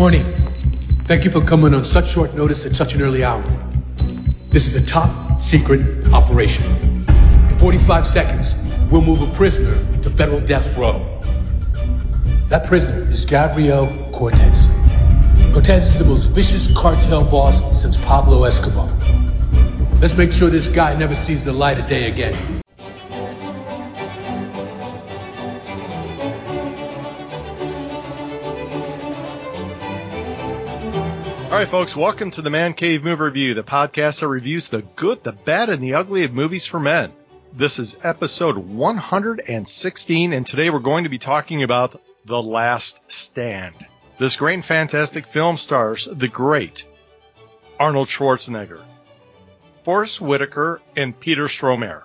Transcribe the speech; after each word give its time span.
Morning. 0.00 0.24
Thank 1.06 1.26
you 1.26 1.30
for 1.30 1.42
coming 1.42 1.74
on 1.74 1.84
such 1.84 2.08
short 2.08 2.32
notice 2.32 2.64
at 2.64 2.74
such 2.74 2.94
an 2.94 3.02
early 3.02 3.22
hour. 3.22 3.44
This 4.48 4.64
is 4.64 4.74
a 4.74 4.82
top 4.82 5.38
secret 5.38 6.08
operation. 6.08 7.04
In 7.06 7.58
45 7.58 8.06
seconds, 8.06 8.56
we'll 8.90 9.02
move 9.02 9.20
a 9.20 9.30
prisoner 9.34 9.74
to 10.00 10.08
federal 10.08 10.40
death 10.40 10.74
row. 10.78 11.20
That 12.48 12.64
prisoner 12.66 13.10
is 13.10 13.26
Gabriel 13.26 14.08
Cortez. 14.10 14.70
Cortez 15.52 15.90
is 15.90 15.98
the 15.98 16.06
most 16.06 16.28
vicious 16.28 16.74
cartel 16.74 17.22
boss 17.22 17.78
since 17.78 17.98
Pablo 17.98 18.44
Escobar. 18.44 18.88
Let's 20.00 20.16
make 20.16 20.32
sure 20.32 20.48
this 20.48 20.68
guy 20.68 20.94
never 20.94 21.14
sees 21.14 21.44
the 21.44 21.52
light 21.52 21.78
of 21.78 21.88
day 21.88 22.08
again. 22.08 22.49
Right, 31.60 31.68
folks, 31.68 31.94
welcome 31.94 32.30
to 32.30 32.40
the 32.40 32.48
Man 32.48 32.72
Cave 32.72 33.04
Movie 33.04 33.22
Review, 33.22 33.52
the 33.52 33.62
podcast 33.62 34.20
that 34.20 34.28
reviews 34.28 34.68
the 34.68 34.80
good, 34.80 35.22
the 35.22 35.32
bad, 35.32 35.68
and 35.68 35.82
the 35.82 35.92
ugly 35.92 36.24
of 36.24 36.32
movies 36.32 36.64
for 36.64 36.80
men. 36.80 37.12
This 37.52 37.78
is 37.78 37.98
episode 38.02 38.56
116, 38.56 40.32
and 40.32 40.46
today 40.46 40.70
we're 40.70 40.78
going 40.78 41.04
to 41.04 41.10
be 41.10 41.18
talking 41.18 41.62
about 41.62 42.00
The 42.24 42.40
Last 42.40 43.12
Stand. 43.12 43.74
This 44.18 44.36
great 44.36 44.54
and 44.54 44.64
fantastic 44.64 45.26
film 45.26 45.58
stars 45.58 46.06
the 46.10 46.28
great 46.28 46.88
Arnold 47.78 48.08
Schwarzenegger, 48.08 48.80
Forrest 49.82 50.18
Whitaker, 50.22 50.80
and 50.96 51.20
Peter 51.20 51.44
Stormare. 51.44 52.04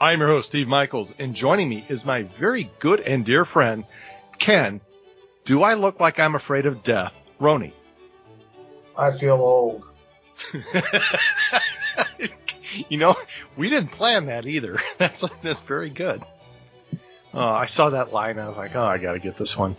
I'm 0.00 0.20
your 0.20 0.28
host, 0.28 0.50
Steve 0.50 0.68
Michaels, 0.68 1.12
and 1.18 1.34
joining 1.34 1.68
me 1.68 1.84
is 1.88 2.06
my 2.06 2.22
very 2.22 2.70
good 2.78 3.00
and 3.00 3.24
dear 3.24 3.44
friend, 3.44 3.84
Ken. 4.38 4.80
Do 5.44 5.64
I 5.64 5.74
look 5.74 5.98
like 5.98 6.20
I'm 6.20 6.36
afraid 6.36 6.66
of 6.66 6.84
death? 6.84 7.20
Roni. 7.40 7.72
I 8.96 9.10
feel 9.12 9.34
old. 9.34 9.88
you 12.88 12.98
know, 12.98 13.14
we 13.56 13.68
didn't 13.70 13.90
plan 13.90 14.26
that 14.26 14.46
either. 14.46 14.78
That's 14.98 15.20
that's 15.38 15.60
very 15.60 15.90
good. 15.90 16.22
Uh, 17.34 17.46
I 17.46 17.66
saw 17.66 17.90
that 17.90 18.12
line. 18.12 18.38
I 18.38 18.46
was 18.46 18.58
like, 18.58 18.76
oh, 18.76 18.84
I 18.84 18.98
got 18.98 19.12
to 19.12 19.18
get 19.18 19.36
this 19.36 19.56
one. 19.56 19.76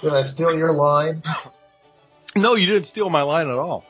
Did 0.00 0.14
I 0.14 0.22
steal 0.22 0.56
your 0.56 0.72
line? 0.72 1.22
No, 2.34 2.54
you 2.54 2.66
didn't 2.66 2.86
steal 2.86 3.08
my 3.08 3.22
line 3.22 3.48
at 3.48 3.54
all. 3.54 3.84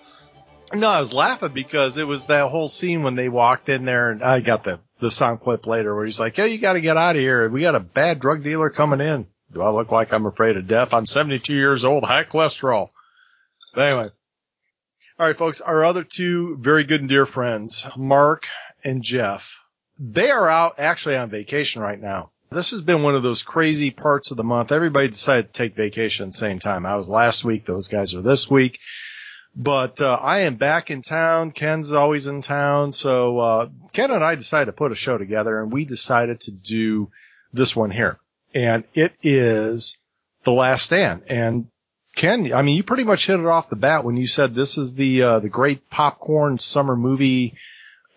No, 0.75 0.89
I 0.89 1.01
was 1.01 1.13
laughing 1.13 1.53
because 1.53 1.97
it 1.97 2.07
was 2.07 2.27
that 2.27 2.51
whole 2.51 2.69
scene 2.69 3.03
when 3.03 3.15
they 3.15 3.29
walked 3.29 3.69
in 3.69 3.85
there, 3.85 4.11
and 4.11 4.23
I 4.23 4.41
got 4.41 4.65
the 4.65 4.81
the 5.01 5.11
sound 5.11 5.41
clip 5.41 5.67
later 5.67 5.95
where 5.95 6.05
he's 6.05 6.21
like, 6.21 6.37
"Hey, 6.37 6.48
you 6.48 6.59
got 6.59 6.75
to 6.75 6.81
get 6.81 6.97
out 6.97 7.17
of 7.17 7.21
here. 7.21 7.48
We 7.48 7.63
got 7.63 7.75
a 7.75 7.81
bad 7.81 8.21
drug 8.21 8.43
dealer 8.43 8.71
coming 8.71 9.01
in." 9.01 9.27
Do 9.53 9.61
I 9.61 9.71
look 9.71 9.91
like 9.91 10.13
I'm 10.13 10.27
afraid 10.27 10.57
of 10.57 10.67
death? 10.67 10.95
I'm 10.95 11.07
72 11.07 11.55
years 11.55 11.85
old, 11.85 12.05
high 12.05 12.25
cholesterol. 12.25 12.89
But 13.75 13.89
anyway, 13.89 14.09
all 15.23 15.28
right, 15.28 15.37
folks, 15.37 15.61
our 15.61 15.84
other 15.84 16.03
two 16.03 16.56
very 16.56 16.83
good 16.83 16.98
and 16.98 17.09
dear 17.09 17.27
friends, 17.27 17.87
Mark 17.97 18.48
and 18.83 19.05
Jeff, 19.05 19.56
they 19.97 20.33
are 20.33 20.51
out 20.51 20.81
actually 20.81 21.17
on 21.17 21.31
vacation 21.31 21.81
right 21.81 22.01
now. 22.01 22.33
This 22.51 22.73
has 22.73 22.81
been 22.81 23.05
one 23.05 23.14
of 23.14 23.23
those 23.23 23.45
crazy 23.45 23.92
parts 23.92 24.33
of 24.33 24.37
the 24.37 24.42
month. 24.42 24.73
Everybody 24.73 25.06
decided 25.06 25.47
to 25.47 25.53
take 25.53 25.77
vacation 25.77 26.25
at 26.25 26.33
the 26.33 26.39
same 26.39 26.59
time. 26.59 26.84
I 26.84 26.97
was 26.97 27.09
last 27.09 27.45
week. 27.45 27.64
Those 27.64 27.87
guys 27.87 28.17
are 28.17 28.20
this 28.20 28.51
week. 28.51 28.81
But 29.55 30.01
uh, 30.01 30.19
I 30.20 30.41
am 30.41 30.56
back 30.56 30.91
in 30.91 31.03
town. 31.03 31.53
Ken's 31.53 31.92
always 31.92 32.27
in 32.27 32.42
town. 32.42 32.91
So 32.91 33.39
uh, 33.39 33.69
Ken 33.92 34.11
and 34.11 34.25
I 34.25 34.34
decided 34.34 34.67
to 34.67 34.73
put 34.73 34.91
a 34.91 34.97
show 34.97 35.19
together, 35.19 35.62
and 35.62 35.70
we 35.70 35.84
decided 35.84 36.41
to 36.41 36.51
do 36.51 37.12
this 37.53 37.77
one 37.77 37.92
here. 37.92 38.19
And 38.57 38.83
it 38.92 39.12
is 39.23 39.98
The 40.42 40.51
Last 40.51 40.86
Stand. 40.86 41.23
And 41.29 41.69
Ken, 42.15 42.53
I 42.53 42.63
mean, 42.63 42.77
you 42.77 42.83
pretty 42.83 43.05
much 43.05 43.27
hit 43.27 43.41
it 43.41 43.47
off 43.47 43.71
the 43.71 43.77
bat 43.77 44.05
when 44.05 44.17
you 44.17 44.27
said 44.27 44.55
this 44.55 44.77
is 44.77 44.95
the 44.95 45.23
uh, 45.23 45.39
the 45.41 45.49
great 45.49 45.89
popcorn 45.89 46.59
summer 46.59 46.95
movie 46.95 47.55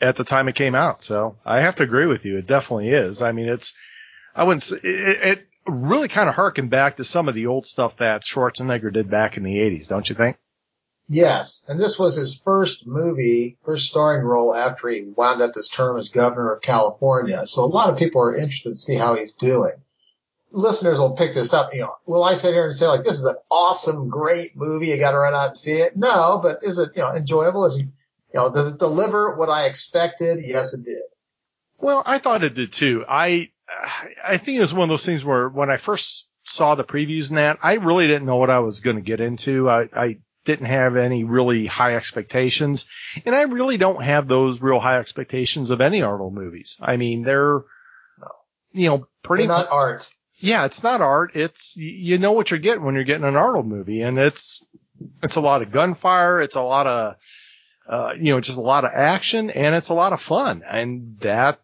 at 0.02 0.18
the 0.18 0.26
time 0.26 0.48
it 0.48 0.56
came 0.56 0.76
out. 0.76 1.02
So 1.02 1.38
I 1.46 1.62
have 1.62 1.76
to 1.76 1.84
agree 1.84 2.06
with 2.06 2.26
you. 2.26 2.38
It 2.38 2.48
definitely 2.48 2.90
is. 2.90 3.22
I 3.22 3.31
mean, 3.31 3.47
it's 3.47 3.74
I 4.36 4.44
wouldn't 4.44 4.62
say, 4.62 4.78
it, 4.84 5.38
it 5.38 5.47
really 5.66 6.09
kind 6.09 6.28
of 6.28 6.36
harkened 6.36 6.69
back 6.69 6.97
to 6.97 7.03
some 7.03 7.30
of 7.30 7.36
the 7.36 7.47
old 7.47 7.66
stuff 7.66 7.97
that 7.97 8.24
Schwarzenegger 8.24 8.92
did 8.92 9.09
back 9.09 9.38
in 9.38 9.44
the 9.44 9.56
80s, 9.56 9.88
don't 9.88 10.08
you 10.08 10.16
think? 10.16 10.38
Yes, 11.08 11.64
and 11.68 11.80
this 11.80 12.00
was 12.00 12.16
his 12.16 12.42
first 12.44 12.86
movie, 12.88 13.58
first 13.64 13.90
starring 13.90 14.25
role 14.25 14.56
after 14.56 14.90
he 14.90 15.03
wound 15.16 15.42
up 15.42 15.53
his 15.56 15.69
term 15.69 15.98
as 15.98 16.09
governor 16.09 16.53
of 16.53 16.62
California. 16.62 17.46
So 17.46 17.64
a 17.64 17.66
lot 17.66 17.92
of 17.92 17.98
people 17.98 18.22
are 18.22 18.36
interested 18.36 18.72
to 18.72 18.75
see 18.75 18.96
how 18.96 19.16
he's 19.16 19.34
doing 19.34 19.74
listeners 20.56 20.98
will 20.98 21.16
pick 21.16 21.34
this 21.34 21.54
up. 21.54 21.74
You 21.74 21.82
know, 21.82 21.96
will 22.06 22.24
I 22.24 22.34
sit 22.34 22.54
here 22.54 22.66
and 22.66 22.76
say 22.76 22.88
like, 22.88 23.04
this 23.04 23.20
is 23.20 23.26
an 23.26 23.36
awesome, 23.52 24.10
great 24.10 24.56
movie. 24.56 24.88
You 24.88 24.98
got 24.98 25.12
to 25.12 25.20
run 25.20 25.34
out 25.34 25.50
and 25.50 25.58
see 25.58 25.74
it. 25.74 25.96
No, 25.96 26.40
but 26.42 26.64
is 26.64 26.78
it, 26.78 26.92
you 26.96 27.02
know, 27.02 27.14
enjoyable? 27.14 27.66
Is 27.66 27.76
it, 27.76 27.82
you 27.82 28.40
know, 28.40 28.52
does 28.52 28.68
it 28.68 28.80
deliver 28.80 29.36
what 29.36 29.50
I 29.50 29.66
expected? 29.66 30.40
Yes, 30.44 30.74
it 30.74 30.84
did. 30.84 31.02
Well, 31.78 32.02
I 32.06 32.18
thought 32.18 32.44
it 32.44 32.56
did 32.56 32.72
too. 32.72 33.06
I, 33.08 33.50
I 34.24 34.38
think 34.38 34.58
it 34.58 34.62
was 34.62 34.74
one 34.74 34.84
of 34.84 34.90
those 34.90 35.06
things 35.06 35.26
where 35.26 35.50
when 35.50 35.70
I 35.70 35.78
first 35.78 36.30
saw 36.44 36.76
the 36.76 36.84
previews 36.84 37.30
and 37.30 37.38
that, 37.38 37.60
I 37.62 37.76
really 37.76 38.08
didn't 38.08 38.26
know 38.26 38.38
what 38.38 38.50
I 38.50 38.60
was 38.60 38.80
going 38.80 38.96
to 38.96 39.02
get 39.02 39.20
into. 39.20 39.70
I, 39.70 39.90
I 39.94 40.16
didn't 40.46 40.68
have 40.68 40.96
any 40.96 41.24
really 41.24 41.66
high 41.66 41.96
expectations 41.96 42.88
and 43.26 43.34
I 43.34 43.44
really 43.44 43.78
don't 43.78 44.04
have 44.04 44.28
those 44.28 44.62
real 44.62 44.80
high 44.80 45.00
expectations 45.00 45.72
of 45.72 45.82
any 45.82 46.02
Arnold 46.02 46.34
movies. 46.34 46.78
I 46.82 46.98
mean, 46.98 47.24
they're, 47.24 47.62
you 48.72 48.90
know, 48.90 49.08
pretty 49.24 49.48
They're 49.48 49.58
not 49.58 49.72
art 49.72 50.08
yeah, 50.45 50.66
it's 50.66 50.83
not 50.83 51.01
art. 51.01 51.31
It's 51.33 51.75
you 51.75 52.19
know 52.19 52.33
what 52.33 52.51
you're 52.51 52.59
getting 52.59 52.83
when 52.83 52.94
you're 52.94 53.03
getting 53.03 53.25
an 53.25 53.35
Arnold 53.35 53.66
movie, 53.66 54.01
and 54.01 54.17
it's 54.17 54.66
it's 55.23 55.38
a 55.38 55.41
lot 55.41 55.63
of 55.63 55.72
gunfire. 55.72 56.39
It's 56.39 56.56
a 56.56 56.61
lot 56.61 56.85
of 56.85 57.16
uh, 57.89 58.13
you 58.16 58.31
know 58.31 58.39
just 58.39 58.57
a 58.57 58.61
lot 58.61 58.85
of 58.85 58.91
action, 58.94 59.50
and 59.50 59.75
it's 59.75 59.89
a 59.89 59.95
lot 59.95 60.13
of 60.13 60.22
fun, 60.22 60.63
and 60.69 61.17
that 61.22 61.59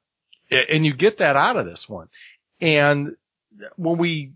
and 0.49 0.83
you 0.83 0.93
get 0.93 1.19
that 1.19 1.35
out 1.35 1.57
of 1.57 1.65
this 1.65 1.87
one. 1.87 2.09
And 2.59 3.15
when 3.75 3.99
we 3.99 4.31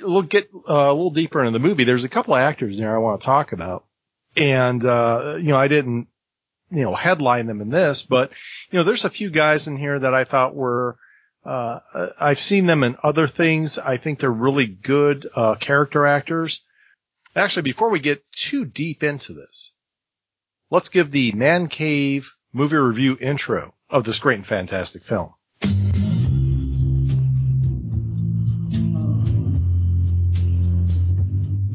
look 0.00 0.30
get 0.30 0.50
uh, 0.68 0.74
a 0.74 0.92
little 0.92 1.10
deeper 1.10 1.40
into 1.40 1.56
the 1.56 1.66
movie, 1.66 1.84
there's 1.84 2.04
a 2.04 2.10
couple 2.10 2.34
of 2.34 2.40
actors 2.40 2.78
there 2.78 2.94
I 2.94 2.98
want 2.98 3.20
to 3.20 3.24
talk 3.24 3.52
about, 3.52 3.84
and 4.36 4.84
uh, 4.84 5.36
you 5.38 5.48
know 5.50 5.58
I 5.58 5.68
didn't 5.68 6.08
you 6.70 6.82
know 6.82 6.94
headline 6.94 7.46
them 7.46 7.60
in 7.60 7.70
this, 7.70 8.02
but 8.02 8.32
you 8.72 8.80
know 8.80 8.82
there's 8.82 9.04
a 9.04 9.10
few 9.10 9.30
guys 9.30 9.68
in 9.68 9.76
here 9.76 9.96
that 9.96 10.12
I 10.12 10.24
thought 10.24 10.56
were 10.56 10.98
uh, 11.46 12.08
I've 12.18 12.40
seen 12.40 12.66
them 12.66 12.82
in 12.82 12.96
other 13.02 13.28
things. 13.28 13.78
I 13.78 13.98
think 13.98 14.18
they're 14.18 14.30
really 14.30 14.66
good 14.66 15.28
uh, 15.34 15.54
character 15.54 16.04
actors. 16.04 16.62
Actually, 17.36 17.62
before 17.62 17.90
we 17.90 18.00
get 18.00 18.24
too 18.32 18.64
deep 18.64 19.02
into 19.04 19.32
this, 19.32 19.74
let's 20.70 20.88
give 20.88 21.10
the 21.10 21.32
Man 21.32 21.68
Cave 21.68 22.34
movie 22.52 22.76
review 22.76 23.16
intro 23.20 23.74
of 23.88 24.02
this 24.02 24.18
great 24.18 24.36
and 24.36 24.46
fantastic 24.46 25.04
film. 25.04 25.34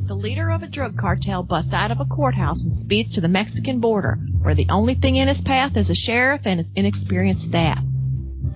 The 0.08 0.16
leader 0.16 0.50
of 0.50 0.64
a 0.64 0.68
drug 0.68 0.98
cartel 0.98 1.44
busts 1.44 1.74
out 1.74 1.92
of 1.92 2.02
a 2.02 2.06
courthouse 2.06 2.66
and 2.66 2.76
speeds 2.76 3.14
to 3.14 3.22
the 3.22 3.30
Mexican 3.30 3.80
border, 3.80 4.18
where 4.42 4.56
the 4.56 4.68
only 4.70 4.96
thing 4.96 5.16
in 5.16 5.30
his 5.30 5.42
path 5.42 5.78
is 5.78 5.90
a 5.90 5.96
sheriff 5.96 6.46
and 6.46 6.60
his 6.60 6.74
inexperienced 6.76 7.46
staff. 7.46 7.82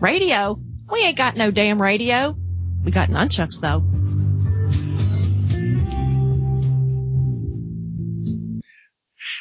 Radio? 0.01 0.59
We 0.91 1.03
ain't 1.03 1.17
got 1.17 1.35
no 1.35 1.51
damn 1.51 1.81
radio. 1.81 2.37
We 2.83 2.91
got 2.91 3.09
nunchucks 3.09 3.59
though. 3.59 3.83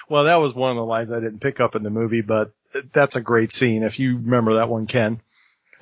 Well, 0.08 0.24
that 0.24 0.36
was 0.36 0.54
one 0.54 0.70
of 0.70 0.76
the 0.76 0.84
lines 0.84 1.12
I 1.12 1.20
didn't 1.20 1.40
pick 1.40 1.60
up 1.60 1.74
in 1.74 1.82
the 1.82 1.90
movie, 1.90 2.22
but 2.22 2.52
that's 2.92 3.16
a 3.16 3.20
great 3.20 3.52
scene. 3.52 3.82
If 3.82 3.98
you 3.98 4.16
remember 4.16 4.54
that 4.54 4.68
one, 4.68 4.86
Ken. 4.86 5.20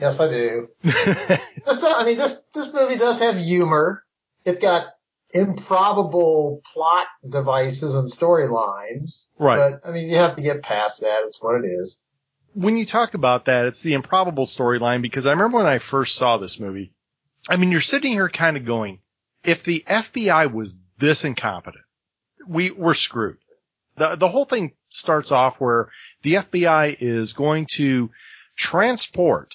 Yes, 0.00 0.20
I 0.20 0.28
do. 0.28 0.68
this, 0.82 1.84
I 1.84 2.04
mean, 2.04 2.16
this, 2.16 2.42
this 2.54 2.72
movie 2.72 2.96
does 2.96 3.20
have 3.20 3.36
humor. 3.36 4.02
It's 4.44 4.58
got 4.58 4.86
improbable 5.32 6.60
plot 6.72 7.06
devices 7.28 7.94
and 7.94 8.08
storylines. 8.08 9.28
Right. 9.38 9.78
But, 9.82 9.88
I 9.88 9.92
mean, 9.92 10.08
you 10.08 10.16
have 10.16 10.36
to 10.36 10.42
get 10.42 10.62
past 10.62 11.02
that. 11.02 11.22
It's 11.26 11.40
what 11.40 11.64
it 11.64 11.66
is 11.66 12.00
when 12.54 12.76
you 12.76 12.84
talk 12.84 13.14
about 13.14 13.46
that, 13.46 13.66
it's 13.66 13.82
the 13.82 13.94
improbable 13.94 14.44
storyline 14.44 15.02
because 15.02 15.26
I 15.26 15.32
remember 15.32 15.58
when 15.58 15.66
I 15.66 15.78
first 15.78 16.16
saw 16.16 16.36
this 16.36 16.60
movie. 16.60 16.92
I 17.48 17.56
mean, 17.56 17.72
you're 17.72 17.80
sitting 17.80 18.12
here 18.12 18.28
kind 18.28 18.56
of 18.56 18.64
going, 18.64 19.00
if 19.44 19.64
the 19.64 19.84
FBI 19.86 20.52
was 20.52 20.78
this 20.98 21.24
incompetent, 21.24 21.84
we 22.46 22.70
were 22.70 22.94
screwed. 22.94 23.38
The, 23.96 24.16
the 24.16 24.28
whole 24.28 24.44
thing 24.44 24.72
starts 24.88 25.32
off 25.32 25.60
where 25.60 25.88
the 26.22 26.34
FBI 26.34 26.96
is 27.00 27.32
going 27.32 27.66
to 27.72 28.10
transport 28.56 29.54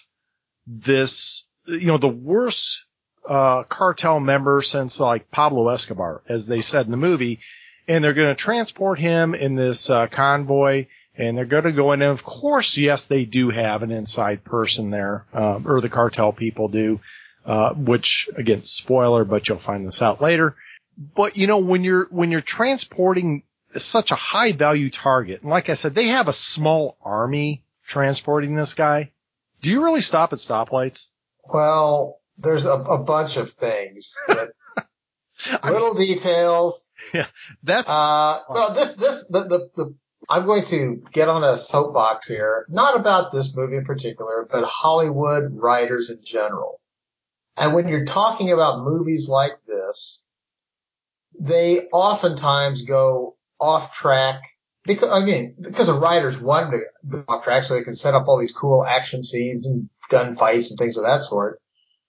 this, 0.65 1.47
you 1.65 1.87
know, 1.87 1.97
the 1.97 2.09
worst, 2.09 2.85
uh, 3.27 3.63
cartel 3.63 4.19
member 4.19 4.61
since 4.61 4.99
like 4.99 5.31
Pablo 5.31 5.69
Escobar, 5.69 6.21
as 6.27 6.45
they 6.45 6.61
said 6.61 6.85
in 6.85 6.91
the 6.91 6.97
movie, 6.97 7.39
and 7.87 8.03
they're 8.03 8.13
going 8.13 8.35
to 8.35 8.41
transport 8.41 8.99
him 8.99 9.33
in 9.33 9.55
this, 9.55 9.89
uh, 9.89 10.07
convoy 10.07 10.87
and 11.17 11.37
they're 11.37 11.45
going 11.45 11.63
to 11.63 11.71
go 11.71 11.91
in. 11.91 12.01
And 12.01 12.11
of 12.11 12.23
course, 12.23 12.77
yes, 12.77 13.05
they 13.05 13.25
do 13.25 13.49
have 13.49 13.83
an 13.83 13.91
inside 13.91 14.43
person 14.43 14.89
there, 14.89 15.25
uh, 15.33 15.59
or 15.65 15.81
the 15.81 15.89
cartel 15.89 16.31
people 16.31 16.67
do, 16.67 16.99
uh, 17.45 17.73
which 17.73 18.29
again, 18.35 18.63
spoiler, 18.63 19.25
but 19.25 19.47
you'll 19.49 19.57
find 19.57 19.85
this 19.85 20.01
out 20.01 20.21
later. 20.21 20.55
But 21.15 21.37
you 21.37 21.47
know, 21.47 21.59
when 21.59 21.83
you're, 21.83 22.07
when 22.09 22.31
you're 22.31 22.41
transporting 22.41 23.43
such 23.69 24.11
a 24.11 24.15
high 24.15 24.51
value 24.51 24.89
target, 24.89 25.41
and 25.41 25.49
like 25.49 25.69
I 25.69 25.73
said, 25.73 25.95
they 25.95 26.07
have 26.07 26.27
a 26.27 26.33
small 26.33 26.97
army 27.01 27.63
transporting 27.85 28.55
this 28.55 28.73
guy. 28.73 29.11
Do 29.61 29.69
you 29.71 29.83
really 29.83 30.01
stop 30.01 30.33
at 30.33 30.39
stoplights? 30.39 31.09
Well, 31.43 32.19
there's 32.37 32.65
a, 32.65 32.73
a 32.73 32.97
bunch 32.99 33.37
of 33.37 33.51
things 33.51 34.15
that 34.27 34.49
little 35.63 35.95
details. 35.95 36.93
Yeah, 37.13 37.25
that's, 37.63 37.91
Uh, 37.91 38.41
well, 38.49 38.73
this, 38.73 38.95
this, 38.95 39.27
the, 39.27 39.43
the, 39.43 39.69
the, 39.75 39.95
I'm 40.29 40.45
going 40.45 40.63
to 40.65 41.01
get 41.13 41.29
on 41.29 41.43
a 41.43 41.57
soapbox 41.57 42.27
here, 42.27 42.65
not 42.69 42.97
about 42.97 43.31
this 43.31 43.55
movie 43.55 43.77
in 43.77 43.85
particular, 43.85 44.47
but 44.49 44.65
Hollywood 44.65 45.53
writers 45.53 46.09
in 46.09 46.19
general. 46.23 46.81
And 47.55 47.73
when 47.73 47.87
you're 47.87 48.05
talking 48.05 48.51
about 48.51 48.83
movies 48.83 49.27
like 49.29 49.53
this, 49.65 50.23
they 51.39 51.87
oftentimes 51.93 52.83
go 52.83 53.37
off 53.59 53.95
track 53.95 54.41
because, 54.83 55.09
I 55.09 55.25
mean, 55.25 55.55
because 55.59 55.87
the 55.87 55.93
writers 55.93 56.39
want 56.39 56.71
to 56.71 56.79
go 57.07 57.23
off 57.27 57.43
track 57.43 57.63
so 57.63 57.73
they 57.73 57.83
can 57.83 57.95
set 57.95 58.13
up 58.13 58.27
all 58.27 58.39
these 58.39 58.51
cool 58.51 58.85
action 58.85 59.23
scenes 59.23 59.65
and 59.65 59.89
gunfights 60.11 60.69
and 60.69 60.77
things 60.77 60.97
of 60.97 61.03
that 61.03 61.23
sort. 61.23 61.59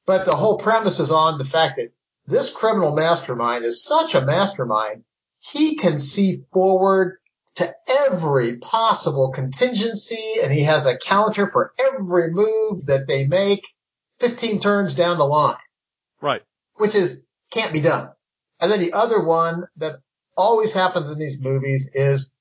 But 0.07 0.27
the 0.27 0.37
whole 0.37 0.59
premise 0.59 1.01
is 1.01 1.11
on 1.11 1.39
the 1.39 1.45
fact 1.45 1.77
that 1.77 1.93
this 2.27 2.51
criminal 2.51 2.95
mastermind 2.95 3.65
is 3.65 3.85
such 3.85 4.15
a 4.15 4.25
mastermind. 4.25 5.05
He 5.39 5.77
can 5.77 5.99
see 5.99 6.45
forward 6.53 7.19
to 7.59 7.75
every 7.89 8.57
possible 8.57 9.31
contingency 9.31 10.35
and 10.43 10.53
he 10.53 10.63
has 10.63 10.87
a 10.87 10.99
counter 10.99 11.51
for 11.51 11.73
every 11.79 12.31
move 12.31 12.87
that 12.87 13.07
they 13.07 13.27
make 13.27 13.63
15 14.21 14.59
turns 14.61 14.95
down 14.95 15.19
the 15.19 15.25
line, 15.25 15.57
right. 16.21 16.43
which 16.77 16.95
is 16.95 17.23
can't 17.51 17.73
be 17.73 17.81
done. 17.81 18.11
And 18.61 18.71
then 18.71 18.81
the 18.81 18.93
other 18.93 19.23
one 19.23 19.65
that 19.77 20.01
always 20.37 20.73
happens 20.73 21.11
in 21.11 21.19
these 21.19 21.41
movies 21.41 21.89
is 21.93 22.33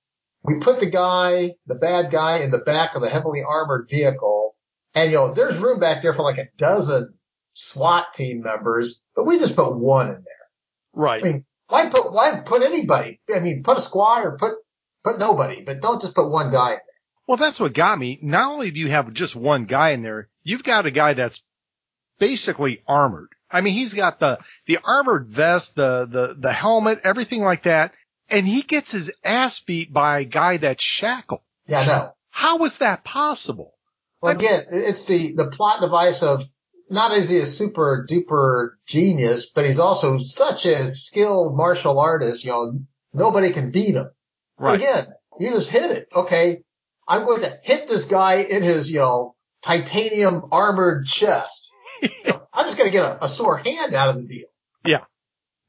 we 0.43 0.59
put 0.59 0.79
the 0.79 0.89
guy, 0.89 1.55
the 1.65 1.75
bad 1.75 2.11
guy 2.11 2.39
in 2.39 2.51
the 2.51 2.59
back 2.59 2.95
of 2.95 3.01
the 3.01 3.09
heavily 3.09 3.43
armored 3.47 3.87
vehicle 3.89 4.55
and 4.97 5.11
you 5.11 5.17
know, 5.17 5.33
there's 5.33 5.59
room 5.59 5.79
back 5.79 6.01
there 6.01 6.13
for 6.13 6.23
like 6.23 6.39
a 6.39 6.47
dozen 6.57 7.13
SWAT 7.53 8.13
team 8.13 8.41
members, 8.41 9.03
but 9.15 9.25
we 9.25 9.37
just 9.37 9.55
put 9.55 9.77
one 9.77 10.07
in 10.07 10.13
there. 10.13 10.23
Right. 10.93 11.23
I 11.23 11.27
mean, 11.27 11.45
why 11.67 11.89
put, 11.89 12.11
why 12.11 12.39
put 12.39 12.63
anybody? 12.63 13.19
I 13.33 13.39
mean, 13.39 13.61
put 13.63 13.77
a 13.77 13.81
squad 13.81 14.23
or 14.23 14.37
put, 14.37 14.53
put 15.03 15.19
nobody, 15.19 15.63
but 15.65 15.81
don't 15.81 16.01
just 16.01 16.15
put 16.15 16.29
one 16.29 16.51
guy 16.51 16.71
in 16.71 16.75
there. 16.75 16.81
Well, 17.27 17.37
that's 17.37 17.59
what 17.59 17.73
got 17.73 17.97
me. 17.97 18.19
Not 18.21 18.53
only 18.53 18.71
do 18.71 18.79
you 18.79 18.87
have 18.87 19.11
just 19.13 19.35
one 19.35 19.65
guy 19.65 19.89
in 19.91 20.01
there, 20.01 20.29
you've 20.43 20.63
got 20.63 20.85
a 20.85 20.91
guy 20.91 21.13
that's 21.13 21.43
basically 22.19 22.81
armored. 22.87 23.29
I 23.49 23.61
mean, 23.61 23.73
he's 23.73 23.93
got 23.93 24.19
the, 24.19 24.39
the 24.65 24.79
armored 24.83 25.29
vest, 25.29 25.75
the, 25.75 26.05
the, 26.05 26.35
the 26.37 26.51
helmet, 26.51 26.99
everything 27.03 27.41
like 27.41 27.63
that. 27.63 27.93
And 28.29 28.45
he 28.45 28.61
gets 28.61 28.91
his 28.91 29.13
ass 29.23 29.61
beat 29.61 29.93
by 29.93 30.19
a 30.19 30.25
guy 30.25 30.57
that's 30.57 30.83
shackled. 30.83 31.41
Yeah, 31.65 31.85
no. 31.85 32.11
How 32.29 32.63
is 32.65 32.79
that 32.79 33.03
possible? 33.03 33.73
Well, 34.21 34.35
again, 34.35 34.65
it's 34.71 35.05
the, 35.07 35.33
the 35.33 35.51
plot 35.51 35.81
device 35.81 36.23
of 36.23 36.43
not 36.89 37.11
is 37.11 37.29
he 37.29 37.39
a 37.39 37.45
super 37.45 38.05
duper 38.09 38.71
genius, 38.85 39.49
but 39.53 39.65
he's 39.65 39.79
also 39.79 40.17
such 40.17 40.65
a 40.65 40.87
skilled 40.87 41.55
martial 41.55 41.99
artist, 41.99 42.43
you 42.43 42.51
know, 42.51 42.79
nobody 43.13 43.51
can 43.51 43.71
beat 43.71 43.95
him. 43.95 44.09
But 44.57 44.63
Right. 44.63 44.75
again, 44.75 45.07
you 45.39 45.49
just 45.51 45.69
hit 45.69 45.91
it. 45.91 46.07
Okay. 46.13 46.63
I'm 47.07 47.25
going 47.25 47.41
to 47.41 47.59
hit 47.63 47.87
this 47.87 48.05
guy 48.05 48.35
in 48.41 48.63
his, 48.63 48.89
you 48.91 48.99
know, 48.99 49.35
titanium 49.61 50.45
armored 50.51 51.05
chest. 51.05 51.71
I'm 52.53 52.65
just 52.65 52.77
going 52.77 52.89
to 52.89 52.97
get 52.97 53.03
a, 53.03 53.25
a 53.25 53.29
sore 53.29 53.57
hand 53.57 53.93
out 53.93 54.09
of 54.09 54.17
the 54.17 54.27
deal. 54.27 54.47
Yeah. 54.85 55.01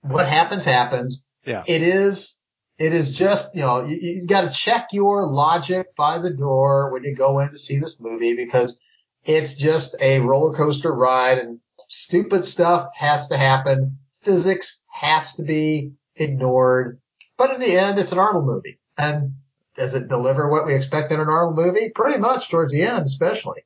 What 0.02 0.26
happens, 0.26 0.64
happens. 0.64 1.24
Yeah. 1.44 1.64
It 1.66 1.82
is, 1.82 2.38
it 2.78 2.92
is 2.92 3.16
just, 3.16 3.54
you 3.54 3.62
know, 3.62 3.84
you, 3.84 3.96
you 3.96 4.26
got 4.26 4.42
to 4.42 4.50
check 4.50 4.88
your 4.92 5.26
logic 5.30 5.94
by 5.96 6.18
the 6.18 6.32
door 6.32 6.92
when 6.92 7.04
you 7.04 7.14
go 7.14 7.38
in 7.40 7.50
to 7.50 7.58
see 7.58 7.78
this 7.78 8.00
movie 8.00 8.34
because 8.34 8.76
it's 9.24 9.54
just 9.54 9.96
a 10.00 10.20
roller 10.20 10.56
coaster 10.56 10.92
ride 10.92 11.38
and 11.38 11.60
stupid 11.88 12.44
stuff 12.44 12.88
has 12.94 13.28
to 13.28 13.36
happen. 13.36 13.98
Physics 14.22 14.82
has 14.90 15.34
to 15.34 15.42
be 15.42 15.92
ignored. 16.16 17.00
But 17.38 17.54
in 17.54 17.60
the 17.60 17.78
end, 17.78 17.98
it's 17.98 18.12
an 18.12 18.18
Arnold 18.18 18.44
movie. 18.44 18.78
And 18.98 19.36
does 19.76 19.94
it 19.94 20.08
deliver 20.08 20.50
what 20.50 20.66
we 20.66 20.74
expect 20.74 21.12
in 21.12 21.20
an 21.20 21.28
Arnold 21.28 21.56
movie? 21.56 21.90
Pretty 21.94 22.18
much 22.18 22.50
towards 22.50 22.72
the 22.72 22.82
end, 22.82 23.06
especially. 23.06 23.64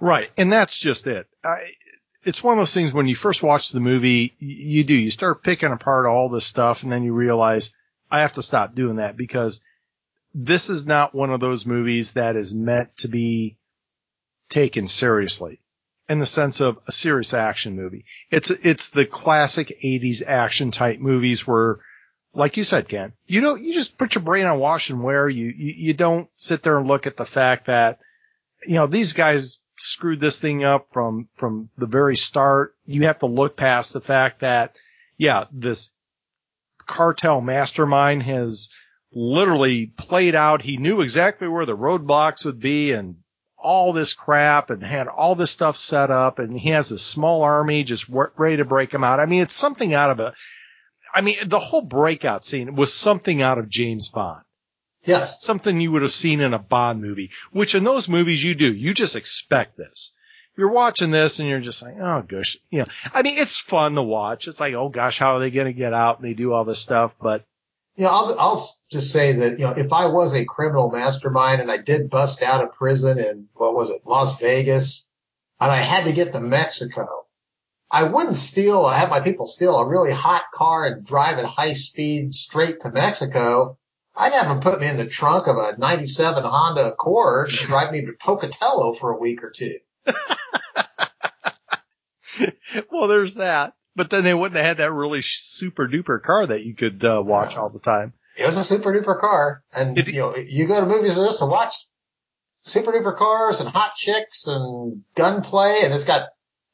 Right. 0.00 0.30
And 0.36 0.50
that's 0.50 0.78
just 0.78 1.06
it. 1.06 1.26
I, 1.44 1.58
it's 2.24 2.42
one 2.42 2.54
of 2.54 2.58
those 2.58 2.74
things 2.74 2.92
when 2.92 3.06
you 3.06 3.14
first 3.14 3.42
watch 3.42 3.70
the 3.70 3.80
movie, 3.80 4.34
you 4.38 4.82
do, 4.82 4.94
you 4.94 5.10
start 5.10 5.42
picking 5.42 5.70
apart 5.70 6.06
all 6.06 6.30
this 6.30 6.46
stuff 6.46 6.82
and 6.82 6.90
then 6.90 7.04
you 7.04 7.12
realize 7.12 7.74
I 8.10 8.22
have 8.22 8.32
to 8.34 8.42
stop 8.42 8.74
doing 8.74 8.96
that 8.96 9.16
because 9.16 9.60
this 10.32 10.70
is 10.70 10.86
not 10.86 11.14
one 11.14 11.30
of 11.30 11.40
those 11.40 11.66
movies 11.66 12.14
that 12.14 12.34
is 12.36 12.54
meant 12.54 12.96
to 12.98 13.08
be 13.08 13.56
taken 14.48 14.86
seriously 14.86 15.60
in 16.08 16.18
the 16.18 16.26
sense 16.26 16.60
of 16.60 16.78
a 16.86 16.92
serious 16.92 17.34
action 17.34 17.76
movie. 17.76 18.04
It's, 18.30 18.50
it's 18.50 18.90
the 18.90 19.06
classic 19.06 19.80
80s 19.82 20.22
action 20.26 20.70
type 20.70 20.98
movies 20.98 21.46
where, 21.46 21.78
like 22.34 22.56
you 22.56 22.64
said, 22.64 22.88
Ken, 22.88 23.12
you 23.26 23.40
don't, 23.40 23.62
you 23.62 23.74
just 23.74 23.96
put 23.96 24.14
your 24.14 24.22
brain 24.22 24.46
on 24.46 24.58
wash 24.58 24.90
and 24.90 25.02
wear. 25.02 25.28
You, 25.28 25.46
you, 25.46 25.74
you 25.76 25.94
don't 25.94 26.28
sit 26.36 26.62
there 26.62 26.78
and 26.78 26.88
look 26.88 27.06
at 27.06 27.16
the 27.16 27.24
fact 27.24 27.66
that, 27.66 28.00
you 28.66 28.74
know, 28.74 28.86
these 28.86 29.12
guys 29.12 29.60
screwed 29.76 30.20
this 30.20 30.40
thing 30.40 30.64
up 30.64 30.88
from, 30.92 31.28
from 31.36 31.70
the 31.78 31.86
very 31.86 32.16
start. 32.16 32.74
You 32.84 33.04
have 33.04 33.18
to 33.18 33.26
look 33.26 33.56
past 33.56 33.92
the 33.92 34.00
fact 34.00 34.40
that, 34.40 34.76
yeah, 35.16 35.44
this 35.52 35.92
cartel 36.86 37.40
mastermind 37.40 38.24
has 38.24 38.70
literally 39.12 39.86
played 39.86 40.34
out. 40.34 40.62
He 40.62 40.76
knew 40.76 41.00
exactly 41.00 41.46
where 41.46 41.66
the 41.66 41.76
roadblocks 41.76 42.44
would 42.44 42.60
be 42.60 42.92
and 42.92 43.16
all 43.56 43.92
this 43.92 44.12
crap 44.12 44.70
and 44.70 44.82
had 44.82 45.08
all 45.08 45.36
this 45.36 45.50
stuff 45.50 45.76
set 45.76 46.10
up 46.10 46.38
and 46.38 46.58
he 46.58 46.70
has 46.70 46.90
a 46.90 46.98
small 46.98 47.42
army 47.42 47.84
just 47.84 48.10
ready 48.36 48.58
to 48.58 48.64
break 48.64 48.92
him 48.92 49.04
out. 49.04 49.20
I 49.20 49.26
mean, 49.26 49.42
it's 49.42 49.54
something 49.54 49.94
out 49.94 50.10
of 50.10 50.20
a, 50.20 50.34
I 51.14 51.20
mean, 51.20 51.36
the 51.46 51.60
whole 51.60 51.82
breakout 51.82 52.44
scene 52.44 52.74
was 52.74 52.92
something 52.92 53.40
out 53.40 53.58
of 53.58 53.68
James 53.68 54.08
Bond 54.10 54.42
Yes. 55.04 55.42
something 55.44 55.80
you 55.80 55.92
would 55.92 56.02
have 56.02 56.12
seen 56.12 56.40
in 56.40 56.54
a 56.54 56.58
Bond 56.58 57.00
movie, 57.00 57.30
which 57.52 57.74
in 57.74 57.84
those 57.84 58.08
movies 58.08 58.42
you 58.42 58.54
do. 58.54 58.72
You 58.72 58.94
just 58.94 59.16
expect 59.16 59.76
this. 59.76 60.12
You're 60.56 60.72
watching 60.72 61.10
this 61.10 61.40
and 61.40 61.48
you're 61.48 61.60
just 61.60 61.82
like, 61.82 61.96
oh 62.00 62.22
gosh, 62.26 62.56
you 62.70 62.80
know, 62.80 62.86
I 63.12 63.22
mean, 63.22 63.36
it's 63.38 63.58
fun 63.58 63.94
to 63.96 64.02
watch. 64.02 64.48
It's 64.48 64.60
like, 64.60 64.74
oh 64.74 64.88
gosh, 64.88 65.18
how 65.18 65.34
are 65.34 65.40
they 65.40 65.50
going 65.50 65.66
to 65.66 65.72
get 65.72 65.92
out? 65.92 66.18
And 66.18 66.28
they 66.28 66.34
do 66.34 66.52
all 66.52 66.64
this 66.64 66.78
stuff, 66.78 67.16
but 67.20 67.44
You 67.96 68.04
know, 68.04 68.10
I'll, 68.10 68.40
I'll 68.40 68.70
just 68.90 69.12
say 69.12 69.32
that, 69.32 69.58
you 69.58 69.66
know, 69.66 69.72
if 69.72 69.92
I 69.92 70.06
was 70.06 70.34
a 70.34 70.44
criminal 70.44 70.90
mastermind 70.90 71.60
and 71.60 71.70
I 71.70 71.76
did 71.78 72.08
bust 72.08 72.42
out 72.42 72.62
of 72.64 72.72
prison 72.72 73.18
in, 73.18 73.48
what 73.54 73.74
was 73.74 73.90
it, 73.90 74.02
Las 74.06 74.38
Vegas, 74.40 75.06
and 75.60 75.70
I 75.70 75.76
had 75.76 76.04
to 76.04 76.12
get 76.12 76.32
to 76.32 76.40
Mexico, 76.40 77.23
I 77.90 78.04
wouldn't 78.04 78.34
steal, 78.34 78.84
I 78.84 78.98
have 78.98 79.10
my 79.10 79.20
people 79.20 79.46
steal 79.46 79.76
a 79.76 79.88
really 79.88 80.12
hot 80.12 80.44
car 80.52 80.86
and 80.86 81.04
drive 81.06 81.38
at 81.38 81.44
high 81.44 81.74
speed 81.74 82.34
straight 82.34 82.80
to 82.80 82.90
Mexico. 82.90 83.78
I'd 84.16 84.32
have 84.32 84.48
them 84.48 84.60
put 84.60 84.80
me 84.80 84.88
in 84.88 84.96
the 84.96 85.06
trunk 85.06 85.46
of 85.48 85.56
a 85.56 85.76
97 85.78 86.44
Honda 86.44 86.88
Accord 86.88 87.48
and 87.50 87.58
drive 87.58 87.92
me 87.92 88.04
to 88.06 88.12
Pocatello 88.18 88.94
for 88.94 89.12
a 89.12 89.18
week 89.18 89.42
or 89.42 89.50
two. 89.50 89.78
well, 92.90 93.08
there's 93.08 93.34
that. 93.34 93.74
But 93.96 94.10
then 94.10 94.24
they 94.24 94.34
wouldn't 94.34 94.56
have 94.56 94.66
had 94.66 94.76
that 94.78 94.92
really 94.92 95.20
super 95.22 95.86
duper 95.86 96.20
car 96.20 96.46
that 96.46 96.64
you 96.64 96.74
could 96.74 97.04
uh, 97.04 97.22
watch 97.24 97.56
all 97.56 97.70
the 97.70 97.78
time. 97.78 98.12
It 98.36 98.44
was 98.44 98.56
a 98.56 98.64
super 98.64 98.92
duper 98.92 99.20
car. 99.20 99.62
And, 99.72 99.96
It- 99.96 100.08
you 100.12 100.18
know, 100.20 100.34
you 100.36 100.66
go 100.66 100.80
to 100.80 100.86
movies 100.86 101.16
like 101.16 101.28
this 101.28 101.38
to 101.38 101.46
watch 101.46 101.74
super 102.62 102.90
duper 102.90 103.16
cars 103.16 103.60
and 103.60 103.68
hot 103.68 103.94
chicks 103.94 104.48
and 104.48 105.04
gunplay, 105.14 105.82
and 105.84 105.94
it's 105.94 106.04
got 106.04 106.30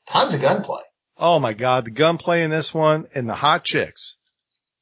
tons 0.06 0.32
of 0.32 0.40
gunplay. 0.40 0.80
Oh 1.22 1.38
my 1.38 1.52
God, 1.52 1.84
the 1.84 1.90
gunplay 1.90 2.42
in 2.42 2.50
this 2.50 2.72
one 2.72 3.06
and 3.14 3.28
the 3.28 3.34
hot 3.34 3.62
chicks. 3.62 4.16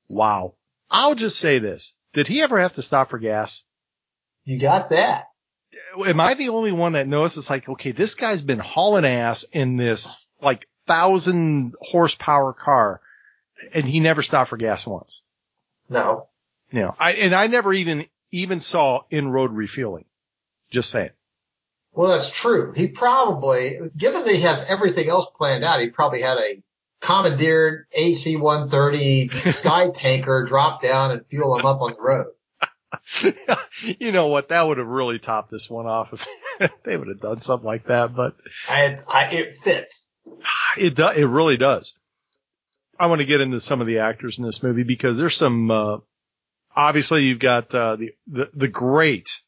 Wow. 0.08 0.54
I'll 0.88 1.16
just 1.16 1.40
say 1.40 1.58
this. 1.58 1.96
Did 2.12 2.28
he 2.28 2.42
ever 2.42 2.60
have 2.60 2.74
to 2.74 2.82
stop 2.82 3.08
for 3.08 3.18
gas? 3.18 3.64
You 4.44 4.58
got 4.58 4.90
that. 4.90 5.26
am 6.06 6.20
I 6.20 6.34
the 6.34 6.50
only 6.50 6.70
one 6.70 6.92
that 6.92 7.08
knows 7.08 7.36
it's 7.36 7.50
like, 7.50 7.68
okay, 7.68 7.90
this 7.90 8.14
guy's 8.14 8.42
been 8.42 8.60
hauling 8.60 9.04
ass 9.04 9.44
in 9.52 9.76
this 9.76 10.16
like 10.40 10.68
thousand 10.86 11.74
horsepower 11.80 12.52
car 12.52 13.00
and 13.74 13.84
he 13.84 13.98
never 13.98 14.22
stopped 14.22 14.50
for 14.50 14.56
gas 14.56 14.86
once. 14.86 15.24
No. 15.90 16.28
You 16.70 16.82
know, 16.82 16.94
I, 17.00 17.14
and 17.14 17.34
I 17.34 17.48
never 17.48 17.72
even, 17.72 18.04
even 18.30 18.60
saw 18.60 19.02
in-road 19.10 19.50
refueling. 19.50 20.04
Just 20.70 20.90
saying. 20.90 21.10
Well, 21.98 22.12
that's 22.12 22.30
true. 22.30 22.72
He 22.76 22.86
probably, 22.86 23.72
given 23.96 24.22
that 24.22 24.32
he 24.32 24.42
has 24.42 24.64
everything 24.68 25.08
else 25.08 25.26
planned 25.34 25.64
out, 25.64 25.80
he 25.80 25.88
probably 25.88 26.20
had 26.20 26.38
a 26.38 26.62
commandeered 27.00 27.86
AC-130 27.90 29.32
Sky 29.52 29.90
tanker 29.92 30.44
drop 30.46 30.80
down 30.80 31.10
and 31.10 31.26
fuel 31.26 31.58
him 31.58 31.66
up 31.66 31.80
on 31.80 31.94
the 31.94 32.00
road. 32.00 33.56
you 33.98 34.12
know 34.12 34.28
what? 34.28 34.50
That 34.50 34.62
would 34.62 34.78
have 34.78 34.86
really 34.86 35.18
topped 35.18 35.50
this 35.50 35.68
one 35.68 35.86
off 35.86 36.12
if 36.60 36.72
they 36.84 36.96
would 36.96 37.08
have 37.08 37.20
done 37.20 37.40
something 37.40 37.66
like 37.66 37.86
that, 37.86 38.14
but 38.14 38.36
I, 38.68 38.96
I, 39.12 39.24
it 39.30 39.56
fits. 39.56 40.12
it 40.78 40.94
does, 40.94 41.16
it 41.16 41.26
really 41.26 41.56
does. 41.56 41.98
I 42.96 43.08
want 43.08 43.22
to 43.22 43.26
get 43.26 43.40
into 43.40 43.58
some 43.58 43.80
of 43.80 43.88
the 43.88 43.98
actors 43.98 44.38
in 44.38 44.44
this 44.44 44.62
movie 44.62 44.84
because 44.84 45.18
there's 45.18 45.36
some, 45.36 45.68
uh, 45.72 45.96
obviously 46.76 47.24
you've 47.24 47.40
got, 47.40 47.74
uh, 47.74 47.96
the, 47.96 48.12
the, 48.28 48.50
the 48.54 48.68
great 48.68 49.42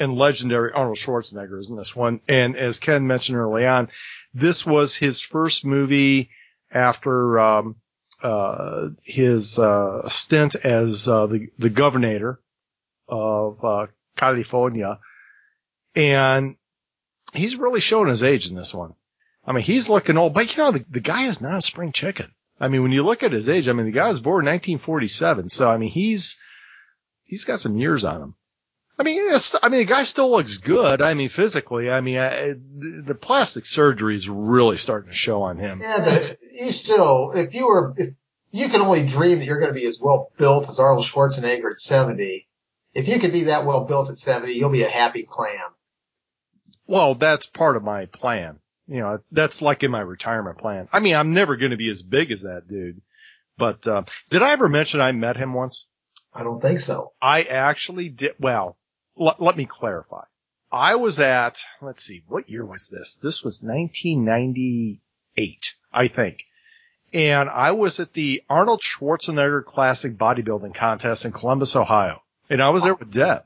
and 0.00 0.16
legendary 0.16 0.72
Arnold 0.72 0.96
Schwarzenegger 0.96 1.58
is 1.58 1.68
in 1.70 1.76
this 1.76 1.94
one. 1.94 2.20
And 2.26 2.56
as 2.56 2.80
Ken 2.80 3.06
mentioned 3.06 3.38
early 3.38 3.66
on, 3.66 3.90
this 4.32 4.66
was 4.66 4.96
his 4.96 5.20
first 5.20 5.64
movie 5.64 6.30
after, 6.72 7.38
um, 7.38 7.76
uh, 8.22 8.88
his, 9.04 9.58
uh, 9.58 10.08
stint 10.08 10.54
as, 10.54 11.06
uh, 11.06 11.26
the, 11.26 11.48
the 11.58 11.70
governor 11.70 12.40
of, 13.06 13.62
uh, 13.62 13.86
California. 14.16 14.98
And 15.94 16.56
he's 17.34 17.56
really 17.56 17.80
showing 17.80 18.08
his 18.08 18.22
age 18.22 18.48
in 18.48 18.56
this 18.56 18.72
one. 18.72 18.94
I 19.44 19.52
mean, 19.52 19.64
he's 19.64 19.90
looking 19.90 20.16
old, 20.16 20.32
but 20.32 20.56
you 20.56 20.62
know, 20.62 20.70
the, 20.70 20.84
the 20.88 21.00
guy 21.00 21.26
is 21.26 21.42
not 21.42 21.58
a 21.58 21.62
spring 21.62 21.92
chicken. 21.92 22.32
I 22.58 22.68
mean, 22.68 22.82
when 22.82 22.92
you 22.92 23.02
look 23.02 23.22
at 23.22 23.32
his 23.32 23.48
age, 23.48 23.68
I 23.68 23.72
mean, 23.72 23.86
the 23.86 23.92
guy 23.92 24.08
was 24.08 24.20
born 24.20 24.44
in 24.46 24.52
1947. 24.52 25.48
So, 25.48 25.68
I 25.68 25.76
mean, 25.76 25.90
he's, 25.90 26.38
he's 27.24 27.44
got 27.44 27.60
some 27.60 27.76
years 27.76 28.04
on 28.04 28.22
him. 28.22 28.34
I 29.00 29.02
mean, 29.02 29.32
I 29.62 29.68
mean, 29.70 29.80
the 29.80 29.86
guy 29.86 30.02
still 30.02 30.30
looks 30.30 30.58
good. 30.58 31.00
I 31.00 31.14
mean, 31.14 31.30
physically, 31.30 31.90
I 31.90 32.02
mean, 32.02 32.18
I, 32.18 32.52
the 32.52 33.14
plastic 33.14 33.64
surgery 33.64 34.14
is 34.14 34.28
really 34.28 34.76
starting 34.76 35.08
to 35.08 35.16
show 35.16 35.40
on 35.40 35.56
him. 35.56 35.80
Yeah, 35.80 36.04
but 36.04 36.38
you 36.52 36.70
still, 36.70 37.32
if 37.34 37.54
you 37.54 37.66
were, 37.66 37.94
if 37.96 38.12
you 38.50 38.68
can 38.68 38.82
only 38.82 39.06
dream 39.06 39.38
that 39.38 39.46
you're 39.46 39.58
going 39.58 39.72
to 39.72 39.80
be 39.80 39.86
as 39.86 39.98
well 39.98 40.30
built 40.36 40.68
as 40.68 40.78
Arnold 40.78 41.06
Schwarzenegger 41.06 41.70
at 41.70 41.80
70, 41.80 42.46
if 42.92 43.08
you 43.08 43.18
could 43.18 43.32
be 43.32 43.44
that 43.44 43.64
well 43.64 43.84
built 43.84 44.10
at 44.10 44.18
70, 44.18 44.52
you'll 44.52 44.68
be 44.68 44.82
a 44.82 44.90
happy 44.90 45.22
clam. 45.22 45.70
Well, 46.86 47.14
that's 47.14 47.46
part 47.46 47.76
of 47.76 47.82
my 47.82 48.04
plan. 48.04 48.58
You 48.86 49.00
know, 49.00 49.20
that's 49.32 49.62
like 49.62 49.82
in 49.82 49.90
my 49.90 50.02
retirement 50.02 50.58
plan. 50.58 50.90
I 50.92 51.00
mean, 51.00 51.16
I'm 51.16 51.32
never 51.32 51.56
going 51.56 51.70
to 51.70 51.78
be 51.78 51.88
as 51.88 52.02
big 52.02 52.32
as 52.32 52.42
that 52.42 52.68
dude. 52.68 53.00
But, 53.56 53.86
uh, 53.86 54.02
did 54.28 54.42
I 54.42 54.52
ever 54.52 54.68
mention 54.68 55.00
I 55.00 55.12
met 55.12 55.38
him 55.38 55.54
once? 55.54 55.88
I 56.34 56.42
don't 56.42 56.60
think 56.60 56.80
so. 56.80 57.12
I 57.22 57.42
actually 57.44 58.10
did. 58.10 58.34
Well, 58.38 58.76
l- 59.20 59.36
let 59.38 59.56
me 59.56 59.66
clarify. 59.66 60.24
I 60.72 60.96
was 60.96 61.18
at, 61.18 61.62
let's 61.82 62.02
see, 62.02 62.22
what 62.28 62.48
year 62.48 62.64
was 62.64 62.88
this? 62.88 63.16
This 63.16 63.42
was 63.42 63.62
1998, 63.62 65.74
I 65.92 66.08
think. 66.08 66.44
And 67.12 67.50
I 67.50 67.72
was 67.72 67.98
at 67.98 68.12
the 68.12 68.42
Arnold 68.48 68.80
Schwarzenegger 68.80 69.64
Classic 69.64 70.16
Bodybuilding 70.16 70.74
Contest 70.74 71.24
in 71.24 71.32
Columbus, 71.32 71.74
Ohio. 71.74 72.22
And 72.48 72.62
I 72.62 72.70
was 72.70 72.84
there 72.84 72.94
with 72.94 73.12
Deb. 73.12 73.42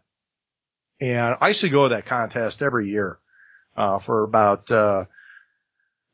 And 1.00 1.36
I 1.40 1.48
used 1.48 1.62
to 1.62 1.70
go 1.70 1.88
to 1.88 1.94
that 1.94 2.06
contest 2.06 2.62
every 2.62 2.90
year, 2.90 3.18
uh, 3.76 3.98
for 3.98 4.22
about, 4.22 4.70
uh, 4.70 5.06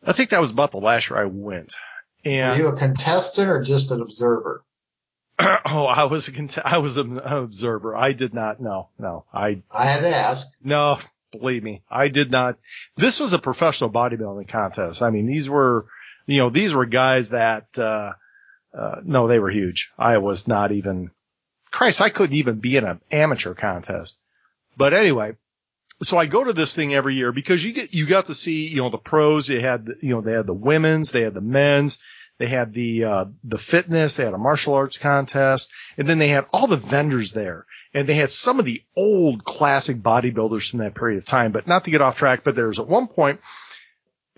I 0.04 0.12
think 0.12 0.30
that 0.30 0.40
was 0.40 0.52
about 0.52 0.70
the 0.70 0.78
last 0.78 1.10
year 1.10 1.18
I 1.18 1.26
went. 1.26 1.74
And 2.24 2.58
Were 2.58 2.66
you 2.66 2.74
a 2.74 2.76
contestant 2.76 3.48
or 3.48 3.62
just 3.62 3.90
an 3.90 4.00
observer? 4.00 4.64
oh, 5.66 5.86
I 5.86 6.04
was 6.04 6.28
a 6.28 6.32
cont- 6.32 6.58
I 6.64 6.78
was 6.78 6.96
an 6.96 7.18
observer. 7.18 7.96
I 7.96 8.12
did 8.12 8.34
not 8.34 8.60
know. 8.60 8.88
No, 8.98 9.24
I 9.32 9.62
I 9.70 9.84
had 9.84 10.00
to 10.02 10.14
ask. 10.14 10.46
no. 10.62 10.98
Believe 11.32 11.62
me, 11.62 11.80
I 11.88 12.08
did 12.08 12.32
not. 12.32 12.58
This 12.96 13.20
was 13.20 13.32
a 13.32 13.38
professional 13.38 13.88
bodybuilding 13.88 14.48
contest. 14.48 15.00
I 15.00 15.10
mean, 15.10 15.26
these 15.26 15.48
were, 15.48 15.86
you 16.26 16.38
know, 16.40 16.50
these 16.50 16.74
were 16.74 16.86
guys 16.86 17.30
that, 17.30 17.68
uh, 17.78 18.14
uh, 18.76 18.96
no, 19.04 19.28
they 19.28 19.38
were 19.38 19.48
huge. 19.48 19.92
I 19.96 20.18
was 20.18 20.48
not 20.48 20.72
even, 20.72 21.12
Christ, 21.70 22.00
I 22.00 22.08
couldn't 22.08 22.34
even 22.34 22.58
be 22.58 22.76
in 22.76 22.84
an 22.84 23.00
amateur 23.12 23.54
contest. 23.54 24.18
But 24.76 24.92
anyway, 24.92 25.36
so 26.02 26.18
I 26.18 26.26
go 26.26 26.42
to 26.42 26.52
this 26.52 26.74
thing 26.74 26.94
every 26.94 27.14
year 27.14 27.30
because 27.30 27.64
you 27.64 27.74
get, 27.74 27.94
you 27.94 28.06
got 28.06 28.26
to 28.26 28.34
see, 28.34 28.66
you 28.66 28.78
know, 28.82 28.88
the 28.90 28.98
pros. 28.98 29.48
You 29.48 29.60
had, 29.60 29.86
the- 29.86 29.98
you 30.00 30.08
know, 30.14 30.22
they 30.22 30.32
had 30.32 30.48
the 30.48 30.52
women's, 30.52 31.12
they 31.12 31.20
had 31.22 31.34
the 31.34 31.40
men's, 31.40 32.00
they 32.40 32.46
had 32.46 32.72
the, 32.72 33.04
uh, 33.04 33.24
the 33.44 33.58
fitness, 33.58 34.16
they 34.16 34.24
had 34.24 34.32
a 34.32 34.38
martial 34.38 34.72
arts 34.72 34.96
contest, 34.96 35.70
and 35.98 36.08
then 36.08 36.18
they 36.18 36.28
had 36.28 36.46
all 36.54 36.66
the 36.66 36.78
vendors 36.78 37.32
there. 37.32 37.66
And 37.92 38.06
they 38.06 38.14
had 38.14 38.30
some 38.30 38.58
of 38.58 38.64
the 38.64 38.82
old 38.96 39.44
classic 39.44 39.98
bodybuilders 39.98 40.70
from 40.70 40.78
that 40.78 40.94
period 40.94 41.18
of 41.18 41.26
time, 41.26 41.52
but 41.52 41.66
not 41.66 41.84
to 41.84 41.90
get 41.90 42.00
off 42.00 42.16
track, 42.16 42.42
but 42.42 42.54
there's 42.54 42.80
at 42.80 42.88
one 42.88 43.08
point, 43.08 43.40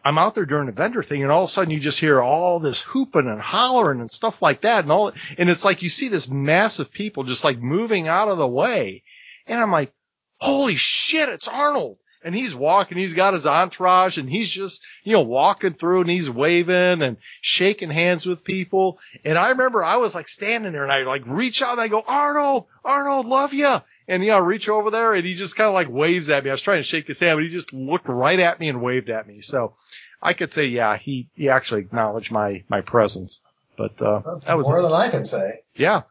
I'm 0.05 0.19
out 0.19 0.35
there 0.35 0.47
during 0.47 0.69
a 0.69 0.73
vendor 0.73 1.05
thing 1.05 1.23
and 1.23 1.31
all 1.31 1.45
of 1.45 1.49
a 1.49 1.53
sudden 1.53 1.71
you 1.71 1.79
just 1.79 2.01
hear 2.01 2.21
all 2.21 2.59
this 2.59 2.83
hooping 2.83 3.29
and 3.29 3.41
hollering 3.41 4.01
and 4.01 4.11
stuff 4.11 4.43
like 4.43 4.63
that 4.63 4.83
and 4.83 4.91
all, 4.91 5.13
and 5.39 5.49
it's 5.49 5.65
like 5.65 5.85
you 5.85 5.89
see 5.89 6.09
this 6.09 6.29
massive 6.29 6.91
people 6.91 7.23
just 7.23 7.45
like 7.45 7.61
moving 7.61 8.09
out 8.09 8.27
of 8.27 8.37
the 8.37 8.49
way. 8.49 9.05
And 9.47 9.61
I'm 9.61 9.71
like, 9.71 9.93
holy 10.41 10.75
shit, 10.75 11.29
it's 11.29 11.47
Arnold. 11.47 11.99
And 12.25 12.35
he's 12.35 12.55
walking, 12.55 12.99
he's 12.99 13.15
got 13.15 13.33
his 13.33 13.47
entourage 13.47 14.19
and 14.19 14.29
he's 14.31 14.51
just, 14.51 14.85
you 15.03 15.13
know, 15.13 15.23
walking 15.23 15.73
through 15.73 16.03
and 16.03 16.11
he's 16.11 16.31
waving 16.31 17.03
and 17.03 17.17
shaking 17.41 17.91
hands 17.91 18.27
with 18.27 18.45
people. 18.45 18.99
And 19.25 19.37
I 19.37 19.51
remember 19.51 19.83
I 19.83 19.97
was 19.97 20.15
like 20.15 20.29
standing 20.29 20.73
there 20.73 20.85
and 20.85 20.93
I 20.93 21.03
like 21.03 21.25
reach 21.27 21.63
out 21.63 21.73
and 21.73 21.81
I 21.81 21.89
go, 21.89 22.03
Arnold, 22.07 22.67
Arnold, 22.85 23.27
love 23.27 23.53
you. 23.55 23.75
And 24.09 24.23
you 24.23 24.31
know, 24.31 24.37
I 24.37 24.41
reach 24.41 24.69
over 24.69 24.91
there 24.91 25.15
and 25.15 25.25
he 25.25 25.35
just 25.35 25.57
kind 25.57 25.69
of 25.69 25.75
like 25.75 25.89
waves 25.89 26.29
at 26.29 26.45
me. 26.45 26.51
I 26.51 26.53
was 26.53 26.63
trying 26.63 26.79
to 26.79 26.83
shake 26.85 27.07
his 27.07 27.21
hand, 27.21 27.37
but 27.37 27.45
he 27.45 27.49
just 27.49 27.73
looked 27.73 28.09
right 28.09 28.39
at 28.39 28.61
me 28.61 28.69
and 28.69 28.83
waved 28.83 29.11
at 29.11 29.27
me. 29.27 29.41
So 29.41 29.75
I 30.23 30.33
could 30.35 30.51
say, 30.51 30.67
yeah, 30.67 30.97
he, 30.97 31.29
he 31.35 31.49
actually 31.49 31.81
acknowledged 31.83 32.31
my, 32.31 32.63
my 32.69 32.81
presence. 32.83 33.41
But, 33.77 34.01
uh, 34.01 34.21
That's 34.25 34.47
that 34.47 34.57
was, 34.57 34.69
more 34.69 34.83
than 34.83 34.93
I 34.93 35.09
can 35.09 35.25
say. 35.25 35.63
yeah. 35.75 36.03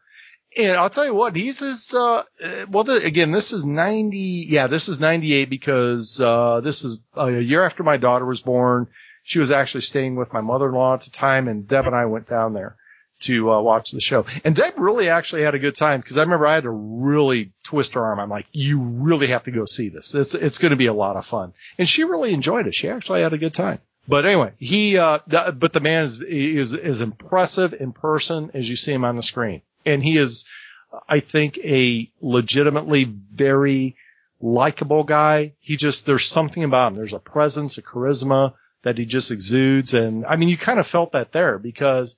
And 0.58 0.76
I'll 0.76 0.90
tell 0.90 1.06
you 1.06 1.14
what, 1.14 1.36
he's 1.36 1.62
as, 1.62 1.94
uh, 1.94 2.24
uh, 2.44 2.66
well, 2.70 2.84
the, 2.84 3.02
again, 3.06 3.32
this 3.32 3.54
is 3.54 3.66
90, 3.66 4.18
yeah, 4.50 4.68
this 4.68 4.90
is 4.90 5.00
98 5.00 5.50
because, 5.50 6.20
uh, 6.20 6.60
this 6.60 6.84
is 6.84 7.02
a 7.16 7.40
year 7.40 7.64
after 7.64 7.84
my 7.84 7.96
daughter 7.96 8.26
was 8.26 8.42
born. 8.42 8.88
She 9.24 9.40
was 9.40 9.52
actually 9.52 9.82
staying 9.82 10.18
with 10.18 10.34
my 10.34 10.42
mother-in-law 10.42 10.96
at 10.96 11.02
the 11.02 11.12
time 11.12 11.48
and 11.48 11.68
Deb 11.68 11.88
and 11.88 11.96
I 11.96 12.06
went 12.06 12.28
down 12.28 12.54
there 12.54 12.76
to, 13.22 13.50
uh, 13.50 13.62
watch 13.62 13.92
the 13.92 14.02
show. 14.02 14.26
And 14.44 14.54
Deb 14.54 14.74
really 14.78 15.08
actually 15.08 15.44
had 15.44 15.56
a 15.56 15.60
good 15.60 15.76
time 15.76 16.02
because 16.02 16.18
I 16.18 16.24
remember 16.24 16.48
I 16.48 16.56
had 16.56 16.64
to 16.64 16.72
really 16.72 17.54
twist 17.64 17.94
her 17.94 18.04
arm. 18.04 18.20
I'm 18.20 18.30
like, 18.30 18.48
you 18.52 18.82
really 18.82 19.28
have 19.28 19.44
to 19.44 19.52
go 19.52 19.64
see 19.64 19.88
this. 19.88 20.14
It's, 20.16 20.36
it's 20.36 20.58
going 20.58 20.72
to 20.72 20.78
be 20.78 20.88
a 20.88 20.94
lot 20.94 21.16
of 21.16 21.26
fun. 21.26 21.54
And 21.78 21.88
she 21.88 22.04
really 22.04 22.34
enjoyed 22.34 22.68
it. 22.68 22.76
She 22.76 22.90
actually 22.90 23.22
had 23.22 23.32
a 23.32 23.38
good 23.38 23.54
time. 23.54 23.80
But 24.06 24.26
anyway, 24.26 24.52
he, 24.58 24.98
uh, 24.98 25.20
but 25.28 25.72
the 25.72 25.80
man 25.80 26.04
is, 26.04 26.20
is, 26.22 26.74
is 26.74 27.00
impressive 27.00 27.74
in 27.74 27.94
person 27.94 28.52
as 28.54 28.70
you 28.70 28.76
see 28.76 28.92
him 28.92 29.06
on 29.06 29.16
the 29.16 29.24
screen. 29.24 29.62
And 29.86 30.04
he 30.04 30.18
is, 30.18 30.46
I 31.08 31.20
think, 31.20 31.58
a 31.60 32.12
legitimately 32.22 33.04
very 33.06 33.96
likable 34.42 35.04
guy. 35.04 35.54
He 35.60 35.78
just, 35.78 36.06
there's 36.06 36.26
something 36.26 36.64
about 36.64 36.92
him. 36.92 36.96
There's 36.98 37.14
a 37.14 37.20
presence, 37.20 37.78
a 37.78 37.82
charisma 37.82 38.54
that 38.84 38.98
he 38.98 39.06
just 39.06 39.32
exudes. 39.32 39.94
And 39.94 40.26
I 40.26 40.36
mean, 40.36 40.50
you 40.50 40.58
kind 40.58 40.80
of 40.80 40.88
felt 40.88 41.12
that 41.14 41.32
there 41.32 41.60
because, 41.60 42.18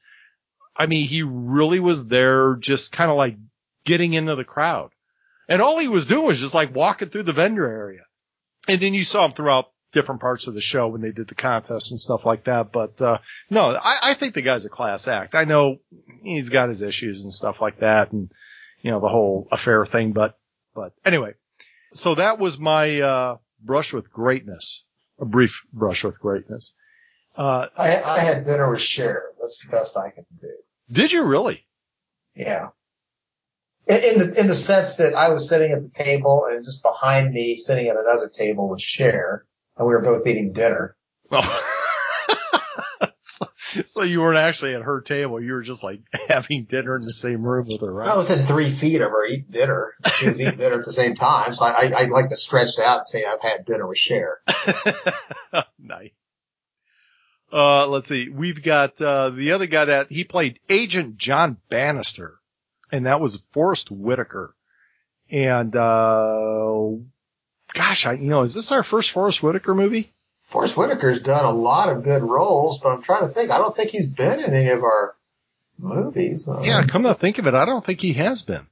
I 0.76 0.86
mean, 0.86 1.06
he 1.06 1.24
really 1.24 1.80
was 1.80 2.08
there 2.08 2.56
just 2.56 2.92
kind 2.92 3.12
of 3.12 3.18
like 3.18 3.38
getting 3.86 4.14
into 4.14 4.36
the 4.36 4.46
crowd. 4.46 4.92
And 5.50 5.62
all 5.62 5.78
he 5.78 5.90
was 5.90 6.06
doing 6.06 6.26
was 6.26 6.40
just 6.40 6.54
like 6.54 6.74
walking 6.74 7.10
through 7.10 7.24
the 7.24 7.34
vendor 7.34 7.70
area. 7.70 8.04
And 8.68 8.80
then 8.80 8.94
you 8.94 9.04
saw 9.04 9.26
him 9.26 9.34
throughout 9.34 9.73
different 9.94 10.22
parts 10.22 10.48
of 10.48 10.54
the 10.54 10.62
show 10.62 10.90
when 10.90 11.02
they 11.02 11.12
did 11.12 11.28
the 11.28 11.36
contest 11.36 11.92
and 11.92 12.00
stuff 12.00 12.26
like 12.26 12.46
that. 12.46 12.72
But, 12.72 13.02
uh, 13.02 13.20
no, 13.50 13.70
I, 13.72 14.00
I 14.04 14.14
think 14.14 14.34
the 14.34 14.42
guy's 14.42 14.66
a 14.66 14.70
class 14.70 15.08
act. 15.08 15.36
I 15.36 15.46
know 15.46 15.78
he's 16.22 16.50
got 16.50 16.70
his 16.70 16.82
issues 16.82 17.24
and 17.24 17.32
stuff 17.32 17.62
like 17.62 17.80
that 17.80 18.12
and, 18.12 18.32
you 18.82 18.92
know, 18.92 19.00
the 19.00 19.08
whole 19.08 19.48
affair 19.52 19.86
thing. 19.86 20.12
But, 20.12 20.38
but 20.76 20.94
anyway, 21.06 21.34
so 21.92 22.16
that 22.16 22.40
was 22.40 22.60
my, 22.60 23.00
uh, 23.00 23.38
brush 23.62 23.94
with 23.94 24.12
greatness, 24.12 24.86
a 25.20 25.26
brief 25.26 25.66
brush 25.72 26.04
with 26.04 26.20
greatness. 26.20 26.76
Uh, 27.36 27.68
I, 27.78 28.02
I 28.02 28.20
had 28.20 28.46
dinner 28.46 28.70
with 28.70 28.82
Cher. 28.82 29.24
That's 29.40 29.64
the 29.64 29.72
best 29.72 29.98
I 29.98 30.12
can 30.12 30.26
do. 30.40 30.50
did 30.92 31.12
you 31.12 31.26
really? 31.26 31.66
Yeah. 32.36 32.70
In, 33.88 33.98
in 33.98 34.20
the 34.20 34.40
in 34.40 34.48
the 34.48 34.56
sense 34.56 34.98
that 34.98 35.14
I 35.14 35.30
was 35.30 35.50
sitting 35.50 35.72
at 35.72 35.82
the 35.82 36.04
table 36.04 36.48
and 36.50 36.64
just 36.64 36.82
behind 36.84 37.34
me, 37.34 37.58
sitting 37.58 37.88
at 37.88 37.98
another 37.98 38.30
table 38.30 38.70
was 38.70 38.82
Cher, 38.82 39.46
and 39.78 39.88
we 39.88 39.94
were 39.94 40.02
both 40.02 40.28
eating 40.28 40.54
dinner. 40.54 40.96
Well, 41.30 41.42
so, 43.20 43.46
so 43.56 44.04
you 44.04 44.22
weren't 44.22 44.38
actually 44.38 44.76
at 44.76 44.82
her 44.82 45.02
table. 45.02 45.42
You 45.42 45.54
were 45.54 45.62
just 45.62 45.84
like 45.84 46.02
having 46.28 46.66
dinner 46.66 46.96
in 46.96 47.02
the 47.02 47.14
same 47.14 47.44
room 47.44 47.68
with 47.68 47.82
her, 47.82 48.04
I 48.04 48.16
was 48.16 48.30
in 48.30 48.46
three 48.46 48.70
feet 48.70 49.02
of 49.02 49.12
her 49.12 49.26
eating 49.26 49.48
dinner. 49.50 49.94
She 50.16 50.30
was 50.30 50.42
eating 50.42 50.58
dinner 50.58 50.80
at 50.80 50.86
the 50.86 50.94
same 50.94 51.16
time, 51.16 51.54
so 51.54 51.66
I, 51.66 51.72
I, 51.72 51.94
I 51.98 52.06
like 52.06 52.30
to 52.30 52.36
stretch 52.36 52.78
it 52.78 52.84
out 52.84 52.98
and 52.98 53.08
say 53.08 53.24
I've 53.26 53.42
had 53.42 53.66
dinner 53.66 53.88
with 53.88 53.98
Cher. 53.98 54.42
nice. 55.80 56.36
Uh, 57.52 57.88
let's 57.88 58.08
see. 58.08 58.30
We've 58.30 58.64
got, 58.64 59.00
uh, 59.00 59.30
the 59.30 59.52
other 59.52 59.68
guy 59.68 59.86
that 59.86 60.12
he 60.12 60.24
played 60.24 60.60
Agent 60.70 61.18
John 61.18 61.58
Bannister 61.70 62.40
and 62.94 63.08
that 63.08 63.20
was 63.20 63.44
Forrest 63.52 63.90
Whitaker. 63.90 64.56
And, 65.32 65.76
uh, 65.76 66.92
gosh, 67.74 68.06
I, 68.06 68.14
you 68.14 68.30
know, 68.30 68.44
is 68.44 68.54
this 68.54 68.72
our 68.72 68.84
first 68.84 69.12
Forrest 69.12 69.42
Whitaker 69.44 69.74
movie? 69.74 70.12
Forrest 70.46 70.76
Whitaker's 70.76 71.20
done 71.22 71.46
a 71.46 71.52
lot 71.52 71.90
of 71.90 72.04
good 72.04 72.22
roles, 72.22 72.80
but 72.80 72.90
I'm 72.90 73.02
trying 73.02 73.28
to 73.28 73.34
think. 73.34 73.50
I 73.52 73.58
don't 73.58 73.76
think 73.76 73.90
he's 73.90 74.08
been 74.08 74.40
in 74.40 74.54
any 74.54 74.70
of 74.70 74.84
our 74.84 75.16
movies. 75.80 76.48
Uh, 76.48 76.62
Yeah, 76.64 76.84
come 76.84 77.04
to 77.04 77.14
think 77.14 77.40
of 77.40 77.48
it, 77.48 77.54
I 77.56 77.66
don't 77.66 77.84
think 77.84 78.02
he 78.02 78.14
has 78.14 78.42
been. 78.44 78.66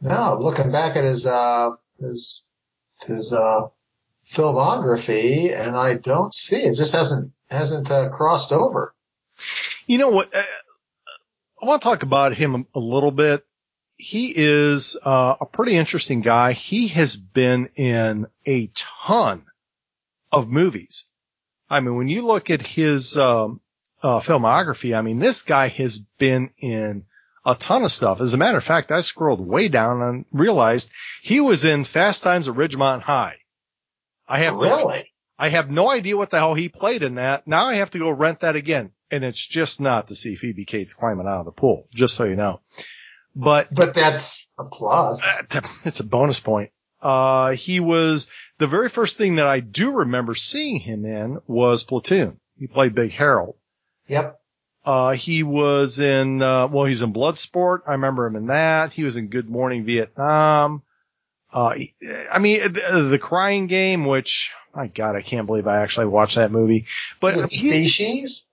No, 0.00 0.38
looking 0.40 0.72
back 0.72 0.96
at 0.96 1.04
his 1.04 1.24
uh 1.26 1.70
his 2.00 2.42
his 3.06 3.32
uh 3.32 3.68
filmography, 4.28 5.54
and 5.56 5.76
I 5.76 5.94
don't 5.94 6.34
see 6.34 6.56
it. 6.56 6.74
Just 6.74 6.94
hasn't 6.94 7.32
hasn't 7.50 7.90
uh, 7.90 8.10
crossed 8.10 8.52
over. 8.52 8.94
You 9.86 9.98
know 9.98 10.10
what? 10.10 10.34
Uh, 10.34 10.42
I 11.62 11.66
want 11.66 11.82
to 11.82 11.88
talk 11.88 12.02
about 12.02 12.34
him 12.34 12.66
a 12.74 12.78
little 12.80 13.10
bit. 13.12 13.46
He 14.02 14.32
is 14.34 14.96
uh, 15.00 15.36
a 15.40 15.46
pretty 15.46 15.76
interesting 15.76 16.22
guy. 16.22 16.52
He 16.54 16.88
has 16.88 17.16
been 17.16 17.68
in 17.76 18.26
a 18.44 18.66
ton 18.74 19.44
of 20.32 20.48
movies. 20.48 21.06
I 21.70 21.78
mean, 21.78 21.94
when 21.94 22.08
you 22.08 22.22
look 22.22 22.50
at 22.50 22.66
his 22.66 23.16
um, 23.16 23.60
uh, 24.02 24.18
filmography, 24.18 24.98
I 24.98 25.02
mean, 25.02 25.20
this 25.20 25.42
guy 25.42 25.68
has 25.68 26.00
been 26.18 26.50
in 26.58 27.04
a 27.46 27.54
ton 27.54 27.84
of 27.84 27.92
stuff. 27.92 28.20
As 28.20 28.34
a 28.34 28.38
matter 28.38 28.58
of 28.58 28.64
fact, 28.64 28.90
I 28.90 29.02
scrolled 29.02 29.40
way 29.40 29.68
down 29.68 30.02
and 30.02 30.24
realized 30.32 30.90
he 31.22 31.40
was 31.40 31.64
in 31.64 31.84
Fast 31.84 32.24
Times 32.24 32.48
at 32.48 32.54
Ridgemont 32.54 33.02
High. 33.02 33.36
I 34.26 34.38
have 34.38 34.54
really. 34.56 35.12
I 35.38 35.48
have 35.48 35.70
no 35.70 35.88
idea 35.90 36.16
what 36.16 36.30
the 36.30 36.38
hell 36.38 36.54
he 36.54 36.68
played 36.68 37.04
in 37.04 37.16
that. 37.16 37.46
Now 37.46 37.66
I 37.66 37.74
have 37.74 37.90
to 37.90 38.00
go 38.00 38.10
rent 38.10 38.40
that 38.40 38.56
again. 38.56 38.90
And 39.12 39.22
it's 39.22 39.46
just 39.46 39.80
not 39.80 40.08
to 40.08 40.16
see 40.16 40.34
Phoebe 40.34 40.64
Cates 40.64 40.94
climbing 40.94 41.28
out 41.28 41.40
of 41.40 41.44
the 41.46 41.52
pool, 41.52 41.86
just 41.94 42.16
so 42.16 42.24
you 42.24 42.34
know. 42.36 42.60
But, 43.34 43.74
but 43.74 43.94
that's 43.94 44.46
a 44.58 44.64
plus. 44.64 45.22
Uh, 45.24 45.60
it's 45.84 46.00
a 46.00 46.06
bonus 46.06 46.40
point. 46.40 46.70
Uh, 47.00 47.52
he 47.52 47.80
was 47.80 48.28
the 48.58 48.66
very 48.66 48.88
first 48.88 49.18
thing 49.18 49.36
that 49.36 49.46
I 49.46 49.60
do 49.60 49.98
remember 49.98 50.34
seeing 50.34 50.78
him 50.78 51.04
in 51.04 51.40
was 51.46 51.82
Platoon. 51.82 52.38
He 52.58 52.66
played 52.66 52.94
Big 52.94 53.10
Harold. 53.10 53.56
Yep. 54.06 54.38
Uh, 54.84 55.12
he 55.12 55.42
was 55.42 55.98
in, 55.98 56.42
uh, 56.42 56.66
well, 56.66 56.86
he's 56.86 57.02
in 57.02 57.12
Bloodsport. 57.12 57.80
I 57.86 57.92
remember 57.92 58.26
him 58.26 58.36
in 58.36 58.46
that. 58.48 58.92
He 58.92 59.04
was 59.04 59.16
in 59.16 59.28
Good 59.28 59.48
Morning 59.48 59.84
Vietnam. 59.84 60.82
Uh, 61.52 61.74
I 62.32 62.38
mean, 62.38 62.60
the, 62.60 63.08
the 63.10 63.18
Crying 63.18 63.66
Game, 63.66 64.06
which, 64.06 64.52
my 64.74 64.86
God, 64.86 65.16
I 65.16 65.22
can't 65.22 65.46
believe 65.46 65.66
I 65.66 65.82
actually 65.82 66.06
watched 66.06 66.36
that 66.36 66.50
movie. 66.50 66.86
But 67.20 67.50
Species. 67.50 68.46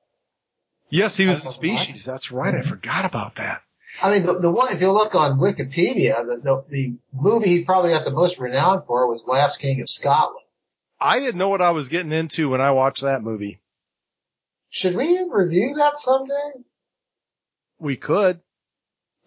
Yes, 0.89 1.17
he 1.17 1.27
was 1.27 1.43
in 1.45 1.51
Species. 1.51 2.05
That's 2.05 2.31
right. 2.31 2.53
I 2.53 2.61
forgot 2.61 3.05
about 3.05 3.35
that. 3.35 3.61
I 4.01 4.11
mean, 4.11 4.23
the, 4.23 4.33
the 4.33 4.51
one, 4.51 4.73
if 4.73 4.81
you 4.81 4.91
look 4.91 5.15
on 5.15 5.39
Wikipedia, 5.39 6.15
the, 6.25 6.39
the, 6.41 6.65
the 6.69 6.93
movie 7.13 7.49
he 7.49 7.63
probably 7.65 7.91
got 7.91 8.05
the 8.05 8.11
most 8.11 8.39
renowned 8.39 8.83
for 8.85 9.07
was 9.07 9.25
Last 9.27 9.59
King 9.59 9.81
of 9.81 9.89
Scotland. 9.89 10.45
I 10.99 11.19
didn't 11.19 11.37
know 11.37 11.49
what 11.49 11.61
I 11.61 11.71
was 11.71 11.89
getting 11.89 12.11
into 12.11 12.49
when 12.49 12.61
I 12.61 12.71
watched 12.71 13.03
that 13.03 13.23
movie. 13.23 13.59
Should 14.69 14.95
we 14.95 15.27
review 15.29 15.75
that 15.75 15.97
someday? 15.97 16.63
We 17.79 17.95
could. 17.95 18.39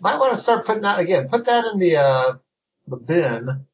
Might 0.01 0.19
want 0.19 0.37
to 0.37 0.43
start 0.43 0.67
putting 0.67 0.83
that 0.83 1.01
again. 1.01 1.29
Put 1.29 1.47
that 1.47 1.65
in 1.73 1.79
the 1.79 1.97
uh, 1.97 2.33
the 2.87 2.97
bin, 2.97 3.67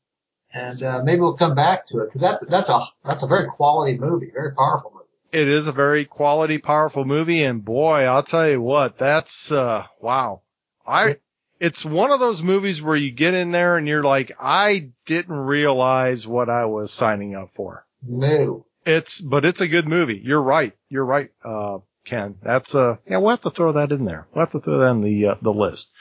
and 0.54 0.82
uh, 0.82 1.02
maybe 1.04 1.20
we'll 1.20 1.34
come 1.34 1.54
back 1.54 1.86
to 1.86 1.98
it 1.98 2.06
because 2.06 2.20
that's 2.20 2.46
that's 2.46 2.68
a 2.68 2.80
that's 3.04 3.22
a 3.22 3.26
very 3.26 3.48
quality 3.48 3.98
movie, 3.98 4.30
very 4.32 4.52
powerful 4.54 4.92
movie. 4.92 5.06
It 5.32 5.48
is 5.48 5.66
a 5.66 5.72
very 5.72 6.04
quality, 6.04 6.58
powerful 6.58 7.04
movie, 7.04 7.42
and 7.42 7.64
boy, 7.64 8.04
I'll 8.04 8.22
tell 8.22 8.48
you 8.48 8.60
what, 8.60 8.98
that's 8.98 9.50
uh, 9.50 9.86
wow. 10.00 10.42
I 10.88 11.16
it's 11.61 11.85
one 11.85 12.12
of 12.12 12.21
those 12.21 12.42
movies 12.42 12.80
where 12.80 12.97
you 12.97 13.11
get 13.11 13.35
in 13.35 13.50
there 13.50 13.76
and 13.76 13.87
you're 13.87 14.02
like, 14.02 14.33
I 14.40 14.90
didn't 15.07 15.37
realize 15.37 16.26
what 16.26 16.49
I 16.49 16.66
was 16.66 16.92
signing 16.92 17.35
up 17.35 17.50
for. 17.54 17.85
No. 18.02 18.66
It's 18.87 19.21
but 19.21 19.45
it's 19.45 19.61
a 19.61 19.68
good 19.68 19.87
movie. 19.87 20.21
You're 20.25 20.42
right. 20.42 20.73
You're 20.88 21.04
right, 21.04 21.30
uh, 21.45 21.78
Ken. 22.04 22.37
That's 22.42 22.75
uh 22.75 22.97
yeah, 23.07 23.18
we'll 23.18 23.30
have 23.30 23.42
to 23.42 23.50
throw 23.50 23.73
that 23.73 23.92
in 23.92 24.04
there. 24.04 24.26
We'll 24.33 24.47
have 24.47 24.52
to 24.52 24.61
throw 24.61 24.78
that 24.78 24.90
in 24.90 25.02
the 25.02 25.26
uh, 25.26 25.35
the 25.42 25.52
list. 25.52 25.92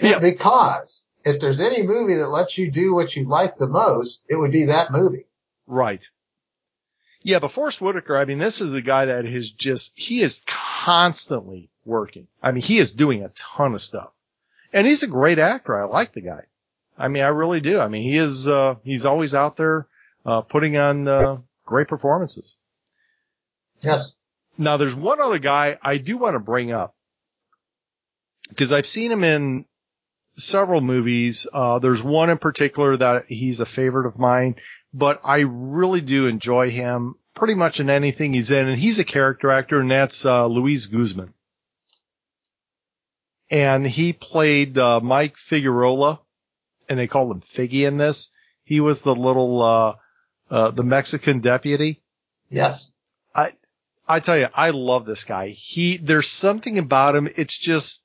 Yeah, 0.00 0.10
yeah, 0.10 0.18
because 0.20 1.10
if 1.24 1.40
there's 1.40 1.60
any 1.60 1.82
movie 1.82 2.14
that 2.14 2.28
lets 2.28 2.56
you 2.56 2.70
do 2.70 2.94
what 2.94 3.16
you 3.16 3.28
like 3.28 3.58
the 3.58 3.66
most, 3.66 4.26
it 4.28 4.36
would 4.36 4.52
be 4.52 4.66
that 4.66 4.92
movie. 4.92 5.26
Right. 5.66 6.08
Yeah, 7.22 7.40
but 7.40 7.50
Forrest 7.50 7.80
Whitaker, 7.80 8.16
I 8.16 8.24
mean, 8.24 8.38
this 8.38 8.60
is 8.60 8.74
a 8.74 8.80
guy 8.80 9.06
that 9.06 9.24
is 9.24 9.50
just, 9.50 9.98
he 9.98 10.20
is 10.20 10.42
constantly 10.46 11.70
working. 11.84 12.28
I 12.40 12.52
mean, 12.52 12.62
he 12.62 12.78
is 12.78 12.92
doing 12.92 13.24
a 13.24 13.30
ton 13.30 13.74
of 13.74 13.80
stuff. 13.80 14.12
And 14.72 14.86
he's 14.86 15.02
a 15.02 15.08
great 15.08 15.38
actor. 15.38 15.80
I 15.80 15.86
like 15.86 16.12
the 16.12 16.20
guy. 16.20 16.42
I 16.98 17.08
mean, 17.08 17.22
I 17.22 17.28
really 17.28 17.60
do. 17.60 17.78
I 17.78 17.88
mean, 17.88 18.02
he 18.02 18.16
is, 18.16 18.48
uh, 18.48 18.76
he's 18.82 19.06
always 19.06 19.34
out 19.34 19.56
there, 19.56 19.86
uh, 20.24 20.40
putting 20.42 20.76
on, 20.76 21.06
uh, 21.06 21.38
great 21.64 21.88
performances. 21.88 22.58
Yes. 23.80 24.14
Now 24.58 24.76
there's 24.78 24.94
one 24.94 25.20
other 25.20 25.38
guy 25.38 25.78
I 25.82 25.98
do 25.98 26.16
want 26.16 26.34
to 26.34 26.40
bring 26.40 26.72
up 26.72 26.94
because 28.48 28.72
I've 28.72 28.86
seen 28.86 29.12
him 29.12 29.24
in 29.24 29.66
several 30.32 30.80
movies. 30.80 31.46
Uh, 31.52 31.78
there's 31.78 32.02
one 32.02 32.30
in 32.30 32.38
particular 32.38 32.96
that 32.96 33.26
he's 33.28 33.60
a 33.60 33.66
favorite 33.66 34.06
of 34.06 34.18
mine, 34.18 34.56
but 34.94 35.20
I 35.24 35.40
really 35.40 36.00
do 36.00 36.26
enjoy 36.26 36.70
him 36.70 37.16
pretty 37.34 37.54
much 37.54 37.80
in 37.80 37.90
anything 37.90 38.32
he's 38.32 38.50
in, 38.50 38.66
and 38.66 38.78
he's 38.78 38.98
a 38.98 39.04
character 39.04 39.50
actor, 39.50 39.78
and 39.78 39.90
that's 39.90 40.24
uh, 40.24 40.46
Luis 40.46 40.86
Guzman. 40.86 41.34
And 43.50 43.86
he 43.86 44.12
played 44.12 44.76
uh, 44.76 45.00
Mike 45.00 45.36
Figuerola, 45.36 46.20
and 46.88 46.98
they 46.98 47.06
called 47.06 47.30
him 47.30 47.40
Figgy 47.40 47.86
in 47.86 47.96
this. 47.96 48.32
He 48.64 48.80
was 48.80 49.02
the 49.02 49.14
little 49.14 49.62
uh, 49.62 49.94
uh, 50.50 50.70
the 50.72 50.82
Mexican 50.82 51.40
deputy. 51.40 52.02
Yes. 52.50 52.92
I 53.34 53.52
I 54.08 54.20
tell 54.20 54.38
you, 54.38 54.48
I 54.54 54.70
love 54.70 55.06
this 55.06 55.24
guy. 55.24 55.48
He 55.48 55.96
there's 55.96 56.28
something 56.28 56.78
about 56.78 57.14
him. 57.14 57.28
It's 57.36 57.56
just 57.56 58.04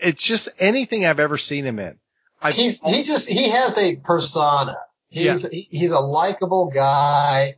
it's 0.00 0.22
just 0.22 0.48
anything 0.58 1.06
I've 1.06 1.20
ever 1.20 1.38
seen 1.38 1.64
him 1.64 1.78
in. 1.78 1.98
I, 2.40 2.52
he's 2.52 2.80
he 2.80 3.02
just 3.04 3.28
he 3.28 3.50
has 3.50 3.78
a 3.78 3.96
persona. 3.96 4.76
He's 5.08 5.24
yes. 5.24 5.50
he, 5.50 5.60
he's 5.70 5.92
a 5.92 6.00
likable 6.00 6.70
guy. 6.70 7.56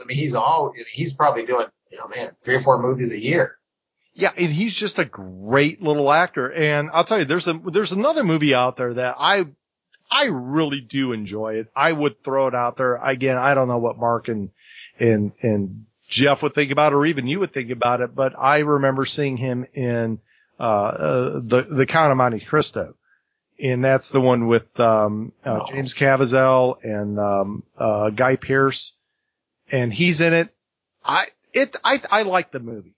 I 0.00 0.04
mean, 0.04 0.16
he's 0.16 0.34
all 0.34 0.72
he's 0.92 1.14
probably 1.14 1.46
doing 1.46 1.66
you 1.90 1.98
know 1.98 2.06
man 2.08 2.30
three 2.42 2.54
or 2.54 2.60
four 2.60 2.80
movies 2.80 3.12
a 3.12 3.20
year. 3.20 3.56
Yeah, 4.14 4.30
and 4.36 4.52
he's 4.52 4.74
just 4.74 4.98
a 4.98 5.04
great 5.04 5.82
little 5.82 6.10
actor. 6.10 6.52
And 6.52 6.90
I'll 6.92 7.04
tell 7.04 7.20
you, 7.20 7.24
there's 7.24 7.46
a 7.46 7.54
there's 7.54 7.92
another 7.92 8.24
movie 8.24 8.54
out 8.54 8.76
there 8.76 8.94
that 8.94 9.16
I 9.18 9.46
I 10.10 10.26
really 10.26 10.80
do 10.80 11.12
enjoy 11.12 11.54
it. 11.54 11.68
I 11.74 11.92
would 11.92 12.22
throw 12.22 12.48
it 12.48 12.54
out 12.54 12.76
there 12.76 12.96
again. 12.96 13.38
I 13.38 13.54
don't 13.54 13.68
know 13.68 13.78
what 13.78 13.98
Mark 13.98 14.28
and 14.28 14.50
and 14.98 15.32
and 15.42 15.86
Jeff 16.08 16.42
would 16.42 16.54
think 16.54 16.72
about, 16.72 16.92
it, 16.92 16.96
or 16.96 17.06
even 17.06 17.28
you 17.28 17.38
would 17.38 17.52
think 17.52 17.70
about 17.70 18.00
it, 18.00 18.14
but 18.14 18.34
I 18.36 18.58
remember 18.58 19.04
seeing 19.04 19.36
him 19.36 19.64
in 19.72 20.18
uh, 20.58 20.62
uh, 20.62 21.40
the 21.42 21.62
the 21.62 21.86
Count 21.86 22.10
of 22.10 22.18
Monte 22.18 22.40
Cristo, 22.40 22.96
and 23.62 23.84
that's 23.84 24.10
the 24.10 24.20
one 24.20 24.48
with 24.48 24.78
um, 24.80 25.32
uh, 25.44 25.60
oh. 25.62 25.66
James 25.72 25.94
Caviezel 25.94 26.82
and 26.82 27.18
um, 27.18 27.62
uh, 27.78 28.10
Guy 28.10 28.36
Pearce, 28.36 28.96
and 29.70 29.92
he's 29.92 30.20
in 30.20 30.34
it. 30.34 30.48
I 31.04 31.28
it 31.54 31.76
I 31.84 32.00
I 32.10 32.22
like 32.22 32.50
the 32.50 32.60
movie. 32.60 32.94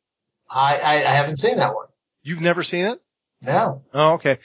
I, 0.52 0.78
I 0.78 0.92
I 0.94 1.12
haven't 1.14 1.36
seen 1.36 1.56
that 1.56 1.74
one. 1.74 1.86
You've 2.22 2.40
never 2.40 2.62
seen 2.62 2.86
it? 2.86 3.00
No. 3.40 3.82
Oh, 3.92 4.12
okay. 4.14 4.38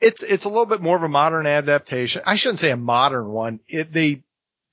It's 0.00 0.22
it's 0.22 0.44
a 0.44 0.48
little 0.48 0.66
bit 0.66 0.82
more 0.82 0.96
of 0.96 1.02
a 1.02 1.08
modern 1.08 1.46
adaptation. 1.46 2.22
I 2.26 2.34
shouldn't 2.34 2.58
say 2.58 2.70
a 2.70 2.76
modern 2.76 3.28
one. 3.28 3.60
It 3.68 3.92
they 3.92 4.22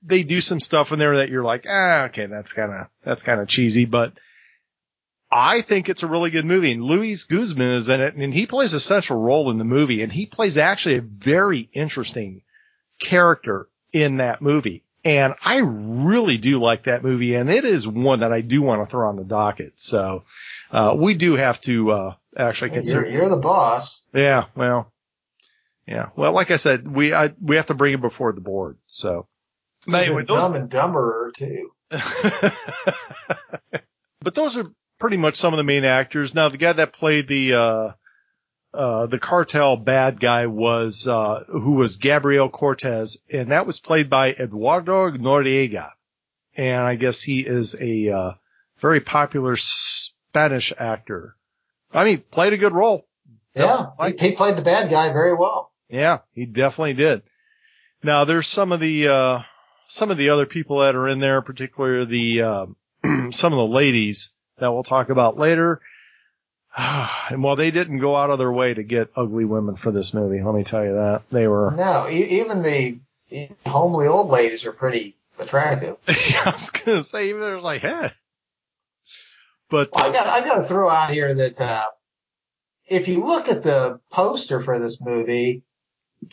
they 0.02 0.22
do 0.22 0.40
some 0.40 0.60
stuff 0.60 0.92
in 0.92 0.98
there 0.98 1.18
that 1.18 1.28
you're 1.28 1.44
like, 1.44 1.66
ah, 1.68 2.04
okay, 2.04 2.26
that's 2.26 2.52
kind 2.52 2.72
of 2.72 2.88
that's 3.04 3.22
kind 3.22 3.40
of 3.40 3.48
cheesy, 3.48 3.84
but 3.84 4.12
I 5.30 5.60
think 5.60 5.88
it's 5.88 6.02
a 6.02 6.08
really 6.08 6.30
good 6.30 6.44
movie. 6.44 6.72
And 6.72 6.82
Luis 6.82 7.24
Guzman 7.24 7.74
is 7.74 7.88
in 7.88 8.00
it, 8.00 8.14
and 8.16 8.34
he 8.34 8.46
plays 8.46 8.74
a 8.74 8.80
central 8.80 9.20
role 9.20 9.50
in 9.50 9.58
the 9.58 9.64
movie, 9.64 10.02
and 10.02 10.10
he 10.10 10.26
plays 10.26 10.58
actually 10.58 10.96
a 10.96 11.02
very 11.02 11.68
interesting 11.72 12.42
character 12.98 13.68
in 13.92 14.16
that 14.16 14.42
movie. 14.42 14.82
And 15.04 15.34
I 15.42 15.62
really 15.64 16.36
do 16.36 16.60
like 16.60 16.82
that 16.82 17.02
movie, 17.02 17.34
and 17.34 17.48
it 17.48 17.64
is 17.64 17.86
one 17.86 18.20
that 18.20 18.32
I 18.32 18.40
do 18.40 18.60
want 18.60 18.82
to 18.82 18.90
throw 18.90 19.08
on 19.08 19.16
the 19.16 19.24
docket. 19.24 19.78
So 19.80 20.24
uh, 20.72 20.94
we 20.96 21.14
do 21.14 21.36
have 21.36 21.60
to 21.62 21.90
uh, 21.90 22.14
actually 22.36 22.70
consider. 22.70 23.02
You're, 23.02 23.12
you're 23.22 23.28
the 23.28 23.36
boss. 23.36 24.00
Yeah, 24.12 24.44
well, 24.54 24.92
yeah. 25.86 26.10
Well, 26.16 26.32
like 26.32 26.50
I 26.50 26.56
said, 26.56 26.86
we 26.86 27.12
I, 27.12 27.34
we 27.40 27.56
have 27.56 27.66
to 27.66 27.74
bring 27.74 27.94
it 27.94 28.00
before 28.00 28.32
the 28.32 28.40
board. 28.40 28.78
So 28.86 29.26
anyway, 29.92 30.24
Dumb 30.24 30.54
and 30.54 30.70
Dumberer 30.70 31.32
too. 31.34 31.72
but 34.20 34.34
those 34.34 34.56
are 34.56 34.66
pretty 34.98 35.16
much 35.16 35.36
some 35.36 35.52
of 35.52 35.56
the 35.56 35.64
main 35.64 35.84
actors. 35.84 36.34
Now, 36.34 36.48
the 36.48 36.58
guy 36.58 36.72
that 36.72 36.92
played 36.92 37.26
the 37.26 37.54
uh, 37.54 37.90
uh, 38.72 39.06
the 39.06 39.18
cartel 39.18 39.76
bad 39.76 40.20
guy 40.20 40.46
was 40.46 41.08
uh, 41.08 41.44
who 41.48 41.72
was 41.72 41.96
Gabriel 41.96 42.48
Cortez, 42.48 43.20
and 43.32 43.50
that 43.50 43.66
was 43.66 43.80
played 43.80 44.08
by 44.08 44.30
Eduardo 44.30 45.10
Noriega, 45.10 45.90
and 46.54 46.86
I 46.86 46.94
guess 46.94 47.20
he 47.20 47.40
is 47.40 47.74
a 47.80 48.10
uh, 48.10 48.32
very 48.78 49.00
popular 49.00 49.56
Spanish 50.30 50.72
actor. 50.78 51.34
I 51.92 52.04
mean, 52.04 52.22
played 52.30 52.52
a 52.52 52.58
good 52.58 52.72
role. 52.72 53.06
Yeah, 53.54 53.86
he, 54.04 54.14
he 54.16 54.32
played 54.32 54.56
the 54.56 54.62
bad 54.62 54.90
guy 54.90 55.12
very 55.12 55.34
well. 55.34 55.72
Yeah, 55.88 56.18
he 56.34 56.46
definitely 56.46 56.94
did. 56.94 57.22
Now, 58.04 58.24
there's 58.24 58.46
some 58.46 58.70
of 58.70 58.78
the 58.78 59.08
uh, 59.08 59.42
some 59.86 60.12
of 60.12 60.16
the 60.16 60.30
other 60.30 60.46
people 60.46 60.78
that 60.78 60.94
are 60.94 61.08
in 61.08 61.18
there, 61.18 61.42
particularly 61.42 62.04
the 62.04 62.42
uh, 62.42 62.66
some 63.32 63.52
of 63.52 63.56
the 63.56 63.66
ladies 63.66 64.32
that 64.58 64.72
we'll 64.72 64.84
talk 64.84 65.10
about 65.10 65.36
later. 65.36 65.80
And 67.30 67.44
while 67.44 67.54
they 67.54 67.70
didn't 67.70 67.98
go 67.98 68.16
out 68.16 68.30
of 68.30 68.38
their 68.38 68.50
way 68.50 68.74
to 68.74 68.82
get 68.82 69.10
ugly 69.14 69.44
women 69.44 69.76
for 69.76 69.92
this 69.92 70.12
movie, 70.12 70.42
let 70.42 70.52
me 70.52 70.64
tell 70.64 70.84
you 70.84 70.94
that 70.94 71.28
they 71.30 71.46
were. 71.46 71.70
No, 71.70 72.08
even 72.10 72.62
the 72.62 72.98
homely 73.66 74.08
old 74.08 74.30
ladies 74.30 74.64
are 74.64 74.72
pretty 74.72 75.16
attractive. 75.38 75.96
I 76.08 76.50
was 76.50 76.70
gonna 76.70 77.04
say 77.04 77.28
even 77.28 77.40
they're 77.40 77.60
like, 77.60 77.82
hey. 77.82 78.10
But 79.70 79.90
Well, 79.92 80.04
I 80.04 80.08
uh, 80.08 80.12
got 80.12 80.26
I 80.26 80.40
got 80.44 80.54
to 80.56 80.64
throw 80.64 80.90
out 80.90 81.12
here 81.12 81.32
that 81.32 81.60
uh, 81.60 81.84
if 82.86 83.08
you 83.08 83.24
look 83.24 83.48
at 83.48 83.62
the 83.62 84.00
poster 84.10 84.60
for 84.60 84.78
this 84.78 85.00
movie, 85.00 85.62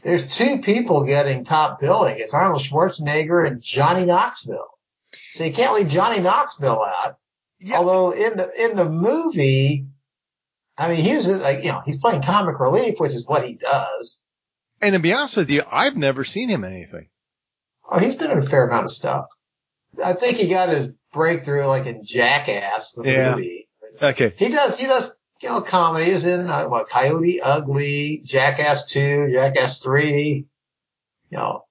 there's 0.03 0.35
two 0.35 0.59
people 0.61 1.05
getting 1.05 1.45
top 1.45 1.79
billing. 1.79 2.17
It's 2.19 2.33
Arnold 2.33 2.61
Schwarzenegger 2.61 3.47
and 3.47 3.61
Johnny 3.61 4.05
Knoxville. 4.05 4.67
So 5.31 5.43
you 5.43 5.53
can't 5.53 5.75
leave 5.75 5.87
Johnny 5.87 6.19
Knoxville 6.19 6.83
out. 6.83 7.17
Yeah. 7.59 7.77
Although 7.77 8.11
in 8.11 8.37
the 8.37 8.65
in 8.65 8.75
the 8.75 8.89
movie, 8.89 9.85
I 10.77 10.89
mean, 10.89 11.03
he's 11.03 11.27
like 11.27 11.63
you 11.63 11.71
know 11.71 11.81
he's 11.85 11.97
playing 11.97 12.23
comic 12.23 12.59
relief, 12.59 12.95
which 12.97 13.13
is 13.13 13.25
what 13.27 13.45
he 13.45 13.53
does. 13.53 14.19
and 14.81 14.93
to 14.93 14.99
be 14.99 15.13
honest 15.13 15.37
with 15.37 15.49
you, 15.49 15.61
I've 15.71 15.95
never 15.95 16.23
seen 16.23 16.49
him 16.49 16.63
in 16.63 16.73
anything. 16.73 17.07
Oh, 17.89 17.99
he's 17.99 18.15
been 18.15 18.31
in 18.31 18.39
a 18.39 18.45
fair 18.45 18.67
amount 18.67 18.85
of 18.85 18.91
stuff. 18.91 19.27
I 20.03 20.13
think 20.13 20.37
he 20.37 20.49
got 20.49 20.69
his 20.69 20.89
breakthrough 21.13 21.65
like 21.65 21.85
in 21.85 22.03
Jackass, 22.05 22.93
the 22.93 23.03
Yeah. 23.03 23.35
movie. 23.35 23.67
Okay. 24.01 24.33
He 24.37 24.49
does, 24.49 24.79
he 24.79 24.87
does, 24.87 25.15
you 25.41 25.49
know, 25.49 25.61
comedy. 25.61 26.05
He's 26.05 26.25
in, 26.25 26.47
uh, 26.49 26.67
what, 26.67 26.89
Coyote 26.89 27.41
Ugly, 27.41 28.21
Jackass 28.25 28.85
2, 28.87 29.31
Jackass 29.33 29.79
3, 29.79 30.45
you 31.29 31.37
know. 31.37 31.63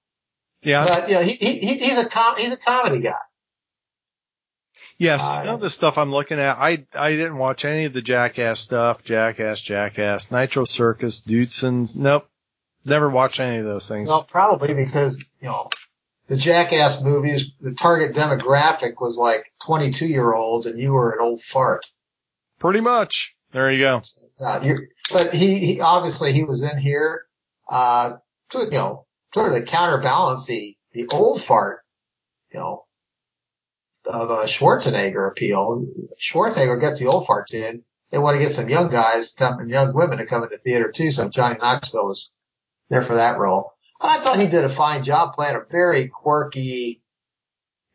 Yeah. 0.61 0.85
But, 0.87 1.07
you 1.09 1.15
know, 1.15 1.21
he, 1.21 1.33
he, 1.33 1.59
he- 1.59 1.77
he's 1.79 1.97
a 1.97 2.07
com, 2.09 2.35
he's 2.37 2.51
a 2.51 2.57
comedy 2.57 2.99
guy. 2.99 3.13
Yes. 4.97 5.27
Uh, 5.27 5.43
none 5.43 5.55
of 5.55 5.61
the 5.61 5.69
stuff 5.69 5.97
I'm 5.97 6.11
looking 6.11 6.39
at, 6.39 6.57
I 6.57 6.85
I 6.93 7.11
didn't 7.11 7.37
watch 7.37 7.65
any 7.65 7.85
of 7.85 7.93
the 7.93 8.01
Jackass 8.01 8.59
stuff. 8.59 9.03
Jackass, 9.03 9.61
Jackass, 9.61 10.31
Nitro 10.31 10.65
Circus, 10.65 11.19
Dudesons. 11.21 11.95
Nope. 11.95 12.27
Never 12.83 13.09
watched 13.09 13.39
any 13.39 13.57
of 13.57 13.65
those 13.65 13.87
things. 13.87 14.09
Well, 14.09 14.23
probably 14.23 14.73
because, 14.73 15.23
you 15.41 15.49
know, 15.49 15.69
the 16.27 16.35
Jackass 16.35 17.01
movies, 17.01 17.45
the 17.61 17.73
target 17.73 18.15
demographic 18.15 18.99
was 18.99 19.17
like 19.17 19.51
22 19.65 20.07
year 20.07 20.33
olds 20.33 20.65
and 20.65 20.79
you 20.79 20.91
were 20.91 21.11
an 21.11 21.19
old 21.21 21.41
fart. 21.41 21.85
Pretty 22.59 22.81
much. 22.81 23.35
There 23.51 23.71
you 23.71 23.79
go. 23.79 24.01
Uh, 24.43 24.73
but 25.11 25.33
he, 25.33 25.59
he, 25.59 25.81
obviously 25.81 26.33
he 26.33 26.43
was 26.43 26.63
in 26.63 26.77
here, 26.77 27.23
uh, 27.69 28.17
to, 28.49 28.59
you 28.59 28.71
know, 28.71 29.05
sort 29.33 29.53
of 29.53 29.59
to 29.59 29.65
counterbalance 29.65 30.45
the, 30.47 30.75
the 30.91 31.07
old 31.13 31.41
fart, 31.41 31.79
you 32.53 32.59
know, 32.59 32.85
of 34.05 34.29
a 34.29 34.45
Schwarzenegger 34.45 35.29
appeal. 35.29 35.85
Schwarzenegger 36.21 36.79
gets 36.79 36.99
the 36.99 37.07
old 37.07 37.25
farts 37.25 37.53
in. 37.53 37.83
They 38.09 38.17
want 38.17 38.37
to 38.37 38.43
get 38.43 38.55
some 38.55 38.69
young 38.69 38.89
guys 38.89 39.33
come 39.33 39.59
and 39.59 39.69
young 39.69 39.93
women 39.93 40.17
to 40.17 40.25
come 40.25 40.43
into 40.43 40.57
theater 40.57 40.91
too. 40.91 41.11
So 41.11 41.29
Johnny 41.29 41.57
Knoxville 41.59 42.07
was 42.07 42.31
there 42.89 43.01
for 43.01 43.15
that 43.15 43.37
role. 43.37 43.73
I 43.99 44.19
thought 44.19 44.39
he 44.39 44.47
did 44.47 44.63
a 44.63 44.69
fine 44.69 45.03
job 45.03 45.33
playing 45.33 45.55
a 45.55 45.61
very 45.71 46.07
quirky, 46.07 47.01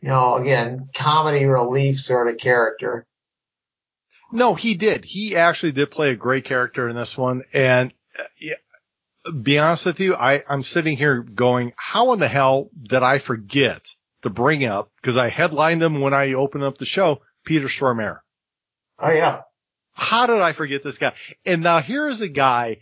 you 0.01 0.09
know, 0.09 0.37
again, 0.37 0.89
comedy 0.95 1.45
relief 1.45 2.01
sort 2.01 2.29
of 2.29 2.39
character. 2.39 3.07
No, 4.33 4.55
he 4.55 4.75
did. 4.75 5.05
He 5.05 5.37
actually 5.37 5.73
did 5.73 5.91
play 5.91 6.11
a 6.11 6.17
great 6.17 6.45
character 6.45 6.89
in 6.89 6.97
this 6.97 7.17
one. 7.17 7.43
And 7.53 7.93
uh, 8.19 8.25
yeah, 8.41 8.55
be 9.43 9.59
honest 9.59 9.87
with 9.87 10.01
you, 10.01 10.15
I, 10.15 10.43
I'm 10.49 10.63
sitting 10.63 10.97
here 10.97 11.23
going, 11.23 11.73
how 11.77 12.13
in 12.15 12.19
the 12.19 12.29
hell 12.29 12.71
did 12.83 13.03
I 13.03 13.19
forget 13.19 13.87
to 14.23 14.31
bring 14.31 14.65
up, 14.65 14.91
because 14.97 15.17
I 15.17 15.29
headlined 15.29 15.83
them 15.83 16.01
when 16.01 16.15
I 16.15 16.33
opened 16.33 16.65
up 16.65 16.79
the 16.79 16.85
show, 16.85 17.23
Peter 17.45 17.67
Stormare. 17.67 18.21
Oh 18.99 19.11
yeah. 19.11 19.43
How 19.95 20.27
did 20.27 20.41
I 20.41 20.53
forget 20.53 20.83
this 20.83 20.99
guy? 20.99 21.13
And 21.45 21.63
now 21.63 21.81
here 21.81 22.09
is 22.09 22.21
a 22.21 22.29
guy. 22.29 22.79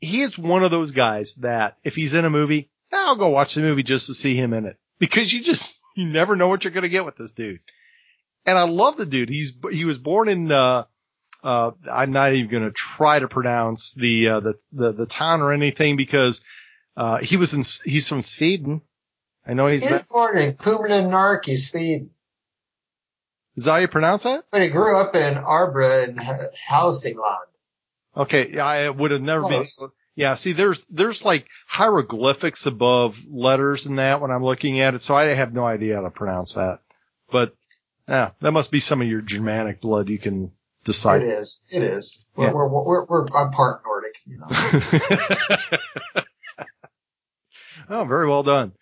He 0.00 0.20
is 0.22 0.38
one 0.38 0.62
of 0.62 0.70
those 0.70 0.92
guys 0.92 1.34
that 1.36 1.76
if 1.84 1.94
he's 1.94 2.14
in 2.14 2.24
a 2.24 2.30
movie, 2.30 2.70
I'll 2.92 3.16
go 3.16 3.28
watch 3.28 3.54
the 3.54 3.60
movie 3.60 3.82
just 3.82 4.06
to 4.06 4.14
see 4.14 4.34
him 4.34 4.52
in 4.52 4.66
it 4.66 4.78
because 4.98 5.32
you 5.32 5.42
just, 5.42 5.78
you 5.96 6.06
never 6.06 6.36
know 6.36 6.48
what 6.48 6.64
you're 6.64 6.72
going 6.72 6.82
to 6.82 6.88
get 6.88 7.04
with 7.04 7.16
this 7.16 7.32
dude. 7.32 7.60
And 8.46 8.56
I 8.56 8.64
love 8.64 8.96
the 8.96 9.06
dude. 9.06 9.28
He's, 9.28 9.56
he 9.70 9.84
was 9.84 9.98
born 9.98 10.28
in, 10.28 10.50
uh, 10.50 10.84
uh, 11.44 11.72
I'm 11.90 12.10
not 12.10 12.32
even 12.32 12.50
going 12.50 12.64
to 12.64 12.70
try 12.70 13.18
to 13.18 13.28
pronounce 13.28 13.94
the, 13.94 14.28
uh, 14.28 14.40
the, 14.40 14.54
the, 14.72 14.92
the 14.92 15.06
town 15.06 15.42
or 15.42 15.52
anything 15.52 15.96
because, 15.96 16.42
uh, 16.96 17.18
he 17.18 17.36
was 17.36 17.54
in, 17.54 17.62
he's 17.90 18.08
from 18.08 18.22
Sweden. 18.22 18.82
I 19.46 19.54
know 19.54 19.66
he's 19.66 19.86
He 19.86 19.92
was 19.92 20.02
born 20.10 20.38
in 20.38 20.54
Kumla 20.54 21.04
Närke, 21.04 21.58
Sweden. 21.58 22.10
is 23.56 23.64
that 23.64 23.72
how 23.72 23.76
you 23.78 23.88
pronounce 23.88 24.24
that? 24.24 24.44
But 24.50 24.62
he 24.62 24.68
grew 24.68 24.96
up 24.96 25.14
in 25.14 25.34
Arbrå 25.34 26.08
in 26.08 26.16
Hälsingland. 26.16 27.49
Okay, 28.16 28.58
I 28.58 28.88
would 28.90 29.10
have 29.12 29.22
never 29.22 29.48
been. 29.48 29.64
Yeah, 30.16 30.34
see, 30.34 30.52
there's 30.52 30.84
there's 30.90 31.24
like 31.24 31.46
hieroglyphics 31.66 32.66
above 32.66 33.24
letters 33.28 33.86
and 33.86 33.98
that 33.98 34.20
when 34.20 34.30
I'm 34.30 34.44
looking 34.44 34.80
at 34.80 34.94
it, 34.94 35.02
so 35.02 35.14
I 35.14 35.26
have 35.26 35.54
no 35.54 35.64
idea 35.64 35.94
how 35.96 36.02
to 36.02 36.10
pronounce 36.10 36.54
that. 36.54 36.80
But 37.30 37.54
yeah, 38.08 38.32
that 38.40 38.52
must 38.52 38.72
be 38.72 38.80
some 38.80 39.00
of 39.00 39.08
your 39.08 39.20
Germanic 39.20 39.80
blood. 39.80 40.08
You 40.08 40.18
can 40.18 40.50
decide. 40.84 41.22
It 41.22 41.28
is. 41.28 41.62
It 41.70 41.82
is. 41.82 42.28
We're, 42.34 42.46
Yeah. 42.46 42.52
we're, 42.52 42.68
we're, 42.68 43.04
we're, 43.04 43.26
I'm 43.34 43.52
part 43.52 43.82
Nordic, 43.84 44.16
you 44.26 44.38
know. 44.38 44.46
oh, 47.88 48.04
very 48.04 48.28
well 48.28 48.42
done. 48.42 48.72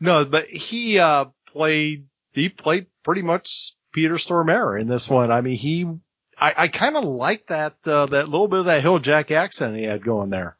No, 0.00 0.24
but 0.24 0.46
he 0.46 0.98
uh 0.98 1.26
played 1.46 2.06
he 2.32 2.48
played 2.48 2.86
pretty 3.02 3.22
much 3.22 3.74
Peter 3.92 4.14
Stormare 4.14 4.80
in 4.80 4.88
this 4.88 5.10
one. 5.10 5.30
I 5.30 5.40
mean, 5.42 5.56
he 5.56 5.86
I, 6.40 6.54
I 6.56 6.68
kind 6.68 6.96
of 6.96 7.04
like 7.04 7.46
that 7.48 7.74
uh, 7.86 8.06
that 8.06 8.28
little 8.28 8.48
bit 8.48 8.60
of 8.60 8.64
that 8.66 8.82
Hill 8.82 8.98
Jack 8.98 9.30
accent 9.30 9.76
he 9.76 9.84
had 9.84 10.02
going 10.04 10.30
there. 10.30 10.56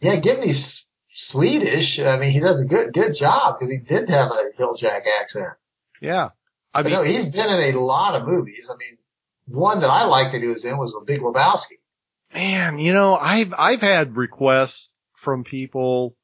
Yeah, 0.00 0.16
given 0.16 0.42
he's 0.44 0.86
Swedish, 1.08 1.98
I 2.00 2.18
mean, 2.18 2.32
he 2.32 2.40
does 2.40 2.60
a 2.60 2.66
good, 2.66 2.92
good 2.92 3.14
job 3.14 3.56
because 3.58 3.70
he 3.70 3.78
did 3.78 4.08
have 4.08 4.30
a 4.32 4.50
Hilljack 4.58 5.02
accent. 5.20 5.52
Yeah, 6.00 6.30
I 6.74 6.82
mean, 6.82 6.92
no, 6.92 7.02
he's 7.02 7.26
been 7.26 7.48
in 7.60 7.74
a 7.74 7.78
lot 7.80 8.20
of 8.20 8.26
movies. 8.26 8.70
I 8.72 8.76
mean, 8.76 8.98
one 9.46 9.80
that 9.80 9.90
I 9.90 10.04
liked 10.04 10.32
that 10.32 10.42
he 10.42 10.48
was 10.48 10.64
in 10.64 10.76
was 10.76 10.92
The 10.92 11.04
Big 11.06 11.20
Lebowski. 11.20 11.78
man, 12.34 12.78
you 12.78 12.92
know, 12.92 13.14
I've 13.16 13.54
I've 13.56 13.80
had 13.80 14.16
requests 14.16 14.96
from 15.14 15.44
people. 15.44 16.16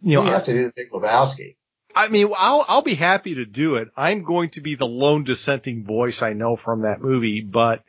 You 0.00 0.20
You, 0.20 0.24
know, 0.24 0.30
have 0.30 0.44
to 0.44 0.52
do 0.52 0.64
The 0.64 0.72
Big 0.76 0.90
Lebowski. 0.90 1.56
I 1.94 2.08
mean, 2.08 2.28
I'll 2.38 2.64
I'll 2.68 2.82
be 2.82 2.94
happy 2.94 3.34
to 3.36 3.44
do 3.44 3.74
it. 3.74 3.88
I'm 3.96 4.22
going 4.22 4.50
to 4.50 4.60
be 4.60 4.76
the 4.76 4.86
lone 4.86 5.24
dissenting 5.24 5.84
voice 5.84 6.22
I 6.22 6.32
know 6.32 6.54
from 6.54 6.82
that 6.82 7.00
movie, 7.00 7.40
but 7.40 7.82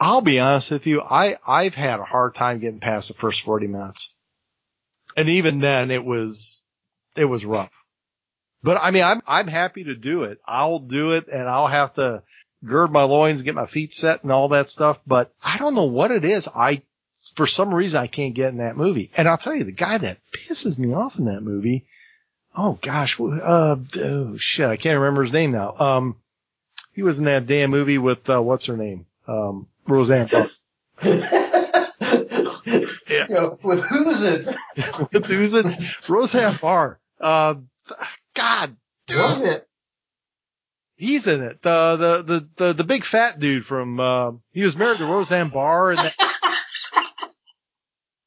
I'll 0.00 0.20
be 0.20 0.40
honest 0.40 0.70
with 0.70 0.86
you, 0.86 1.02
I 1.02 1.34
I've 1.46 1.74
had 1.74 2.00
a 2.00 2.04
hard 2.04 2.34
time 2.34 2.60
getting 2.60 2.80
past 2.80 3.08
the 3.08 3.14
first 3.14 3.42
40 3.42 3.66
minutes. 3.66 4.14
And 5.16 5.28
even 5.28 5.58
then 5.58 5.90
it 5.90 6.04
was 6.04 6.62
it 7.16 7.24
was 7.24 7.44
rough. 7.44 7.84
But 8.62 8.78
I 8.80 8.90
mean, 8.90 9.02
I'm 9.02 9.22
I'm 9.26 9.48
happy 9.48 9.84
to 9.84 9.94
do 9.94 10.24
it. 10.24 10.40
I'll 10.46 10.78
do 10.78 11.12
it 11.12 11.28
and 11.28 11.48
I'll 11.48 11.66
have 11.66 11.94
to 11.94 12.22
gird 12.64 12.92
my 12.92 13.02
loins 13.02 13.42
get 13.42 13.54
my 13.54 13.66
feet 13.66 13.92
set 13.92 14.22
and 14.22 14.32
all 14.32 14.48
that 14.48 14.68
stuff, 14.68 14.98
but 15.06 15.32
I 15.44 15.58
don't 15.58 15.74
know 15.74 15.84
what 15.84 16.10
it 16.10 16.24
is. 16.24 16.48
I 16.54 16.82
for 17.34 17.46
some 17.46 17.74
reason 17.74 18.00
I 18.00 18.06
can't 18.06 18.34
get 18.34 18.50
in 18.50 18.58
that 18.58 18.76
movie. 18.76 19.10
And 19.16 19.28
I'll 19.28 19.36
tell 19.38 19.54
you 19.54 19.64
the 19.64 19.72
guy 19.72 19.98
that 19.98 20.18
pisses 20.32 20.78
me 20.78 20.94
off 20.94 21.18
in 21.18 21.26
that 21.26 21.42
movie 21.42 21.86
Oh 22.60 22.76
gosh, 22.82 23.20
uh, 23.20 23.76
oh 24.00 24.36
shit, 24.36 24.68
I 24.68 24.76
can't 24.76 24.98
remember 24.98 25.22
his 25.22 25.32
name 25.32 25.52
now. 25.52 25.76
Um, 25.78 26.16
he 26.92 27.04
was 27.04 27.20
in 27.20 27.26
that 27.26 27.46
damn 27.46 27.70
movie 27.70 27.98
with 27.98 28.28
uh, 28.28 28.42
what's 28.42 28.66
her 28.66 28.76
name, 28.76 29.06
um, 29.28 29.68
Roseanne 29.86 30.26
Barr. 30.26 30.48
You 33.28 33.34
know, 33.34 33.58
with 33.62 33.84
who's 33.84 34.22
it? 34.22 34.46
with 35.12 35.26
who's 35.26 35.54
it? 35.54 36.08
Roseanne 36.08 36.56
Barr. 36.60 36.98
Uh, 37.20 37.54
God, 38.34 38.76
Who's 39.10 39.42
it? 39.42 39.66
he's 40.96 41.26
in 41.26 41.42
it. 41.42 41.62
The 41.62 41.96
the 41.96 42.22
the 42.22 42.48
the, 42.56 42.72
the 42.74 42.84
big 42.84 43.04
fat 43.04 43.38
dude 43.38 43.64
from 43.64 43.98
uh, 44.00 44.32
he 44.52 44.62
was 44.62 44.76
married 44.76 44.98
to 44.98 45.06
Roseanne 45.06 45.48
Barr 45.48 45.92
and 45.92 45.98
that, 45.98 46.14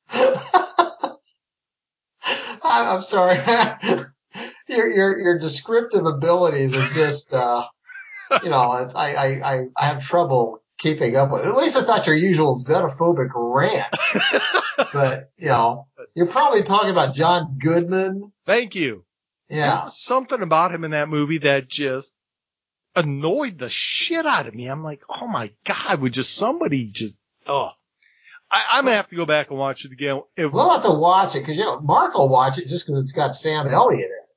I'm, 2.63 2.95
I'm 2.95 3.01
sorry. 3.01 3.37
your, 4.67 4.89
your, 4.89 5.19
your 5.19 5.39
descriptive 5.39 6.05
abilities 6.05 6.73
are 6.73 6.87
just, 6.93 7.33
uh, 7.33 7.65
you 8.43 8.49
know, 8.49 8.57
I, 8.71 8.83
I, 8.95 9.53
I, 9.53 9.67
I 9.77 9.85
have 9.85 10.03
trouble 10.05 10.60
keeping 10.81 11.15
up 11.15 11.31
with. 11.31 11.45
At 11.45 11.55
least 11.55 11.77
it's 11.77 11.87
not 11.87 12.07
your 12.07 12.15
usual 12.15 12.59
xenophobic 12.59 13.29
rant. 13.33 13.95
but, 14.93 15.31
you 15.37 15.47
know, 15.47 15.87
you're 16.15 16.27
probably 16.27 16.63
talking 16.63 16.89
about 16.89 17.13
John 17.15 17.57
Goodman. 17.61 18.31
thank 18.45 18.75
you. 18.75 19.05
Yeah. 19.49 19.83
something 19.87 20.41
about 20.41 20.73
him 20.73 20.85
in 20.85 20.91
that 20.91 21.09
movie 21.09 21.39
that 21.39 21.67
just 21.67 22.15
annoyed 22.95 23.57
the 23.57 23.69
shit 23.69 24.25
out 24.25 24.47
of 24.47 24.55
me. 24.55 24.67
I'm 24.67 24.81
like, 24.83 25.03
oh 25.09 25.27
my 25.27 25.51
god, 25.65 25.99
would 26.01 26.13
just 26.13 26.35
somebody 26.35 26.85
just 26.87 27.19
oh. 27.47 27.71
I, 28.49 28.63
I'm 28.73 28.85
gonna 28.85 28.95
have 28.95 29.07
to 29.09 29.15
go 29.15 29.25
back 29.25 29.49
and 29.49 29.59
watch 29.59 29.83
it 29.85 29.91
again. 29.91 30.21
It- 30.37 30.51
We'll 30.51 30.69
have 30.69 30.83
to 30.83 30.91
watch 30.91 31.35
it 31.35 31.39
because, 31.39 31.55
you 31.57 31.63
know, 31.63 31.79
Mark 31.81 32.13
will 32.13 32.29
watch 32.29 32.57
it 32.57 32.67
just 32.69 32.85
because 32.85 33.01
it's 33.01 33.11
got 33.11 33.35
Sam 33.35 33.67
Elliott 33.67 34.05
in 34.05 34.05
it. 34.05 34.27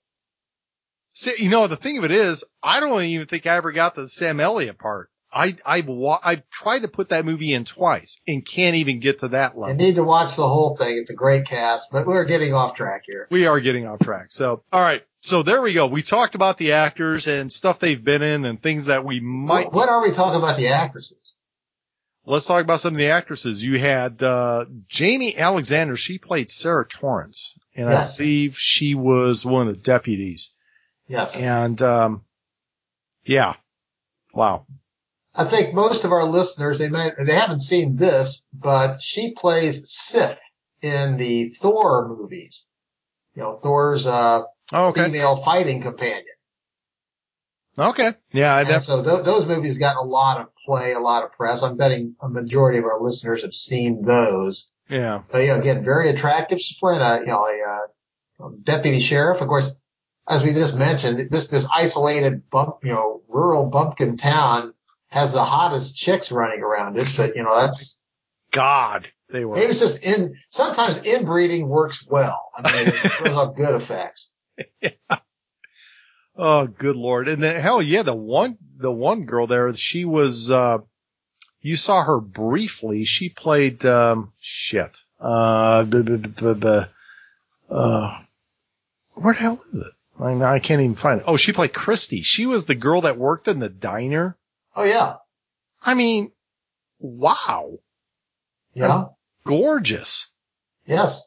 See, 1.12 1.44
you 1.44 1.50
know, 1.50 1.68
the 1.68 1.76
thing 1.76 1.98
of 1.98 2.04
it 2.04 2.10
is, 2.10 2.44
I 2.60 2.80
don't 2.80 3.02
even 3.02 3.26
think 3.28 3.46
I 3.46 3.54
ever 3.56 3.70
got 3.70 3.94
the 3.94 4.08
Sam 4.08 4.40
Elliott 4.40 4.78
part. 4.78 5.10
I, 5.34 5.56
I've, 5.66 5.86
wa- 5.88 6.20
I've 6.22 6.48
tried 6.50 6.82
to 6.82 6.88
put 6.88 7.08
that 7.08 7.24
movie 7.24 7.52
in 7.52 7.64
twice 7.64 8.20
and 8.28 8.46
can't 8.46 8.76
even 8.76 9.00
get 9.00 9.20
to 9.20 9.28
that 9.28 9.54
You 9.54 9.60
level. 9.60 9.76
need 9.76 9.96
to 9.96 10.04
watch 10.04 10.36
the 10.36 10.46
whole 10.46 10.76
thing. 10.76 10.96
It's 10.98 11.10
a 11.10 11.14
great 11.14 11.46
cast, 11.46 11.90
but 11.90 12.06
we're 12.06 12.24
getting 12.24 12.54
off 12.54 12.74
track 12.76 13.02
here. 13.06 13.26
We 13.30 13.46
are 13.46 13.58
getting 13.60 13.86
off 13.86 13.98
track. 13.98 14.26
So, 14.30 14.62
all 14.72 14.80
right. 14.80 15.02
So 15.20 15.42
there 15.42 15.60
we 15.62 15.72
go. 15.72 15.86
We 15.88 16.02
talked 16.02 16.34
about 16.34 16.58
the 16.58 16.72
actors 16.72 17.26
and 17.26 17.50
stuff 17.50 17.78
they've 17.80 18.02
been 18.02 18.22
in 18.22 18.44
and 18.44 18.62
things 18.62 18.86
that 18.86 19.04
we 19.04 19.20
might. 19.20 19.72
What 19.72 19.88
are 19.88 20.02
we 20.02 20.12
talking 20.12 20.38
about 20.38 20.56
the 20.56 20.68
actresses? 20.68 21.36
Let's 22.26 22.46
talk 22.46 22.62
about 22.62 22.80
some 22.80 22.94
of 22.94 22.98
the 22.98 23.08
actresses. 23.08 23.62
You 23.62 23.78
had 23.78 24.22
uh, 24.22 24.64
Jaimie 24.88 25.36
Alexander. 25.36 25.96
She 25.96 26.18
played 26.18 26.50
Sarah 26.50 26.86
Torrance, 26.86 27.58
and 27.74 27.88
Yes. 27.90 28.14
I 28.14 28.18
believe 28.18 28.56
she 28.58 28.94
was 28.94 29.44
one 29.44 29.68
of 29.68 29.74
the 29.74 29.80
deputies. 29.80 30.54
Yes. 31.06 31.36
And 31.36 31.80
um, 31.82 32.24
yeah, 33.24 33.54
wow. 34.32 34.66
I 35.34 35.44
think 35.44 35.74
most 35.74 36.04
of 36.04 36.12
our 36.12 36.24
listeners, 36.24 36.78
they 36.78 36.88
might, 36.88 37.14
they 37.18 37.34
haven't 37.34 37.58
seen 37.60 37.96
this, 37.96 38.44
but 38.52 39.02
she 39.02 39.32
plays 39.32 39.90
Sif 39.90 40.38
in 40.80 41.16
the 41.16 41.48
Thor 41.60 42.08
movies. 42.08 42.68
You 43.34 43.42
know, 43.42 43.52
Thor's, 43.54 44.06
uh, 44.06 44.42
Oh, 44.72 44.86
okay, 44.88 45.04
female 45.06 45.36
fighting 45.36 45.82
companion. 45.82 46.24
okay, 47.78 48.12
yeah, 48.32 48.54
I 48.54 48.62
And 48.62 48.82
so 48.82 49.02
th- 49.02 49.24
those 49.24 49.44
movies 49.46 49.76
got 49.78 49.96
a 49.96 50.02
lot 50.02 50.40
of 50.40 50.46
play, 50.64 50.92
a 50.92 51.00
lot 51.00 51.22
of 51.24 51.32
press. 51.32 51.62
I'm 51.62 51.76
betting 51.76 52.14
a 52.20 52.28
majority 52.28 52.78
of 52.78 52.84
our 52.84 53.00
listeners 53.00 53.42
have 53.42 53.52
seen 53.52 54.02
those. 54.02 54.68
yeah, 54.88 55.22
But 55.30 55.38
you 55.40 55.48
know, 55.48 55.58
again, 55.60 55.84
very 55.84 56.08
attractive. 56.10 56.60
She's 56.60 56.78
playing 56.78 57.00
a, 57.02 57.20
you 57.20 57.26
know, 57.26 57.44
a, 57.44 58.46
uh, 58.46 58.48
deputy 58.62 59.00
sheriff. 59.00 59.40
Of 59.40 59.48
course, 59.48 59.70
as 60.28 60.42
we 60.42 60.52
just 60.52 60.74
mentioned, 60.76 61.28
this, 61.30 61.48
this 61.48 61.66
isolated 61.74 62.48
bump, 62.50 62.76
you 62.84 62.92
know, 62.92 63.22
rural 63.28 63.68
bumpkin 63.68 64.16
town 64.16 64.72
has 65.14 65.32
the 65.32 65.44
hottest 65.44 65.96
chicks 65.96 66.32
running 66.32 66.60
around 66.60 66.98
it. 66.98 67.12
But, 67.16 67.36
you 67.36 67.44
know, 67.44 67.54
that's, 67.60 67.96
God, 68.50 69.06
they 69.30 69.44
were. 69.44 69.56
It 69.56 69.68
was 69.68 69.78
just 69.78 70.02
in, 70.02 70.34
sometimes 70.48 70.98
inbreeding 70.98 71.68
works 71.68 72.04
well. 72.06 72.50
I 72.56 72.62
mean, 72.62 72.88
it 72.88 72.92
throws 73.12 73.36
up 73.36 73.56
good 73.56 73.74
effects. 73.76 74.32
Oh, 76.36 76.66
good 76.66 76.96
lord! 76.96 77.28
And 77.28 77.40
then 77.40 77.60
hell 77.60 77.80
yeah, 77.80 78.02
the 78.02 78.12
one 78.12 78.58
the 78.76 78.90
one 78.90 79.24
girl 79.24 79.46
there, 79.46 79.72
she 79.74 80.04
was. 80.04 80.50
uh 80.50 80.78
You 81.62 81.76
saw 81.76 82.02
her 82.02 82.20
briefly. 82.20 83.04
She 83.04 83.28
played 83.28 83.86
um 83.86 84.32
shit. 84.40 84.98
Uh, 85.20 85.84
b- 85.84 86.02
b- 86.02 86.80
uh, 87.70 88.18
where 89.14 89.32
the 89.34 89.40
hell 89.40 89.62
is 89.72 89.80
it? 89.80 89.92
I 90.18 90.54
I 90.54 90.58
can't 90.58 90.82
even 90.82 90.96
find 90.96 91.20
it. 91.20 91.24
Oh, 91.28 91.36
she 91.36 91.52
played 91.52 91.72
Christy. 91.72 92.22
She 92.22 92.46
was 92.46 92.66
the 92.66 92.74
girl 92.74 93.02
that 93.02 93.16
worked 93.16 93.46
in 93.46 93.60
the 93.60 93.68
diner. 93.68 94.36
Oh 94.76 94.84
yeah. 94.84 95.16
I 95.82 95.94
mean, 95.94 96.32
wow, 96.98 97.78
Yeah. 98.72 99.06
gorgeous. 99.46 100.30
Yes. 100.86 101.20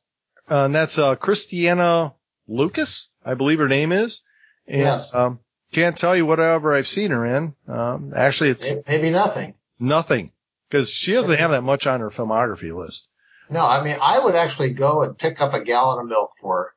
Uh, 0.49 0.65
and 0.65 0.75
that's 0.75 0.97
uh 0.97 1.15
Christiana 1.15 2.13
Leucas, 2.49 3.07
I 3.25 3.33
believe 3.35 3.59
her 3.59 3.67
name 3.67 3.91
is. 3.91 4.23
And, 4.67 4.79
Yes. 4.79 5.13
Um, 5.13 5.39
can't 5.73 5.97
tell 5.97 6.15
you 6.15 6.25
whatever 6.25 6.73
I've 6.73 6.87
seen 6.87 7.11
her 7.11 7.25
in. 7.25 7.53
Um, 7.67 8.13
actually, 8.15 8.51
it's 8.51 8.75
Maybe 8.87 9.11
nothing. 9.11 9.55
nothing 9.79 10.31
because 10.69 10.89
she 10.89 11.13
doesn't 11.13 11.39
have 11.39 11.51
that 11.51 11.61
much 11.61 11.85
on 11.87 11.99
her 11.99 12.09
filmography 12.09 12.73
list. 12.75 13.09
No, 13.49 13.65
I 13.65 13.83
mean, 13.83 13.97
I 14.01 14.19
would 14.19 14.35
actually 14.35 14.73
go 14.73 15.03
and 15.03 15.17
pick 15.17 15.41
up 15.41 15.53
a 15.53 15.63
gallon 15.63 15.99
of 15.99 16.07
milk 16.09 16.31
for 16.39 16.73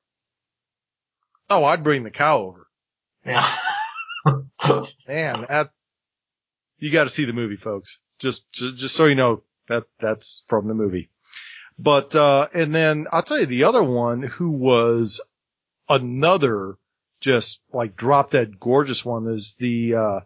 Oh, 1.48 1.64
I'd 1.64 1.82
bring 1.82 2.04
the 2.04 2.10
cow 2.10 2.38
over. 2.42 2.66
her. 3.24 3.30
Yeah. 3.32 3.56
Man, 5.08 5.46
that 5.48 5.70
you 6.80 6.90
got 6.90 7.04
to 7.04 7.10
see 7.10 7.24
the 7.24 7.32
movie, 7.32 7.56
folks. 7.56 8.00
Just, 8.18 8.50
just, 8.52 8.76
just 8.76 8.96
so 8.96 9.06
you 9.06 9.14
know 9.14 9.42
that 9.68 9.84
that's 10.00 10.44
from 10.48 10.68
the 10.68 10.74
movie. 10.74 11.10
But 11.78 12.14
uh, 12.14 12.48
and 12.52 12.74
then 12.74 13.06
I'll 13.10 13.22
tell 13.22 13.40
you 13.40 13.46
the 13.46 13.64
other 13.64 13.82
one 13.82 14.22
who 14.22 14.50
was 14.50 15.20
another 15.88 16.76
just 17.20 17.62
like 17.72 17.96
drop 17.96 18.30
dead 18.30 18.60
gorgeous 18.60 19.04
one 19.04 19.28
is 19.28 19.54
the 19.58 19.94
uh, 19.94 20.20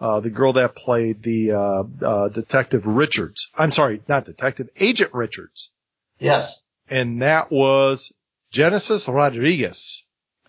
uh, 0.00 0.20
the 0.20 0.30
girl 0.30 0.52
that 0.54 0.74
played 0.76 1.22
the 1.22 1.52
uh, 1.52 1.82
uh, 2.04 2.28
detective 2.28 2.86
Richards. 2.86 3.50
I'm 3.56 3.72
sorry, 3.72 4.00
not 4.08 4.24
detective, 4.24 4.68
Agent 4.76 5.12
Richards. 5.14 5.72
yes. 6.18 6.62
and 6.88 7.22
that 7.22 7.50
was 7.50 8.12
Genesis 8.50 9.08
Rodriguez. 9.08 10.01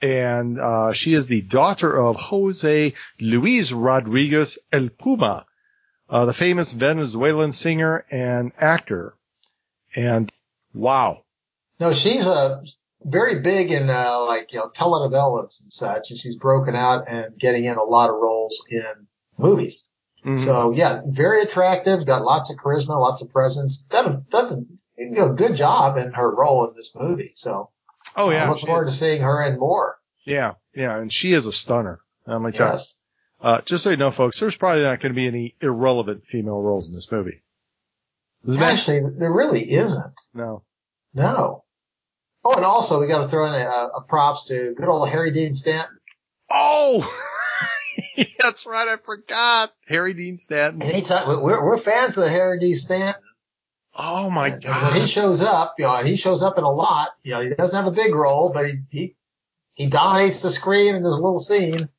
And 0.04 0.60
uh, 0.60 0.92
she 0.92 1.14
is 1.14 1.28
the 1.28 1.42
daughter 1.42 1.98
of 1.98 2.18
Jose 2.18 2.94
Luis 3.22 3.72
Rodriguez 3.72 4.60
El 4.70 4.90
Puma, 4.90 5.46
uh, 6.10 6.26
the 6.26 6.34
famous 6.34 6.74
Venezuelan 6.74 7.54
singer 7.54 8.06
and 8.12 8.52
actor. 8.58 9.16
And 9.96 10.30
wow, 10.74 11.24
No, 11.80 11.94
she's 11.94 12.28
uh 12.28 12.62
very 13.06 13.40
big 13.40 13.72
in 13.72 13.90
uh, 13.90 14.26
like 14.28 14.52
you 14.52 14.60
know 14.60 14.68
telenovelas 14.70 15.62
and 15.62 15.72
such, 15.72 16.10
and 16.10 16.20
she's 16.20 16.36
broken 16.36 16.76
out 16.76 17.06
and 17.08 17.38
getting 17.40 17.64
in 17.64 17.78
a 17.78 17.84
lot 17.84 18.10
of 18.10 18.16
roles 18.18 18.62
in 18.70 19.08
movies. 19.38 19.88
Mhm. 20.26 20.40
So 20.40 20.72
yeah, 20.72 21.02
very 21.06 21.44
attractive, 21.44 22.06
got 22.06 22.24
lots 22.24 22.50
of 22.50 22.58
charisma, 22.58 23.00
lots 23.00 23.22
of 23.22 23.30
presence. 23.32 23.84
A, 23.92 24.22
does 24.30 24.52
a 24.52 24.58
you 24.98 25.12
know, 25.12 25.34
good 25.34 25.56
job 25.56 25.98
in 25.98 26.12
her 26.12 26.36
role 26.36 26.68
in 26.68 26.74
this 26.76 26.92
movie. 26.94 27.32
So 27.36 27.70
oh 28.16 28.30
yeah, 28.30 28.46
I 28.46 28.50
look 28.50 28.60
forward 28.60 28.86
to 28.86 28.92
seeing 28.92 29.22
her 29.22 29.46
in 29.48 29.60
more. 29.60 29.98
yeah, 30.26 30.54
yeah, 30.76 30.98
and 30.98 31.12
she 31.12 31.34
is 31.34 31.46
a 31.46 31.54
stunner. 31.54 32.00
Me 32.28 32.52
tell. 32.52 32.72
Yes. 32.72 32.98
Uh, 33.42 33.60
just 33.62 33.84
so 33.84 33.90
you 33.90 33.98
know, 33.98 34.12
folks, 34.12 34.40
there's 34.40 34.56
probably 34.56 34.84
not 34.84 35.02
going 35.02 35.12
to 35.12 35.16
be 35.16 35.28
any 35.28 35.56
irrelevant 35.62 36.26
female 36.26 36.62
roles 36.62 36.88
in 36.88 36.94
this 36.96 37.12
movie. 37.12 37.42
Matter? 38.46 38.64
Actually, 38.64 39.02
there 39.20 39.32
really 39.32 39.62
isn't. 39.62 40.20
No. 40.34 40.64
No. 41.14 41.64
Oh, 42.46 42.54
and 42.56 42.66
also 42.66 43.00
we 43.00 43.08
got 43.08 43.22
to 43.22 43.28
throw 43.28 43.48
in 43.48 43.54
a, 43.54 43.90
a 43.98 44.02
props 44.08 44.46
to 44.46 44.74
good 44.78 44.88
old 44.88 45.10
Harry 45.10 45.32
Dean 45.32 45.54
Stanton. 45.54 45.98
Oh, 46.50 47.10
that's 48.40 48.66
right. 48.66 48.88
I 48.88 48.98
forgot 48.98 49.74
Harry 49.88 50.14
Dean 50.14 50.36
Stanton. 50.36 50.82
Anytime 50.82 51.42
we're 51.42 51.64
we're 51.64 51.78
fans 51.78 52.18
of 52.18 52.28
Harry 52.30 52.60
Dean 52.60 52.76
Stanton. 52.76 53.22
Oh 53.96 54.30
my 54.30 54.48
And 54.48 54.64
When 54.64 55.02
he 55.02 55.08
shows 55.08 55.42
up, 55.42 55.76
you 55.78 55.86
know, 55.86 55.98
he 55.98 56.16
shows 56.16 56.42
up 56.42 56.58
in 56.58 56.64
a 56.64 56.70
lot. 56.70 57.10
You 57.24 57.32
know, 57.34 57.42
he 57.42 57.50
doesn't 57.56 57.78
have 57.84 57.92
a 57.92 57.96
big 57.96 58.14
role, 58.16 58.52
but 58.52 58.66
he 58.66 58.80
he, 58.90 59.16
he 59.74 59.88
dominates 59.88 60.42
the 60.42 60.50
screen 60.50 60.96
in 60.96 61.04
his 61.04 61.14
little 61.14 61.40
scene. 61.40 61.90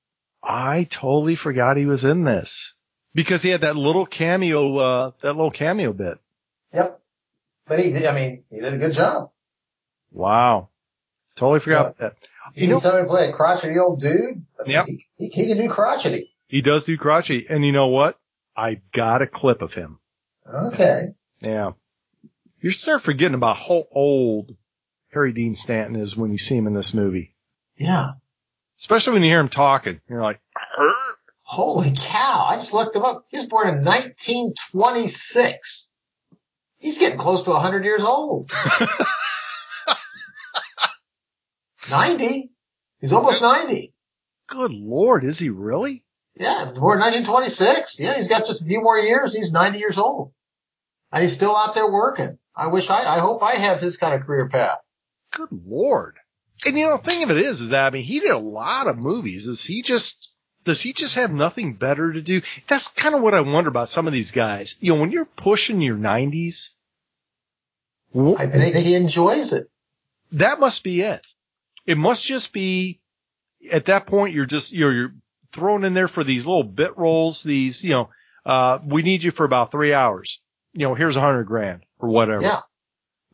I 0.42 0.84
totally 0.90 1.36
forgot 1.36 1.76
he 1.76 1.86
was 1.86 2.04
in 2.04 2.24
this 2.24 2.74
because 3.14 3.42
he 3.42 3.50
had 3.50 3.62
that 3.62 3.76
little 3.76 4.06
cameo, 4.06 4.76
uh, 4.76 5.10
that 5.22 5.34
little 5.34 5.50
cameo 5.50 5.92
bit. 5.92 6.18
Yep. 6.72 7.00
But 7.66 7.78
he, 7.78 8.06
I 8.06 8.12
mean, 8.14 8.44
he 8.50 8.60
did 8.60 8.74
a 8.74 8.78
good 8.78 8.92
job. 8.92 9.30
Wow. 10.12 10.68
Totally 11.36 11.60
forgot 11.60 11.80
about 11.80 11.98
that. 11.98 12.16
You 12.54 12.66
You 12.66 12.72
know- 12.74 12.80
somebody 12.80 13.08
play 13.08 13.28
a 13.30 13.32
crotchety 13.32 13.78
old 13.78 14.00
dude. 14.00 14.44
I 14.60 14.62
mean, 14.64 14.72
Yep. 14.72 14.86
He, 14.86 15.06
he, 15.16 15.28
he 15.28 15.46
can 15.46 15.58
do 15.58 15.68
crotchety. 15.68 16.34
He 16.48 16.60
does 16.60 16.84
do 16.84 16.96
crotchety. 16.98 17.46
And 17.48 17.64
you 17.64 17.72
know 17.72 17.88
what? 17.88 18.18
I 18.56 18.80
got 18.92 19.22
a 19.22 19.26
clip 19.26 19.62
of 19.62 19.72
him. 19.74 19.98
Okay. 20.46 21.14
Yeah. 21.40 21.72
You 22.64 22.70
start 22.70 23.02
forgetting 23.02 23.34
about 23.34 23.58
how 23.58 23.84
old 23.92 24.56
Harry 25.12 25.34
Dean 25.34 25.52
Stanton 25.52 25.96
is 25.96 26.16
when 26.16 26.32
you 26.32 26.38
see 26.38 26.56
him 26.56 26.66
in 26.66 26.72
this 26.72 26.94
movie. 26.94 27.34
Yeah. 27.76 28.12
Especially 28.78 29.12
when 29.12 29.22
you 29.22 29.28
hear 29.28 29.40
him 29.40 29.50
talking. 29.50 30.00
You're 30.08 30.22
like, 30.22 30.40
"Her?" 30.56 30.94
Holy 31.42 31.92
cow. 31.94 32.46
I 32.48 32.56
just 32.56 32.72
looked 32.72 32.96
him 32.96 33.02
up. 33.02 33.26
He 33.28 33.36
was 33.36 33.44
born 33.44 33.68
in 33.68 33.84
1926. 33.84 35.92
He's 36.78 36.96
getting 36.96 37.18
close 37.18 37.42
to 37.42 37.50
100 37.50 37.84
years 37.84 38.02
old. 38.02 38.50
90. 41.90 42.50
He's 42.98 43.12
almost 43.12 43.42
90. 43.42 43.92
good 44.46 44.72
lord, 44.72 45.24
is 45.24 45.38
he 45.38 45.50
really? 45.50 46.02
Yeah, 46.34 46.72
born 46.74 46.96
in 46.96 47.12
1926. 47.12 48.00
Yeah, 48.00 48.14
he's 48.14 48.28
got 48.28 48.46
just 48.46 48.62
a 48.62 48.64
few 48.64 48.80
more 48.80 48.98
years. 48.98 49.34
He's 49.34 49.52
90 49.52 49.80
years 49.80 49.98
old. 49.98 50.32
And 51.12 51.20
he's 51.20 51.34
still 51.34 51.54
out 51.54 51.74
there 51.74 51.92
working. 51.92 52.38
I 52.56 52.68
wish 52.68 52.90
I, 52.90 53.16
I 53.16 53.18
hope 53.18 53.42
I 53.42 53.54
have 53.54 53.80
his 53.80 53.96
kind 53.96 54.14
of 54.14 54.26
career 54.26 54.48
path. 54.48 54.78
Good 55.32 55.48
lord. 55.50 56.16
And 56.66 56.78
you 56.78 56.86
know, 56.86 56.96
the 56.96 57.02
thing 57.02 57.22
of 57.24 57.30
it 57.30 57.36
is, 57.36 57.60
is 57.60 57.70
that, 57.70 57.86
I 57.86 57.90
mean, 57.90 58.04
he 58.04 58.20
did 58.20 58.30
a 58.30 58.38
lot 58.38 58.86
of 58.86 58.96
movies. 58.96 59.48
Is 59.48 59.64
he 59.64 59.82
just, 59.82 60.32
does 60.62 60.80
he 60.80 60.92
just 60.92 61.16
have 61.16 61.32
nothing 61.32 61.74
better 61.74 62.12
to 62.12 62.22
do? 62.22 62.40
That's 62.68 62.88
kind 62.88 63.14
of 63.14 63.22
what 63.22 63.34
I 63.34 63.40
wonder 63.40 63.68
about 63.68 63.88
some 63.88 64.06
of 64.06 64.12
these 64.12 64.30
guys. 64.30 64.76
You 64.80 64.94
know, 64.94 65.00
when 65.00 65.10
you're 65.10 65.24
pushing 65.24 65.80
your 65.80 65.96
nineties, 65.96 66.70
I 68.14 68.46
think 68.46 68.76
he 68.76 68.94
enjoys 68.94 69.52
it. 69.52 69.66
that 70.32 70.60
must 70.60 70.84
be 70.84 71.00
it. 71.02 71.20
It 71.86 71.98
must 71.98 72.24
just 72.24 72.52
be 72.52 73.00
at 73.72 73.86
that 73.86 74.06
point 74.06 74.34
you're 74.34 74.46
just 74.46 74.72
you're 74.72 74.92
you're 74.92 75.14
thrown 75.52 75.84
in 75.84 75.94
there 75.94 76.08
for 76.08 76.22
these 76.24 76.46
little 76.46 76.64
bit 76.64 76.96
roles. 76.96 77.42
These 77.42 77.82
you 77.84 77.90
know, 77.90 78.10
uh, 78.46 78.78
we 78.86 79.02
need 79.02 79.24
you 79.24 79.32
for 79.32 79.44
about 79.44 79.70
three 79.70 79.92
hours. 79.92 80.40
You 80.72 80.86
know, 80.86 80.94
here's 80.94 81.16
a 81.16 81.20
hundred 81.20 81.44
grand 81.44 81.84
or 82.04 82.08
whatever. 82.08 82.42
Yeah. 82.42 82.60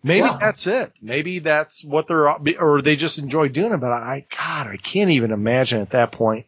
Maybe 0.03 0.27
Yeah. 0.27 0.37
that's 0.41 0.67
it. 0.67 0.93
Maybe 1.03 1.41
that's 1.41 1.85
what 1.85 2.07
they're 2.07 2.29
or 2.31 2.81
they 2.83 2.97
just 2.97 3.19
enjoy 3.19 3.49
doing 3.49 3.73
it. 3.73 3.81
But 3.81 3.93
I 3.93 4.27
God, 4.37 4.67
I 4.69 4.77
can't 4.79 5.11
even 5.11 5.31
imagine 5.31 5.81
at 5.83 5.91
that 5.91 6.13
point. 6.13 6.47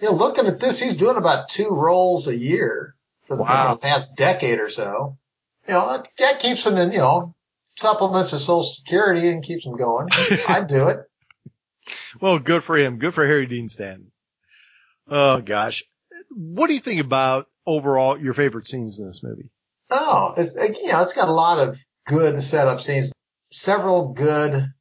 Yeah, 0.00 0.10
looking 0.10 0.46
at 0.46 0.58
this, 0.60 0.80
he's 0.80 0.94
doing 0.94 1.16
about 1.16 1.48
two 1.48 1.68
roles 1.70 2.26
a 2.28 2.36
year 2.36 2.94
for 3.26 3.36
the, 3.36 3.42
Wow. 3.42 3.74
the 3.74 3.80
past 3.80 4.16
decade 4.16 4.58
or 4.60 4.68
so. 4.70 5.18
You 5.68 5.74
know, 5.74 5.92
that, 5.92 6.08
that 6.18 6.38
keeps 6.40 6.64
him 6.64 6.76
in, 6.76 6.92
you 6.92 6.98
know, 6.98 7.34
supplements 7.76 8.30
his 8.30 8.42
social 8.44 8.62
security 8.64 9.28
and 9.28 9.44
keeps 9.44 9.64
him 9.66 9.76
going. 9.76 10.08
I'd 10.48 10.68
do 10.68 10.88
it. 10.88 11.00
well, 12.20 12.38
good 12.38 12.62
for 12.64 12.76
him. 12.76 12.98
Good 12.98 13.12
for 13.14 13.26
Harry 13.26 13.46
Dean 13.46 13.68
Stanton. 13.68 14.10
Oh 15.08 15.40
gosh. 15.40 15.82
What 16.30 16.68
do 16.68 16.74
you 16.74 16.80
think 16.80 17.00
about 17.00 17.48
overall 17.66 18.16
your 18.16 18.32
favorite 18.32 18.68
scenes 18.68 19.00
in 19.00 19.06
this 19.06 19.22
movie? 19.22 19.50
Oh, 19.90 20.34
it's, 20.36 20.54
you 20.56 20.88
know, 20.88 21.02
it's 21.02 21.14
got 21.14 21.28
a 21.28 21.32
lot 21.32 21.58
of 21.58 21.78
good 22.06 22.42
setup 22.42 22.80
scenes, 22.80 23.12
several 23.52 24.12
good, 24.12 24.72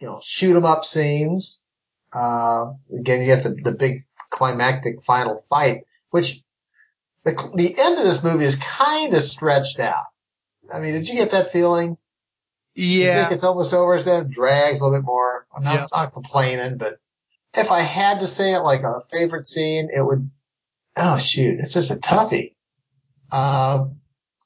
you 0.00 0.06
know, 0.06 0.20
shoot 0.22 0.56
'em 0.56 0.64
up 0.64 0.84
scenes. 0.84 1.62
Uh, 2.14 2.72
again, 2.98 3.22
you 3.22 3.30
have 3.30 3.42
the, 3.42 3.56
the 3.62 3.72
big 3.72 4.04
climactic 4.30 5.02
final 5.02 5.44
fight, 5.48 5.82
which 6.10 6.42
the, 7.24 7.32
the 7.54 7.74
end 7.78 7.98
of 7.98 8.04
this 8.04 8.22
movie 8.22 8.44
is 8.44 8.56
kind 8.56 9.14
of 9.14 9.22
stretched 9.22 9.78
out. 9.78 10.04
I 10.72 10.80
mean, 10.80 10.92
did 10.94 11.08
you 11.08 11.14
get 11.14 11.30
that 11.30 11.52
feeling? 11.52 11.96
You 12.74 13.06
Yeah. 13.06 13.14
think 13.14 13.32
it's 13.32 13.44
almost 13.44 13.72
over, 13.72 14.02
then 14.02 14.26
it 14.26 14.30
drags 14.30 14.80
a 14.80 14.84
little 14.84 14.98
bit 14.98 15.04
more. 15.06 15.46
I'm 15.54 15.62
not, 15.62 15.72
Yeah. 15.74 15.86
not 15.92 16.12
complaining, 16.12 16.78
but 16.78 16.98
if 17.54 17.70
I 17.70 17.80
had 17.80 18.20
to 18.20 18.26
say 18.26 18.54
it 18.54 18.60
like 18.60 18.82
a 18.82 19.02
favorite 19.10 19.46
scene, 19.46 19.88
it 19.94 20.00
would, 20.02 20.30
oh 20.96 21.18
shoot, 21.18 21.60
it's 21.60 21.74
just 21.74 21.90
a 21.90 21.96
toughie. 21.96 22.54
Um, 23.30 24.00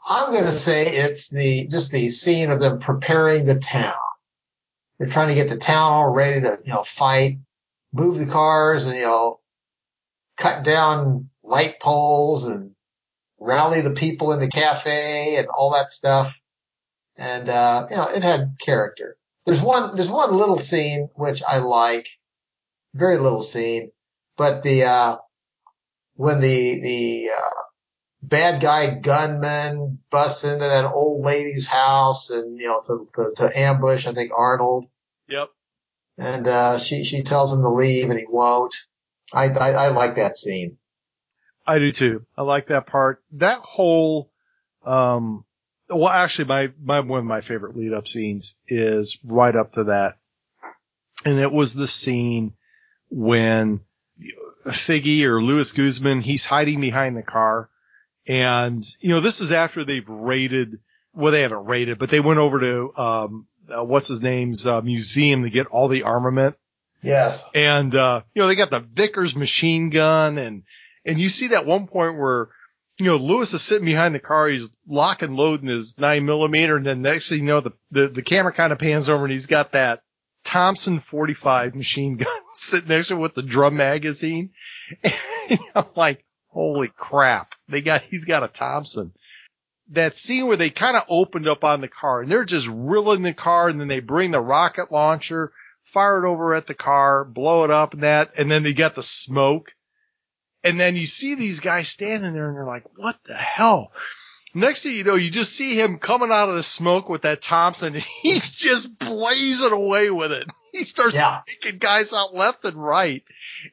I'm 0.09 0.31
going 0.31 0.45
to 0.45 0.53
say 0.53 0.87
it's 0.87 1.31
the, 1.31 1.67
just 1.67 1.91
the 1.91 2.09
scene 2.11 2.51
of 2.51 2.61
them 2.61 2.79
preparing 2.79 3.45
the 3.45 3.59
town. 3.59 3.95
They're 4.99 5.09
trying 5.09 5.29
to 5.29 5.35
get 5.35 5.49
the 5.49 5.59
town 5.59 5.93
all 5.93 6.11
ready 6.11 6.41
to, 6.41 6.59
you 6.65 6.73
know, 6.73 6.85
fight, 6.85 7.39
move 7.93 8.19
the 8.19 8.27
cars 8.27 8.87
and, 8.87 8.95
you 8.95 9.03
know, 9.03 9.41
cut 10.37 10.65
down 10.65 11.29
light 11.43 11.81
poles 11.81 12.47
and 12.47 12.71
rally 13.41 13.81
the 13.81 13.95
people 13.95 14.33
in 14.33 14.41
the 14.41 14.49
cafe 14.49 15.37
and 15.37 15.49
all 15.49 15.73
that 15.73 15.91
stuff. 15.91 16.39
And, 17.17 17.49
uh, 17.49 17.87
you 17.91 17.97
know, 17.97 18.09
it 18.09 18.23
had 18.23 18.57
character. 18.65 19.17
There's 19.45 19.61
one, 19.61 19.97
there's 19.97 20.11
one 20.11 20.33
little 20.35 20.59
scene 20.59 21.09
which 21.15 21.43
I 21.47 21.59
like, 21.59 22.09
very 22.95 23.19
little 23.19 23.43
scene, 23.43 23.91
but 24.37 24.63
the, 24.63 24.85
uh, 24.85 25.17
when 26.15 26.41
the, 26.41 26.81
the, 26.81 27.31
uh, 27.37 27.63
bad 28.23 28.61
guy 28.61 28.99
gunman 28.99 29.99
busts 30.11 30.45
into 30.45 30.59
that 30.59 30.91
old 30.91 31.25
lady's 31.25 31.67
house 31.67 32.31
and, 32.31 32.59
you 32.59 32.67
know, 32.67 32.81
to, 32.87 33.09
to, 33.15 33.33
to 33.37 33.59
ambush, 33.59 34.07
I 34.07 34.15
think 34.15 34.33
Arnold. 34.37 34.87
Yep. 35.29 35.51
And, 36.19 36.49
uh, 36.49 36.79
she, 36.79 37.05
she 37.05 37.23
tells 37.23 37.53
him 37.53 37.63
to 37.63 37.69
leave 37.69 38.11
and 38.11 38.19
he 38.19 38.27
won't. 38.29 38.75
I, 39.33 39.49
I, 39.49 39.71
I 39.71 39.89
like 39.89 40.17
that 40.17 40.37
scene. 40.37 40.79
I 41.67 41.79
do 41.79 41.93
too. 41.93 42.25
I 42.37 42.43
like 42.43 42.69
that 42.69 42.87
part. 42.87 43.23
That 43.33 43.59
whole, 43.59 44.31
um, 44.85 45.45
well, 45.89 46.09
actually, 46.09 46.47
my, 46.47 46.73
my, 46.83 47.01
one 47.01 47.21
of 47.21 47.25
my 47.25 47.41
favorite 47.41 47.77
lead 47.77 47.93
up 47.93 48.09
scenes 48.09 48.61
is 48.67 49.19
right 49.25 49.55
up 49.55 49.73
to 49.73 49.85
that. 49.85 50.15
And 51.25 51.39
it 51.39 51.53
was 51.53 51.75
the 51.75 51.89
scene 51.89 52.55
when 53.09 53.81
Figgy 54.67 55.25
or 55.25 55.41
Luis 55.41 55.73
Guzman, 55.73 56.21
he's 56.21 56.45
hiding 56.45 56.81
behind 56.81 57.17
the 57.17 57.23
car. 57.23 57.69
And, 58.29 58.85
you 59.01 59.11
know, 59.11 59.21
this 59.21 59.41
is 59.41 59.53
after 59.53 59.85
they've 59.85 60.09
raided, 60.09 60.81
well, 61.15 61.33
they 61.33 61.43
haven't 61.43 61.67
raided, 61.67 61.99
but 61.99 62.11
they 62.11 62.21
went 62.21 62.39
over 62.39 62.61
to, 62.61 62.93
um, 62.97 63.47
uh, 63.69 63.85
what's 63.85 64.09
his 64.09 64.23
name's, 64.23 64.67
uh, 64.67 64.81
museum 64.81 65.43
to 65.43 65.51
get 65.51 65.67
all 65.67 65.89
the 65.89 66.03
armament. 66.03 66.57
Yes. 67.03 67.49
And, 67.55 67.95
uh, 67.95 68.23
you 68.35 68.43
know, 68.43 68.49
they 68.49 68.55
got 68.55 68.71
the 68.71 68.81
Vickers 68.81 69.37
machine 69.37 69.91
gun 69.91 70.39
and, 70.39 70.65
and 71.05 71.21
you 71.21 71.29
see 71.29 71.49
that 71.49 71.67
one 71.67 71.87
point 71.87 72.19
where, 72.19 72.49
you 72.99 73.07
know, 73.07 73.17
Luis 73.17 73.53
is 73.55 73.63
sitting 73.63 73.85
behind 73.85 74.15
the 74.15 74.21
car. 74.21 74.49
He's 74.49 74.73
lock 74.89 75.23
and 75.23 75.37
loading 75.37 75.69
his 75.69 75.99
nine 75.99 76.25
millimeter. 76.25 76.77
And 76.77 76.87
then 76.87 77.03
next 77.03 77.29
thing 77.29 77.41
you 77.41 77.45
know, 77.45 77.61
the, 77.61 77.73
the, 77.91 78.09
the 78.09 78.23
camera 78.23 78.53
kind 78.53 78.73
of 78.73 78.79
pans 78.79 79.09
over 79.09 79.25
and 79.25 79.33
he's 79.33 79.47
got 79.47 79.73
that 79.73 80.03
Thompson 80.47 80.99
45 80.99 81.75
machine 81.75 82.17
gun 82.17 82.43
sitting 82.55 82.89
next 82.89 83.09
to 83.09 83.15
him 83.15 83.21
with 83.21 83.35
the 83.35 83.43
drum 83.43 83.77
magazine. 83.77 84.51
And 85.49 85.61
I'm 85.77 85.85
like, 85.95 86.25
holy 86.57 86.89
crap. 86.97 87.55
They 87.69 87.83
got, 87.83 88.01
he's 88.01 88.25
got 88.25 88.43
a 88.43 88.49
Thompson. 88.49 89.13
That 89.91 90.17
scene 90.17 90.47
where 90.47 90.57
they 90.57 90.71
kind 90.71 90.97
of 90.97 91.03
opened 91.09 91.47
up 91.47 91.65
on 91.65 91.83
the 91.83 91.87
car 91.89 92.23
and 92.23 92.33
they're 92.33 92.47
just 92.47 92.67
rilling 92.73 93.23
the 93.23 93.35
car 93.35 93.69
and 93.69 93.79
then 93.79 93.89
they 93.89 94.01
bring 94.01 94.31
the 94.31 94.41
rocket 94.41 94.91
launcher, 94.91 95.53
fire 95.83 96.25
it 96.25 96.29
over 96.29 96.55
at 96.55 96.67
the 96.67 96.75
car, 96.75 97.27
blow 97.27 97.65
it 97.65 97.71
up 97.71 97.93
and 97.93 98.03
that, 98.05 98.33
and 98.39 98.51
then 98.51 98.63
they 98.63 98.73
got 98.73 98.95
the 98.95 99.03
smoke. 99.03 99.71
And 100.65 100.81
then 100.81 100.97
you 100.97 101.05
see 101.05 101.35
these 101.35 101.61
guys 101.61 101.89
standing 101.89 102.33
there 102.33 102.49
and 102.49 102.57
they're 102.57 102.65
like, 102.67 102.85
what 102.97 103.17
the 103.25 103.35
hell? 103.35 103.93
Next 104.55 104.83
thing 104.85 104.95
you 104.95 105.05
know, 105.05 105.17
you 105.17 105.31
just 105.31 105.53
see 105.55 105.75
him 105.79 105.99
coming 105.99 106.31
out 106.33 106.49
of 106.49 106.55
the 106.55 106.63
smoke 106.63 107.11
with 107.11 107.23
that 107.23 107.43
Thompson 107.43 107.95
and 107.95 108.03
he's 108.23 108.51
just 108.51 108.99
blazing 108.99 109.73
away 109.73 110.11
with 110.11 110.33
it. 110.33 110.51
He 110.73 110.83
starts 110.83 111.15
Yeah. 111.17 111.43
taking 111.47 111.79
guys 111.79 112.13
out 112.15 112.35
left 112.35 112.65
and 112.65 112.77
right. 112.77 113.23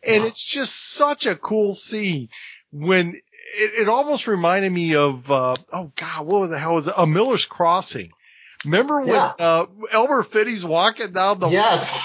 And 0.05 0.21
Yeah. 0.23 0.27
it's 0.27 0.43
just 0.43 0.93
such 0.93 1.25
a 1.25 1.35
cool 1.35 1.71
scene 1.73 2.27
when 2.73 3.13
it, 3.15 3.81
it 3.81 3.87
almost 3.87 4.27
reminded 4.27 4.71
me 4.71 4.95
of, 4.95 5.29
uh, 5.31 5.53
oh 5.71 5.91
God, 5.95 6.25
what 6.25 6.47
the 6.47 6.57
hell 6.59 6.73
was 6.73 6.87
it? 6.87 6.93
A 6.97 7.05
Miller's 7.07 7.45
Crossing. 7.45 8.11
Remember 8.65 8.99
when, 9.01 9.09
Yeah. 9.09 9.31
uh, 9.39 9.65
Albert 9.93 10.23
Finney's 10.23 10.65
walking 10.65 11.11
down 11.11 11.39
the 11.39 11.49
yes. 11.49 11.97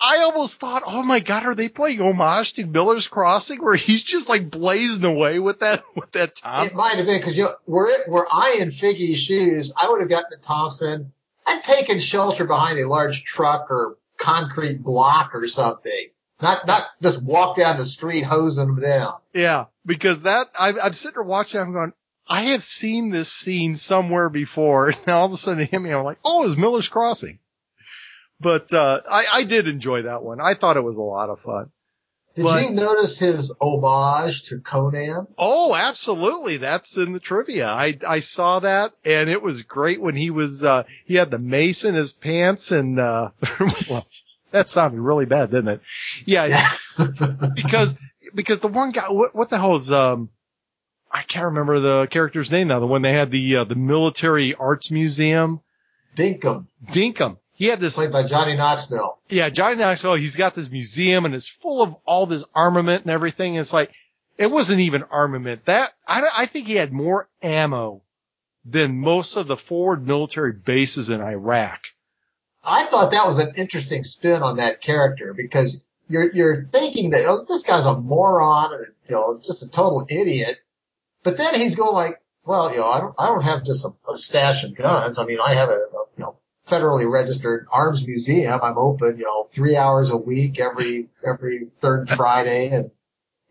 I 0.00 0.18
almost 0.18 0.60
thought, 0.60 0.82
oh 0.86 1.02
my 1.02 1.18
god, 1.18 1.44
are 1.44 1.56
they 1.56 1.68
playing 1.68 2.00
homage 2.00 2.52
to 2.54 2.66
Miller's 2.66 3.08
Crossing, 3.08 3.60
where 3.60 3.74
he's 3.74 4.04
just 4.04 4.28
like 4.28 4.48
blazing 4.48 5.04
away 5.04 5.40
with 5.40 5.60
that 5.60 5.82
with 5.96 6.12
that 6.12 6.36
top? 6.36 6.66
It 6.68 6.74
might 6.74 6.94
have 6.96 7.06
been 7.06 7.18
because 7.18 7.36
you 7.36 7.44
know, 7.44 7.54
were 7.66 7.88
it, 7.88 8.08
were 8.08 8.26
I 8.30 8.58
in 8.60 8.68
Figgy's 8.68 9.18
shoes, 9.18 9.72
I 9.76 9.90
would 9.90 10.00
have 10.00 10.08
gotten 10.08 10.28
the 10.30 10.36
Thompson. 10.36 11.12
I'd 11.46 11.64
taken 11.64 11.98
shelter 11.98 12.44
behind 12.44 12.78
a 12.78 12.86
large 12.86 13.24
truck 13.24 13.70
or 13.70 13.96
concrete 14.18 14.82
block 14.82 15.34
or 15.34 15.48
something. 15.48 16.08
Not, 16.40 16.66
not 16.68 16.84
just 17.02 17.20
walk 17.20 17.56
down 17.56 17.78
the 17.78 17.84
street 17.84 18.22
hosing 18.22 18.66
them 18.66 18.80
down. 18.80 19.14
Yeah, 19.32 19.64
because 19.88 20.22
that 20.22 20.46
I, 20.58 20.72
I'm 20.84 20.92
sitting 20.92 21.16
there 21.16 21.24
watching. 21.24 21.60
I'm 21.60 21.72
going, 21.72 21.92
I 22.28 22.42
have 22.42 22.62
seen 22.62 23.10
this 23.10 23.32
scene 23.32 23.74
somewhere 23.74 24.28
before, 24.28 24.88
and 25.06 25.08
all 25.08 25.26
of 25.26 25.32
a 25.32 25.36
sudden 25.36 25.62
it 25.64 25.70
hit 25.70 25.80
me. 25.80 25.90
I'm 25.90 26.04
like, 26.04 26.18
oh, 26.24 26.46
it's 26.46 26.56
Miller's 26.56 26.88
Crossing. 26.88 27.40
But 28.40 28.72
uh, 28.72 29.00
I, 29.10 29.24
I 29.32 29.44
did 29.44 29.66
enjoy 29.66 30.02
that 30.02 30.22
one. 30.22 30.40
I 30.40 30.54
thought 30.54 30.76
it 30.76 30.84
was 30.84 30.96
a 30.96 31.02
lot 31.02 31.28
of 31.28 31.40
fun. 31.40 31.72
Did 32.36 32.44
But- 32.44 32.62
you 32.62 32.70
notice 32.70 33.18
his 33.18 33.52
homage 33.60 34.44
to 34.44 34.60
Conan? 34.60 35.26
Oh, 35.36 35.74
absolutely. 35.74 36.58
That's 36.58 36.96
in 36.96 37.12
the 37.12 37.18
trivia. 37.18 37.66
I, 37.66 37.98
I 38.06 38.20
saw 38.20 38.60
that 38.60 38.92
and 39.04 39.28
it 39.28 39.42
was 39.42 39.62
great 39.62 40.00
when 40.00 40.14
he 40.14 40.30
was, 40.30 40.62
uh, 40.62 40.84
he 41.04 41.16
had 41.16 41.32
the 41.32 41.40
mace 41.40 41.84
in 41.84 41.96
his 41.96 42.12
pants 42.12 42.70
and, 42.70 43.00
uh, 43.00 43.30
well, 43.90 44.06
that 44.52 44.68
sounded 44.68 45.00
really 45.00 45.26
bad, 45.26 45.50
didn't 45.50 45.68
it? 45.68 45.80
Yeah, 46.26 46.70
because, 47.56 47.98
because 48.34 48.60
the 48.60 48.68
one 48.68 48.90
guy, 48.90 49.10
what, 49.10 49.34
what 49.34 49.50
the 49.50 49.58
hell 49.58 49.74
is, 49.74 49.90
um, 49.92 50.30
I 51.10 51.22
can't 51.22 51.46
remember 51.46 51.80
the 51.80 52.06
character's 52.10 52.50
name 52.50 52.68
now, 52.68 52.80
the 52.80 52.86
one 52.86 53.02
they 53.02 53.12
had 53.12 53.30
the, 53.30 53.56
uh, 53.56 53.64
the 53.64 53.74
military 53.74 54.54
arts 54.54 54.90
museum, 54.90 55.60
Dinkum, 56.16 56.66
Dinkum. 56.84 57.38
He 57.52 57.66
had 57.66 57.80
this, 57.80 57.96
played 57.96 58.12
by 58.12 58.24
Johnny 58.24 58.56
Knoxville. 58.56 59.18
yeah, 59.28 59.48
Johnny 59.48 59.76
Knoxville, 59.76 60.14
he's 60.14 60.36
got 60.36 60.54
this 60.54 60.70
museum 60.70 61.24
and 61.24 61.34
it's 61.34 61.48
full 61.48 61.82
of 61.82 61.96
all 62.04 62.26
this 62.26 62.44
armament 62.54 63.02
and 63.02 63.10
everything. 63.10 63.56
It's 63.56 63.72
like, 63.72 63.90
it 64.36 64.50
wasn't 64.50 64.80
even 64.80 65.02
armament. 65.04 65.64
That, 65.64 65.92
I, 66.06 66.22
I 66.38 66.46
think 66.46 66.68
he 66.68 66.76
had 66.76 66.92
more 66.92 67.28
ammo 67.42 68.02
than 68.64 69.00
most 69.00 69.36
of 69.36 69.46
the 69.46 69.56
forward 69.56 70.06
military 70.06 70.52
bases 70.52 71.10
in 71.10 71.20
Iraq. 71.20 71.80
I 72.62 72.84
thought 72.84 73.12
that 73.12 73.26
was 73.26 73.38
an 73.38 73.54
interesting 73.56 74.04
spin 74.04 74.42
on 74.42 74.58
that 74.58 74.80
character 74.80 75.34
because 75.34 75.82
you're 76.08 76.30
you're 76.32 76.64
thinking 76.64 77.10
that 77.10 77.24
oh, 77.26 77.44
this 77.46 77.62
guy's 77.62 77.86
a 77.86 77.98
moron 77.98 78.74
and 78.74 78.86
you 79.08 79.14
know 79.14 79.40
just 79.44 79.62
a 79.62 79.68
total 79.68 80.06
idiot, 80.08 80.58
but 81.22 81.36
then 81.36 81.54
he's 81.54 81.76
going 81.76 81.94
like, 81.94 82.20
well, 82.44 82.70
you 82.70 82.78
know, 82.78 82.88
I 82.88 83.00
don't 83.00 83.14
I 83.18 83.26
don't 83.26 83.42
have 83.42 83.64
just 83.64 83.84
a, 83.84 83.90
a 84.10 84.16
stash 84.16 84.64
of 84.64 84.74
guns. 84.74 85.18
I 85.18 85.24
mean, 85.24 85.38
I 85.44 85.54
have 85.54 85.68
a, 85.68 85.72
a 85.72 86.04
you 86.16 86.24
know 86.24 86.36
federally 86.66 87.10
registered 87.10 87.66
arms 87.70 88.06
museum. 88.06 88.60
I'm 88.62 88.78
open, 88.78 89.18
you 89.18 89.24
know, 89.24 89.44
three 89.50 89.76
hours 89.76 90.10
a 90.10 90.16
week 90.16 90.60
every 90.60 91.08
every 91.26 91.68
third 91.80 92.08
Friday, 92.08 92.70
and 92.70 92.90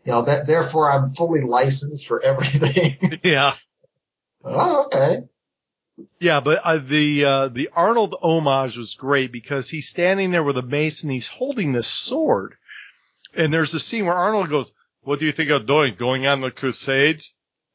you 0.04 0.12
know 0.12 0.22
that 0.22 0.46
therefore 0.46 0.90
I'm 0.90 1.14
fully 1.14 1.40
licensed 1.40 2.06
for 2.06 2.22
everything. 2.22 3.18
Yeah. 3.22 3.54
oh, 4.44 4.86
okay. 4.86 5.28
Yeah, 6.20 6.40
but 6.40 6.60
uh, 6.64 6.78
the 6.78 7.24
uh, 7.24 7.48
the 7.48 7.70
Arnold 7.74 8.14
homage 8.22 8.76
was 8.76 8.94
great 8.94 9.32
because 9.32 9.68
he's 9.68 9.88
standing 9.88 10.30
there 10.30 10.42
with 10.42 10.58
a 10.58 10.62
mace 10.62 11.02
and 11.02 11.12
he's 11.12 11.28
holding 11.28 11.72
this 11.72 11.88
sword. 11.88 12.54
And 13.34 13.52
there's 13.52 13.74
a 13.74 13.80
scene 13.80 14.06
where 14.06 14.14
Arnold 14.14 14.48
goes, 14.48 14.72
"What 15.02 15.18
do 15.20 15.26
you 15.26 15.32
think 15.32 15.50
of 15.50 15.66
doing? 15.66 15.94
Going 15.94 16.26
on 16.26 16.40
the 16.40 16.50
Crusades?" 16.50 17.34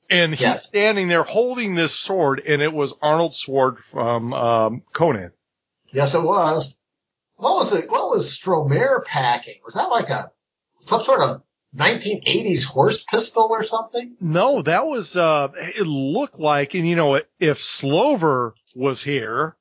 And 0.09 0.33
he's 0.33 0.41
Yes. 0.41 0.65
standing 0.65 1.07
there 1.07 1.23
holding 1.23 1.75
this 1.75 1.95
sword, 1.95 2.41
and 2.45 2.61
it 2.61 2.73
was 2.73 2.95
Arnold's 3.01 3.39
sword 3.39 3.79
from 3.79 4.33
um, 4.33 4.83
Conan. 4.91 5.31
Yes, 5.91 6.13
it 6.13 6.23
was. 6.23 6.77
What 7.35 7.55
was 7.55 7.73
it? 7.73 7.89
What 7.89 8.09
was 8.09 8.37
Stormare 8.37 9.03
packing? 9.05 9.59
Was 9.65 9.75
that 9.75 9.89
like 9.89 10.09
a 10.09 10.31
some 10.85 11.01
sort 11.01 11.21
of 11.21 11.41
1980s 11.75 12.65
horse 12.65 13.03
pistol 13.11 13.47
or 13.49 13.63
something? 13.63 14.15
No, 14.21 14.61
that 14.61 14.85
was 14.85 15.17
uh, 15.17 15.49
it 15.55 15.87
looked 15.87 16.39
like, 16.39 16.75
and 16.75 16.87
you 16.87 16.95
know, 16.95 17.19
if 17.39 17.57
Slover 17.57 18.53
was 18.75 19.03
here, 19.03 19.55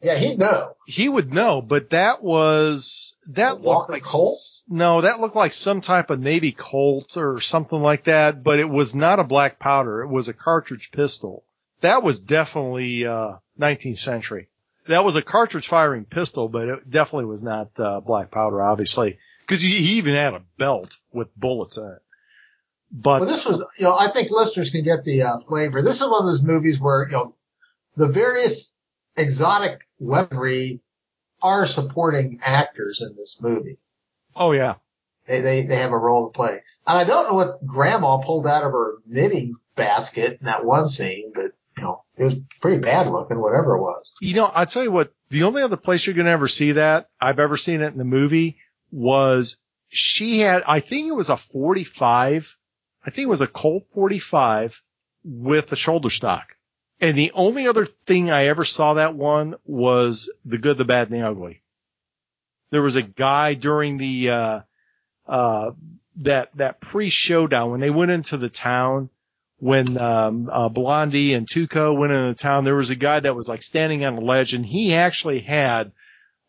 Yeah, 0.00 0.16
he'd 0.16 0.38
know. 0.38 0.74
He 0.86 1.08
would 1.08 1.32
know, 1.34 1.60
but 1.60 1.90
that 1.90 2.22
was 2.22 3.16
that 3.28 3.54
looked 3.56 3.64
Walker 3.66 3.92
like 3.92 4.02
Colt? 4.02 4.38
no, 4.68 5.02
that 5.02 5.20
looked 5.20 5.36
like 5.36 5.52
some 5.52 5.80
type 5.80 6.10
of 6.10 6.20
Navy 6.20 6.52
Colt 6.52 7.16
or 7.16 7.40
something 7.40 7.80
like 7.80 8.04
that. 8.04 8.42
But 8.42 8.58
it 8.58 8.68
was 8.70 8.94
not 8.94 9.20
a 9.20 9.24
black 9.24 9.58
powder; 9.58 10.02
it 10.02 10.08
was 10.08 10.28
a 10.28 10.32
cartridge 10.34 10.90
pistol. 10.90 11.44
That 11.80 12.02
was 12.02 12.20
definitely 12.20 13.06
uh, 13.06 13.34
19th 13.60 13.98
century. 13.98 14.48
That 14.88 15.04
was 15.04 15.16
a 15.16 15.22
cartridge 15.22 15.68
firing 15.68 16.06
pistol, 16.06 16.48
but 16.48 16.68
it 16.68 16.90
definitely 16.90 17.26
was 17.26 17.44
not 17.44 17.78
uh, 17.78 18.00
black 18.00 18.30
powder, 18.30 18.62
obviously, 18.62 19.18
because 19.48 19.62
he, 19.62 19.70
he 19.70 19.96
even 19.96 20.14
had 20.14 20.34
a 20.34 20.42
belt 20.58 20.98
with 21.10 21.34
bullets 21.34 21.78
in 21.78 21.86
it. 21.86 22.02
But 22.92 23.20
Well, 23.20 23.28
this 23.30 23.46
was, 23.46 23.64
you 23.78 23.84
know, 23.84 23.96
I 23.98 24.08
think 24.08 24.30
listeners 24.30 24.70
can 24.70 24.84
get 24.84 25.04
the 25.04 25.22
uh, 25.22 25.40
flavor. 25.40 25.82
This 25.82 26.00
is 26.00 26.08
one 26.08 26.20
of 26.20 26.26
those 26.26 26.42
movies 26.42 26.78
where, 26.78 27.06
you 27.06 27.12
know, 27.12 27.34
the 27.96 28.08
various 28.08 28.72
exotic 29.16 29.86
weaponry 29.98 30.80
are 31.42 31.66
supporting 31.66 32.40
actors 32.44 33.00
in 33.00 33.14
this 33.16 33.38
movie. 33.40 33.78
oh 34.36 34.52
yeah, 34.52 34.74
They, 35.26 35.40
they, 35.40 35.62
they 35.62 35.76
have 35.76 35.92
a 35.92 35.98
role 35.98 36.28
to 36.28 36.36
play. 36.36 36.62
And 36.86 36.98
I 36.98 37.04
don't 37.04 37.28
know 37.28 37.34
what 37.34 37.66
grandma 37.66 38.18
pulled 38.18 38.46
out 38.46 38.64
of 38.64 38.72
her 38.72 38.98
knitting 39.06 39.54
basket 39.76 40.38
in 40.40 40.46
that 40.46 40.64
one 40.64 40.88
scene, 40.88 41.32
but, 41.34 41.52
you 41.76 41.82
know, 41.82 42.02
it 42.16 42.24
was 42.24 42.36
pretty 42.60 42.78
bad 42.78 43.06
looking, 43.06 43.38
whatever 43.40 43.76
it 43.76 43.82
was. 43.82 44.12
You 44.20 44.34
know, 44.34 44.50
I'll 44.52 44.66
tell 44.66 44.82
you 44.82 44.90
what, 44.90 45.12
the 45.30 45.44
only 45.44 45.62
other 45.62 45.76
place 45.76 46.06
you're 46.06 46.14
going 46.14 46.26
to 46.26 46.32
ever 46.32 46.48
see 46.48 46.72
that, 46.72 47.08
I've 47.20 47.38
ever 47.38 47.56
seen 47.56 47.82
it 47.82 47.92
in 47.92 47.98
the 47.98 48.04
movie, 48.04 48.58
was 48.90 49.56
she 49.88 50.40
had, 50.40 50.62
I 50.66 50.80
think 50.80 51.08
it 51.08 51.14
was 51.14 51.28
a 51.28 51.36
45, 51.36 52.56
I 53.04 53.10
think 53.10 53.26
it 53.26 53.30
was 53.30 53.40
a 53.40 53.46
Colt 53.46 53.84
45 53.92 54.82
with 55.24 55.72
a 55.72 55.76
shoulder 55.76 56.10
stock. 56.10 56.56
And 57.00 57.16
the 57.16 57.32
only 57.32 57.68
other 57.68 57.86
thing 57.86 58.30
I 58.30 58.46
ever 58.46 58.64
saw 58.64 58.94
that 58.94 59.14
one 59.14 59.54
was 59.64 60.32
The 60.44 60.58
Good, 60.58 60.78
the 60.78 60.84
Bad, 60.84 61.10
and 61.10 61.16
the 61.16 61.26
Ugly. 61.26 61.62
There 62.70 62.82
was 62.82 62.96
a 62.96 63.02
guy 63.02 63.54
during 63.54 63.98
the, 63.98 64.30
uh, 64.30 64.60
uh, 65.26 65.70
that, 66.16 66.52
that 66.56 66.80
pre-showdown 66.80 67.70
when 67.70 67.80
they 67.80 67.90
went 67.90 68.10
into 68.10 68.36
the 68.36 68.48
town 68.48 69.10
when 69.58 69.98
um, 70.00 70.48
uh, 70.50 70.68
Blondie 70.68 71.34
and 71.34 71.46
Tuco 71.46 71.96
went 71.96 72.12
into 72.12 72.34
town, 72.34 72.64
there 72.64 72.76
was 72.76 72.90
a 72.90 72.96
guy 72.96 73.20
that 73.20 73.34
was 73.34 73.48
like 73.48 73.62
standing 73.62 74.04
on 74.04 74.16
a 74.16 74.20
ledge, 74.20 74.54
and 74.54 74.64
he 74.64 74.94
actually 74.94 75.40
had 75.40 75.92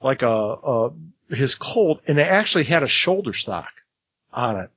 like 0.02 0.22
a, 0.22 0.30
a 0.30 0.92
his 1.30 1.56
Colt, 1.56 2.02
and 2.08 2.20
it 2.20 2.28
actually 2.28 2.64
had 2.66 2.84
a 2.84 2.88
shoulder 2.88 3.34
stock 3.34 3.70
on 4.34 4.58
it. 4.60 4.70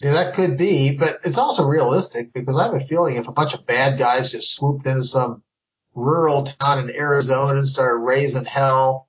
Yeah, 0.00 0.12
that 0.12 0.34
could 0.34 0.56
be, 0.56 0.96
but 0.96 1.20
it's 1.24 1.36
also 1.36 1.64
realistic 1.66 2.32
because 2.32 2.58
I 2.58 2.64
have 2.64 2.74
a 2.74 2.80
feeling 2.80 3.16
if 3.16 3.28
a 3.28 3.32
bunch 3.32 3.52
of 3.52 3.66
bad 3.66 3.98
guys 3.98 4.32
just 4.32 4.54
swooped 4.54 4.86
into 4.86 5.04
some 5.04 5.42
rural 5.94 6.44
town 6.44 6.78
in 6.78 6.96
Arizona 6.96 7.58
and 7.58 7.68
started 7.68 7.98
raising 7.98 8.46
hell, 8.46 9.08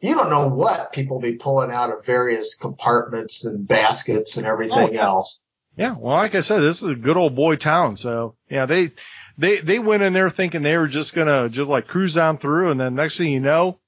you 0.00 0.14
don't 0.14 0.28
know 0.28 0.48
what 0.48 0.92
people 0.92 1.20
be 1.20 1.36
pulling 1.36 1.70
out 1.70 1.90
of 1.90 2.04
various 2.04 2.54
compartments 2.54 3.46
and 3.46 3.66
baskets 3.66 4.36
and 4.36 4.46
everything 4.46 4.98
Oh, 4.98 5.00
else. 5.00 5.42
Yeah, 5.74 5.94
well, 5.98 6.16
like 6.16 6.34
I 6.34 6.40
said, 6.40 6.60
this 6.60 6.82
is 6.82 6.90
a 6.90 6.96
good 6.96 7.16
old 7.16 7.34
boy 7.34 7.56
town, 7.56 7.96
so 7.96 8.34
yeah, 8.50 8.66
they 8.66 8.90
they 9.38 9.56
they 9.58 9.78
went 9.78 10.02
in 10.02 10.12
there 10.12 10.30
thinking 10.30 10.62
they 10.62 10.76
were 10.76 10.88
just 10.88 11.14
gonna 11.14 11.48
just 11.48 11.70
like 11.70 11.86
cruise 11.86 12.16
on 12.18 12.38
through, 12.38 12.70
and 12.70 12.80
then 12.80 12.94
next 12.94 13.18
thing 13.18 13.32
you 13.32 13.40
know, 13.40 13.78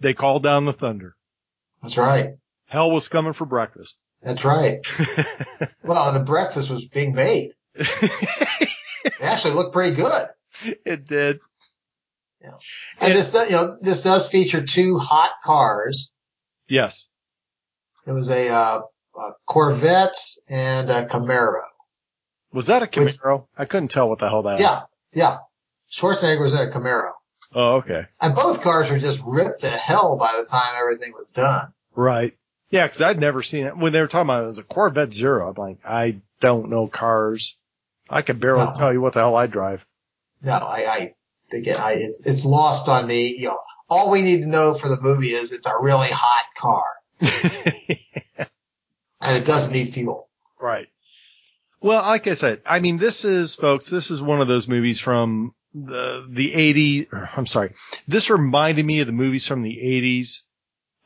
they 0.00 0.14
called 0.14 0.42
down 0.42 0.64
the 0.64 0.72
thunder. 0.72 1.16
That's 1.84 1.96
right. 1.96 2.30
Hell 2.66 2.90
was 2.90 3.08
coming 3.08 3.32
for 3.34 3.46
breakfast. 3.46 4.00
That's 4.22 4.44
right. 4.44 4.78
well, 5.84 6.12
the 6.12 6.24
breakfast 6.24 6.70
was 6.70 6.86
being 6.86 7.14
made. 7.14 7.52
It 9.06 9.20
actually 9.20 9.52
looked 9.54 9.74
pretty 9.74 9.94
good. 9.96 10.28
it 10.86 11.06
did. 11.06 11.38
And 12.40 12.54
And- 13.00 13.12
this, 13.12 13.32
does- 13.32 13.50
you 13.50 13.56
know, 13.56 13.76
this 13.80 14.00
does 14.00 14.28
feature 14.30 14.62
two 14.64 14.96
hot 14.98 15.30
cars. 15.44 16.10
Yes. 16.68 17.08
It 18.06 18.12
was 18.12 18.30
a, 18.30 18.48
uh, 18.48 18.80
a 19.18 19.30
Corvette 19.46 20.16
and 20.48 20.88
a 20.90 21.04
Camaro. 21.04 21.60
Was 22.52 22.68
that 22.68 22.82
a 22.82 23.00
Which- 23.00 23.18
Camaro? 23.18 23.46
I 23.58 23.66
couldn't 23.66 23.88
tell 23.88 24.08
what 24.08 24.20
the 24.20 24.28
hell 24.30 24.42
that. 24.44 24.54
Was. 24.54 24.60
Yeah, 24.62 24.82
yeah. 25.12 25.36
Schwarzenegger 25.92 26.40
was 26.40 26.54
in 26.54 26.66
a 26.66 26.70
Camaro. 26.72 27.10
Oh, 27.54 27.74
okay. 27.76 28.06
And 28.22 28.34
both 28.34 28.62
cars 28.62 28.90
were 28.90 28.98
just 28.98 29.20
ripped 29.24 29.60
to 29.60 29.70
hell 29.70 30.16
by 30.16 30.34
the 30.40 30.46
time 30.46 30.74
everything 30.80 31.12
was 31.12 31.28
done. 31.28 31.73
Right. 31.94 32.32
Yeah, 32.70 32.86
because 32.86 33.02
I'd 33.02 33.20
never 33.20 33.42
seen 33.42 33.66
it. 33.66 33.76
When 33.76 33.92
they 33.92 34.00
were 34.00 34.08
talking 34.08 34.26
about 34.26 34.40
it, 34.40 34.44
it 34.44 34.48
was 34.48 34.58
a 34.58 34.64
Corvette 34.64 35.12
Zero, 35.12 35.48
I'm 35.50 35.54
like, 35.54 35.78
I 35.86 36.20
don't 36.40 36.70
know 36.70 36.86
cars. 36.88 37.56
I 38.10 38.22
could 38.22 38.40
barely 38.40 38.64
No. 38.64 38.72
tell 38.74 38.92
you 38.92 39.00
what 39.00 39.12
the 39.12 39.20
hell 39.20 39.36
I 39.36 39.46
drive. 39.46 39.86
No, 40.42 40.52
I, 40.54 40.84
I 40.92 41.14
again, 41.52 41.78
I, 41.78 41.92
it's, 41.94 42.20
it's 42.26 42.44
lost 42.44 42.88
on 42.88 43.06
me. 43.06 43.36
You 43.36 43.48
know, 43.48 43.58
all 43.88 44.10
we 44.10 44.22
need 44.22 44.40
to 44.42 44.46
know 44.48 44.74
for 44.74 44.88
the 44.88 45.00
movie 45.00 45.30
is 45.32 45.52
it's 45.52 45.66
a 45.66 45.72
really 45.80 46.08
hot 46.10 46.44
car 46.58 46.84
and 49.20 49.36
it 49.36 49.44
doesn't 49.44 49.72
need 49.72 49.92
fuel. 49.94 50.28
right. 50.60 50.88
Well, 51.80 52.00
like 52.02 52.26
I 52.26 52.34
said, 52.34 52.62
I 52.64 52.80
mean, 52.80 52.96
this 52.96 53.26
is, 53.26 53.54
folks, 53.54 53.90
this 53.90 54.10
is 54.10 54.22
one 54.22 54.40
of 54.40 54.48
those 54.48 54.66
movies 54.68 55.00
from 55.00 55.54
the, 55.74 56.26
the 56.26 56.50
80s, 56.52 57.36
I'm 57.36 57.46
sorry. 57.46 57.74
This 58.08 58.30
reminded 58.30 58.86
me 58.86 59.00
of 59.00 59.06
the 59.06 59.12
movies 59.12 59.46
from 59.46 59.60
the 59.60 59.76
80s, 59.76 60.44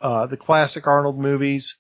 uh, 0.00 0.26
the 0.26 0.36
classic 0.36 0.86
Arnold 0.86 1.18
movies. 1.18 1.78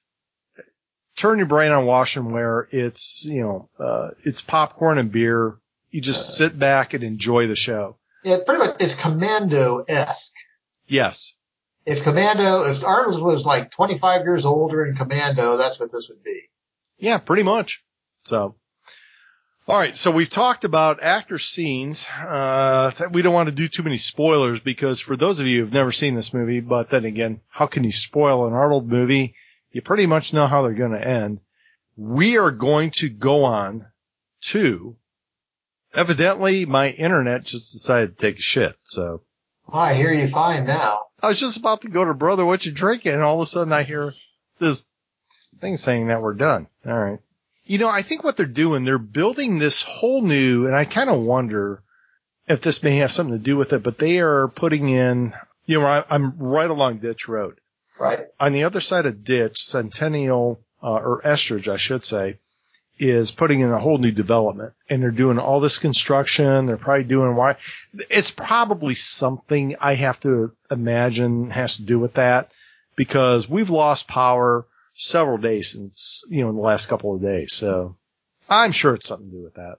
Turn 1.16 1.38
your 1.38 1.46
brain 1.46 1.72
on 1.72 1.84
washing 1.84 2.30
where 2.30 2.68
it's, 2.70 3.24
you 3.24 3.42
know, 3.42 3.68
uh, 3.78 4.10
it's 4.24 4.42
popcorn 4.42 4.98
and 4.98 5.10
beer. 5.10 5.56
You 5.90 6.00
just 6.00 6.36
sit 6.36 6.56
back 6.56 6.94
and 6.94 7.02
enjoy 7.02 7.46
the 7.46 7.56
show. 7.56 7.96
It 8.24 8.46
pretty 8.46 8.64
much 8.64 8.80
is 8.80 8.94
Commando-esque. 8.94 10.34
Yes. 10.86 11.36
If 11.86 12.02
Commando, 12.02 12.70
if 12.70 12.84
Arnold 12.84 13.22
was 13.22 13.46
like 13.46 13.70
25 13.70 14.22
years 14.22 14.44
older 14.44 14.84
in 14.84 14.94
Commando, 14.94 15.56
that's 15.56 15.80
what 15.80 15.90
this 15.90 16.08
would 16.08 16.22
be. 16.22 16.42
Yeah, 16.98 17.18
pretty 17.18 17.42
much. 17.42 17.82
So, 18.24 18.56
all 19.68 19.78
right. 19.78 19.94
So 19.94 20.10
we've 20.10 20.30
talked 20.30 20.64
about 20.64 21.02
actor 21.02 21.38
scenes. 21.38 22.08
Uh, 22.08 22.90
we 23.12 23.20
don't 23.20 23.34
want 23.34 23.50
to 23.50 23.54
do 23.54 23.68
too 23.68 23.82
many 23.82 23.98
spoilers 23.98 24.60
because 24.60 24.98
for 24.98 25.14
those 25.14 25.40
of 25.40 25.46
you 25.46 25.60
who've 25.60 25.72
never 25.72 25.92
seen 25.92 26.14
this 26.14 26.32
movie, 26.32 26.60
but 26.60 26.88
then 26.88 27.04
again, 27.04 27.42
how 27.48 27.66
can 27.66 27.84
you 27.84 27.92
spoil 27.92 28.46
an 28.46 28.54
Arnold 28.54 28.88
movie? 28.88 29.34
You 29.70 29.82
pretty 29.82 30.06
much 30.06 30.32
know 30.32 30.46
how 30.46 30.62
they're 30.62 30.72
going 30.72 30.92
to 30.92 31.06
end. 31.06 31.40
We 31.96 32.38
are 32.38 32.50
going 32.50 32.90
to 32.92 33.10
go 33.10 33.44
on 33.44 33.86
to, 34.40 34.96
evidently 35.92 36.64
my 36.64 36.88
internet 36.88 37.44
just 37.44 37.72
decided 37.72 38.16
to 38.16 38.26
take 38.26 38.38
a 38.38 38.42
shit. 38.42 38.74
So 38.84 39.22
Well, 39.66 39.82
I 39.82 39.92
hear 39.92 40.12
you 40.12 40.28
fine 40.28 40.64
now. 40.64 41.08
I 41.22 41.28
was 41.28 41.40
just 41.40 41.58
about 41.58 41.82
to 41.82 41.88
go 41.88 42.06
to 42.06 42.14
brother, 42.14 42.46
what 42.46 42.64
you 42.64 42.72
drinking? 42.72 43.12
And 43.12 43.22
all 43.22 43.40
of 43.40 43.42
a 43.42 43.46
sudden 43.46 43.72
I 43.74 43.82
hear 43.82 44.14
this 44.58 44.86
thing 45.60 45.76
saying 45.76 46.06
that 46.06 46.22
we're 46.22 46.34
done. 46.34 46.68
All 46.86 46.98
right. 46.98 47.18
You 47.68 47.76
know, 47.76 47.88
I 47.88 48.00
think 48.00 48.24
what 48.24 48.38
they're 48.38 48.46
doing, 48.46 48.84
they're 48.84 48.98
building 48.98 49.58
this 49.58 49.82
whole 49.82 50.22
new, 50.22 50.66
and 50.66 50.74
I 50.74 50.86
kind 50.86 51.10
of 51.10 51.20
wonder 51.20 51.82
if 52.46 52.62
this 52.62 52.82
may 52.82 52.96
have 52.96 53.12
something 53.12 53.36
to 53.36 53.44
do 53.44 53.58
with 53.58 53.74
it, 53.74 53.82
but 53.82 53.98
they 53.98 54.20
are 54.20 54.48
putting 54.48 54.88
in, 54.88 55.34
you 55.66 55.78
know, 55.78 55.86
I, 55.86 56.02
I'm 56.08 56.38
right 56.38 56.70
along 56.70 56.98
Ditch 56.98 57.28
Road. 57.28 57.60
Right. 58.00 58.20
On 58.40 58.54
the 58.54 58.64
other 58.64 58.80
side 58.80 59.04
of 59.04 59.22
Ditch, 59.22 59.58
Centennial, 59.58 60.60
uh, 60.82 60.92
or 60.92 61.20
Estridge, 61.26 61.68
I 61.68 61.76
should 61.76 62.06
say, 62.06 62.38
is 62.98 63.32
putting 63.32 63.60
in 63.60 63.70
a 63.70 63.78
whole 63.78 63.98
new 63.98 64.12
development 64.12 64.72
and 64.88 65.02
they're 65.02 65.10
doing 65.10 65.38
all 65.38 65.60
this 65.60 65.78
construction. 65.78 66.64
They're 66.64 66.78
probably 66.78 67.04
doing 67.04 67.36
why 67.36 67.56
it's 68.08 68.30
probably 68.30 68.94
something 68.94 69.76
I 69.78 69.94
have 69.94 70.18
to 70.20 70.52
imagine 70.70 71.50
has 71.50 71.76
to 71.76 71.82
do 71.82 71.98
with 71.98 72.14
that 72.14 72.50
because 72.96 73.48
we've 73.48 73.70
lost 73.70 74.08
power 74.08 74.64
several 74.98 75.38
days 75.38 75.72
since, 75.72 76.24
you 76.28 76.42
know, 76.42 76.50
in 76.50 76.56
the 76.56 76.62
last 76.62 76.88
couple 76.88 77.14
of 77.14 77.22
days. 77.22 77.54
So 77.54 77.96
I'm 78.50 78.72
sure 78.72 78.94
it's 78.94 79.06
something 79.06 79.30
to 79.30 79.36
do 79.36 79.44
with 79.44 79.54
that. 79.54 79.76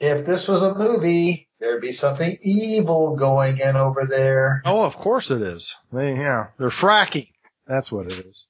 If 0.00 0.24
this 0.24 0.48
was 0.48 0.62
a 0.62 0.74
movie, 0.74 1.48
there'd 1.60 1.82
be 1.82 1.92
something 1.92 2.38
evil 2.40 3.16
going 3.16 3.58
in 3.58 3.76
over 3.76 4.06
there. 4.06 4.62
Oh, 4.64 4.84
of 4.84 4.96
course 4.96 5.30
it 5.30 5.42
is. 5.42 5.76
They, 5.92 6.14
yeah, 6.14 6.48
they're 6.58 6.68
fracking. 6.68 7.28
That's 7.66 7.92
what 7.92 8.06
it 8.06 8.24
is. 8.24 8.48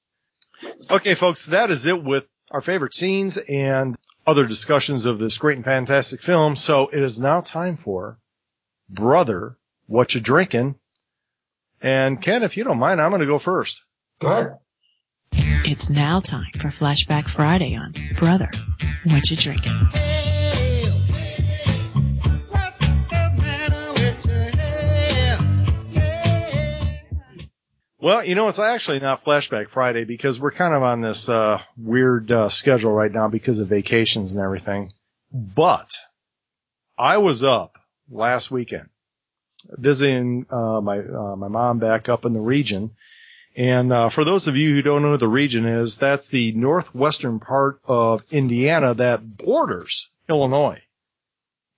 Okay, 0.89 1.15
folks, 1.15 1.47
that 1.47 1.71
is 1.71 1.87
it 1.87 2.03
with 2.03 2.25
our 2.53 2.61
favorite 2.61 2.95
scenes 2.95 3.37
and 3.37 3.97
other 4.27 4.47
discussions 4.47 5.07
of 5.07 5.19
this 5.19 5.39
great 5.39 5.57
and 5.57 5.65
fantastic 5.65 6.21
film. 6.21 6.55
So 6.55 6.89
it 6.89 7.01
is 7.03 7.21
now 7.21 7.41
time 7.41 7.75
for 7.75 8.19
Brother, 8.89 9.57
What 9.87 10.15
You 10.15 10.21
Drinking? 10.21 10.77
And 11.83 12.23
Ken, 12.23 12.45
if 12.45 12.57
you 12.57 12.63
don't 12.63 12.79
mind, 12.79 13.01
I'm 13.01 13.11
going 13.11 13.23
to 13.23 13.27
go 13.27 13.39
first. 13.39 13.85
Go 14.21 14.31
ahead. 14.31 14.59
It's 15.33 15.91
now 15.91 16.21
time 16.21 16.51
for 16.59 16.69
Flashback 16.69 17.29
Friday 17.29 17.77
on 17.77 17.95
Brother, 18.17 18.51
What 19.05 19.31
You 19.31 19.37
Drinking? 19.37 19.89
Well, 27.99 28.25
you 28.25 28.35
know, 28.35 28.49
it's 28.49 28.59
actually 28.59 29.01
not 29.01 29.25
Flashback 29.25 29.69
Friday 29.69 30.05
because 30.05 30.41
we're 30.41 30.53
kind 30.53 30.75
of 30.75 30.83
on 30.83 31.03
this 31.03 31.29
uh, 31.29 31.61
weird 31.77 32.31
uh, 32.33 32.49
schedule 32.49 32.93
right 32.93 33.13
now 33.13 33.29
because 33.29 33.59
of 33.59 33.69
vacations 33.69 34.33
and 34.33 34.41
everything. 34.43 34.93
But 35.31 35.93
I 36.99 37.19
was 37.19 37.45
up 37.45 37.77
last 38.11 38.51
weekend 38.51 38.89
visiting 39.69 40.47
uh, 40.51 40.81
my 40.81 40.99
uh, 40.99 41.37
my 41.37 41.49
mom 41.49 41.79
back 41.79 42.09
up 42.09 42.25
in 42.25 42.33
the 42.33 42.41
region. 42.41 42.91
And 43.57 43.93
uh, 43.93 44.09
for 44.09 44.25
those 44.25 44.49
of 44.49 44.57
you 44.57 44.75
who 44.75 44.83
don't 44.83 45.03
know 45.03 45.11
what 45.11 45.21
the 45.21 45.29
region 45.29 45.67
is, 45.67 45.97
that's 45.97 46.29
the 46.29 46.53
northwestern 46.53 47.41
part 47.41 47.81
of 47.85 48.25
Indiana 48.31 48.95
that 48.95 49.37
borders 49.37 50.11
Illinois. 50.29 50.81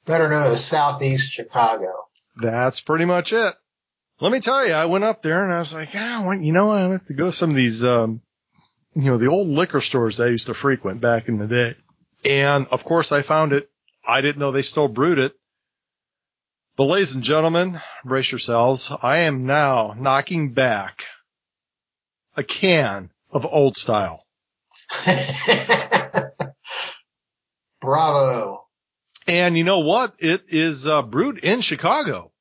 Better 0.04 0.28
known 0.28 0.52
as 0.52 0.64
Southeast 0.64 1.32
Chicago. 1.32 1.90
That's 2.36 2.80
pretty 2.80 3.04
much 3.04 3.32
it. 3.32 3.54
Let 4.20 4.32
me 4.32 4.40
tell 4.40 4.66
you, 4.66 4.74
I 4.74 4.86
went 4.86 5.04
up 5.04 5.22
there 5.22 5.42
and 5.42 5.52
I 5.52 5.58
was 5.58 5.74
like, 5.74 5.88
ah, 5.94 6.24
well, 6.26 6.38
you 6.38 6.52
know, 6.52 6.70
I 6.70 6.80
have 6.92 7.04
to 7.04 7.14
go 7.14 7.26
to 7.26 7.32
some 7.32 7.50
of 7.50 7.56
these, 7.56 7.84
um, 7.84 8.20
you 8.94 9.10
know, 9.10 9.16
the 9.16 9.28
old 9.28 9.48
liquor 9.48 9.80
stores 9.80 10.20
I 10.20 10.28
used 10.28 10.46
to 10.46 10.54
frequent 10.54 11.00
back 11.00 11.28
in 11.28 11.38
the 11.38 11.48
day. 11.48 11.74
And 12.28 12.66
of 12.70 12.84
course 12.84 13.12
I 13.12 13.22
found 13.22 13.52
it. 13.52 13.70
I 14.06 14.20
didn't 14.20 14.38
know 14.38 14.52
they 14.52 14.62
still 14.62 14.88
brewed 14.88 15.18
it. 15.18 15.34
But 16.76 16.84
ladies 16.84 17.14
and 17.14 17.24
gentlemen, 17.24 17.80
brace 18.04 18.30
yourselves. 18.30 18.92
I 19.02 19.20
am 19.20 19.44
now 19.46 19.94
knocking 19.96 20.52
back 20.52 21.04
a 22.36 22.42
can 22.42 23.10
of 23.30 23.46
old 23.46 23.76
style. 23.76 24.26
Bravo. 27.80 28.66
And 29.26 29.56
you 29.56 29.64
know 29.64 29.80
what? 29.80 30.14
It 30.18 30.44
is 30.48 30.86
uh, 30.86 31.02
brewed 31.02 31.38
in 31.38 31.60
Chicago. 31.60 32.32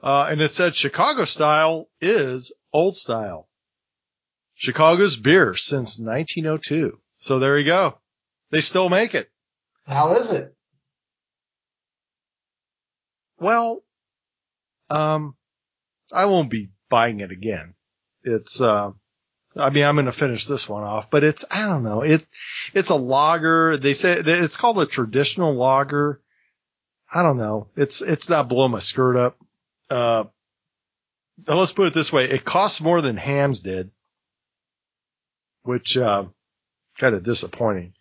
Uh, 0.00 0.28
and 0.30 0.40
it 0.40 0.50
said 0.52 0.74
Chicago 0.74 1.24
style 1.24 1.88
is 2.00 2.52
old 2.72 2.96
style. 2.96 3.48
Chicago's 4.54 5.16
beer 5.16 5.54
since 5.54 5.98
1902. 5.98 6.98
So 7.14 7.38
there 7.38 7.56
you 7.56 7.64
go. 7.64 7.98
They 8.50 8.60
still 8.60 8.88
make 8.88 9.14
it. 9.14 9.30
How 9.86 10.12
is 10.14 10.30
it? 10.32 10.54
Well, 13.38 13.82
um, 14.90 15.34
I 16.12 16.26
won't 16.26 16.50
be 16.50 16.70
buying 16.88 17.20
it 17.20 17.30
again. 17.32 17.74
It's, 18.22 18.60
uh, 18.60 18.92
I 19.56 19.70
mean, 19.70 19.84
I'm 19.84 19.96
going 19.96 20.06
to 20.06 20.12
finish 20.12 20.46
this 20.46 20.68
one 20.68 20.82
off, 20.82 21.10
but 21.10 21.24
it's, 21.24 21.44
I 21.50 21.66
don't 21.66 21.82
know. 21.82 22.02
It, 22.02 22.24
it's 22.72 22.90
a 22.90 22.96
lager. 22.96 23.76
They 23.76 23.94
say 23.94 24.14
it's 24.18 24.56
called 24.56 24.78
a 24.78 24.86
traditional 24.86 25.54
lager. 25.54 26.20
I 27.14 27.22
don't 27.22 27.36
know. 27.36 27.68
It's, 27.76 28.00
it's 28.00 28.30
not 28.30 28.48
blowing 28.48 28.72
my 28.72 28.78
skirt 28.78 29.16
up. 29.16 29.36
Uh, 29.90 30.24
let's 31.46 31.72
put 31.72 31.88
it 31.88 31.94
this 31.94 32.12
way. 32.12 32.24
It 32.24 32.44
costs 32.44 32.80
more 32.80 33.02
than 33.02 33.18
Hamm's 33.18 33.60
did, 33.60 33.90
which, 35.64 35.98
uh, 35.98 36.24
kind 36.98 37.14
of 37.14 37.22
disappointing. 37.22 37.92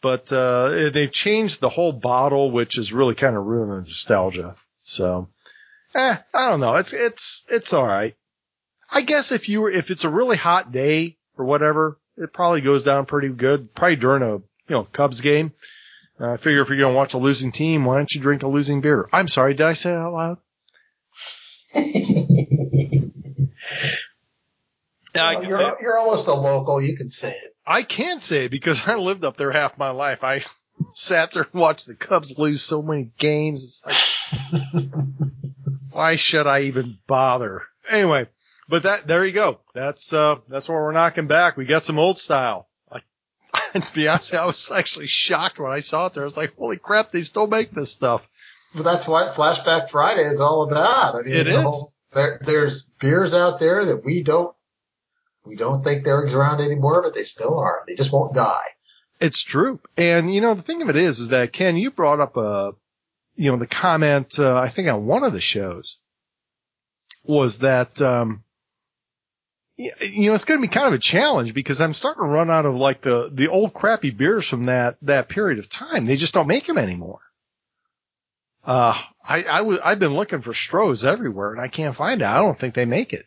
But, 0.00 0.32
uh, 0.32 0.90
they've 0.90 1.10
changed 1.10 1.60
the 1.60 1.68
whole 1.68 1.92
bottle, 1.92 2.52
which 2.52 2.78
is 2.78 2.92
really 2.92 3.16
kind 3.16 3.36
of 3.36 3.44
ruining 3.44 3.78
nostalgia. 3.78 4.54
So, 4.80 5.28
eh, 5.94 6.16
I 6.32 6.48
don't 6.48 6.60
know. 6.60 6.76
It's, 6.76 6.92
it's, 6.92 7.44
it's 7.48 7.72
all 7.72 7.86
right. 7.86 8.14
I 8.92 9.00
guess 9.00 9.32
if 9.32 9.48
you 9.48 9.62
were, 9.62 9.70
if 9.70 9.90
it's 9.90 10.04
a 10.04 10.10
really 10.10 10.36
hot 10.36 10.70
day 10.70 11.16
or 11.36 11.44
whatever, 11.44 11.98
it 12.16 12.32
probably 12.32 12.60
goes 12.60 12.82
down 12.82 13.06
pretty 13.06 13.28
good. 13.28 13.74
Probably 13.74 13.96
during 13.96 14.22
a, 14.22 14.34
you 14.36 14.42
know, 14.68 14.84
Cubs 14.84 15.20
game. 15.20 15.52
Uh, 16.20 16.32
I 16.32 16.36
figure 16.36 16.60
if 16.60 16.68
you're 16.68 16.78
going 16.78 16.92
to 16.92 16.96
watch 16.96 17.14
a 17.14 17.18
losing 17.18 17.52
team, 17.52 17.84
why 17.84 17.96
don't 17.96 18.14
you 18.14 18.20
drink 18.20 18.42
a 18.42 18.48
losing 18.48 18.80
beer? 18.80 19.08
I'm 19.12 19.28
sorry. 19.28 19.54
Did 19.54 19.66
I 19.66 19.72
say 19.72 19.90
that 19.90 19.96
out 19.96 20.12
loud? 20.12 20.38
yeah, 21.74 21.84
I 25.16 25.34
can 25.36 25.48
you're, 25.48 25.58
say 25.58 25.68
it. 25.68 25.74
you're 25.80 25.98
almost 25.98 26.26
a 26.26 26.34
local. 26.34 26.82
You 26.82 26.96
can 26.96 27.08
say 27.08 27.30
it. 27.30 27.56
I 27.66 27.82
can't 27.82 28.20
say 28.20 28.44
it 28.44 28.50
because 28.50 28.86
I 28.86 28.96
lived 28.96 29.24
up 29.24 29.38
there 29.38 29.52
half 29.52 29.78
my 29.78 29.90
life. 29.90 30.22
I 30.22 30.42
sat 30.92 31.30
there 31.30 31.46
and 31.50 31.60
watched 31.60 31.86
the 31.86 31.94
Cubs 31.94 32.38
lose 32.38 32.62
so 32.62 32.82
many 32.82 33.10
games. 33.16 33.64
It's 33.64 33.86
like, 34.52 34.84
why 35.92 36.16
should 36.16 36.46
I 36.46 36.62
even 36.62 36.98
bother? 37.06 37.62
Anyway, 37.88 38.28
but 38.72 38.84
that, 38.84 39.06
there 39.06 39.26
you 39.26 39.32
go. 39.32 39.60
That's, 39.74 40.14
uh, 40.14 40.36
that's 40.48 40.66
where 40.66 40.80
we're 40.80 40.92
knocking 40.92 41.26
back. 41.26 41.58
We 41.58 41.66
got 41.66 41.82
some 41.82 41.98
old 41.98 42.16
style. 42.16 42.70
I, 42.90 43.00
to 43.78 43.94
be 43.94 44.08
honest, 44.08 44.32
I 44.32 44.46
was 44.46 44.70
actually 44.70 45.08
shocked 45.08 45.58
when 45.58 45.70
I 45.70 45.80
saw 45.80 46.06
it 46.06 46.14
there. 46.14 46.22
I 46.22 46.24
was 46.24 46.38
like, 46.38 46.56
holy 46.56 46.78
crap, 46.78 47.12
they 47.12 47.20
still 47.20 47.46
make 47.46 47.70
this 47.70 47.92
stuff. 47.92 48.26
But 48.74 48.84
that's 48.84 49.06
what 49.06 49.34
Flashback 49.34 49.90
Friday 49.90 50.22
is 50.22 50.40
all 50.40 50.62
about. 50.62 51.16
I 51.16 51.18
mean, 51.18 51.34
it 51.34 51.48
is. 51.48 51.54
Whole, 51.54 51.92
there, 52.14 52.40
there's 52.42 52.88
beers 52.98 53.34
out 53.34 53.60
there 53.60 53.84
that 53.84 54.06
we 54.06 54.22
don't, 54.22 54.56
we 55.44 55.54
don't 55.54 55.84
think 55.84 56.04
they're 56.04 56.20
around 56.20 56.62
anymore, 56.62 57.02
but 57.02 57.12
they 57.12 57.24
still 57.24 57.58
are. 57.58 57.84
They 57.86 57.94
just 57.94 58.10
won't 58.10 58.32
die. 58.32 58.68
It's 59.20 59.42
true. 59.42 59.80
And 59.98 60.32
you 60.32 60.40
know, 60.40 60.54
the 60.54 60.62
thing 60.62 60.80
of 60.80 60.88
it 60.88 60.96
is, 60.96 61.18
is 61.18 61.28
that 61.28 61.52
Ken, 61.52 61.76
you 61.76 61.90
brought 61.90 62.20
up 62.20 62.38
a, 62.38 62.72
you 63.36 63.52
know, 63.52 63.58
the 63.58 63.66
comment, 63.66 64.38
uh, 64.38 64.56
I 64.56 64.70
think 64.70 64.88
on 64.88 65.04
one 65.04 65.24
of 65.24 65.34
the 65.34 65.42
shows 65.42 66.00
was 67.22 67.58
that, 67.58 68.00
um, 68.00 68.42
you 70.14 70.28
know, 70.28 70.34
it's 70.34 70.44
going 70.44 70.60
to 70.60 70.66
be 70.66 70.72
kind 70.72 70.88
of 70.88 70.94
a 70.94 70.98
challenge 70.98 71.54
because 71.54 71.80
I'm 71.80 71.92
starting 71.92 72.24
to 72.24 72.28
run 72.28 72.50
out 72.50 72.66
of 72.66 72.74
like 72.74 73.00
the, 73.00 73.30
the 73.32 73.48
old 73.48 73.74
crappy 73.74 74.10
beers 74.10 74.48
from 74.48 74.64
that, 74.64 74.96
that 75.02 75.28
period 75.28 75.58
of 75.58 75.68
time. 75.68 76.06
They 76.06 76.16
just 76.16 76.34
don't 76.34 76.46
make 76.46 76.66
them 76.66 76.78
anymore. 76.78 77.20
Uh, 78.64 78.96
I, 79.28 79.44
I 79.44 79.58
w- 79.58 79.80
I've 79.84 79.98
been 79.98 80.14
looking 80.14 80.40
for 80.40 80.52
Stroh's 80.52 81.04
everywhere 81.04 81.52
and 81.52 81.60
I 81.60 81.68
can't 81.68 81.96
find 81.96 82.20
it. 82.20 82.26
I 82.26 82.38
don't 82.38 82.58
think 82.58 82.74
they 82.74 82.84
make 82.84 83.12
it. 83.12 83.24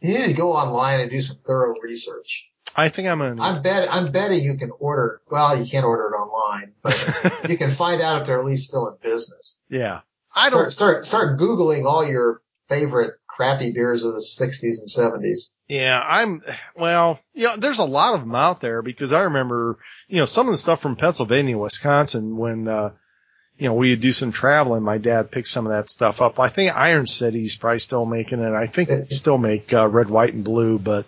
You 0.00 0.18
need 0.18 0.26
to 0.26 0.32
go 0.34 0.52
online 0.52 1.00
and 1.00 1.10
do 1.10 1.22
some 1.22 1.38
thorough 1.44 1.74
research. 1.80 2.46
I 2.76 2.88
think 2.88 3.08
I'm 3.08 3.18
gonna. 3.18 3.40
I'm 3.40 3.62
bet. 3.62 3.88
I'm 3.90 4.10
betting 4.10 4.42
you 4.42 4.56
can 4.56 4.70
order. 4.78 5.20
Well, 5.30 5.62
you 5.62 5.70
can't 5.70 5.84
order 5.84 6.12
it 6.12 6.16
online, 6.16 6.72
but 6.82 7.46
you 7.48 7.56
can 7.56 7.70
find 7.70 8.02
out 8.02 8.20
if 8.20 8.26
they're 8.26 8.38
at 8.38 8.44
least 8.44 8.68
still 8.68 8.88
in 8.88 8.96
business. 9.00 9.56
Yeah, 9.68 10.00
I 10.34 10.50
don't 10.50 10.70
start 10.70 11.04
start, 11.04 11.06
start 11.06 11.38
googling 11.38 11.84
all 11.84 12.06
your 12.06 12.42
favorite 12.68 13.14
crappy 13.26 13.72
beers 13.72 14.04
of 14.04 14.12
the 14.12 14.20
60s 14.20 14.78
and 14.78 14.88
70s. 14.88 15.50
Yeah, 15.68 16.00
I'm, 16.04 16.42
well, 16.76 17.18
you 17.32 17.44
know, 17.44 17.56
there's 17.56 17.78
a 17.78 17.84
lot 17.84 18.14
of 18.14 18.20
them 18.20 18.34
out 18.34 18.60
there 18.60 18.82
because 18.82 19.12
I 19.12 19.22
remember, 19.22 19.78
you 20.08 20.18
know, 20.18 20.24
some 20.24 20.46
of 20.46 20.52
the 20.52 20.58
stuff 20.58 20.80
from 20.80 20.96
Pennsylvania, 20.96 21.58
Wisconsin 21.58 22.36
when, 22.36 22.68
uh, 22.68 22.92
you 23.56 23.68
know, 23.68 23.74
we 23.74 23.90
would 23.90 24.00
do 24.00 24.12
some 24.12 24.32
traveling. 24.32 24.82
My 24.82 24.98
dad 24.98 25.30
picked 25.30 25.48
some 25.48 25.66
of 25.66 25.72
that 25.72 25.88
stuff 25.88 26.20
up. 26.20 26.38
I 26.38 26.48
think 26.48 26.76
Iron 26.76 27.06
City's 27.06 27.56
probably 27.56 27.78
still 27.78 28.04
making 28.04 28.40
it. 28.40 28.52
I 28.52 28.66
think 28.66 28.88
they 28.88 29.06
still 29.06 29.38
make, 29.38 29.72
uh, 29.72 29.88
red, 29.88 30.10
white, 30.10 30.34
and 30.34 30.44
blue, 30.44 30.78
but 30.78 31.06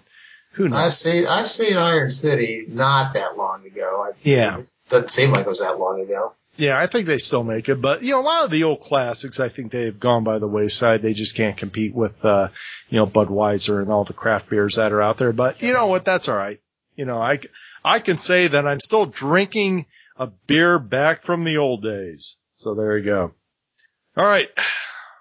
who 0.53 0.69
knows? 0.69 0.79
I've 0.79 0.95
seen, 0.95 1.27
I've 1.27 1.51
seen 1.51 1.77
Iron 1.77 2.11
City 2.11 2.65
not 2.69 3.15
that 3.15 3.37
long 3.37 3.67
ago. 3.67 4.07
I, 4.09 4.17
yeah. 4.23 4.59
It 4.59 4.71
doesn't 4.89 5.11
seem 5.13 5.33
like 5.33 5.47
it 5.47 5.51
was 5.51 5.61
that 5.61 5.79
long 5.79 6.01
ago. 6.01 6.33
Yeah, 6.57 6.79
I 6.79 6.87
think 6.87 7.07
they 7.07 7.19
still 7.19 7.45
make 7.45 7.69
it, 7.69 7.83
but 7.83 8.03
you 8.03 8.13
know, 8.13 8.21
a 8.21 8.23
lot 8.23 8.45
of 8.45 8.51
the 8.51 8.65
old 8.65 8.81
classics, 8.81 9.41
I 9.41 9.51
think 9.51 9.71
they've 9.71 9.99
gone 9.99 10.25
by 10.25 10.39
the 10.39 10.49
wayside. 10.49 11.03
They 11.03 11.13
just 11.13 11.37
can't 11.37 11.57
compete 11.57 11.95
with, 11.95 12.25
uh, 12.25 12.49
you 12.89 12.99
know, 12.99 13.07
Budweiser 13.07 13.83
and 13.83 13.93
all 13.93 14.05
the 14.05 14.15
craft 14.15 14.49
beers 14.49 14.77
that 14.77 14.93
are 14.93 15.03
out 15.03 15.19
there. 15.19 15.33
But 15.33 15.61
you 15.61 15.75
know 15.75 15.89
what? 15.89 16.07
That's 16.07 16.29
all 16.29 16.37
right. 16.37 16.61
You 16.95 17.05
know, 17.05 17.21
I, 17.21 17.41
I 17.85 17.99
can 17.99 18.17
say 18.17 18.49
that 18.49 18.67
I'm 18.67 18.81
still 18.81 19.05
drinking 19.05 19.85
a 20.17 20.29
beer 20.29 20.79
back 20.79 21.23
from 21.23 21.43
the 21.43 21.59
old 21.59 21.83
days. 21.83 22.39
So 22.53 22.75
there 22.75 22.97
you 22.97 23.05
go. 23.05 23.35
All 24.17 24.27
right. 24.27 24.49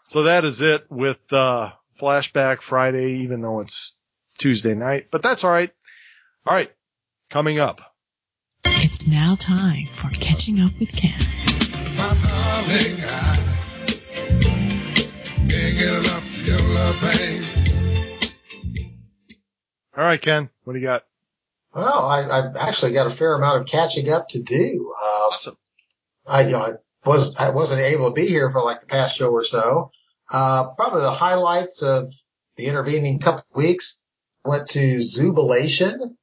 So 0.03 0.23
that 0.23 0.45
is 0.45 0.61
it 0.61 0.89
with, 0.89 1.19
uh, 1.33 1.71
Flashback 1.99 2.61
Friday, 2.61 3.23
even 3.23 3.41
though 3.41 3.61
it's 3.61 3.95
Tuesday 4.37 4.75
night, 4.75 5.07
but 5.11 5.21
that's 5.21 5.43
all 5.43 5.51
right. 5.51 5.71
All 6.45 6.55
right. 6.55 6.71
Coming 7.29 7.59
up. 7.59 7.94
It's 8.65 9.07
now 9.07 9.35
time 9.35 9.87
for 9.93 10.09
catching 10.09 10.59
up 10.59 10.71
with 10.79 10.91
Ken. 10.91 11.19
All 19.97 20.03
right, 20.03 20.21
Ken, 20.21 20.49
what 20.63 20.73
do 20.73 20.79
you 20.79 20.85
got? 20.85 21.03
Well, 21.73 22.05
I, 22.05 22.43
have 22.43 22.55
actually 22.57 22.93
got 22.93 23.07
a 23.07 23.09
fair 23.09 23.35
amount 23.35 23.61
of 23.61 23.67
catching 23.67 24.09
up 24.09 24.29
to 24.29 24.41
do. 24.41 24.93
Uh, 24.97 25.05
awesome. 25.05 25.57
I, 26.25 26.41
you 26.43 26.51
know, 26.51 26.61
I 26.61 26.73
was 27.05 27.35
I 27.37 27.49
wasn't 27.51 27.81
able 27.81 28.09
to 28.09 28.13
be 28.13 28.27
here 28.27 28.51
for 28.51 28.61
like 28.61 28.81
the 28.81 28.87
past 28.87 29.17
show 29.17 29.31
or 29.31 29.43
so. 29.43 29.91
Uh, 30.31 30.71
probably 30.71 31.01
the 31.01 31.11
highlights 31.11 31.81
of 31.81 32.13
the 32.55 32.65
intervening 32.65 33.19
couple 33.19 33.45
of 33.51 33.55
weeks. 33.55 34.01
Went 34.43 34.67
to 34.69 34.97
Zoobilation 34.97 36.15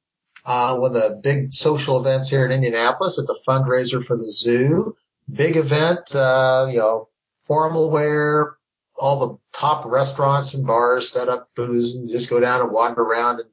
uh, 0.45 0.77
one 0.77 0.95
of 0.95 1.01
the 1.01 1.19
big 1.21 1.53
social 1.53 1.99
events 1.99 2.29
here 2.29 2.45
in 2.45 2.51
Indianapolis. 2.51 3.17
It's 3.17 3.29
a 3.29 3.49
fundraiser 3.49 4.03
for 4.03 4.17
the 4.17 4.29
zoo. 4.29 4.95
Big 5.31 5.55
event, 5.55 6.13
uh, 6.15 6.67
you 6.69 6.79
know, 6.79 7.09
formal 7.43 7.89
wear, 7.91 8.57
all 8.97 9.19
the 9.19 9.57
top 9.57 9.85
restaurants 9.85 10.53
and 10.53 10.67
bars 10.67 11.11
set 11.11 11.29
up 11.29 11.49
booze 11.55 11.95
and 11.95 12.09
just 12.09 12.29
go 12.29 12.39
down 12.39 12.61
and 12.61 12.71
wander 12.71 13.01
around 13.01 13.39
and 13.39 13.49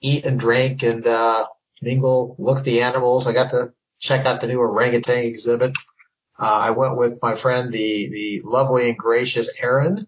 eat 0.00 0.24
and 0.24 0.38
drink 0.38 0.82
and, 0.82 1.06
uh, 1.06 1.46
mingle, 1.82 2.36
look 2.38 2.58
at 2.58 2.64
the 2.64 2.82
animals. 2.82 3.26
I 3.26 3.32
got 3.32 3.50
to 3.50 3.72
check 3.98 4.26
out 4.26 4.40
the 4.40 4.46
new 4.46 4.58
orangutan 4.58 5.24
exhibit. 5.24 5.72
Uh, 6.38 6.60
I 6.64 6.70
went 6.70 6.96
with 6.96 7.18
my 7.22 7.36
friend, 7.36 7.72
the, 7.72 8.08
the 8.10 8.42
lovely 8.44 8.88
and 8.88 8.98
gracious 8.98 9.50
Erin, 9.62 10.06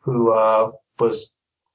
who, 0.00 0.32
uh, 0.32 0.72
was 0.98 1.32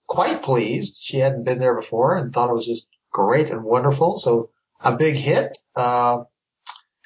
quite 0.07 0.41
pleased. 0.41 0.99
She 1.01 1.17
hadn't 1.17 1.43
been 1.43 1.59
there 1.59 1.75
before 1.75 2.17
and 2.17 2.33
thought 2.33 2.49
it 2.49 2.55
was 2.55 2.65
just 2.65 2.87
great 3.11 3.49
and 3.49 3.63
wonderful. 3.63 4.17
So 4.17 4.49
a 4.83 4.95
big 4.95 5.15
hit. 5.15 5.57
Uh, 5.75 6.23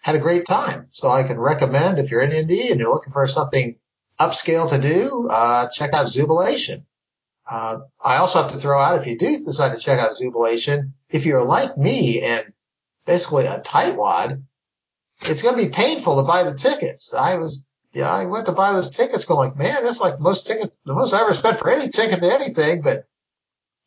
had 0.03 0.15
a 0.15 0.19
great 0.19 0.45
time. 0.45 0.87
So 0.91 1.07
I 1.07 1.23
can 1.23 1.39
recommend 1.39 1.97
if 1.97 2.11
you're 2.11 2.21
in 2.21 2.33
Indy 2.33 2.69
and 2.69 2.79
you're 2.79 2.89
looking 2.89 3.13
for 3.13 3.25
something 3.25 3.77
upscale 4.19 4.69
to 4.69 4.79
do, 4.79 5.29
uh, 5.31 5.69
check 5.69 5.93
out 5.93 6.07
Zoobilation. 6.07 6.83
Uh, 7.49 7.79
I 8.03 8.17
also 8.17 8.41
have 8.41 8.51
to 8.51 8.57
throw 8.57 8.79
out 8.79 8.99
if 8.99 9.07
you 9.07 9.17
do 9.17 9.37
decide 9.37 9.73
to 9.73 9.81
check 9.81 9.99
out 9.99 10.17
Zoobilation, 10.17 10.91
if 11.09 11.25
you're 11.25 11.43
like 11.43 11.77
me 11.77 12.21
and 12.21 12.51
basically 13.05 13.45
a 13.45 13.59
tightwad, 13.59 14.43
it's 15.21 15.41
going 15.41 15.55
to 15.55 15.63
be 15.63 15.69
painful 15.69 16.17
to 16.17 16.23
buy 16.23 16.43
the 16.43 16.53
tickets. 16.53 17.13
I 17.13 17.35
was, 17.35 17.63
yeah, 17.93 18.11
I 18.11 18.25
went 18.25 18.47
to 18.47 18.51
buy 18.51 18.73
those 18.73 18.95
tickets 18.95 19.25
going 19.25 19.49
like, 19.49 19.57
man, 19.57 19.83
that's 19.83 20.01
like 20.01 20.19
most 20.19 20.47
tickets, 20.47 20.77
the 20.85 20.93
most 20.93 21.13
I 21.13 21.21
ever 21.21 21.33
spent 21.33 21.59
for 21.59 21.69
any 21.69 21.87
ticket 21.87 22.21
to 22.21 22.33
anything, 22.33 22.81
but 22.81 23.05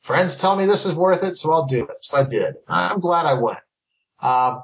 friends 0.07 0.37
tell 0.37 0.55
me 0.55 0.67
this 0.67 0.87
is 0.87 0.95
worth 0.95 1.25
it, 1.25 1.37
so 1.37 1.53
I'll 1.53 1.67
do 1.67 1.85
it. 1.85 1.97
So 2.05 2.17
I 2.17 2.23
did. 2.23 2.55
I'm 2.69 3.01
glad 3.01 3.27
I 3.27 3.35
went. 3.35 3.59
Um, 4.23 4.63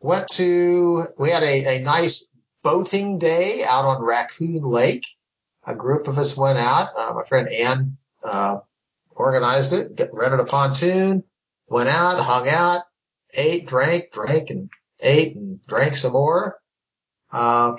went 0.00 0.28
to, 0.28 1.08
we 1.18 1.28
had 1.28 1.42
a, 1.42 1.76
a 1.76 1.82
nice 1.82 2.30
boating 2.62 3.18
day 3.18 3.62
out 3.64 3.84
on 3.84 4.02
Raccoon 4.02 4.62
Lake. 4.62 5.04
A 5.66 5.74
group 5.74 6.08
of 6.08 6.16
us 6.16 6.38
went 6.38 6.58
out. 6.58 6.88
Uh, 6.96 7.12
my 7.14 7.24
friend 7.28 7.48
Ann, 7.48 7.98
uh, 8.24 8.60
organized 9.10 9.74
it, 9.74 10.08
rented 10.10 10.40
a 10.40 10.46
pontoon, 10.46 11.22
went 11.68 11.90
out, 11.90 12.18
hung 12.18 12.48
out, 12.48 12.84
ate, 13.34 13.66
drank, 13.66 14.10
drank 14.10 14.48
and 14.48 14.70
ate 15.00 15.36
and 15.36 15.60
drank 15.66 15.96
some 15.96 16.12
more. 16.12 16.58
Um, 17.30 17.76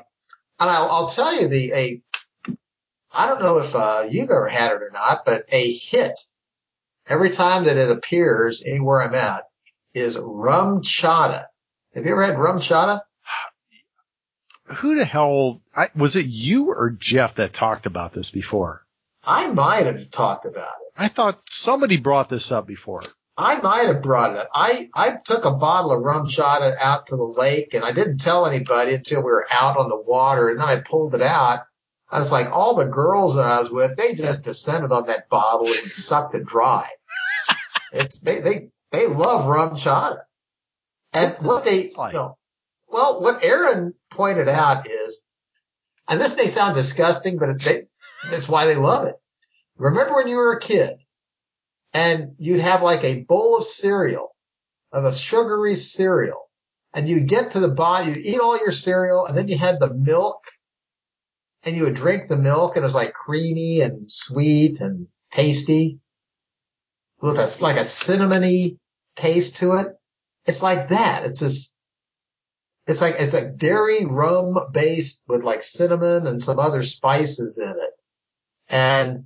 and 0.59 0.69
I'll, 0.69 0.91
I'll, 0.91 1.09
tell 1.09 1.41
you 1.41 1.47
the, 1.47 1.73
a, 1.73 2.01
I 3.11 3.27
don't 3.27 3.41
know 3.41 3.57
if, 3.57 3.73
uh, 3.73 4.05
you've 4.07 4.29
ever 4.29 4.47
had 4.47 4.73
it 4.73 4.83
or 4.83 4.91
not, 4.93 5.25
but 5.25 5.45
a 5.49 5.73
hit 5.73 6.19
every 7.09 7.31
time 7.31 7.65
that 7.65 7.75
it 7.75 7.91
appears 7.91 8.63
anywhere 8.65 9.01
I'm 9.01 9.15
at 9.15 9.43
is 9.93 10.15
RumChata. 10.15 11.45
Have 11.95 12.05
you 12.05 12.11
ever 12.11 12.23
had 12.23 12.35
RumChata? 12.35 13.01
Who 14.77 14.95
the 14.95 15.05
hell, 15.05 15.61
I, 15.75 15.87
was 15.95 16.15
it 16.15 16.27
you 16.27 16.69
or 16.69 16.91
Jeff 16.91 17.35
that 17.35 17.53
talked 17.53 17.87
about 17.87 18.13
this 18.13 18.29
before? 18.29 18.85
I 19.23 19.47
might 19.47 19.87
have 19.87 20.11
talked 20.11 20.45
about 20.45 20.67
it. 20.67 20.93
I 20.95 21.07
thought 21.07 21.41
somebody 21.45 21.97
brought 21.97 22.29
this 22.29 22.51
up 22.51 22.67
before. 22.67 23.03
I 23.35 23.59
might 23.61 23.87
have 23.87 24.03
brought 24.03 24.35
it. 24.35 24.47
I, 24.53 24.89
I 24.93 25.17
took 25.25 25.45
a 25.45 25.51
bottle 25.51 25.91
of 25.91 26.03
RumChata 26.03 26.75
out 26.79 27.07
to 27.07 27.15
the 27.15 27.23
lake 27.23 27.73
and 27.73 27.83
I 27.83 27.93
didn't 27.93 28.19
tell 28.19 28.45
anybody 28.45 28.93
until 28.93 29.21
we 29.21 29.31
were 29.31 29.47
out 29.49 29.77
on 29.77 29.89
the 29.89 29.99
water 29.99 30.49
and 30.49 30.59
then 30.59 30.67
I 30.67 30.81
pulled 30.81 31.15
it 31.15 31.21
out. 31.21 31.61
I 32.11 32.19
was 32.19 32.31
like, 32.31 32.51
all 32.51 32.75
the 32.75 32.85
girls 32.85 33.35
that 33.35 33.45
I 33.45 33.59
was 33.61 33.71
with, 33.71 33.95
they 33.95 34.13
just 34.13 34.41
descended 34.41 34.91
on 34.91 35.07
that 35.07 35.29
bottle 35.29 35.67
and 35.67 35.75
sucked 35.75 36.35
it 36.35 36.45
dry. 36.45 36.89
It's, 37.91 38.19
they, 38.19 38.39
they, 38.39 38.69
they 38.91 39.07
love 39.07 39.45
RumChata. 39.45 40.19
And 41.13 41.29
What's 41.29 41.45
what 41.45 41.65
they, 41.65 41.89
like? 41.97 42.13
you 42.13 42.19
know, 42.19 42.37
well, 42.87 43.21
what 43.21 43.43
Erin 43.43 43.93
pointed 44.11 44.47
out 44.47 44.87
is, 44.89 45.25
and 46.07 46.19
this 46.19 46.35
may 46.35 46.47
sound 46.47 46.75
disgusting, 46.75 47.37
but 47.37 47.49
it, 47.49 47.61
they, 47.61 47.83
it's 48.35 48.49
why 48.49 48.65
they 48.65 48.75
love 48.75 49.07
it. 49.07 49.15
Remember 49.77 50.15
when 50.15 50.27
you 50.27 50.35
were 50.35 50.53
a 50.53 50.59
kid 50.59 50.97
and 51.93 52.35
you'd 52.37 52.59
have 52.59 52.81
like 52.81 53.03
a 53.03 53.23
bowl 53.23 53.57
of 53.57 53.65
cereal, 53.65 54.35
of 54.91 55.05
a 55.05 55.13
sugary 55.13 55.75
cereal, 55.75 56.49
and 56.93 57.07
you'd 57.07 57.27
get 57.27 57.51
to 57.51 57.59
the 57.59 57.69
bottom, 57.69 58.09
you'd 58.09 58.25
eat 58.25 58.39
all 58.39 58.57
your 58.57 58.71
cereal, 58.71 59.25
and 59.25 59.37
then 59.37 59.47
you 59.47 59.57
had 59.57 59.79
the 59.79 59.93
milk, 59.93 60.43
and 61.63 61.75
you 61.75 61.83
would 61.83 61.95
drink 61.95 62.27
the 62.27 62.37
milk, 62.37 62.75
and 62.75 62.83
it 62.83 62.87
was 62.87 62.95
like 62.95 63.13
creamy 63.13 63.81
and 63.81 64.09
sweet 64.09 64.79
and 64.79 65.07
tasty, 65.31 65.99
with 67.21 67.37
a, 67.37 67.63
like 67.63 67.77
a 67.77 67.81
cinnamony 67.81 68.77
taste 69.15 69.57
to 69.57 69.73
it. 69.73 69.87
It's 70.45 70.61
like 70.61 70.89
that. 70.89 71.25
It's 71.25 71.41
this, 71.41 71.73
it's 72.87 73.01
like, 73.01 73.15
it's 73.19 73.33
like 73.33 73.57
dairy 73.57 74.05
rum 74.05 74.57
based 74.71 75.23
with 75.27 75.43
like 75.43 75.61
cinnamon 75.61 76.25
and 76.27 76.41
some 76.41 76.59
other 76.59 76.83
spices 76.83 77.57
in 77.57 77.69
it. 77.69 77.93
And 78.69 79.25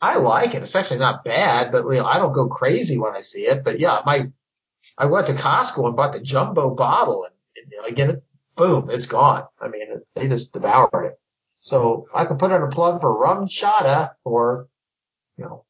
I 0.00 0.16
like 0.18 0.54
it. 0.54 0.62
It's 0.62 0.76
actually 0.76 0.98
not 0.98 1.24
bad, 1.24 1.72
but 1.72 1.84
you 1.86 1.98
know, 1.98 2.06
I 2.06 2.18
don't 2.18 2.32
go 2.32 2.48
crazy 2.48 2.98
when 2.98 3.14
I 3.16 3.20
see 3.20 3.46
it. 3.46 3.64
But 3.64 3.80
yeah, 3.80 4.00
my, 4.04 4.30
I 4.98 5.06
went 5.06 5.26
to 5.28 5.32
Costco 5.32 5.86
and 5.86 5.96
bought 5.96 6.12
the 6.12 6.20
jumbo 6.20 6.74
bottle 6.74 7.24
and, 7.24 7.34
and 7.56 7.72
you 7.72 7.78
know, 7.78 7.86
again, 7.86 8.10
it, 8.10 8.24
boom, 8.56 8.90
it's 8.90 9.06
gone. 9.06 9.44
I 9.60 9.68
mean, 9.68 9.92
it, 9.92 10.06
they 10.14 10.28
just 10.28 10.52
devoured 10.52 11.06
it. 11.06 11.20
So 11.60 12.06
I 12.14 12.24
can 12.24 12.38
put 12.38 12.52
in 12.52 12.62
a 12.62 12.68
plug 12.68 13.00
for 13.00 13.12
RumChata 13.12 14.12
or, 14.24 14.68
you 15.36 15.44
know, 15.44 15.65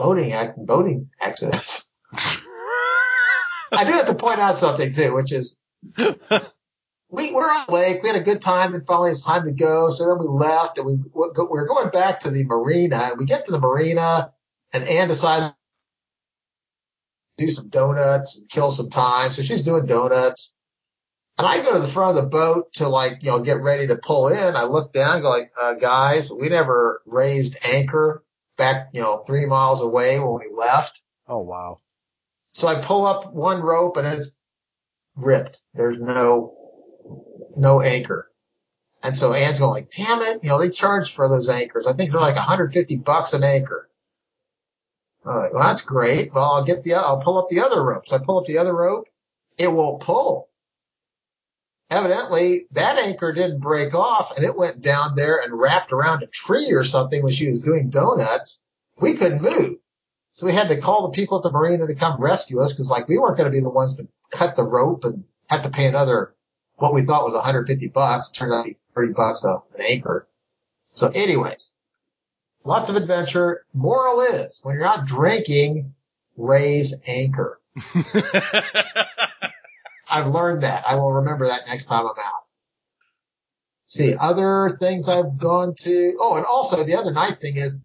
boating 0.00 0.32
boating 0.56 1.10
accidents. 1.20 1.88
I 3.72 3.84
do 3.84 3.92
have 3.92 4.06
to 4.06 4.14
point 4.14 4.40
out 4.40 4.56
something 4.56 4.92
too, 4.92 5.14
which 5.14 5.30
is 5.30 5.58
we 7.10 7.32
were 7.32 7.50
on 7.50 7.66
lake. 7.68 8.02
We 8.02 8.08
had 8.08 8.16
a 8.16 8.24
good 8.24 8.40
time. 8.40 8.72
Then 8.72 8.84
finally 8.86 9.10
it's 9.10 9.24
time 9.24 9.44
to 9.44 9.52
go. 9.52 9.90
So 9.90 10.06
then 10.06 10.18
we 10.18 10.26
left 10.26 10.78
and 10.78 10.86
we, 10.86 10.94
we 10.94 11.28
were 11.34 11.66
going 11.66 11.90
back 11.90 12.20
to 12.20 12.30
the 12.30 12.44
marina 12.44 13.10
and 13.10 13.18
we 13.18 13.26
get 13.26 13.46
to 13.46 13.52
the 13.52 13.60
marina 13.60 14.32
and 14.72 14.84
Ann 14.84 15.08
decided 15.08 15.54
to 17.38 17.46
do 17.46 17.52
some 17.52 17.68
donuts 17.68 18.38
and 18.38 18.48
kill 18.48 18.70
some 18.70 18.88
time. 18.88 19.32
So 19.32 19.42
she's 19.42 19.62
doing 19.62 19.84
donuts 19.84 20.54
and 21.38 21.46
I 21.46 21.62
go 21.62 21.74
to 21.74 21.78
the 21.78 21.88
front 21.88 22.16
of 22.16 22.24
the 22.24 22.30
boat 22.30 22.72
to 22.74 22.88
like, 22.88 23.22
you 23.22 23.30
know, 23.30 23.40
get 23.40 23.60
ready 23.60 23.86
to 23.88 23.96
pull 23.96 24.28
in. 24.28 24.56
I 24.56 24.64
look 24.64 24.92
down 24.92 25.20
go 25.20 25.28
like, 25.28 25.52
uh, 25.60 25.74
guys, 25.74 26.30
we 26.32 26.48
never 26.48 27.02
raised 27.06 27.56
anchor 27.62 28.24
back, 28.60 28.90
you 28.92 29.00
know, 29.00 29.24
three 29.26 29.46
miles 29.46 29.80
away 29.80 30.20
when 30.20 30.34
we 30.34 30.48
left. 30.54 31.02
Oh, 31.26 31.38
wow. 31.38 31.80
So 32.52 32.68
I 32.68 32.76
pull 32.76 33.06
up 33.06 33.32
one 33.32 33.60
rope 33.60 33.96
and 33.96 34.06
it's 34.06 34.30
ripped. 35.16 35.58
There's 35.74 35.98
no, 35.98 36.54
no 37.56 37.80
anchor. 37.80 38.30
And 39.02 39.16
so 39.16 39.32
Ann's 39.32 39.58
going 39.58 39.70
like, 39.70 39.90
damn 39.90 40.20
it, 40.20 40.40
you 40.42 40.50
know, 40.50 40.58
they 40.58 40.68
charge 40.68 41.12
for 41.12 41.28
those 41.28 41.48
anchors. 41.48 41.86
I 41.86 41.94
think 41.94 42.10
they're 42.12 42.20
like 42.20 42.36
150 42.36 42.96
bucks 42.96 43.32
an 43.32 43.42
anchor. 43.42 43.88
I'm 45.24 45.36
like, 45.36 45.54
well, 45.54 45.62
that's 45.62 45.82
great. 45.82 46.32
Well, 46.34 46.44
I'll 46.44 46.64
get 46.64 46.82
the, 46.82 46.94
I'll 46.94 47.20
pull 47.20 47.38
up 47.38 47.48
the 47.48 47.60
other 47.60 47.82
rope. 47.82 48.06
So 48.06 48.16
I 48.16 48.18
pull 48.18 48.38
up 48.38 48.46
the 48.46 48.58
other 48.58 48.76
rope. 48.76 49.08
It 49.56 49.72
won't 49.72 50.02
pull. 50.02 50.49
Evidently 51.90 52.66
that 52.70 52.98
anchor 52.98 53.32
didn't 53.32 53.58
break 53.58 53.94
off 53.94 54.36
and 54.36 54.44
it 54.44 54.56
went 54.56 54.80
down 54.80 55.16
there 55.16 55.38
and 55.38 55.58
wrapped 55.58 55.92
around 55.92 56.22
a 56.22 56.28
tree 56.28 56.72
or 56.72 56.84
something 56.84 57.22
when 57.22 57.32
she 57.32 57.48
was 57.48 57.60
doing 57.60 57.90
donuts. 57.90 58.62
We 59.00 59.14
couldn't 59.14 59.42
move. 59.42 59.76
So 60.30 60.46
we 60.46 60.52
had 60.52 60.68
to 60.68 60.80
call 60.80 61.02
the 61.02 61.16
people 61.16 61.38
at 61.38 61.42
the 61.42 61.50
marina 61.50 61.88
to 61.88 61.94
come 61.96 62.20
rescue 62.20 62.60
us 62.60 62.72
because 62.72 62.88
like 62.88 63.08
we 63.08 63.18
weren't 63.18 63.36
going 63.36 63.50
to 63.50 63.56
be 63.56 63.62
the 63.62 63.68
ones 63.68 63.96
to 63.96 64.06
cut 64.30 64.54
the 64.54 64.62
rope 64.62 65.04
and 65.04 65.24
have 65.48 65.64
to 65.64 65.70
pay 65.70 65.86
another, 65.86 66.32
what 66.76 66.94
we 66.94 67.02
thought 67.02 67.24
was 67.24 67.34
150 67.34 67.88
bucks. 67.88 68.28
Turned 68.30 68.52
out 68.54 68.62
to 68.62 68.70
be 68.70 68.78
30 68.94 69.12
bucks 69.12 69.42
an 69.42 69.58
anchor. 69.80 70.28
So 70.92 71.08
anyways, 71.08 71.72
lots 72.64 72.88
of 72.88 72.94
adventure. 72.94 73.64
Moral 73.74 74.20
is 74.20 74.60
when 74.62 74.76
you're 74.76 74.86
out 74.86 75.06
drinking, 75.06 75.94
raise 76.36 77.02
anchor. 77.06 77.60
I've 80.10 80.26
learned 80.26 80.62
that. 80.62 80.84
I 80.86 80.96
will 80.96 81.12
remember 81.12 81.46
that 81.46 81.62
next 81.68 81.86
time 81.86 82.04
I'm 82.04 82.18
out. 82.24 82.44
See, 83.86 84.14
other 84.14 84.76
things 84.80 85.08
I've 85.08 85.36
gone 85.38 85.74
to. 85.80 86.16
Oh, 86.20 86.36
and 86.36 86.46
also 86.46 86.84
the 86.84 86.96
other 86.96 87.12
nice 87.12 87.40
thing 87.40 87.56
is 87.56 87.78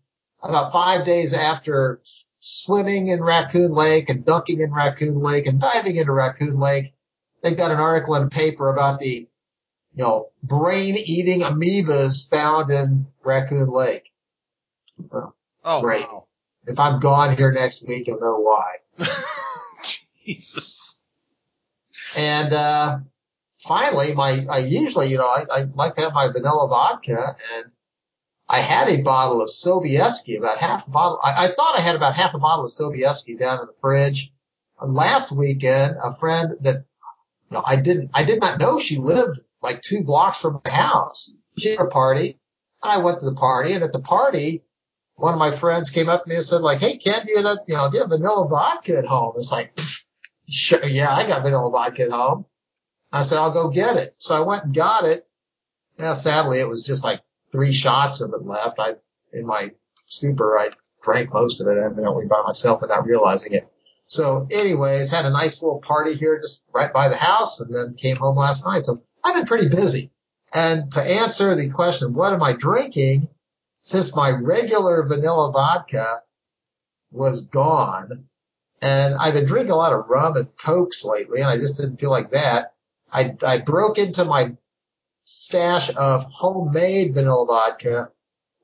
about 0.43 0.71
five 0.71 1.05
days 1.05 1.33
after 1.33 2.01
swimming 2.39 3.07
in 3.07 3.23
Raccoon 3.23 3.71
Lake 3.71 4.09
and 4.09 4.23
dunking 4.23 4.61
in 4.61 4.71
Raccoon 4.71 5.19
Lake 5.19 5.47
and 5.47 5.59
diving 5.59 5.95
into 5.95 6.11
Raccoon 6.11 6.59
Lake, 6.59 6.93
they've 7.41 7.57
got 7.57 7.71
an 7.71 7.79
article 7.79 8.15
in 8.15 8.25
the 8.25 8.29
paper 8.29 8.69
about 8.69 8.99
the, 8.99 9.27
you 9.95 10.03
know, 10.03 10.29
brain 10.43 10.95
eating 10.95 11.41
amoebas 11.41 12.29
found 12.29 12.69
in 12.69 13.07
Raccoon 13.23 13.67
Lake. 13.69 14.11
So 15.05 15.33
Oh, 15.63 15.81
Great. 15.81 16.05
wow. 16.05 16.27
if 16.67 16.79
I'm 16.79 16.99
gone 16.99 17.35
here 17.35 17.51
next 17.51 17.87
week, 17.87 18.05
you'll 18.05 18.19
know 18.19 18.37
why. 18.39 18.75
Jesus. 20.23 20.94
And, 22.15 22.53
uh, 22.53 22.99
finally, 23.65 24.13
my, 24.13 24.45
I 24.49 24.59
usually, 24.59 25.07
you 25.07 25.17
know, 25.17 25.27
I, 25.27 25.45
I 25.51 25.61
like 25.73 25.95
to 25.95 26.01
have 26.01 26.13
my 26.13 26.27
vanilla 26.31 26.67
vodka 26.67 27.35
and 27.55 27.71
I 28.47 28.59
had 28.59 28.89
a 28.89 29.01
bottle 29.01 29.41
of 29.41 29.49
Sobieski, 29.49 30.37
about 30.37 30.59
half 30.59 30.87
a 30.87 30.89
bottle. 30.91 31.19
I, 31.23 31.45
I 31.45 31.47
thought 31.47 31.77
I 31.77 31.81
had 31.81 31.95
about 31.95 32.15
half 32.15 32.33
a 32.33 32.39
bottle 32.39 32.65
of 32.65 32.71
Sobieski 32.71 33.37
down 33.39 33.59
in 33.59 33.65
the 33.65 33.73
fridge. 33.73 34.31
Last 34.81 35.31
weekend, 35.31 35.95
a 36.03 36.15
friend 36.15 36.57
that, 36.61 36.85
you 37.49 37.57
know, 37.57 37.63
I 37.65 37.77
didn't, 37.77 38.11
I 38.13 38.23
did 38.23 38.39
not 38.41 38.59
know 38.59 38.79
she 38.79 38.97
lived 38.97 39.39
like 39.61 39.81
two 39.81 40.03
blocks 40.03 40.37
from 40.37 40.61
my 40.63 40.71
house. 40.71 41.33
She 41.57 41.69
had 41.69 41.79
a 41.79 41.85
party 41.85 42.39
and 42.83 42.91
I 42.91 42.97
went 42.97 43.19
to 43.19 43.25
the 43.25 43.35
party 43.35 43.73
and 43.73 43.83
at 43.83 43.93
the 43.93 43.99
party, 43.99 44.63
one 45.15 45.33
of 45.33 45.39
my 45.39 45.51
friends 45.51 45.89
came 45.89 46.09
up 46.09 46.23
to 46.23 46.29
me 46.29 46.35
and 46.35 46.45
said 46.45 46.61
like, 46.61 46.79
Hey, 46.79 46.97
Ken, 46.97 47.25
do 47.25 47.31
you 47.31 47.41
have, 47.41 47.59
you 47.67 47.75
know, 47.75 47.89
do 47.89 47.97
you 47.97 48.01
have 48.01 48.09
vanilla 48.09 48.47
vodka 48.47 48.97
at 48.97 49.05
home? 49.05 49.33
It's 49.37 49.51
like, 49.51 49.79
sure. 50.49 50.85
Yeah, 50.85 51.13
I 51.13 51.27
got 51.27 51.43
vanilla 51.43 51.69
vodka 51.71 52.03
at 52.03 52.11
home. 52.11 52.45
I 53.11 53.23
said, 53.23 53.37
I'll 53.37 53.53
go 53.53 53.69
get 53.69 53.97
it. 53.97 54.15
So 54.17 54.35
I 54.35 54.45
went 54.45 54.65
and 54.65 54.75
got 54.75 55.05
it. 55.05 55.27
Now, 55.97 56.13
sadly, 56.13 56.59
it 56.59 56.67
was 56.67 56.83
just 56.83 57.03
like 57.03 57.21
three 57.51 57.71
shots 57.71 58.21
of 58.21 58.33
it 58.33 58.45
left. 58.45 58.79
I, 58.79 58.95
in 59.31 59.45
my 59.45 59.71
stupor, 60.07 60.57
I 60.57 60.71
drank 61.01 61.31
most 61.31 61.61
of 61.61 61.67
it 61.67 61.77
evidently 61.77 62.25
by 62.25 62.41
myself 62.45 62.81
without 62.81 63.05
realizing 63.05 63.53
it. 63.53 63.71
So 64.07 64.47
anyways, 64.51 65.09
had 65.09 65.25
a 65.25 65.31
nice 65.31 65.61
little 65.61 65.79
party 65.79 66.15
here 66.15 66.39
just 66.39 66.61
right 66.73 66.91
by 66.91 67.09
the 67.09 67.15
house 67.15 67.59
and 67.59 67.73
then 67.73 67.95
came 67.95 68.17
home 68.17 68.35
last 68.35 68.63
night. 68.63 68.85
So 68.85 69.01
I've 69.23 69.35
been 69.35 69.45
pretty 69.45 69.69
busy. 69.69 70.11
And 70.53 70.91
to 70.93 71.01
answer 71.01 71.55
the 71.55 71.69
question, 71.69 72.13
what 72.13 72.33
am 72.33 72.43
I 72.43 72.53
drinking? 72.53 73.29
Since 73.81 74.15
my 74.15 74.31
regular 74.31 75.03
vanilla 75.03 75.51
vodka 75.51 76.21
was 77.11 77.43
gone 77.43 78.25
and 78.85 79.15
I've 79.15 79.33
been 79.33 79.45
drinking 79.45 79.71
a 79.71 79.75
lot 79.75 79.93
of 79.93 80.07
rum 80.07 80.37
and 80.37 80.55
cokes 80.57 81.03
lately 81.03 81.41
and 81.41 81.49
I 81.49 81.57
just 81.57 81.79
didn't 81.79 81.99
feel 81.99 82.11
like 82.11 82.31
that. 82.31 82.73
I, 83.11 83.35
I 83.41 83.57
broke 83.57 83.97
into 83.97 84.25
my 84.25 84.55
stash 85.23 85.89
of 85.95 86.25
homemade 86.25 87.15
vanilla 87.15 87.47
vodka, 87.47 88.11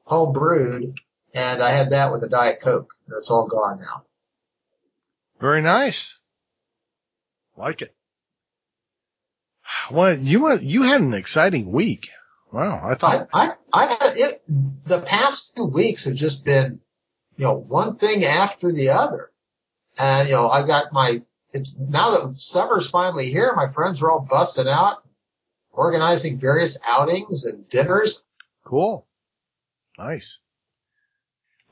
home 0.03 0.31
brewed, 0.31 0.99
and 1.33 1.63
I 1.63 1.71
had 1.71 1.89
that 1.89 2.11
with 2.11 2.23
a 2.23 2.29
Diet 2.29 2.61
Coke. 2.61 2.93
It's 3.17 3.31
all 3.31 3.47
gone 3.47 3.79
now. 3.79 4.03
Very 5.39 5.63
nice. 5.63 6.19
Like 7.57 7.81
it. 7.81 7.95
Well, 9.89 10.15
you 10.15 10.51
you 10.59 10.83
had 10.83 11.01
an 11.01 11.15
exciting 11.15 11.71
week. 11.71 12.09
Wow, 12.51 12.81
I 12.83 12.95
thought 12.95 13.27
I, 13.33 13.47
I, 13.47 13.53
I 13.73 13.85
had 13.87 14.17
it. 14.17 14.41
The 14.83 15.01
past 15.01 15.55
two 15.55 15.65
weeks 15.65 16.05
have 16.05 16.15
just 16.15 16.45
been, 16.45 16.79
you 17.37 17.45
know, 17.45 17.55
one 17.55 17.95
thing 17.95 18.23
after 18.25 18.71
the 18.71 18.89
other, 18.89 19.30
and 20.01 20.27
you 20.27 20.35
know, 20.35 20.49
I've 20.49 20.67
got 20.67 20.91
my. 20.91 21.21
It's 21.53 21.77
now 21.77 22.11
that 22.11 22.37
summer's 22.37 22.89
finally 22.89 23.29
here. 23.29 23.53
My 23.55 23.67
friends 23.67 24.01
are 24.01 24.09
all 24.09 24.25
busting 24.27 24.67
out, 24.67 25.03
organizing 25.71 26.39
various 26.39 26.79
outings 26.87 27.45
and 27.45 27.67
dinners. 27.69 28.25
Cool. 28.63 29.05
Nice. 29.97 30.39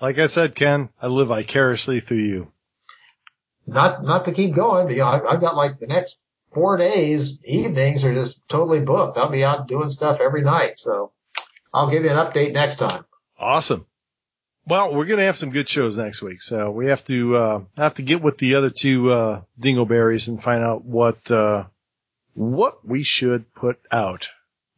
Like 0.02 0.18
I 0.20 0.28
said, 0.28 0.54
Ken, 0.54 0.90
I 1.02 1.08
live 1.08 1.30
vicariously 1.30 2.02
through 2.02 2.18
you. 2.18 2.52
Not, 3.66 4.04
not 4.04 4.26
to 4.26 4.32
keep 4.32 4.56
going, 4.56 4.86
but 4.86 4.94
you 4.94 5.00
know, 5.00 5.08
I've, 5.08 5.26
I've 5.26 5.42
got 5.42 5.56
like 5.56 5.80
the 5.80 5.88
next 5.88 6.18
four 6.54 6.78
days, 6.78 7.38
evenings 7.44 8.04
are 8.04 8.14
just 8.14 8.48
totally 8.48 8.82
booked. 8.82 9.18
I'll 9.18 9.30
be 9.30 9.44
out 9.44 9.68
doing 9.68 9.90
stuff 9.90 10.20
every 10.20 10.42
night. 10.42 10.78
So 10.78 11.12
I'll 11.74 11.90
give 11.90 12.04
you 12.04 12.10
an 12.10 12.18
update 12.18 12.54
next 12.54 12.78
time. 12.78 13.06
Awesome. 13.38 13.86
Well, 14.70 14.94
we're 14.94 15.06
going 15.06 15.18
to 15.18 15.26
have 15.26 15.36
some 15.36 15.50
good 15.50 15.68
shows 15.68 15.98
next 15.98 16.22
week. 16.22 16.44
So 16.44 16.70
we 16.70 16.90
have 16.90 17.04
to, 17.06 17.36
uh, 17.36 17.62
have 17.76 17.96
to 17.96 18.04
get 18.04 18.22
with 18.22 18.38
the 18.38 18.54
other 18.54 18.70
two, 18.70 19.12
uh, 19.12 19.42
dingleberries 19.60 20.28
and 20.28 20.44
find 20.44 20.64
out 20.64 20.86
what, 20.86 21.32
uh, 21.32 21.64
what 22.36 22.86
we 22.88 23.02
should 23.02 23.52
put 23.56 23.80
out. 23.92 24.30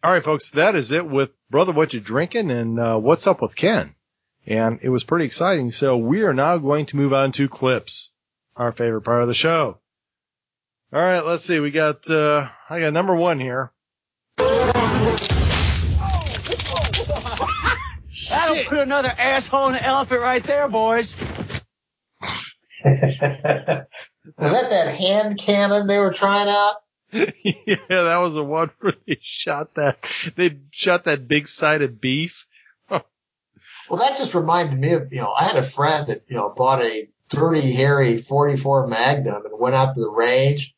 All 0.02 0.14
right, 0.14 0.24
folks, 0.24 0.52
that 0.52 0.76
is 0.76 0.94
it 0.94 1.06
with 1.06 1.32
brother, 1.50 1.74
what 1.74 1.94
you 1.94 2.00
drinking 2.00 2.52
and, 2.52 2.80
uh, 2.80 2.98
what's 2.98 3.28
up 3.28 3.42
with 3.42 3.58
Ken. 3.58 3.94
And 4.48 4.80
it 4.82 4.88
was 4.88 5.04
pretty 5.04 5.26
exciting. 5.26 5.70
So 5.72 5.98
we 5.98 6.24
are 6.24 6.34
now 6.34 6.58
going 6.58 6.86
to 6.86 6.96
move 6.96 7.14
on 7.14 7.34
to 7.34 7.50
clips, 7.50 8.16
our 8.56 8.72
favorite 8.72 9.02
part 9.02 9.24
of 9.24 9.28
the 9.28 9.34
show. 9.34 9.78
All 10.94 11.02
right, 11.02 11.20
let's 11.20 11.44
see. 11.44 11.60
We 11.60 11.72
got, 11.72 12.10
uh, 12.10 12.48
I 12.70 12.80
got 12.80 12.94
number 12.94 13.16
one 13.16 13.42
here. 13.42 13.74
That'll 18.32 18.64
put 18.64 18.80
another 18.80 19.10
asshole 19.10 19.68
in 19.68 19.74
the 19.74 19.84
elephant 19.84 20.22
right 20.22 20.44
there, 20.44 20.68
boys. 20.68 21.16
Was 22.84 24.52
that 24.52 24.70
that 24.70 24.96
hand 24.96 25.38
cannon 25.38 25.88
they 25.88 26.00
were 26.00 26.14
trying 26.14 26.48
out? 26.48 26.76
yeah, 27.12 27.76
that 27.90 28.18
was 28.18 28.36
the 28.36 28.44
one 28.44 28.72
where 28.80 28.94
they 29.06 29.18
shot 29.22 29.76
that, 29.76 30.02
they 30.38 30.58
shot 30.72 31.04
that 31.04 31.28
big 31.28 31.48
side 31.48 31.82
of 31.82 32.00
beef. 32.00 32.46
Well, 33.90 34.00
that 34.00 34.18
just 34.18 34.34
reminded 34.34 34.80
me 34.80 34.94
of, 34.94 35.12
you 35.12 35.20
know, 35.20 35.34
I 35.38 35.44
had 35.44 35.58
a 35.58 35.64
friend 35.64 36.08
that, 36.08 36.22
you 36.30 36.38
know, 36.38 36.54
bought 36.56 36.82
a 36.82 37.10
dirty, 37.28 37.74
hairy 37.74 38.22
44 38.22 38.88
Magnum 38.88 39.46
and 39.46 39.60
went 39.60 39.76
out 39.76 39.96
to 39.96 40.00
the 40.00 40.10
range, 40.10 40.74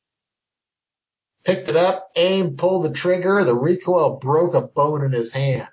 picked 1.44 1.70
it 1.70 1.76
up, 1.76 2.10
aimed, 2.16 2.58
pulled 2.58 2.86
the 2.86 2.92
trigger, 2.92 3.44
the 3.44 3.54
recoil 3.54 4.18
broke 4.18 4.56
a 4.56 4.62
bone 4.62 5.06
in 5.06 5.12
his 5.12 5.32
hand. 5.32 5.68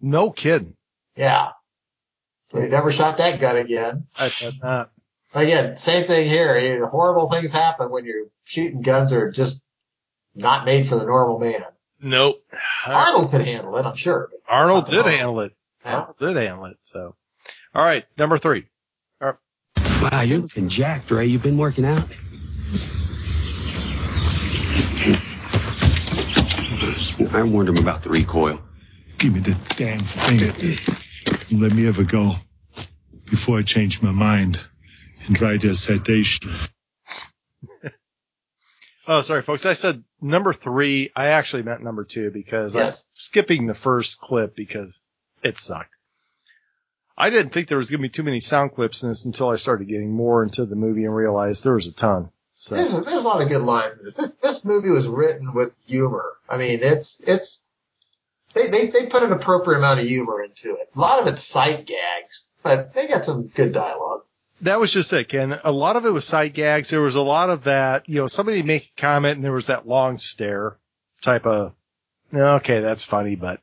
No 0.00 0.30
kidding. 0.30 0.77
Yeah. 1.18 1.48
So 2.44 2.60
he 2.60 2.68
never 2.68 2.92
shot 2.92 3.18
that 3.18 3.40
gun 3.40 3.56
again. 3.56 4.06
I 4.18 4.30
bet 4.40 4.54
not. 4.62 4.92
Again, 5.34 5.76
same 5.76 6.06
thing 6.06 6.28
here. 6.28 6.56
You 6.58 6.78
know, 6.78 6.86
Horrible 6.86 7.28
things 7.28 7.52
happen 7.52 7.90
when 7.90 8.06
you're 8.06 8.28
shooting 8.44 8.80
guns 8.80 9.10
that 9.10 9.18
are 9.18 9.30
just 9.30 9.60
not 10.34 10.64
made 10.64 10.88
for 10.88 10.96
the 10.96 11.04
normal 11.04 11.38
man. 11.38 11.60
Nope. 12.00 12.42
Arnold 12.86 13.32
could 13.32 13.42
handle 13.42 13.76
it, 13.76 13.84
I'm 13.84 13.96
sure. 13.96 14.30
Arnold 14.48 14.86
did 14.86 14.94
normal. 14.94 15.10
handle 15.10 15.40
it. 15.40 15.52
Yeah. 15.84 15.94
Arnold 15.98 16.18
did 16.18 16.36
handle 16.36 16.64
it. 16.66 16.76
So, 16.80 17.16
all 17.74 17.84
right, 17.84 18.06
number 18.16 18.38
three. 18.38 18.66
Wow, 20.00 20.20
you're 20.20 20.38
looking 20.38 20.68
jacked, 20.68 21.10
Ray. 21.10 21.26
You've 21.26 21.42
been 21.42 21.58
working 21.58 21.84
out. 21.84 22.08
I 27.32 27.42
warned 27.42 27.68
him 27.68 27.78
about 27.78 28.04
the 28.04 28.10
recoil. 28.10 28.60
Give 29.18 29.34
me 29.34 29.40
the 29.40 29.56
damn 29.76 29.98
thing. 29.98 30.78
And 31.50 31.60
let 31.60 31.72
me 31.72 31.86
ever 31.88 32.04
go 32.04 32.36
before 33.24 33.58
I 33.58 33.62
change 33.62 34.02
my 34.02 34.10
mind 34.10 34.60
and 35.26 35.40
write 35.40 35.64
a 35.64 35.74
citation. 35.74 36.50
Oh, 39.10 39.22
sorry, 39.22 39.40
folks. 39.40 39.64
I 39.64 39.72
said 39.72 40.04
number 40.20 40.52
three. 40.52 41.10
I 41.16 41.28
actually 41.28 41.62
meant 41.62 41.82
number 41.82 42.04
two 42.04 42.30
because 42.30 42.76
I'm 42.76 42.92
skipping 43.14 43.66
the 43.66 43.72
first 43.72 44.20
clip 44.20 44.54
because 44.54 45.02
it 45.42 45.56
sucked. 45.56 45.96
I 47.16 47.30
didn't 47.30 47.52
think 47.52 47.68
there 47.68 47.78
was 47.78 47.90
going 47.90 48.00
to 48.00 48.02
be 48.02 48.10
too 48.10 48.22
many 48.22 48.40
sound 48.40 48.74
clips 48.74 49.02
in 49.02 49.08
this 49.08 49.24
until 49.24 49.48
I 49.48 49.56
started 49.56 49.88
getting 49.88 50.12
more 50.12 50.42
into 50.42 50.66
the 50.66 50.76
movie 50.76 51.06
and 51.06 51.16
realized 51.16 51.64
there 51.64 51.72
was 51.72 51.86
a 51.86 51.94
ton. 51.94 52.28
So, 52.52 52.74
There's 52.74 52.92
a, 52.92 53.00
there's 53.00 53.24
a 53.24 53.26
lot 53.26 53.40
of 53.40 53.48
good 53.48 53.62
lines 53.62 53.98
in 53.98 54.04
this. 54.04 54.16
this. 54.18 54.30
This 54.42 54.64
movie 54.66 54.90
was 54.90 55.08
written 55.08 55.54
with 55.54 55.72
humor. 55.86 56.34
I 56.46 56.58
mean, 56.58 56.80
it's, 56.82 57.20
it's, 57.26 57.64
they, 58.58 58.66
they, 58.68 58.86
they 58.88 59.06
put 59.06 59.22
an 59.22 59.32
appropriate 59.32 59.78
amount 59.78 60.00
of 60.00 60.06
humor 60.06 60.42
into 60.42 60.74
it. 60.74 60.90
A 60.94 61.00
lot 61.00 61.20
of 61.20 61.26
it's 61.26 61.42
sight 61.42 61.86
gags, 61.86 62.46
but 62.62 62.92
they 62.94 63.06
got 63.06 63.24
some 63.24 63.46
good 63.48 63.72
dialogue. 63.72 64.22
that 64.62 64.80
was 64.80 64.92
just 64.92 65.12
it, 65.12 65.28
Ken. 65.28 65.58
A 65.64 65.72
lot 65.72 65.96
of 65.96 66.04
it 66.04 66.10
was 66.10 66.26
sight 66.26 66.52
gags. 66.54 66.90
There 66.90 67.00
was 67.00 67.14
a 67.14 67.22
lot 67.22 67.50
of 67.50 67.64
that, 67.64 68.08
you 68.08 68.16
know, 68.16 68.26
somebody 68.26 68.62
make 68.62 68.92
a 68.96 69.00
comment 69.00 69.36
and 69.36 69.44
there 69.44 69.52
was 69.52 69.68
that 69.68 69.86
long 69.86 70.18
stare 70.18 70.76
type 71.22 71.46
of, 71.46 71.74
okay, 72.34 72.80
that's 72.80 73.04
funny, 73.04 73.36
but 73.36 73.60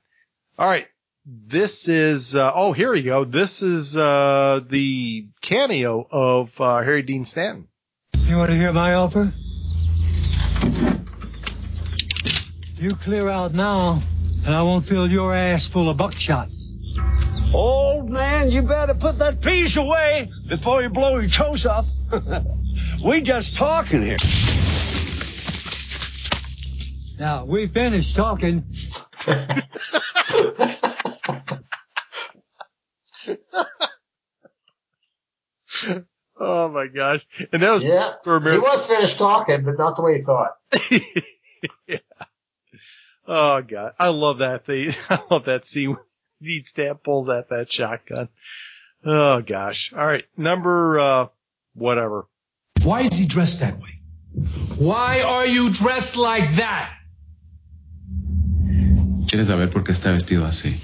all 0.58 0.68
right. 0.68 0.88
This 1.28 1.90
is, 1.90 2.36
uh, 2.36 2.52
oh, 2.54 2.72
here 2.72 2.92
we 2.92 3.02
go. 3.02 3.26
This 3.26 3.64
is, 3.64 3.98
uh, 3.98 4.62
the 4.70 5.26
cameo 5.42 6.08
of, 6.10 6.62
uh, 6.62 6.82
Harry 6.84 7.02
Dean 7.02 7.26
Stanton. 7.26 7.68
You 8.20 8.38
want 8.38 8.52
to 8.52 8.56
hear 8.56 8.72
my 8.72 8.94
offer? 8.94 9.34
You 12.76 12.92
clear 12.92 13.30
out 13.30 13.54
now, 13.56 14.02
and 14.46 14.54
I 14.54 14.62
won't 14.62 14.88
fill 14.88 15.10
your 15.10 15.34
ass 15.34 15.66
full 15.66 15.90
of 15.90 15.98
buckshot. 15.98 16.50
Old 17.54 18.10
man, 18.10 18.52
you 18.52 18.64
better 18.64 18.94
put 18.94 19.20
that 19.20 19.42
piece 19.42 19.78
away 19.78 20.30
before 20.48 20.82
you 20.82 20.90
blow 20.90 21.20
your 21.20 21.30
toes 21.30 21.66
off. 21.66 21.86
we 23.06 23.22
just 23.22 23.56
talking 23.56 24.04
here. 24.04 24.18
Now, 27.18 27.46
we 27.46 27.68
finished 27.68 28.16
talking. 28.16 28.66
Oh 36.38 36.70
my 36.70 36.88
gosh. 36.88 37.26
And 37.54 37.62
that 37.62 37.72
was 37.72 37.84
Yeah. 37.84 38.14
for 38.24 38.40
He 38.40 38.60
was 38.60 38.86
finished 38.86 39.18
talking, 39.18 39.64
but 39.64 39.78
not 39.78 39.96
the 39.96 40.02
way 40.02 40.18
he 40.18 40.24
thought. 40.24 40.52
Oh 43.28 43.62
god. 43.62 43.94
I 44.00 44.10
love 44.10 44.40
that 44.40 44.66
thing. 44.66 44.92
I 45.10 45.20
love 45.30 45.46
that 45.46 45.64
scene 45.64 45.92
when 45.92 46.00
Dean 46.42 46.64
Stanton 46.64 46.98
pulls 47.04 47.30
out 47.30 47.50
that 47.50 47.72
shotgun. 47.72 48.30
Oh 49.04 49.42
gosh. 49.42 49.94
All 49.94 50.06
right. 50.06 50.26
Number, 50.38 51.00
uh, 51.00 51.28
whatever. 51.74 52.28
Why 52.84 53.02
is 53.02 53.18
he 53.18 53.26
dressed 53.26 53.62
that 53.62 53.80
way? 53.80 54.00
Why 54.78 55.22
are 55.22 55.46
you 55.46 55.72
dressed 55.72 56.18
like 56.18 56.56
that? 56.58 56.92
¿Quieres 59.28 59.48
saber 59.48 59.72
por 59.72 59.84
qué 59.84 59.92
está 59.92 60.12
vestido 60.12 60.46
así? 60.46 60.80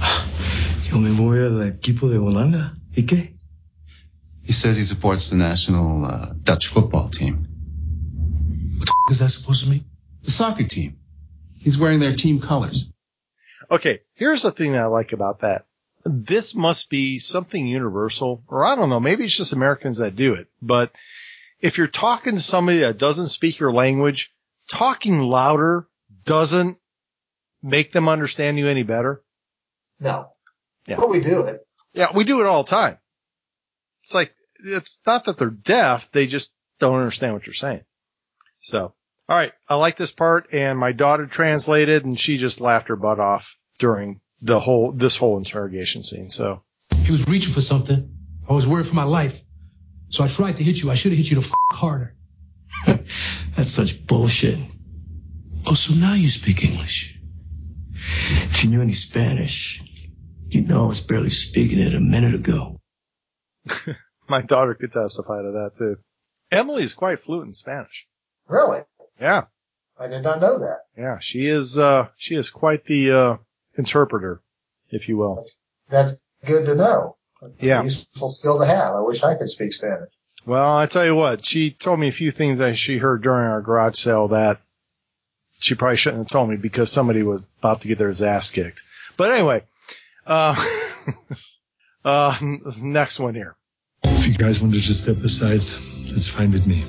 Yo 0.90 0.98
me 0.98 1.10
voy 1.12 1.38
al 1.38 1.62
equipo 1.62 2.08
de 2.10 2.18
Holanda. 2.18 2.74
¿Y 2.96 3.02
qué? 3.04 3.34
He 4.42 4.52
says 4.52 4.76
he 4.76 4.84
supports 4.84 5.30
the 5.30 5.36
national 5.36 6.04
uh, 6.04 6.26
Dutch 6.42 6.66
football 6.68 7.08
team. 7.08 7.46
What 8.78 8.86
the 8.86 8.92
f- 9.06 9.10
is 9.12 9.18
that 9.20 9.30
supposed 9.30 9.64
to 9.64 9.70
mean? 9.70 9.84
The 10.22 10.30
soccer 10.30 10.64
team. 10.64 10.96
He's 11.64 11.78
wearing 11.78 11.98
their 11.98 12.14
team 12.14 12.40
colors. 12.40 12.92
Okay. 13.70 14.00
Here's 14.14 14.42
the 14.42 14.50
thing 14.50 14.72
that 14.72 14.82
I 14.82 14.86
like 14.86 15.12
about 15.12 15.40
that. 15.40 15.64
This 16.04 16.54
must 16.54 16.90
be 16.90 17.18
something 17.18 17.66
universal, 17.66 18.44
or 18.48 18.62
I 18.64 18.76
don't 18.76 18.90
know, 18.90 19.00
maybe 19.00 19.24
it's 19.24 19.36
just 19.36 19.54
Americans 19.54 19.98
that 19.98 20.14
do 20.14 20.34
it, 20.34 20.48
but 20.60 20.94
if 21.60 21.78
you're 21.78 21.86
talking 21.86 22.34
to 22.34 22.40
somebody 22.40 22.80
that 22.80 22.98
doesn't 22.98 23.28
speak 23.28 23.58
your 23.58 23.72
language, 23.72 24.34
talking 24.68 25.22
louder 25.22 25.88
doesn't 26.24 26.76
make 27.62 27.90
them 27.90 28.10
understand 28.10 28.58
you 28.58 28.68
any 28.68 28.82
better. 28.82 29.22
No. 29.98 30.28
Yeah. 30.86 30.96
But 30.96 31.08
we 31.08 31.20
do 31.20 31.44
it. 31.44 31.66
Yeah, 31.94 32.08
we 32.14 32.24
do 32.24 32.40
it 32.40 32.46
all 32.46 32.64
the 32.64 32.70
time. 32.70 32.98
It's 34.02 34.12
like, 34.12 34.34
it's 34.62 35.00
not 35.06 35.24
that 35.24 35.38
they're 35.38 35.48
deaf, 35.48 36.10
they 36.12 36.26
just 36.26 36.52
don't 36.80 36.96
understand 36.96 37.32
what 37.32 37.46
you're 37.46 37.54
saying. 37.54 37.80
So, 38.58 38.92
All 39.28 39.36
right. 39.36 39.52
I 39.68 39.76
like 39.76 39.96
this 39.96 40.12
part 40.12 40.52
and 40.52 40.78
my 40.78 40.92
daughter 40.92 41.26
translated 41.26 42.04
and 42.04 42.18
she 42.18 42.36
just 42.36 42.60
laughed 42.60 42.88
her 42.88 42.96
butt 42.96 43.18
off 43.18 43.58
during 43.78 44.20
the 44.42 44.60
whole, 44.60 44.92
this 44.92 45.16
whole 45.16 45.38
interrogation 45.38 46.02
scene. 46.02 46.30
So 46.30 46.62
He 47.04 47.10
was 47.10 47.26
reaching 47.26 47.52
for 47.54 47.62
something. 47.62 48.16
I 48.48 48.52
was 48.52 48.66
worried 48.66 48.86
for 48.86 48.94
my 48.94 49.04
life. 49.04 49.40
So 50.10 50.22
I 50.22 50.28
tried 50.28 50.58
to 50.58 50.62
hit 50.64 50.80
you. 50.82 50.90
I 50.90 50.94
should 50.94 51.12
have 51.12 51.18
hit 51.18 51.30
you 51.30 51.40
the 51.40 51.46
f- 51.46 51.54
harder. 51.72 52.14
That's 52.86 53.70
such 53.70 54.06
bullshit. 54.06 54.58
Oh, 55.66 55.74
so 55.74 55.94
now 55.94 56.12
you 56.12 56.28
speak 56.28 56.62
English. 56.62 57.18
If 58.28 58.62
you 58.62 58.70
knew 58.70 58.82
any 58.82 58.92
Spanish, 58.92 59.82
you'd 60.48 60.68
know 60.68 60.84
I 60.84 60.88
was 60.88 61.00
barely 61.00 61.30
speaking 61.30 61.78
it 61.78 61.94
a 61.94 62.00
minute 62.00 62.34
ago. 62.34 62.80
my 64.28 64.42
daughter 64.42 64.74
could 64.74 64.92
testify 64.92 65.40
to 65.40 65.52
that 65.52 65.70
too. 65.78 65.96
Emily 66.50 66.82
is 66.82 66.92
quite 66.94 67.18
fluent 67.18 67.48
in 67.48 67.54
Spanish. 67.54 68.06
Really? 68.46 68.82
Yeah. 69.24 69.44
I 69.98 70.08
did 70.08 70.22
not 70.22 70.40
know 70.40 70.58
that. 70.58 70.80
Yeah. 70.98 71.18
She 71.18 71.46
is, 71.46 71.78
uh, 71.78 72.08
she 72.16 72.34
is 72.34 72.50
quite 72.50 72.84
the, 72.84 73.10
uh, 73.12 73.36
interpreter, 73.78 74.42
if 74.90 75.08
you 75.08 75.16
will. 75.16 75.42
That's 75.88 76.16
good 76.44 76.66
to 76.66 76.74
know. 76.74 77.16
That's 77.40 77.62
a 77.62 77.66
Yeah. 77.66 77.82
useful 77.84 78.28
skill 78.28 78.58
to 78.58 78.66
have. 78.66 78.94
I 78.94 79.00
wish 79.00 79.22
I 79.22 79.34
could 79.36 79.48
speak 79.48 79.72
Spanish. 79.72 80.10
Well, 80.44 80.76
I 80.76 80.84
tell 80.86 81.06
you 81.06 81.14
what, 81.14 81.42
she 81.42 81.70
told 81.70 81.98
me 81.98 82.08
a 82.08 82.12
few 82.12 82.30
things 82.30 82.58
that 82.58 82.76
she 82.76 82.98
heard 82.98 83.22
during 83.22 83.46
our 83.46 83.62
garage 83.62 83.96
sale 83.96 84.28
that 84.28 84.58
she 85.58 85.74
probably 85.74 85.96
shouldn't 85.96 86.24
have 86.24 86.30
told 86.30 86.50
me 86.50 86.56
because 86.56 86.92
somebody 86.92 87.22
was 87.22 87.40
about 87.60 87.80
to 87.80 87.88
get 87.88 87.96
their 87.96 88.10
ass 88.28 88.50
kicked. 88.50 88.82
But 89.16 89.30
anyway, 89.30 89.62
uh, 90.26 90.54
uh, 92.04 92.36
next 92.76 93.20
one 93.20 93.34
here. 93.34 93.56
If 94.02 94.26
you 94.26 94.34
guys 94.34 94.60
want 94.60 94.74
to 94.74 94.80
just 94.80 95.04
step 95.04 95.16
aside, 95.24 95.62
that's 96.10 96.28
fine 96.28 96.52
with 96.52 96.66
me. 96.66 96.84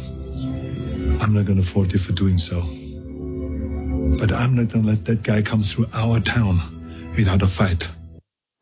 I'm 1.25 1.33
not 1.33 1.45
going 1.45 1.59
to 1.59 1.67
fault 1.67 1.91
you 1.91 1.97
for 1.97 2.11
doing 2.11 2.37
so. 2.37 2.61
But 2.61 4.31
I'm 4.31 4.55
not 4.55 4.71
going 4.71 4.83
to 4.83 4.89
let 4.89 5.05
that 5.05 5.23
guy 5.23 5.41
come 5.41 5.63
through 5.63 5.87
our 5.91 6.19
town 6.19 7.13
without 7.17 7.41
a 7.41 7.47
fight. 7.47 7.89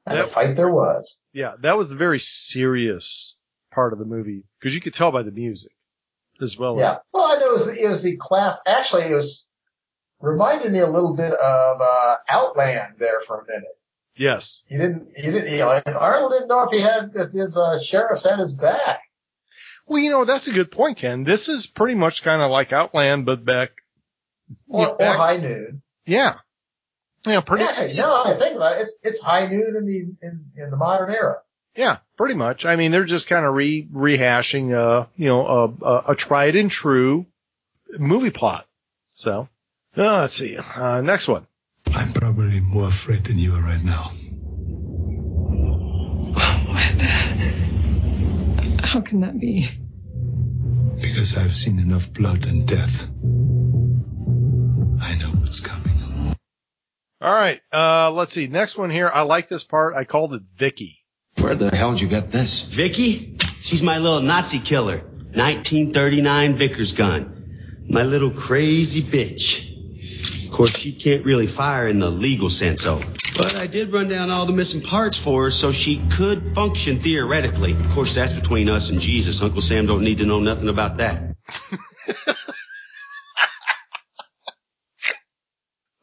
And 0.05 0.19
a 0.19 0.23
fight 0.23 0.55
there 0.55 0.69
was. 0.69 1.21
Yeah, 1.33 1.55
that 1.59 1.75
was 1.75 1.89
the 1.89 1.97
very 1.97 2.19
serious 2.19 3.37
part 3.73 3.91
of 3.91 3.99
the 3.99 4.05
movie 4.05 4.45
because 4.57 4.73
you 4.73 4.79
could 4.79 4.93
tell 4.93 5.11
by 5.11 5.23
the 5.23 5.33
music 5.33 5.73
as 6.41 6.57
well. 6.57 6.77
Yeah. 6.77 6.99
Well, 7.13 7.35
I 7.35 7.37
know 7.41 7.49
it 7.49 7.51
was, 7.51 7.67
it 7.67 7.89
was 7.89 8.03
the 8.03 8.15
class. 8.15 8.57
Actually, 8.65 9.11
it 9.11 9.15
was 9.15 9.45
reminded 10.21 10.71
me 10.71 10.79
a 10.79 10.87
little 10.87 11.17
bit 11.17 11.33
of 11.33 11.81
uh, 11.81 12.15
Outland 12.29 12.93
there 12.97 13.19
for 13.27 13.41
a 13.41 13.45
minute. 13.45 13.77
Yes. 14.15 14.63
He 14.69 14.77
didn't. 14.77 15.09
He 15.17 15.23
didn't. 15.23 15.51
You 15.51 15.57
know, 15.57 15.81
Arnold 15.99 16.31
didn't 16.31 16.47
know 16.47 16.63
if 16.63 16.71
he 16.71 16.79
had 16.79 17.11
if 17.13 17.33
his 17.33 17.57
uh, 17.57 17.81
sheriffs 17.81 18.23
had 18.23 18.39
his 18.39 18.55
back. 18.55 19.01
Well, 19.85 20.01
you 20.01 20.09
know, 20.09 20.25
that's 20.25 20.47
a 20.47 20.53
good 20.53 20.71
point, 20.71 20.97
Ken. 20.97 21.23
This 21.23 21.49
is 21.49 21.67
pretty 21.67 21.95
much 21.95 22.23
kind 22.23 22.41
of 22.41 22.49
like 22.51 22.71
Outland, 22.73 23.25
but 23.25 23.43
back. 23.43 23.71
Or, 24.67 24.81
Yeah, 24.81 24.89
or 24.89 24.97
back- 24.97 25.17
High 25.17 25.37
Noon. 25.37 25.81
Yeah. 26.05 26.35
Yeah, 27.25 27.39
pretty. 27.41 27.63
Yeah, 27.63 28.01
no, 28.03 28.23
I 28.25 28.33
think 28.37 28.55
about 28.57 28.77
it. 28.77 28.81
It's 28.81 28.99
it's 29.01 29.21
High 29.21 29.47
Noon 29.47 29.75
in 29.77 29.85
the 29.85 29.99
in, 30.21 30.45
in 30.57 30.69
the 30.71 30.75
modern 30.77 31.09
era. 31.09 31.37
Yeah, 31.75 31.97
pretty 32.17 32.35
much. 32.35 32.65
I 32.65 32.75
mean, 32.75 32.91
they're 32.91 33.05
just 33.05 33.29
kind 33.29 33.45
of 33.45 33.53
re 33.53 33.87
rehashing, 33.91 34.73
uh, 34.75 35.07
you 35.15 35.27
know, 35.29 35.47
a, 35.47 35.85
a, 35.85 36.03
a 36.09 36.15
tried 36.15 36.55
and 36.57 36.69
true 36.69 37.25
movie 37.97 38.29
plot. 38.29 38.65
So, 39.11 39.47
uh, 39.97 40.19
let's 40.21 40.33
see. 40.33 40.57
Uh, 40.57 41.01
next 41.01 41.27
one. 41.29 41.47
I'm 41.93 42.11
probably 42.13 42.59
more 42.59 42.89
afraid 42.89 43.23
than 43.23 43.37
you 43.39 43.55
are 43.55 43.61
right 43.61 43.83
now. 43.83 44.11
How 48.93 49.01
can 49.01 49.21
that 49.21 49.39
be? 49.39 49.67
Because 51.01 51.35
I've 51.35 51.55
seen 51.55 51.79
enough 51.79 52.13
blood 52.13 52.45
and 52.45 52.67
death. 52.67 53.01
I 55.01 55.15
know 55.15 55.31
what's 55.41 55.61
coming. 55.61 56.35
All 57.19 57.33
right. 57.33 57.59
Uh, 57.71 58.11
let's 58.11 58.33
see. 58.33 58.45
Next 58.45 58.77
one 58.77 58.91
here. 58.91 59.09
I 59.11 59.23
like 59.23 59.47
this 59.49 59.63
part. 59.63 59.95
I 59.95 60.03
called 60.03 60.35
it 60.35 60.43
Vicky. 60.55 60.99
Where 61.39 61.55
the 61.55 61.75
hell 61.75 61.93
did 61.93 62.01
you 62.01 62.07
get 62.07 62.29
this? 62.29 62.59
Vicky? 62.59 63.35
She's 63.61 63.81
my 63.81 63.97
little 63.97 64.21
Nazi 64.21 64.59
killer. 64.59 64.97
1939 64.97 66.57
Vickers 66.57 66.93
gun. 66.93 67.85
My 67.89 68.03
little 68.03 68.29
crazy 68.29 69.01
bitch. 69.01 69.72
Of 70.53 70.57
course, 70.57 70.77
she 70.77 70.91
can't 70.91 71.25
really 71.25 71.47
fire 71.47 71.87
in 71.87 71.97
the 71.97 72.11
legal 72.11 72.51
sense, 72.51 72.83
though. 72.83 73.01
But 73.35 73.55
I 73.55 73.65
did 73.65 73.91
run 73.91 74.07
down 74.07 74.29
all 74.29 74.45
the 74.45 74.53
missing 74.53 74.81
parts 74.81 75.17
for 75.17 75.45
her 75.45 75.49
so 75.51 75.71
she 75.71 75.97
could 76.11 76.53
function 76.53 76.99
theoretically. 76.99 77.71
Of 77.71 77.89
course, 77.89 78.13
that's 78.13 78.33
between 78.33 78.69
us 78.69 78.91
and 78.91 78.99
Jesus. 78.99 79.41
Uncle 79.41 79.61
Sam 79.63 79.87
don't 79.87 80.03
need 80.03 80.19
to 80.19 80.27
know 80.27 80.41
nothing 80.41 80.69
about 80.69 80.97
that. 80.97 81.35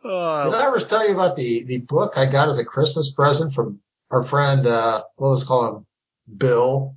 Uh, 0.04 0.44
Did 0.50 0.54
I 0.54 0.66
ever 0.66 0.80
tell 0.80 1.06
you 1.06 1.14
about 1.14 1.36
the 1.36 1.62
the 1.62 1.78
book 1.78 2.14
I 2.16 2.26
got 2.26 2.48
as 2.48 2.58
a 2.58 2.64
Christmas 2.64 3.12
present 3.12 3.52
from 3.52 3.78
our 4.10 4.24
friend? 4.24 4.66
uh 4.66 5.04
well, 5.16 5.30
let's 5.30 5.44
call 5.44 5.76
him 5.76 5.86
Bill. 6.36 6.96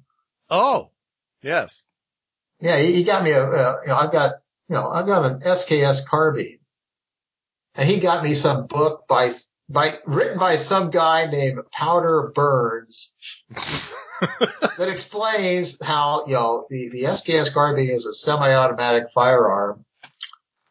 oh, 0.49 0.89
yes. 1.43 1.86
Yeah, 2.60 2.80
he, 2.80 2.93
he 2.93 3.04
got 3.04 3.24
me 3.24 3.30
a. 3.30 3.43
Uh, 3.43 3.76
you 3.84 3.89
know, 3.89 3.95
I 3.95 4.08
got 4.08 4.32
you 4.70 4.74
know 4.74 4.89
I've 4.89 5.06
got 5.06 5.24
an 5.24 5.41
SKS 5.41 6.08
carbine, 6.08 6.58
and 7.76 7.90
he 7.90 8.00
got 8.00 8.24
me 8.24 8.34
some 8.34 8.68
book 8.68 9.08
by 9.08 9.30
by 9.70 9.98
written 10.06 10.38
by 10.38 10.56
some 10.56 10.92
guy 10.92 11.26
named 11.30 11.60
Powder 11.72 12.32
Burns 12.36 13.16
that 13.50 14.90
explains 14.90 15.82
how 15.82 16.26
you 16.28 16.34
know 16.34 16.66
the 16.70 16.90
the 16.90 17.04
SKS 17.04 17.54
carbine 17.54 17.90
is 17.90 18.06
a 18.06 18.14
semi-automatic 18.14 19.10
firearm, 19.14 19.86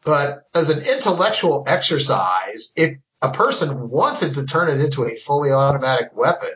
but 0.03 0.43
as 0.53 0.69
an 0.69 0.85
intellectual 0.85 1.65
exercise, 1.67 2.71
if 2.75 2.97
a 3.21 3.31
person 3.31 3.89
wanted 3.89 4.35
to 4.35 4.45
turn 4.45 4.69
it 4.69 4.83
into 4.83 5.05
a 5.05 5.15
fully 5.15 5.51
automatic 5.51 6.09
weapon, 6.13 6.53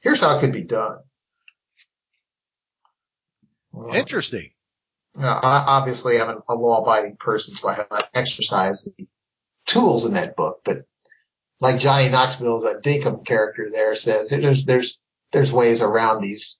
here's 0.00 0.20
how 0.20 0.36
it 0.36 0.40
could 0.40 0.52
be 0.52 0.62
done. 0.62 0.98
Interesting. 3.94 4.50
You 5.16 5.22
know, 5.22 5.38
obviously 5.42 6.20
I'm 6.20 6.40
a 6.48 6.54
law-abiding 6.54 7.16
person, 7.16 7.56
so 7.56 7.68
I 7.68 7.74
have 7.74 7.90
not 7.90 8.08
exercised 8.14 8.92
the 8.96 9.06
tools 9.66 10.04
in 10.04 10.14
that 10.14 10.36
book. 10.36 10.60
But 10.64 10.84
like 11.60 11.78
Johnny 11.78 12.08
Knoxville's 12.08 12.64
a 12.64 12.74
Dinkum 12.74 13.24
character 13.24 13.68
there 13.70 13.94
says, 13.94 14.30
there's 14.30 14.64
there's 14.64 14.98
there's 15.32 15.52
ways 15.52 15.82
around 15.82 16.22
these 16.22 16.58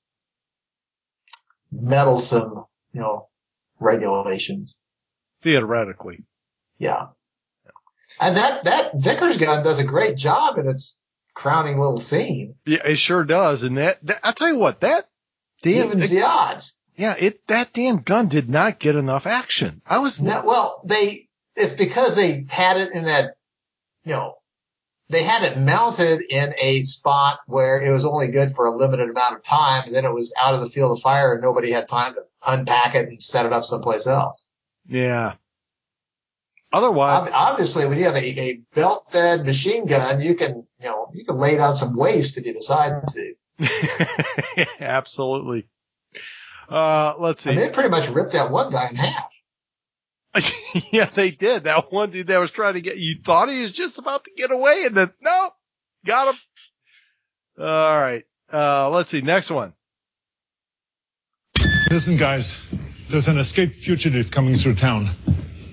meddlesome, 1.73 2.65
you 2.93 3.01
know, 3.01 3.29
regulations. 3.79 4.81
Theoretically. 5.43 6.25
Yeah, 6.79 7.09
and 8.21 8.37
that 8.37 8.65
that 8.65 8.93
Vickers 8.95 9.37
gun 9.37 9.63
does 9.63 9.79
a 9.79 9.85
great 9.85 10.17
job 10.17 10.59
in 10.59 10.69
its 10.69 10.97
crowning 11.35 11.79
little 11.79 11.99
scene. 11.99 12.57
Yeah, 12.67 12.87
it 12.87 12.97
sure 12.97 13.25
does. 13.25 13.63
And 13.63 13.79
that, 13.79 14.05
that 14.07 14.21
I 14.23 14.33
tell 14.33 14.49
you 14.49 14.59
what, 14.59 14.81
that 14.81 15.05
Evens 15.65 16.11
the 16.11 16.23
odds. 16.23 16.79
Yeah, 16.97 17.15
it, 17.19 17.47
that 17.47 17.73
damn 17.73 17.99
gun 17.99 18.29
did 18.29 18.49
not 18.49 18.79
get 18.79 18.97
enough 18.97 19.27
action. 19.27 19.83
I 19.87 19.99
was, 20.01 20.21
No, 20.21 20.43
well, 20.45 20.83
they, 20.85 21.29
it's 21.57 21.73
because 21.73 22.17
they 22.17 22.47
had 22.49 22.77
it 22.77 22.93
in 22.93 23.05
that, 23.05 23.37
you 24.05 24.13
know, 24.13 24.37
they 25.09 25.23
had 25.25 25.43
it 25.43 25.59
mounted 25.59 26.23
in 26.23 26.55
a 26.59 26.83
spot 26.83 27.41
where 27.47 27.83
it 27.83 27.93
was 27.93 28.05
only 28.05 28.29
good 28.29 28.53
for 28.53 28.67
a 28.67 28.77
limited 28.77 29.11
amount 29.11 29.35
of 29.37 29.43
time 29.43 29.85
and 29.87 29.95
then 29.95 30.05
it 30.05 30.15
was 30.15 30.33
out 30.41 30.55
of 30.55 30.61
the 30.61 30.69
field 30.69 30.93
of 30.93 31.03
fire 31.03 31.33
and 31.33 31.43
nobody 31.43 31.73
had 31.73 31.89
time 31.89 32.15
to 32.15 32.21
unpack 32.47 32.95
it 32.95 33.09
and 33.09 33.23
set 33.23 33.45
it 33.45 33.53
up 33.53 33.65
someplace 33.65 34.07
else. 34.07 34.47
yeah. 34.87 35.35
Otherwise, 36.73 37.33
Ob- 37.33 37.53
Obviously, 37.53 37.87
when 37.89 37.99
you 37.99 38.05
have 38.05 38.15
a, 38.15 38.41
a 38.41 38.61
belt 38.75 39.07
fed 39.11 39.45
machine 39.45 39.87
gun, 39.87 40.21
you 40.21 40.37
can, 40.37 40.65
you 40.81 40.87
know, 40.87 41.11
you 41.13 41.25
can 41.25 41.37
lay 41.37 41.57
down 41.57 41.75
some 41.75 41.97
waste 41.97 42.39
if 42.39 42.47
you 42.47 42.53
decide 42.55 43.03
to. 43.09 44.67
absolutely. 44.81 45.67
Uh, 46.71 47.15
let's 47.19 47.47
I 47.47 47.51
mean, 47.51 47.59
see. 47.59 47.65
it 47.65 47.73
pretty 47.73 47.89
much 47.91 48.09
ripped 48.09 48.33
that 48.33 48.51
one 48.51 48.71
guy 48.71 48.89
in 48.89 48.97
half. 48.97 49.31
yeah, 50.93 51.07
they 51.07 51.33
did. 51.33 51.65
That 51.65 51.91
one 51.91 52.11
dude 52.11 52.29
that 52.29 52.39
was 52.39 52.53
trying 52.53 52.75
to 52.75 52.81
get, 52.81 52.97
you 52.97 53.17
thought 53.17 53.49
he 53.49 53.61
was 53.61 53.73
just 53.73 53.99
about 53.99 54.25
to 54.25 54.31
get 54.37 54.53
away 54.53 54.85
and 54.87 54.95
then, 54.95 55.11
nope, 55.21 55.53
got 56.07 56.33
him. 56.33 56.41
All 57.59 58.01
right. 58.01 58.25
Uh, 58.53 58.89
let's 58.91 59.11
see. 59.11 59.21
Next 59.21 59.51
one. 59.51 59.73
Listen, 61.91 62.17
guys, 62.17 62.65
there's 63.09 63.27
an 63.27 63.39
escaped 63.39 63.75
fugitive 63.75 64.31
coming 64.31 64.55
through 64.55 64.77
town. 64.77 65.09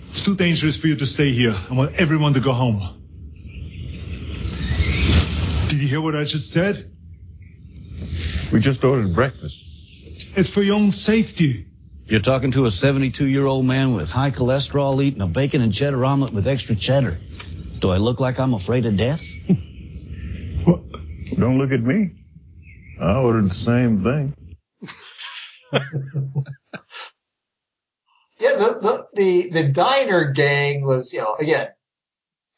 It's 0.10 0.24
too 0.24 0.36
dangerous 0.36 0.78
for 0.78 0.88
you 0.88 0.96
to 0.96 1.06
stay 1.06 1.32
here. 1.32 1.56
I 1.70 1.74
want 1.74 1.96
everyone 1.96 2.34
to 2.34 2.40
go 2.40 2.54
home. 2.54 3.04
Did 5.70 5.82
you 5.82 5.88
hear 5.88 6.02
what 6.02 6.16
I 6.16 6.24
just 6.24 6.52
said? 6.52 6.92
We 8.52 8.60
just 8.60 8.84
ordered 8.84 9.14
breakfast. 9.14 9.67
It's 10.38 10.52
for 10.52 10.62
your 10.62 10.76
own 10.76 10.92
safety. 10.92 11.66
You're 12.06 12.22
talking 12.22 12.52
to 12.52 12.68
a 12.68 12.72
72 12.72 13.26
year 13.26 13.48
old 13.48 13.66
man 13.66 13.96
with 13.96 14.12
high 14.12 14.30
cholesterol 14.30 15.04
eating 15.04 15.24
a 15.24 15.26
bacon 15.26 15.64
and 15.64 15.74
cheddar 15.74 16.06
omelet 16.06 16.32
with 16.32 16.48
extra 16.48 16.76
cheddar. 16.76 17.20
Do 17.80 17.90
I 17.90 17.98
look 17.98 18.20
like 18.20 18.40
I'm 18.40 18.54
afraid 18.54 18.86
of 18.86 18.98
death? 18.98 19.26
What? 20.64 20.82
Don't 21.40 21.58
look 21.58 21.72
at 21.72 21.82
me. 21.82 22.12
I 23.02 23.16
ordered 23.16 23.50
the 23.50 23.56
same 23.56 24.04
thing. 24.04 24.34
Yeah, 28.40 28.56
the, 28.56 28.80
the, 28.80 29.08
the, 29.16 29.50
the 29.50 29.70
diner 29.70 30.32
gang 30.32 30.84
was, 30.84 31.12
you 31.12 31.18
know, 31.20 31.36
again, 31.40 31.70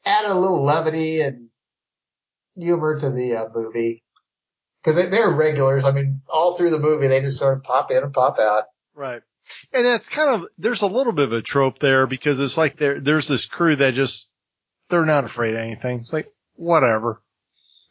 added 0.06 0.32
a 0.32 0.34
little 0.34 0.62
levity 0.62 1.22
and 1.22 1.48
humor 2.58 3.00
to 3.00 3.10
the 3.10 3.38
uh, 3.38 3.46
movie. 3.56 4.04
Cause 4.84 4.96
they, 4.96 5.10
they're 5.10 5.30
regulars. 5.30 5.84
I 5.84 5.92
mean, 5.92 6.22
all 6.30 6.56
through 6.56 6.70
the 6.70 6.80
movie, 6.80 7.08
they 7.08 7.22
just 7.22 7.38
sort 7.38 7.58
of 7.58 7.64
pop 7.64 7.92
in 7.92 7.98
and 7.98 8.14
pop 8.14 8.40
out. 8.40 8.66
Right. 8.96 9.22
And 9.74 9.86
that's 9.86 10.10
kind 10.10 10.30
of, 10.30 10.48
there's 10.58 10.84
a 10.84 10.88
little 10.88 11.14
bit 11.14 11.26
of 11.26 11.34
a 11.34 11.42
trope 11.42 11.80
there 11.80 12.08
because 12.08 12.40
it's 12.40 12.58
like 12.58 12.78
there, 12.78 13.00
there's 13.00 13.28
this 13.28 13.46
crew 13.46 13.76
that 13.76 13.94
just, 13.94 14.32
they're 14.90 15.06
not 15.06 15.24
afraid 15.24 15.56
of 15.56 15.60
anything. 15.60 16.00
It's 16.00 16.14
like, 16.14 16.32
whatever. 16.56 17.22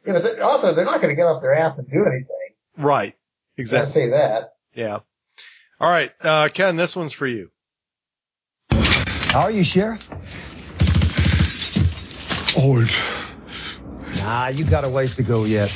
Yeah, 0.07 0.14
but 0.14 0.22
they're, 0.22 0.43
also, 0.45 0.74
they're 0.74 0.84
not 0.84 1.01
going 1.01 1.11
to 1.11 1.16
get 1.16 1.26
off 1.26 1.43
their 1.43 1.55
ass 1.55 1.78
and 1.78 1.89
do 1.89 2.05
anything. 2.07 2.26
Right. 2.76 3.14
Exactly. 3.57 4.03
I 4.03 4.07
say 4.07 4.11
that. 4.11 4.55
Yeah. 4.74 5.01
All 5.80 5.91
right. 5.91 6.12
Uh, 6.20 6.49
Ken, 6.53 6.76
this 6.76 6.97
one's 6.97 7.12
for 7.12 7.26
you. 7.26 7.51
How 8.70 9.41
are 9.41 9.51
you, 9.51 9.64
Sheriff? 9.64 10.09
Old. 12.57 12.89
Nah, 14.22 14.49
you 14.49 14.64
got 14.64 14.84
a 14.84 14.89
ways 14.89 15.16
to 15.16 15.22
go 15.22 15.45
yet. 15.45 15.70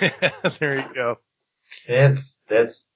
there 0.58 0.76
you 0.76 0.94
go. 0.94 1.18
It's, 1.86 2.42
that's 2.48 2.90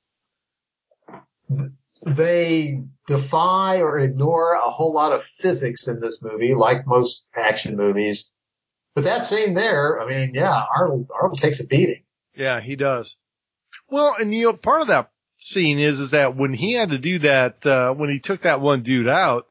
they 2.04 2.82
defy 3.06 3.80
or 3.80 3.98
ignore 4.00 4.54
a 4.54 4.70
whole 4.70 4.92
lot 4.92 5.12
of 5.12 5.24
physics 5.24 5.88
in 5.88 6.00
this 6.00 6.20
movie, 6.20 6.54
like 6.54 6.86
most 6.86 7.24
action 7.34 7.76
movies. 7.76 8.30
But 8.94 9.04
that 9.04 9.24
scene 9.24 9.54
there, 9.54 10.00
I 10.00 10.06
mean, 10.06 10.32
yeah, 10.34 10.64
Arnold, 10.76 11.08
Arnold 11.14 11.38
takes 11.38 11.60
a 11.60 11.66
beating. 11.66 12.02
Yeah, 12.34 12.60
he 12.60 12.76
does. 12.76 13.16
Well, 13.88 14.14
and 14.20 14.34
you 14.34 14.44
know, 14.44 14.52
part 14.54 14.82
of 14.82 14.88
that 14.88 15.10
scene 15.36 15.78
is, 15.78 16.00
is 16.00 16.10
that 16.10 16.36
when 16.36 16.52
he 16.52 16.72
had 16.72 16.90
to 16.90 16.98
do 16.98 17.18
that, 17.20 17.64
uh, 17.66 17.94
when 17.94 18.10
he 18.10 18.18
took 18.18 18.42
that 18.42 18.60
one 18.60 18.82
dude 18.82 19.08
out, 19.08 19.46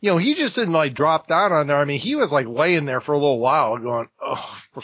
you 0.00 0.10
know, 0.10 0.16
he 0.16 0.34
just 0.34 0.54
didn't 0.56 0.74
like 0.74 0.94
drop 0.94 1.26
down 1.26 1.52
on 1.52 1.66
there. 1.66 1.76
I 1.78 1.84
mean, 1.84 1.98
he 1.98 2.14
was 2.14 2.32
like 2.32 2.46
laying 2.46 2.84
there 2.84 3.00
for 3.00 3.12
a 3.12 3.18
little 3.18 3.40
while 3.40 3.78
going, 3.78 4.08
oh, 4.20 4.36
for 4.72 4.82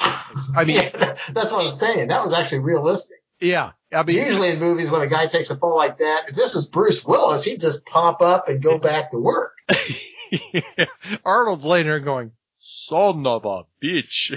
I 0.56 0.64
mean, 0.64 0.76
That's 0.92 1.52
what 1.52 1.60
I 1.60 1.64
was 1.64 1.78
saying. 1.78 2.08
That 2.08 2.24
was 2.24 2.32
actually 2.32 2.58
realistic. 2.60 3.18
yeah, 3.40 3.72
I 3.92 4.02
mean, 4.02 4.16
Usually 4.16 4.50
in 4.50 4.58
movies, 4.58 4.90
when 4.90 5.02
a 5.02 5.06
guy 5.06 5.26
takes 5.26 5.50
a 5.50 5.56
fall 5.56 5.76
like 5.76 5.98
that, 5.98 6.24
if 6.28 6.34
this 6.36 6.54
was 6.54 6.66
Bruce 6.66 7.04
Willis, 7.04 7.44
he'd 7.44 7.60
just 7.60 7.84
pop 7.86 8.22
up 8.22 8.48
and 8.48 8.62
go 8.62 8.78
back 8.90 9.12
to 9.12 9.18
work. 9.18 9.52
Arnold's 11.24 11.64
laying 11.64 11.86
there 11.86 12.00
going, 12.00 12.32
son 12.56 13.26
of 13.26 13.44
a 13.44 13.62
bitch. 13.82 14.36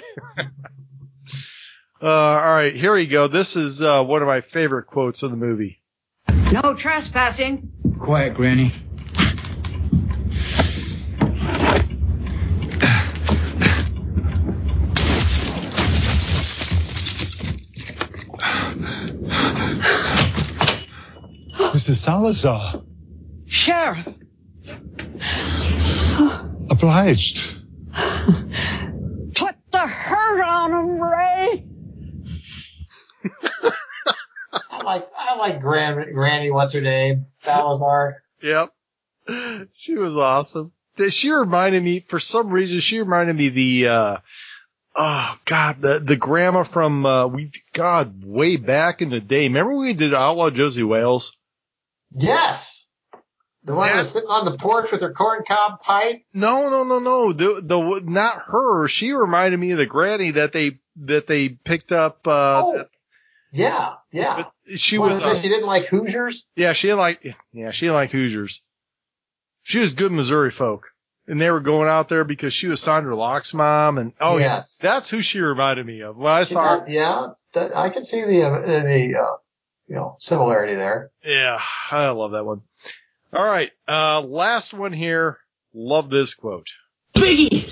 uh, 2.01 2.05
all 2.05 2.39
right, 2.55 2.75
here 2.75 2.93
we 2.93 3.07
go. 3.07 3.27
This 3.27 3.55
is, 3.55 3.81
uh, 3.81 4.03
one 4.03 4.21
of 4.21 4.27
my 4.27 4.41
favorite 4.41 4.85
quotes 4.87 5.23
of 5.23 5.31
the 5.31 5.37
movie. 5.37 5.81
No 6.51 6.75
trespassing. 6.75 7.71
Quiet, 7.99 8.35
Granny. 8.35 8.73
Mrs. 21.77 21.97
Salazar. 21.97 22.81
Sheriff. 23.45 24.07
Obliged. 26.71 27.61
Put 29.35 29.55
the 29.69 29.85
hurt 29.85 30.41
on 30.41 30.71
him, 30.71 30.99
Ray. 30.99 31.67
I 34.71 34.83
like, 34.83 35.07
I 35.15 35.35
like 35.35 35.61
Gran, 35.61 36.13
Granny, 36.13 36.49
what's 36.49 36.73
her 36.73 36.81
name? 36.81 37.27
Salazar. 37.35 38.23
Yep. 38.41 38.73
She 39.73 39.93
was 39.93 40.17
awesome. 40.17 40.71
She 41.09 41.31
reminded 41.31 41.83
me, 41.83 41.99
for 41.99 42.19
some 42.19 42.49
reason, 42.49 42.79
she 42.79 42.97
reminded 42.97 43.35
me 43.35 43.49
the, 43.49 43.87
uh, 43.87 44.17
oh 44.95 45.37
god, 45.45 45.79
the, 45.81 45.99
the 45.99 46.15
grandma 46.15 46.63
from, 46.63 47.05
uh, 47.05 47.27
we, 47.27 47.51
god, 47.73 48.23
way 48.25 48.55
back 48.55 49.03
in 49.03 49.11
the 49.11 49.19
day. 49.19 49.47
Remember 49.47 49.75
we 49.75 49.93
did 49.93 50.15
Outlaw 50.15 50.49
Josey 50.49 50.81
Wales? 50.81 51.36
Yes. 52.15 52.87
The 53.63 53.75
one 53.75 53.89
that's 53.91 54.09
sitting 54.09 54.29
on 54.29 54.45
the 54.45 54.57
porch 54.57 54.91
with 54.91 55.01
her 55.01 55.11
corn 55.11 55.43
cob 55.45 55.81
pipe. 55.81 56.21
No, 56.33 56.69
no, 56.69 56.83
no, 56.83 56.99
no. 56.99 57.33
The, 57.33 57.61
the, 57.61 58.01
not 58.05 58.37
her. 58.45 58.87
She 58.87 59.11
reminded 59.11 59.59
me 59.59 59.71
of 59.71 59.77
the 59.77 59.85
granny 59.85 60.31
that 60.31 60.53
they, 60.53 60.79
that 60.97 61.27
they 61.27 61.49
picked 61.49 61.91
up, 61.91 62.25
uh, 62.27 62.63
Oh. 62.65 62.85
Yeah, 63.51 63.93
yeah. 64.11 64.45
she 64.75 64.97
What 64.97 65.11
was, 65.11 65.23
uh? 65.23 65.39
You 65.41 65.49
didn't 65.49 65.67
like 65.67 65.85
Hoosiers? 65.85 66.45
Yeah, 66.55 66.73
she 66.73 66.87
didn't 66.87 66.99
like, 66.99 67.25
yeah, 67.53 67.71
she 67.71 67.85
didn't 67.85 67.95
like 67.95 68.11
Hoosiers. 68.11 68.61
She 69.63 69.79
was 69.79 69.93
good 69.93 70.11
Missouri 70.11 70.51
folk. 70.51 70.87
And 71.27 71.41
they 71.41 71.49
were 71.51 71.59
going 71.61 71.89
out 71.89 72.07
there 72.07 72.23
because 72.23 72.53
she 72.53 72.67
was 72.67 72.79
Sondra 72.81 73.17
Locke's 73.17 73.53
mom. 73.53 73.97
And, 73.97 74.13
oh, 74.19 74.37
Yes. 74.37 74.79
yeah, 74.81 74.91
that's 74.93 75.09
who 75.09 75.21
she 75.21 75.39
reminded 75.41 75.85
me 75.85 76.01
of. 76.01 76.15
When 76.17 76.31
I 76.31 76.43
She 76.43 76.53
saw 76.53 76.79
her, 76.79 76.85
yeah, 76.87 77.27
that, 77.53 77.75
I 77.75 77.89
can 77.89 78.03
see 78.05 78.23
the, 78.23 78.43
uh, 78.43 78.59
the, 78.59 79.17
uh, 79.19 79.37
you 79.87 79.95
know, 79.95 80.17
similarity 80.19 80.75
there. 80.75 81.11
yeah, 81.23 81.59
I 81.91 82.09
love 82.09 82.31
that 82.31 82.45
one. 82.45 82.61
All 83.33 83.45
right. 83.45 83.71
Uh, 83.87 84.21
last 84.21 84.73
one 84.73 84.93
here. 84.93 85.37
Love 85.73 86.09
this 86.09 86.33
quote. 86.35 86.69
Biggie! 87.13 87.65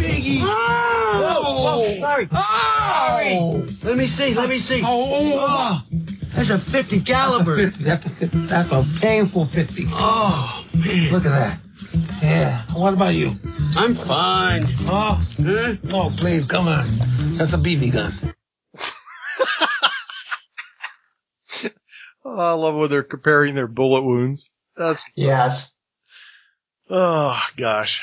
Biggie. 0.00 0.40
Oh, 0.44 1.84
Whoa, 1.84 2.00
sorry. 2.00 2.28
Sorry. 2.32 3.78
Let 3.82 3.96
me 3.96 4.06
see, 4.06 4.34
let 4.34 4.48
me 4.48 4.58
see. 4.58 4.82
Oh, 4.84 5.80
that's 6.34 6.50
a 6.50 6.58
50 6.58 7.00
caliber. 7.02 7.56
50. 7.56 7.84
That's, 7.84 8.14
that's 8.20 8.72
a 8.72 8.86
painful 9.00 9.44
50. 9.44 9.84
Oh, 9.88 10.64
man. 10.74 11.12
Look 11.12 11.26
at 11.26 11.30
that. 11.30 11.58
Yeah. 12.22 12.62
What 12.72 12.94
about 12.94 13.14
you? 13.14 13.38
I'm 13.76 13.94
fine. 13.94 14.64
Oh, 14.82 15.20
Huh? 15.38 15.74
no, 15.82 16.10
please, 16.10 16.44
come 16.46 16.68
on. 16.68 16.98
That's 17.36 17.52
a 17.52 17.58
BB 17.58 17.92
gun. 17.92 18.34
Oh, 22.24 22.38
I 22.38 22.52
love 22.52 22.74
when 22.76 22.90
they're 22.90 23.02
comparing 23.02 23.54
their 23.54 23.66
bullet 23.68 24.02
wounds. 24.02 24.50
That's, 24.76 25.06
Yes. 25.16 25.72
oh 26.88 27.40
gosh. 27.56 28.02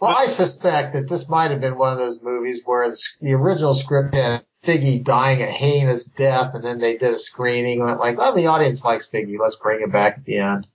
Well, 0.00 0.14
I 0.16 0.26
suspect 0.26 0.94
that 0.94 1.08
this 1.08 1.28
might 1.28 1.52
have 1.52 1.60
been 1.60 1.78
one 1.78 1.92
of 1.92 1.98
those 1.98 2.20
movies 2.22 2.62
where 2.64 2.88
the, 2.88 2.98
the 3.20 3.32
original 3.34 3.74
script 3.74 4.14
had 4.14 4.44
Figgy 4.64 5.02
dying 5.02 5.42
a 5.42 5.46
heinous 5.46 6.04
death, 6.04 6.54
and 6.54 6.64
then 6.64 6.78
they 6.78 6.96
did 6.96 7.12
a 7.12 7.18
screening 7.18 7.78
and 7.80 7.86
went 7.88 8.00
like, 8.00 8.16
"Oh, 8.18 8.34
the 8.34 8.46
audience 8.46 8.84
likes 8.84 9.08
Figgy. 9.08 9.36
Let's 9.38 9.56
bring 9.56 9.80
him 9.80 9.90
back 9.90 10.18
at 10.18 10.24
the 10.24 10.38
end." 10.38 10.66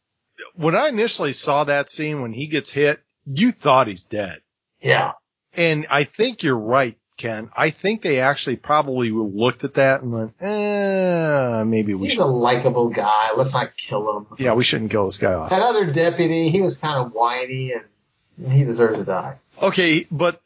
When 0.56 0.76
I 0.76 0.90
initially 0.90 1.34
saw 1.34 1.64
that 1.66 1.90
scene 1.90 2.22
when 2.22 2.32
he 2.34 2.48
gets 2.48 2.70
hit, 2.72 3.02
you 3.26 3.52
thought 3.52 3.88
he's 3.88 4.06
dead. 4.06 4.40
Yeah. 4.82 5.14
And 5.56 5.88
I 5.90 6.04
think 6.04 6.44
you're 6.44 6.58
right, 6.60 6.98
Ken. 7.18 7.50
I 7.56 7.72
think 7.72 8.04
they 8.04 8.20
actually 8.20 8.56
probably 8.56 9.10
looked 9.10 9.64
at 9.64 9.74
that 9.74 10.02
and 10.02 10.12
went, 10.12 10.34
eh, 10.40 11.64
maybe 11.66 11.96
we 11.96 12.08
He's 12.08 12.14
should. 12.14 12.24
a 12.24 12.26
likable 12.26 12.90
guy. 12.90 13.30
Let's 13.36 13.54
not 13.54 13.76
kill 13.76 14.18
him. 14.18 14.28
Yeah, 14.38 14.54
we 14.54 14.64
shouldn't 14.64 14.92
kill 14.92 15.06
this 15.06 15.18
guy 15.18 15.34
off. 15.34 15.50
That 15.50 15.62
other 15.62 15.92
deputy, 15.92 16.50
he 16.50 16.62
was 16.62 16.78
kind 16.78 17.04
of 17.06 17.12
whiny, 17.14 17.74
and 17.74 18.52
he 18.52 18.64
deserves 18.64 19.00
to 19.00 19.04
die. 19.04 19.40
Okay, 19.62 20.06
but 20.12 20.42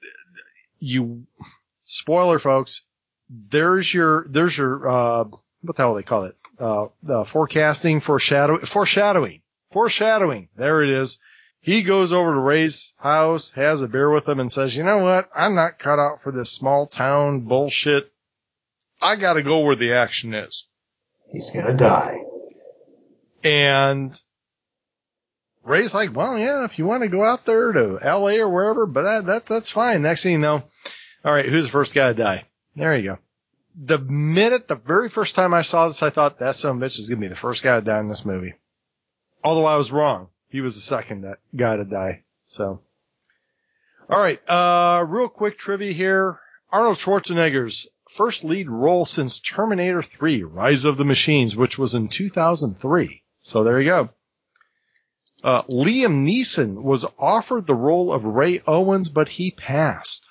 you, 0.80 1.28
spoiler 1.84 2.40
folks, 2.40 2.86
there's 3.30 3.94
your, 3.94 4.26
there's 4.30 4.58
your, 4.58 4.90
uh, 4.90 5.24
what 5.62 5.76
the 5.76 5.84
hell 5.84 5.94
do 5.94 6.00
they 6.00 6.04
call 6.04 6.24
it? 6.24 6.36
Uh, 6.58 6.88
uh 7.10 7.24
forecasting, 7.24 8.00
foreshadow, 8.00 8.58
foreshadowing, 8.60 9.42
foreshadowing. 9.72 10.48
There 10.56 10.84
it 10.84 10.90
is. 10.90 11.20
He 11.62 11.84
goes 11.84 12.12
over 12.12 12.34
to 12.34 12.40
Ray's 12.40 12.94
house, 12.98 13.52
has 13.52 13.84
a 13.84 13.88
beer 13.88 14.12
with 14.12 14.28
him 14.28 14.40
and 14.40 14.52
says, 14.52 14.76
you 14.76 14.84
know 14.84 15.04
what? 15.04 15.30
I'm 15.36 15.54
not 15.54 15.78
cut 15.78 16.00
out 16.00 16.22
for 16.22 16.32
this 16.32 16.52
small 16.52 16.88
town 16.88 17.42
bullshit. 17.42 18.12
I 19.02 19.16
gotta 19.16 19.44
go 19.44 19.62
where 19.62 19.76
the 19.76 19.94
action 19.94 20.34
is. 20.34 20.68
He's 21.32 21.52
gonna 21.52 21.76
die. 21.76 22.18
And 23.44 24.12
Ray's 25.64 25.94
like, 25.94 26.16
well, 26.16 26.38
yeah, 26.38 26.66
if 26.66 26.80
you 26.80 26.86
want 26.86 27.04
to 27.04 27.10
go 27.10 27.24
out 27.24 27.46
there 27.46 27.72
to 27.72 28.00
LA 28.04 28.38
or 28.38 28.50
wherever, 28.50 28.86
but 28.88 29.04
that, 29.04 29.26
that, 29.28 29.46
that's 29.46 29.70
fine. 29.70 30.02
Next 30.02 30.24
thing 30.24 30.34
you 30.34 30.38
know, 30.40 30.64
all 31.24 31.34
right, 31.34 31.46
who's 31.46 31.66
the 31.66 31.72
first 31.72 31.94
guy 31.94 32.10
to 32.10 32.18
die? 32.18 32.46
There 32.76 32.96
you 32.96 33.04
go. 33.04 33.18
The 33.76 34.00
minute, 34.00 34.68
the 34.68 34.76
very 34.76 35.10
first 35.10 35.36
time 35.36 35.54
I 35.54 35.62
saw 35.62 35.88
this, 35.88 36.04
I 36.04 36.10
thought 36.10 36.40
that 36.40 36.56
son 36.56 36.78
of 36.78 36.82
a 36.82 36.86
bitch 36.86 37.00
is 37.00 37.10
going 37.10 37.22
to 37.22 37.26
be 37.26 37.30
the 37.30 37.36
first 37.36 37.64
guy 37.64 37.80
to 37.80 37.86
die 37.86 38.00
in 38.00 38.10
this 38.10 38.26
movie. 38.26 38.56
Although 39.44 39.66
I 39.66 39.78
was 39.78 39.92
wrong. 39.92 40.30
He 40.52 40.62
was 40.62 40.76
the 40.76 40.82
second 40.82 41.22
that 41.22 41.38
guy 41.56 41.78
to 41.78 41.86
die. 41.86 42.24
So, 42.44 42.82
all 44.10 44.20
right, 44.20 44.40
uh, 44.50 45.06
real 45.08 45.30
quick 45.30 45.58
trivia 45.58 45.94
here. 45.94 46.40
Arnold 46.72 46.98
Schwarzenegger's 46.98 47.88
first 48.10 48.44
lead 48.44 48.70
role 48.70 49.06
since 49.06 49.40
Terminator 49.40 50.02
3, 50.02 50.44
Rise 50.44 50.86
of 50.86 50.98
the 50.98 51.06
Machines, 51.06 51.56
which 51.56 51.78
was 51.78 51.96
in 51.96 52.10
2003. 52.10 53.24
So 53.42 53.64
there 53.64 53.80
you 53.80 53.90
go. 53.90 54.10
Uh, 55.44 55.64
Liam 55.64 56.26
Neeson 56.26 56.82
was 56.82 57.06
offered 57.18 57.66
the 57.66 57.76
role 57.76 58.14
of 58.14 58.26
Ray 58.26 58.62
Owens, 58.68 59.10
but 59.10 59.28
he 59.28 59.52
passed. 59.52 60.30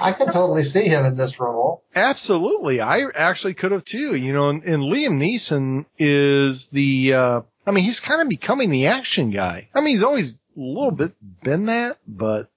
I 0.00 0.12
could 0.12 0.32
totally 0.32 0.64
see 0.64 0.86
him 0.88 1.04
in 1.04 1.16
this 1.16 1.38
role. 1.38 1.84
Absolutely. 1.94 2.80
I 2.80 3.06
actually 3.14 3.54
could 3.54 3.72
have 3.72 3.84
too, 3.84 4.16
you 4.16 4.32
know, 4.32 4.48
and, 4.50 4.62
and 4.64 4.82
Liam 4.82 5.18
Neeson 5.18 5.86
is 5.96 6.68
the, 6.68 7.14
uh, 7.14 7.40
I 7.66 7.70
mean, 7.70 7.84
he's 7.84 8.00
kind 8.00 8.20
of 8.20 8.28
becoming 8.28 8.70
the 8.70 8.88
action 8.88 9.30
guy. 9.30 9.70
I 9.74 9.80
mean, 9.80 9.90
he's 9.90 10.02
always 10.02 10.34
a 10.56 10.60
little 10.60 10.92
bit 10.92 11.12
been 11.42 11.66
that, 11.66 11.98
but 12.06 12.50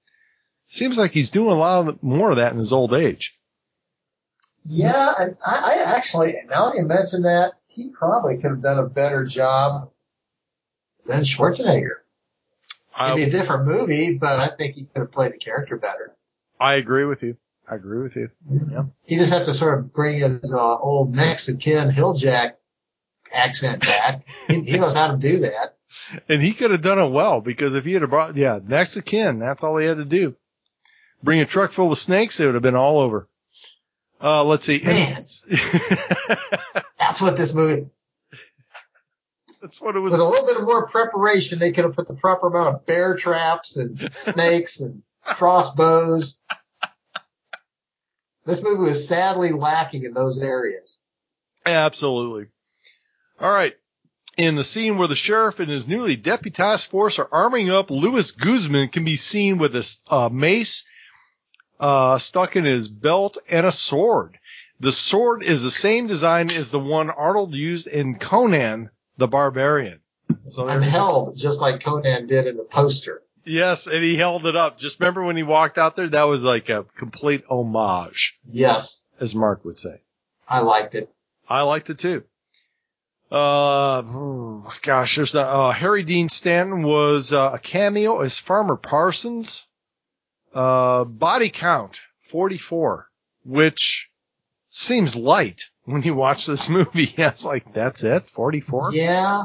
seems 0.68 0.98
like 0.98 1.12
he's 1.12 1.30
doing 1.30 1.52
a 1.52 1.56
lot 1.56 1.88
of, 1.88 2.04
more 2.04 2.30
of 2.30 2.38
that 2.38 2.52
in 2.52 2.60
his 2.60 2.74
old 2.74 2.94
age. 2.94 3.40
Yeah, 4.66 5.14
and 5.18 5.38
I, 5.46 5.56
I 5.56 5.96
actually, 5.96 6.36
now 6.50 6.70
that 6.70 6.78
you 6.78 6.84
mention 6.84 7.24
that, 7.24 7.54
he 7.68 7.90
probably 7.90 8.36
could 8.36 8.52
have 8.52 8.62
done 8.62 8.80
a 8.80 8.88
better 8.88 9.24
job 9.24 9.92
than 11.06 11.24
Schwarzenegger. 11.24 12.00
It'd 13.00 13.16
be 13.16 13.24
a 13.24 13.30
different 13.30 13.66
movie, 13.66 14.18
but 14.18 14.40
I 14.40 14.48
think 14.48 14.76
he 14.76 14.86
could 14.86 15.00
have 15.00 15.12
played 15.12 15.32
the 15.32 15.38
character 15.38 15.78
better. 15.78 16.16
I 16.60 16.74
agree 16.76 17.06
with 17.06 17.24
you. 17.24 17.38
I 17.70 17.76
agree 17.76 18.02
with 18.02 18.16
you. 18.16 18.30
Yeah. 18.50 18.86
He 19.06 19.18
just 19.18 19.32
have 19.32 19.46
to 19.46 19.54
sort 19.54 19.78
of 19.78 19.94
bring 19.94 20.16
his 20.16 20.54
uh, 20.54 20.78
old 20.78 21.14
Mexican 21.14 21.90
hilljack 21.92 22.54
accent 23.34 23.82
back. 23.82 24.16
he, 24.48 24.62
he 24.62 24.78
knows 24.78 24.96
how 24.96 25.12
to 25.12 25.18
do 25.18 25.40
that. 25.40 25.76
And 26.30 26.42
he 26.42 26.54
could 26.54 26.72
have 26.72 26.82
done 26.82 27.00
it 27.00 27.10
well 27.10 27.42
because 27.42 27.76
if 27.76 27.84
he 27.84 27.92
had 27.94 28.10
brought, 28.10 28.38
yeah, 28.38 28.60
Mexican, 28.64 29.40
that's 29.40 29.64
all 29.64 29.76
he 29.76 29.86
had 29.86 29.98
to 29.98 30.06
do. 30.06 30.36
Bring 31.22 31.42
a 31.42 31.46
truck 31.46 31.72
full 31.72 31.92
of 31.92 31.98
snakes, 31.98 32.40
it 32.40 32.46
would 32.46 32.54
have 32.54 32.64
been 32.64 32.76
all 32.76 33.00
over. 33.00 33.28
Uh, 34.22 34.44
let's 34.44 34.64
see. 34.64 34.82
Man. 34.84 35.10
That's 36.98 37.22
what 37.22 37.36
this 37.36 37.54
movie. 37.54 37.88
That's 39.62 39.82
what 39.82 39.96
it 39.96 40.00
was. 40.00 40.12
With 40.12 40.22
a 40.22 40.26
little 40.26 40.46
bit 40.46 40.62
more 40.62 40.88
preparation, 40.88 41.60
they 41.60 41.72
could 41.72 41.84
have 41.84 41.96
put 41.96 42.08
the 42.08 42.14
proper 42.14 42.48
amount 42.48 42.76
of 42.76 42.86
bear 42.86 43.16
traps 43.16 43.78
and 43.78 44.00
snakes 44.14 44.80
and 44.80 45.04
crossbows. 45.24 46.40
This 48.46 48.64
movie 48.64 48.84
was 48.84 49.08
sadly 49.08 49.52
lacking 49.52 50.06
in 50.06 50.14
those 50.14 50.42
areas. 50.42 51.00
Absolutely. 51.66 52.48
All 53.40 53.52
right. 53.52 53.76
In 54.38 54.56
the 54.56 54.64
scene 54.64 54.98
where 54.98 55.08
the 55.08 55.16
sheriff 55.16 55.60
and 55.60 55.70
his 55.70 55.88
newly 55.88 56.16
deputized 56.16 56.88
force 56.88 57.18
are 57.18 57.30
arming 57.32 57.72
up, 57.72 57.90
Luis 57.90 58.32
Guzman 58.32 58.90
can 58.90 59.04
be 59.04 59.16
seen 59.16 59.58
with 59.58 59.76
a 59.76 59.98
uh, 60.10 60.30
mace 60.30 60.88
uh, 61.80 62.18
stuck 62.18 62.56
in 62.56 62.66
his 62.66 62.88
belt 62.88 63.38
and 63.50 63.66
a 63.66 63.72
sword. 63.72 64.38
The 64.80 64.92
sword 64.92 65.44
is 65.44 65.64
the 65.64 65.72
same 65.72 66.06
design 66.06 66.52
as 66.52 66.70
the 66.70 66.80
one 66.80 67.10
Arnold 67.10 67.56
used 67.56 67.88
in 67.88 68.20
Conan 68.20 68.92
the 69.18 69.28
Barbarian. 69.28 70.00
So 70.44 70.68
and 70.68 70.84
held 70.84 71.36
just 71.36 71.60
like 71.60 71.84
Conan 71.84 72.28
did 72.28 72.46
in 72.46 72.58
the 72.58 72.64
poster. 72.64 73.24
Yes, 73.44 73.88
and 73.88 74.04
he 74.04 74.16
held 74.16 74.46
it 74.46 74.56
up. 74.56 74.78
Just 74.78 75.00
remember 75.00 75.24
when 75.24 75.38
he 75.38 75.44
walked 75.44 75.78
out 75.78 75.96
there, 75.96 76.10
that 76.10 76.24
was 76.26 76.44
like 76.44 76.70
a 76.70 76.86
complete 76.98 77.46
homage. 77.50 78.38
Yes. 78.46 79.06
As 79.20 79.36
Mark 79.36 79.66
would 79.66 79.78
say. 79.78 80.02
I 80.48 80.60
liked 80.60 80.96
it. 80.96 81.10
I 81.50 81.64
liked 81.64 81.90
it 81.90 81.98
too. 81.98 82.24
Uh, 83.30 84.02
gosh, 84.82 85.18
there's 85.18 85.34
the, 85.34 85.42
uh, 85.42 85.72
Harry 85.72 86.04
Dean 86.04 86.30
Stanton 86.30 86.84
was 86.84 87.34
uh, 87.34 87.52
a 87.56 87.60
cameo 87.60 88.22
as 88.22 88.38
Farmer 88.38 88.78
Parsons. 88.78 89.66
Uh, 90.54 91.04
body 91.04 91.50
count, 91.50 92.02
44, 92.22 93.08
which 93.44 94.10
seems 94.70 95.16
light 95.16 95.64
when 95.84 96.04
you 96.04 96.16
watch 96.16 96.46
this 96.46 96.70
movie. 96.70 97.14
I 97.24 97.30
was 97.30 97.46
like, 97.46 97.74
that's 97.74 98.04
it? 98.04 98.24
44? 98.30 98.94
Yeah. 98.94 99.44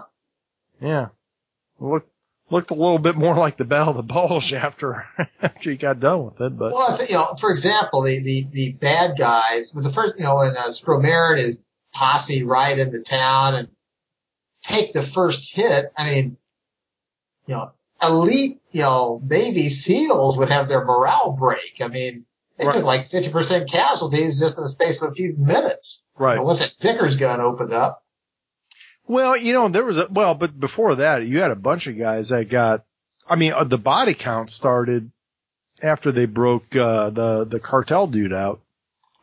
Yeah. 0.81 1.09
Look, 1.81 2.07
looked 2.51 2.71
a 2.71 2.75
little 2.75 2.99
bit 2.99 3.17
more 3.17 3.35
like 3.35 3.57
the 3.57 3.65
Battle 3.65 3.91
of 3.91 3.97
the 3.97 4.03
Bulge 4.05 4.53
after, 4.55 5.09
after 5.43 5.73
you 5.73 5.77
got 5.77 5.99
done 5.99 6.25
with 6.25 6.41
it, 6.41 6.57
but. 6.57 6.73
Well, 6.73 6.97
you 7.09 7.15
know, 7.15 7.35
for 7.41 7.51
example, 7.51 8.03
the, 8.03 8.23
the, 8.23 8.47
the 8.51 8.73
bad 8.73 9.19
guys, 9.19 9.75
with 9.75 9.83
the 9.85 9.93
first, 9.93 10.19
you 10.19 10.25
know, 10.25 10.37
when 10.37 10.57
uh, 10.57 10.69
Stormare 10.69 11.33
and 11.33 11.41
his 11.41 11.61
posse 11.93 12.45
ride 12.45 12.79
into 12.79 13.01
town 13.01 13.55
and 13.55 13.69
take 14.63 14.93
the 14.93 15.03
first 15.03 15.55
hit, 15.55 15.93
I 15.97 16.11
mean, 16.11 16.37
you 17.47 17.55
know, 17.55 17.73
elite, 18.03 18.61
you 18.71 18.83
know, 18.83 19.21
Navy 19.25 19.69
SEALs 19.69 20.39
would 20.39 20.51
have 20.51 20.69
their 20.69 20.85
morale 20.85 21.33
break. 21.33 21.81
I 21.81 21.89
mean, 21.89 22.25
they 22.57 22.67
right. 22.67 22.75
took 22.75 22.85
like 22.85 23.11
50% 23.11 23.71
casualties 23.71 24.39
just 24.39 24.59
in 24.59 24.65
the 24.65 24.69
space 24.69 25.03
of 25.03 25.11
a 25.11 25.15
few 25.15 25.35
minutes. 25.37 26.07
Right. 26.17 26.43
once 26.43 26.61
that 26.61 26.75
Vickers 26.81 27.17
gun 27.17 27.41
opened 27.41 27.73
up. 27.73 28.05
Well, 29.07 29.37
you 29.37 29.53
know, 29.53 29.69
there 29.69 29.85
was 29.85 29.99
a, 29.99 30.07
well, 30.11 30.35
but 30.35 30.59
before 30.59 30.97
that, 30.97 31.27
you 31.27 31.41
had 31.41 31.51
a 31.51 31.57
bunch 31.57 31.87
of 31.87 31.99
guys 31.99 32.29
that 32.29 32.49
got, 32.49 32.85
I 33.29 33.37
mean, 33.37 33.53
uh, 33.53 33.65
the 33.65 33.79
body 33.79 34.15
count 34.15 34.49
started 34.49 35.11
after 35.81 36.13
they 36.13 36.27
broke, 36.27 36.75
uh, 36.77 37.11
the, 37.11 37.45
the 37.45 37.61
cartel 37.61 38.07
dude 38.07 38.33
out. 38.33 38.61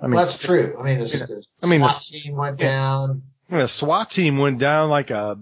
I 0.02 0.08
mean, 0.08 0.16
well, 0.16 0.26
that's 0.26 0.38
true. 0.38 0.78
I 0.80 0.84
mean, 0.84 1.00
the, 1.00 1.06
the 1.06 1.44
I 1.62 1.68
mean, 1.68 1.82
SWAT 1.82 1.92
the, 2.12 2.20
team 2.20 2.36
went 2.36 2.60
yeah, 2.60 2.68
down. 2.68 3.24
I 3.50 3.54
mean, 3.54 3.62
the 3.62 3.68
SWAT 3.68 4.10
team 4.10 4.38
went 4.38 4.60
down 4.60 4.90
like 4.90 5.10
a, 5.12 5.38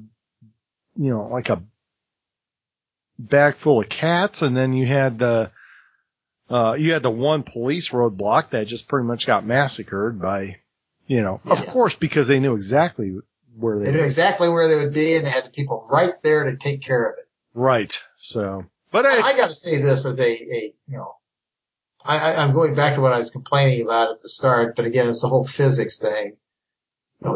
you 0.95 1.09
know, 1.09 1.27
like 1.27 1.49
a 1.49 1.61
bag 3.19 3.55
full 3.55 3.81
of 3.81 3.89
cats. 3.89 4.41
And 4.41 4.57
then 4.57 4.73
you 4.73 4.87
had 4.87 5.19
the, 5.19 5.51
uh, 6.49 6.75
you 6.79 6.93
had 6.93 7.03
the 7.03 7.11
one 7.11 7.43
police 7.43 7.89
roadblock 7.89 8.51
that 8.51 8.67
just 8.67 8.87
pretty 8.87 9.05
much 9.05 9.27
got 9.27 9.45
massacred 9.45 10.19
by, 10.19 10.57
you 11.05 11.21
know, 11.21 11.39
yeah. 11.45 11.51
of 11.51 11.65
course, 11.67 11.95
because 11.95 12.27
they 12.27 12.39
knew 12.39 12.55
exactly 12.55 13.19
where 13.57 13.77
they, 13.77 13.85
they 13.85 13.91
knew 13.91 14.03
exactly 14.03 14.49
where 14.49 14.67
they 14.67 14.83
would 14.83 14.93
be 14.93 15.15
and 15.15 15.25
they 15.25 15.31
had 15.31 15.45
the 15.45 15.49
people 15.49 15.85
right 15.89 16.19
there 16.23 16.45
to 16.45 16.55
take 16.57 16.81
care 16.81 17.09
of 17.09 17.17
it. 17.19 17.27
Right. 17.53 18.01
So, 18.17 18.65
but 18.91 19.05
I, 19.05 19.21
I 19.21 19.37
got 19.37 19.49
to 19.49 19.55
say 19.55 19.81
this 19.81 20.05
as 20.05 20.19
a, 20.19 20.31
a, 20.31 20.73
you 20.87 20.97
know, 20.97 21.16
I, 22.07 22.35
I'm 22.35 22.53
going 22.53 22.75
back 22.75 22.95
to 22.95 23.01
what 23.01 23.13
I 23.13 23.19
was 23.19 23.29
complaining 23.29 23.81
about 23.81 24.11
at 24.11 24.21
the 24.21 24.29
start, 24.29 24.75
but 24.75 24.85
again, 24.85 25.07
it's 25.07 25.21
the 25.21 25.27
whole 25.27 25.45
physics 25.45 25.99
thing. 25.99 26.37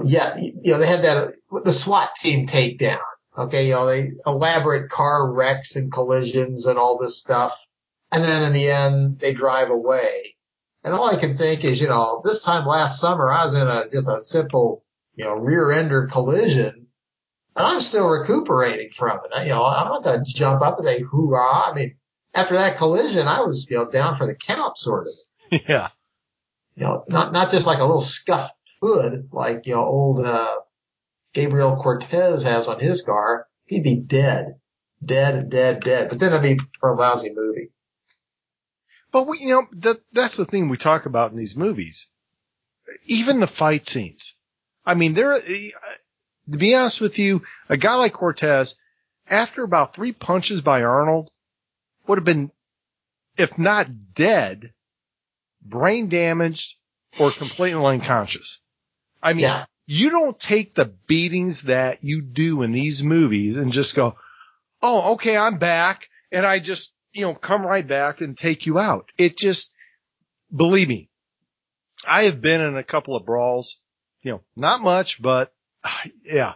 Yeah, 0.04 0.38
you 0.38 0.72
know, 0.72 0.78
they 0.78 0.88
had 0.88 1.04
that, 1.04 1.36
uh, 1.52 1.60
the 1.62 1.74
SWAT 1.74 2.16
team 2.16 2.46
takedown. 2.46 3.00
Okay. 3.38 3.68
You 3.68 3.74
know, 3.74 3.86
they 3.88 4.12
elaborate 4.26 4.90
car 4.90 5.32
wrecks 5.32 5.76
and 5.76 5.92
collisions 5.92 6.66
and 6.66 6.78
all 6.78 6.98
this 6.98 7.18
stuff. 7.18 7.54
And 8.12 8.24
then 8.24 8.44
in 8.44 8.54
the 8.54 8.70
end, 8.70 9.20
they 9.20 9.34
drive 9.34 9.70
away. 9.70 10.36
And 10.84 10.94
all 10.94 11.10
I 11.10 11.20
can 11.20 11.38
think 11.38 11.64
is, 11.64 11.80
you 11.80 11.88
know, 11.88 12.22
this 12.24 12.44
time 12.44 12.66
last 12.66 13.00
summer, 13.00 13.32
I 13.32 13.46
was 13.46 13.56
in 13.56 13.68
a, 13.68 13.86
just 13.92 14.10
a 14.10 14.20
simple, 14.20 14.84
you 15.16 15.26
know, 15.26 15.34
rear 15.34 15.72
ender 15.72 16.08
collision 16.08 16.82
and 17.56 17.66
I'm 17.68 17.82
still 17.82 18.08
recuperating 18.08 18.92
from 18.96 19.20
it. 19.26 19.44
You 19.44 19.50
know, 19.50 19.66
I'm 19.66 19.88
not 19.88 20.04
going 20.04 20.24
to 20.24 20.34
jump 20.34 20.62
up 20.62 20.78
and 20.78 20.86
say 20.86 21.02
hoorah. 21.02 21.70
I 21.70 21.74
mean, 21.76 21.96
after 22.34 22.56
that 22.56 22.78
collision, 22.78 23.28
I 23.28 23.42
was, 23.42 23.68
you 23.70 23.78
know, 23.78 23.90
down 23.90 24.18
for 24.18 24.26
the 24.26 24.36
count 24.36 24.78
sort 24.78 25.08
of. 25.08 25.62
Yeah. 25.68 25.90
You 26.76 26.84
know, 26.84 27.04
not, 27.08 27.34
not 27.34 27.52
just 27.52 27.68
like 27.68 27.80
a 27.80 27.86
little 27.86 28.02
scuffed 28.02 28.56
hood 28.82 29.30
like, 29.32 29.68
you 29.68 29.76
know, 29.76 29.84
old, 29.84 30.26
uh, 30.26 30.60
Gabriel 31.34 31.78
Cortez 31.78 32.44
has 32.44 32.68
on 32.68 32.80
his 32.80 33.02
car. 33.02 33.48
He'd 33.66 33.84
be 33.84 33.96
dead, 33.96 34.56
dead, 35.04 35.50
dead, 35.50 35.82
dead. 35.82 36.10
But 36.10 36.20
then 36.20 36.34
it'd 36.34 36.58
be 36.58 36.64
for 36.80 36.90
a 36.90 36.96
lousy 36.96 37.32
movie. 37.34 37.72
But 39.12 39.28
we, 39.28 39.40
you 39.40 39.50
know, 39.50 39.64
that, 39.80 40.00
that's 40.14 40.38
the 40.38 40.46
thing 40.46 40.70
we 40.70 40.78
talk 40.78 41.06
about 41.06 41.32
in 41.32 41.38
these 41.38 41.58
movies. 41.58 42.10
Even 43.06 43.40
the 43.40 43.48
fight 43.48 43.86
scenes. 43.86 44.36
I 44.86 44.96
mean, 44.96 45.14
there, 45.14 45.38
to 45.40 46.58
be 46.58 46.76
honest 46.76 47.02
with 47.02 47.20
you, 47.20 47.44
a 47.70 47.78
guy 47.78 47.96
like 47.96 48.14
Cortez, 48.14 48.78
after 49.30 49.64
about 49.64 49.94
three 49.94 50.12
punches 50.12 50.62
by 50.62 50.84
Arnold, 50.84 51.30
would 52.12 52.18
have 52.18 52.26
been, 52.26 52.52
if 53.38 53.58
not 53.58 53.88
dead, 54.14 54.74
brain 55.62 56.10
damaged 56.10 56.76
or 57.18 57.32
completely 57.32 57.86
unconscious. 57.86 58.62
I 59.24 59.32
mean, 59.32 59.44
yeah. 59.44 59.66
you 59.88 60.10
don't 60.10 60.38
take 60.38 60.76
the 60.76 60.94
beatings 61.08 61.64
that 61.64 62.04
you 62.04 62.22
do 62.22 62.64
in 62.64 62.74
these 62.74 63.02
movies 63.02 63.56
and 63.56 63.72
just 63.72 63.96
go, 63.96 64.18
Oh, 64.82 65.14
okay, 65.14 65.38
I'm 65.38 65.58
back. 65.58 66.10
And 66.34 66.46
I 66.46 66.60
just 66.60 66.94
you 67.14 67.22
know, 67.22 67.34
come 67.34 67.66
right 67.66 67.88
back 67.88 68.20
and 68.20 68.38
take 68.38 68.66
you 68.66 68.78
out. 68.78 69.10
It 69.18 69.38
just, 69.38 69.72
believe 70.54 70.90
me, 70.90 71.10
I 72.06 72.24
have 72.24 72.42
been 72.42 72.60
in 72.60 72.76
a 72.76 72.84
couple 72.84 73.16
of 73.16 73.26
brawls, 73.26 73.80
you 74.22 74.32
know, 74.32 74.42
not 74.58 74.82
much, 74.82 75.22
but 75.22 75.54
yeah, 76.26 76.56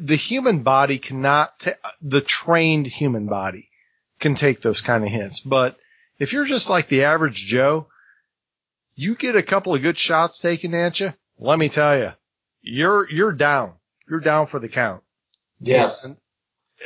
the 0.00 0.16
human 0.16 0.62
body 0.62 0.98
cannot, 0.98 1.58
ta- 1.58 1.92
the 2.00 2.22
trained 2.22 2.86
human 2.86 3.26
body 3.26 3.68
can 4.22 4.34
take 4.34 4.62
those 4.62 4.80
kind 4.80 5.04
of 5.04 5.10
hits. 5.10 5.40
But 5.40 5.76
if 6.18 6.32
you're 6.32 6.46
just 6.46 6.70
like 6.70 6.88
the 6.88 7.04
average 7.04 7.44
Joe, 7.44 7.88
you 8.94 9.14
get 9.14 9.36
a 9.36 9.42
couple 9.42 9.74
of 9.74 9.82
good 9.82 9.98
shots 9.98 10.40
taken 10.40 10.74
at 10.74 11.00
you. 11.00 11.12
Let 11.38 11.58
me 11.58 11.68
tell 11.68 11.98
you, 11.98 12.12
you're, 12.62 13.10
you're 13.10 13.32
down. 13.32 13.74
You're 14.08 14.20
down 14.20 14.46
for 14.46 14.58
the 14.58 14.68
count. 14.68 15.02
Yes. 15.60 16.04
And 16.04 16.16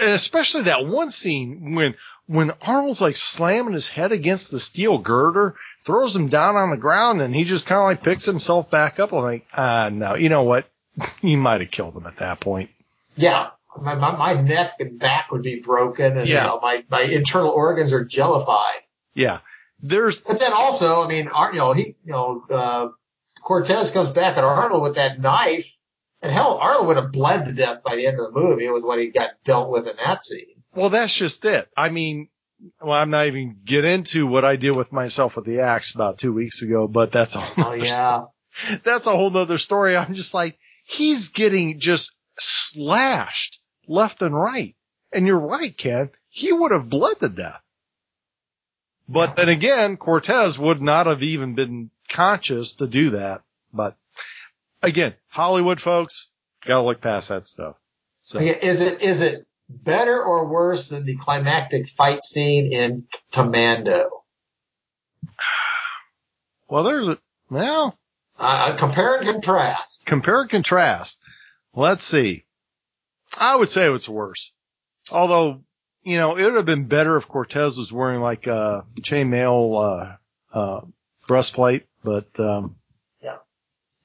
especially 0.01 0.63
that 0.63 0.87
one 0.87 1.11
scene 1.11 1.75
when 1.75 1.95
when 2.27 2.51
Arnold's 2.63 3.01
like 3.01 3.17
slamming 3.17 3.73
his 3.73 3.89
head 3.89 4.13
against 4.13 4.51
the 4.51 4.59
steel 4.59 4.99
girder, 4.99 5.55
throws 5.85 6.15
him 6.15 6.29
down 6.29 6.57
on 6.57 6.71
the 6.71 6.77
ground, 6.77 7.21
and 7.21 7.35
he 7.35 7.45
just 7.45 7.67
kind 7.67 7.79
of 7.79 7.85
like 7.85 8.03
picks 8.03 8.25
himself 8.25 8.71
back 8.71 8.99
up. 8.99 9.13
I'm 9.13 9.23
like, 9.23 9.47
ah, 9.53 9.91
no, 9.93 10.17
you 10.17 10.29
know 10.29 10.43
what? 10.43 10.67
you 11.23 11.37
might 11.37 11.61
have 11.61 11.71
killed 11.71 11.97
him 11.97 12.07
at 12.07 12.17
that 12.17 12.41
point. 12.41 12.71
Yeah. 13.17 13.51
My, 13.81 13.95
my, 13.95 14.17
my 14.17 14.41
neck 14.41 14.75
and 14.81 14.99
back 14.99 15.31
would 15.31 15.43
be 15.43 15.61
broken 15.61 16.17
and 16.17 16.29
yeah. 16.29 16.43
you 16.43 16.49
know, 16.49 16.61
my, 16.61 16.85
my 16.89 17.03
internal 17.03 17.51
organs 17.51 17.93
are 17.93 18.05
jellified. 18.05 18.81
Yeah. 19.15 19.41
There's, 19.81 20.21
but 20.21 20.41
then 20.41 20.53
also, 20.53 21.05
I 21.05 21.09
mean, 21.09 21.29
you 21.53 21.59
know, 21.59 21.73
he, 21.73 21.97
you 22.05 22.13
know, 22.13 22.45
uh, 22.51 22.89
Cortez 23.43 23.91
comes 23.91 24.11
back 24.11 24.37
at 24.37 24.45
Arnold 24.45 24.83
with 24.83 24.97
that 24.97 25.21
knife, 25.21 25.79
and 26.23 26.33
hell, 26.33 26.59
Arnold 26.59 26.89
would 26.89 26.97
have 26.97 27.13
bled 27.13 27.45
to 27.45 27.53
death 27.53 27.83
by 27.85 27.97
the 27.97 28.07
end 28.07 28.19
of 28.19 28.33
the 28.33 28.41
movie 28.41 28.69
with 28.71 28.85
what 28.85 28.99
he 28.99 29.09
got 29.09 29.31
dealt 29.45 29.71
with 29.71 29.87
in 29.87 29.97
that 30.05 30.25
scene. 30.25 30.63
well, 30.75 30.89
that's 30.89 31.15
just 31.15 31.45
it. 31.45 31.69
I 31.77 31.91
mean, 31.91 32.29
well, 32.81 32.95
I'm 32.95 33.11
not 33.11 33.27
even 33.27 33.59
get 33.65 33.85
into 33.85 34.27
what 34.27 34.45
I 34.45 34.57
did 34.57 34.73
with 34.73 34.93
myself 34.93 35.37
with 35.37 35.45
the 35.45 35.61
axe 35.61 35.95
about 35.95 36.19
two 36.19 36.33
weeks 36.33 36.63
ago, 36.63 36.89
but 36.89 37.13
that's 37.13 37.37
a 37.37 37.41
whole 37.41 37.67
Oh 37.67 37.75
yeah, 37.75 38.23
that's 38.83 39.07
a 39.07 39.17
whole 39.17 39.31
nother 39.31 39.59
story. 39.59 39.97
I'm 39.97 40.15
just 40.15 40.35
like, 40.35 40.59
he's 40.85 41.31
getting 41.31 41.79
just 41.79 42.13
slashed 42.39 43.56
left 43.87 44.23
and 44.23 44.35
right. 44.35 44.75
And 45.13 45.27
you're 45.27 45.41
right, 45.41 45.77
Ken. 45.77 46.11
He 46.29 46.53
would 46.53 46.73
have 46.73 46.89
bled 46.91 47.21
to 47.21 47.29
death. 47.29 47.63
But 49.09 49.37
then 49.37 49.49
again, 49.49 49.97
Cortez 49.97 50.59
would 50.59 50.83
not 50.83 51.07
have 51.07 51.23
even 51.23 51.55
been 51.55 51.91
conscious 52.09 52.75
to 52.75 52.87
do 52.89 53.11
that. 53.11 53.43
But 53.73 53.97
again, 54.83 55.15
Hollywood 55.29 55.81
folks, 55.81 56.29
gotta 56.65 56.83
look 56.83 57.01
past 57.01 57.29
that 57.29 57.45
stuff. 57.45 57.77
So 58.21 58.41
is 58.41 58.81
it 58.81 59.03
is 59.03 59.21
it 59.21 59.47
better 59.69 60.21
or 60.21 60.49
worse 60.49 60.89
than 60.89 61.07
the 61.07 61.17
climactic 61.17 61.89
fight 61.89 62.25
scene 62.25 62.73
in 62.73 63.07
Commando? 63.31 64.25
well, 66.69 66.83
there's 66.83 67.09
a, 67.09 67.19
well, 67.49 67.97
Uh, 68.39 68.75
compare 68.77 69.19
and 69.19 69.27
contrast. 69.27 70.05
compare 70.07 70.41
and 70.43 70.51
contrast. 70.51 71.23
Let's 71.75 72.03
see. 72.03 72.45
I 73.39 73.57
would 73.57 73.69
say 73.69 73.93
it's 73.93 74.09
worse. 74.09 74.53
Although, 75.11 75.63
you 76.03 76.17
know, 76.17 76.37
it 76.37 76.45
would 76.45 76.55
have 76.55 76.67
been 76.67 76.87
better 76.87 77.17
if 77.17 77.29
Cortez 77.29 77.79
was 77.79 77.93
wearing 77.93 78.21
like 78.21 78.47
a 78.47 78.85
chainmail, 79.01 80.17
uh, 80.53 80.59
uh, 80.59 80.81
breastplate, 81.27 81.87
but, 82.03 82.39
um, 82.41 82.77
Yeah. 83.21 83.39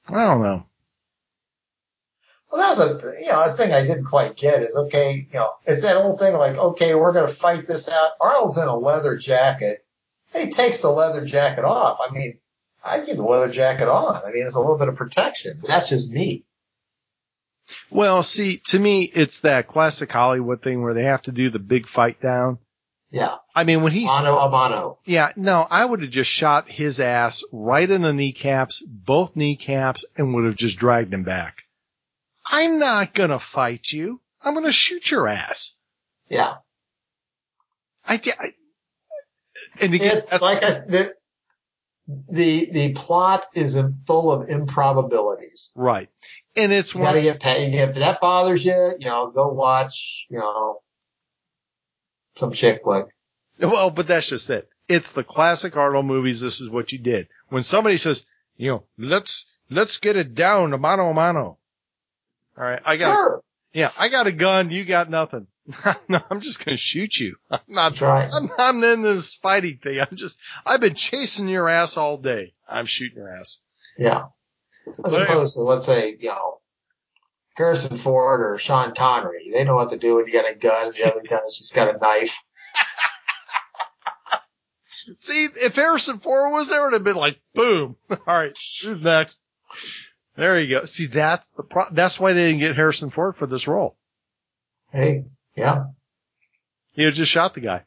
I 0.08 0.26
don't 0.28 0.42
know. 0.42 0.66
Well, 2.50 2.60
that 2.60 2.76
was 2.76 3.02
a 3.04 3.20
you 3.20 3.28
know 3.28 3.42
a 3.42 3.56
thing 3.56 3.72
I 3.72 3.80
didn't 3.80 4.04
quite 4.04 4.36
get 4.36 4.62
is 4.62 4.76
okay, 4.76 5.26
you 5.32 5.38
know, 5.38 5.52
it's 5.64 5.82
that 5.82 5.96
old 5.96 6.18
thing 6.18 6.34
like 6.34 6.56
okay, 6.56 6.94
we're 6.94 7.14
gonna 7.14 7.28
fight 7.28 7.66
this 7.66 7.88
out. 7.88 8.10
Arnold's 8.20 8.58
in 8.58 8.68
a 8.68 8.76
leather 8.76 9.16
jacket. 9.16 9.86
And 10.34 10.44
he 10.44 10.50
takes 10.50 10.82
the 10.82 10.90
leather 10.90 11.24
jacket 11.24 11.64
off. 11.64 11.98
I 12.06 12.12
mean, 12.12 12.38
I 12.84 13.00
keep 13.00 13.16
the 13.16 13.22
leather 13.22 13.50
jacket 13.50 13.88
on. 13.88 14.22
I 14.22 14.32
mean, 14.32 14.46
it's 14.46 14.54
a 14.54 14.60
little 14.60 14.76
bit 14.78 14.88
of 14.88 14.96
protection. 14.96 15.62
That's 15.66 15.88
just 15.88 16.10
me. 16.10 16.44
Well, 17.90 18.22
see, 18.22 18.58
to 18.68 18.78
me, 18.78 19.02
it's 19.02 19.40
that 19.40 19.68
classic 19.68 20.10
Hollywood 20.10 20.62
thing 20.62 20.82
where 20.82 20.94
they 20.94 21.04
have 21.04 21.22
to 21.22 21.32
do 21.32 21.50
the 21.50 21.58
big 21.58 21.86
fight 21.86 22.20
down. 22.20 22.58
Yeah, 23.10 23.36
I 23.54 23.64
mean, 23.64 23.82
when 23.82 23.92
he's, 23.92 24.06
mano 24.06 24.38
a 24.38 24.50
mano. 24.50 24.98
yeah, 25.04 25.32
no, 25.36 25.66
I 25.70 25.84
would 25.84 26.00
have 26.00 26.10
just 26.10 26.30
shot 26.30 26.70
his 26.70 26.98
ass 26.98 27.44
right 27.52 27.88
in 27.88 28.00
the 28.00 28.12
kneecaps, 28.12 28.82
both 28.86 29.36
kneecaps, 29.36 30.06
and 30.16 30.34
would 30.34 30.46
have 30.46 30.56
just 30.56 30.78
dragged 30.78 31.12
him 31.12 31.22
back. 31.22 31.58
I'm 32.46 32.78
not 32.78 33.12
gonna 33.12 33.38
fight 33.38 33.92
you. 33.92 34.20
I'm 34.42 34.54
gonna 34.54 34.72
shoot 34.72 35.10
your 35.10 35.28
ass. 35.28 35.76
Yeah, 36.30 36.54
I, 38.08 38.14
I 38.14 38.46
and 39.82 39.94
again, 39.94 40.16
it's 40.16 40.32
like 40.40 40.64
I 40.64 40.70
the 40.70 41.14
the 42.06 42.70
the 42.70 42.92
plot 42.94 43.46
is 43.54 43.80
full 44.06 44.32
of 44.32 44.48
improbabilities. 44.48 45.72
right. 45.74 46.08
And 46.56 46.72
it's 46.72 46.94
You 46.94 47.00
one, 47.00 47.08
gotta 47.10 47.22
get 47.22 47.40
paid. 47.40 47.74
If 47.74 47.94
that 47.96 48.20
bothers 48.20 48.64
you, 48.64 48.94
you 48.98 49.06
know, 49.06 49.30
go 49.30 49.48
watch, 49.48 50.26
you 50.28 50.38
know, 50.38 50.80
some 52.36 52.52
chick 52.52 52.82
flick. 52.84 53.06
well, 53.58 53.90
but 53.90 54.06
that's 54.06 54.28
just 54.28 54.50
it. 54.50 54.68
It's 54.88 55.12
the 55.12 55.24
classic 55.24 55.76
Arnold 55.76 56.06
movies. 56.06 56.40
This 56.40 56.60
is 56.60 56.68
what 56.68 56.92
you 56.92 56.98
did. 56.98 57.28
When 57.48 57.62
somebody 57.62 57.96
says, 57.96 58.26
you 58.56 58.70
know, 58.70 58.84
let's, 58.98 59.46
let's 59.70 59.98
get 59.98 60.16
it 60.16 60.34
down 60.34 60.70
to 60.70 60.78
mano 60.78 61.10
a 61.10 61.14
mano. 61.14 61.58
All 62.58 62.64
right. 62.64 62.80
I 62.84 62.96
got, 62.96 63.14
Sure. 63.14 63.42
yeah, 63.72 63.90
I 63.98 64.08
got 64.08 64.26
a 64.26 64.32
gun. 64.32 64.70
You 64.70 64.84
got 64.84 65.08
nothing. 65.08 65.46
no, 66.08 66.20
I'm 66.30 66.40
just 66.40 66.64
going 66.64 66.74
to 66.74 66.80
shoot 66.80 67.18
you. 67.18 67.36
I'm 67.50 67.60
not, 67.68 67.94
trying. 67.94 68.30
right. 68.30 68.40
I'm, 68.42 68.50
I'm 68.58 68.84
in 68.84 69.02
this 69.02 69.34
fighting 69.36 69.78
thing. 69.78 70.00
I'm 70.00 70.16
just, 70.16 70.40
I've 70.66 70.80
been 70.80 70.94
chasing 70.94 71.48
your 71.48 71.68
ass 71.68 71.96
all 71.96 72.18
day. 72.18 72.52
I'm 72.68 72.84
shooting 72.86 73.18
your 73.18 73.34
ass. 73.34 73.62
Yeah. 73.96 74.22
As 75.04 75.12
opposed 75.12 75.54
to, 75.54 75.60
let's 75.60 75.86
say, 75.86 76.16
you 76.18 76.28
know, 76.28 76.58
Harrison 77.54 77.98
Ford 77.98 78.40
or 78.40 78.58
Sean 78.58 78.94
Connery. 78.94 79.50
They 79.52 79.64
know 79.64 79.76
what 79.76 79.90
to 79.90 79.98
do 79.98 80.16
when 80.16 80.26
you 80.26 80.32
got 80.32 80.50
a 80.50 80.54
gun. 80.54 80.92
The 80.92 81.10
other 81.10 81.22
guy's 81.22 81.58
just 81.58 81.74
got 81.74 81.94
a 81.94 81.98
knife. 81.98 82.36
See, 84.82 85.44
if 85.44 85.76
Harrison 85.76 86.18
Ford 86.18 86.52
was 86.52 86.70
there, 86.70 86.80
it 86.80 86.84
would 86.84 86.92
have 86.94 87.04
been 87.04 87.16
like, 87.16 87.40
boom. 87.54 87.96
All 88.10 88.18
right, 88.26 88.56
who's 88.82 89.02
next? 89.02 89.42
There 90.36 90.58
you 90.58 90.68
go. 90.68 90.84
See, 90.84 91.06
that's 91.06 91.50
the 91.50 91.62
pro- 91.62 91.90
that's 91.90 92.18
why 92.18 92.32
they 92.32 92.46
didn't 92.46 92.60
get 92.60 92.76
Harrison 92.76 93.10
Ford 93.10 93.36
for 93.36 93.46
this 93.46 93.68
role. 93.68 93.96
Hey, 94.90 95.24
yeah. 95.54 95.86
He 96.92 97.02
had 97.02 97.14
just 97.14 97.30
shot 97.30 97.54
the 97.54 97.60
guy. 97.60 97.84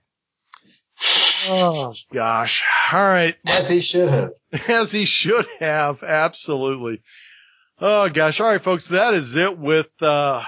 Oh 1.47 1.93
gosh. 2.11 2.63
All 2.93 2.99
right. 2.99 3.35
As 3.45 3.69
he 3.69 3.81
should 3.81 4.09
have. 4.09 4.31
As 4.69 4.91
he 4.91 5.05
should 5.05 5.45
have. 5.59 6.03
Absolutely. 6.03 7.01
Oh 7.79 8.09
gosh. 8.09 8.39
All 8.39 8.47
right, 8.47 8.61
folks. 8.61 8.89
That 8.89 9.13
is 9.13 9.35
it 9.35 9.57
with, 9.57 9.89
uh, 10.01 10.43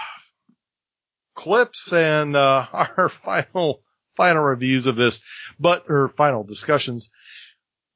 clips 1.35 1.93
and, 1.93 2.35
uh, 2.35 2.65
our 2.73 3.09
final, 3.09 3.81
final 4.15 4.43
reviews 4.43 4.87
of 4.87 4.95
this, 4.95 5.21
but, 5.59 5.85
or 5.89 6.07
final 6.07 6.43
discussions. 6.43 7.11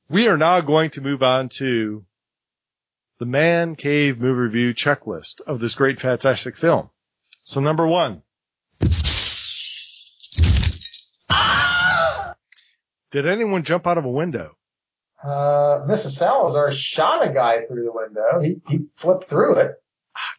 We 0.09 0.27
are 0.27 0.37
now 0.37 0.61
going 0.61 0.89
to 0.91 1.01
move 1.01 1.23
on 1.23 1.49
to 1.49 2.05
the 3.19 3.25
Man 3.25 3.75
Cave 3.75 4.19
movie 4.19 4.39
review 4.39 4.73
checklist 4.73 5.41
of 5.41 5.59
this 5.59 5.75
great 5.75 5.99
fantastic 5.99 6.57
film. 6.57 6.89
So 7.43 7.61
number 7.61 7.87
one. 7.87 8.23
Did 13.11 13.27
anyone 13.27 13.63
jump 13.63 13.87
out 13.87 13.97
of 13.97 14.05
a 14.05 14.09
window? 14.09 14.55
Uh, 15.23 15.85
Mrs. 15.87 16.11
Salazar 16.17 16.71
shot 16.71 17.25
a 17.27 17.31
guy 17.31 17.65
through 17.65 17.83
the 17.83 17.91
window. 17.91 18.39
He, 18.39 18.61
he 18.67 18.85
flipped 18.95 19.29
through 19.29 19.57
it. 19.57 19.71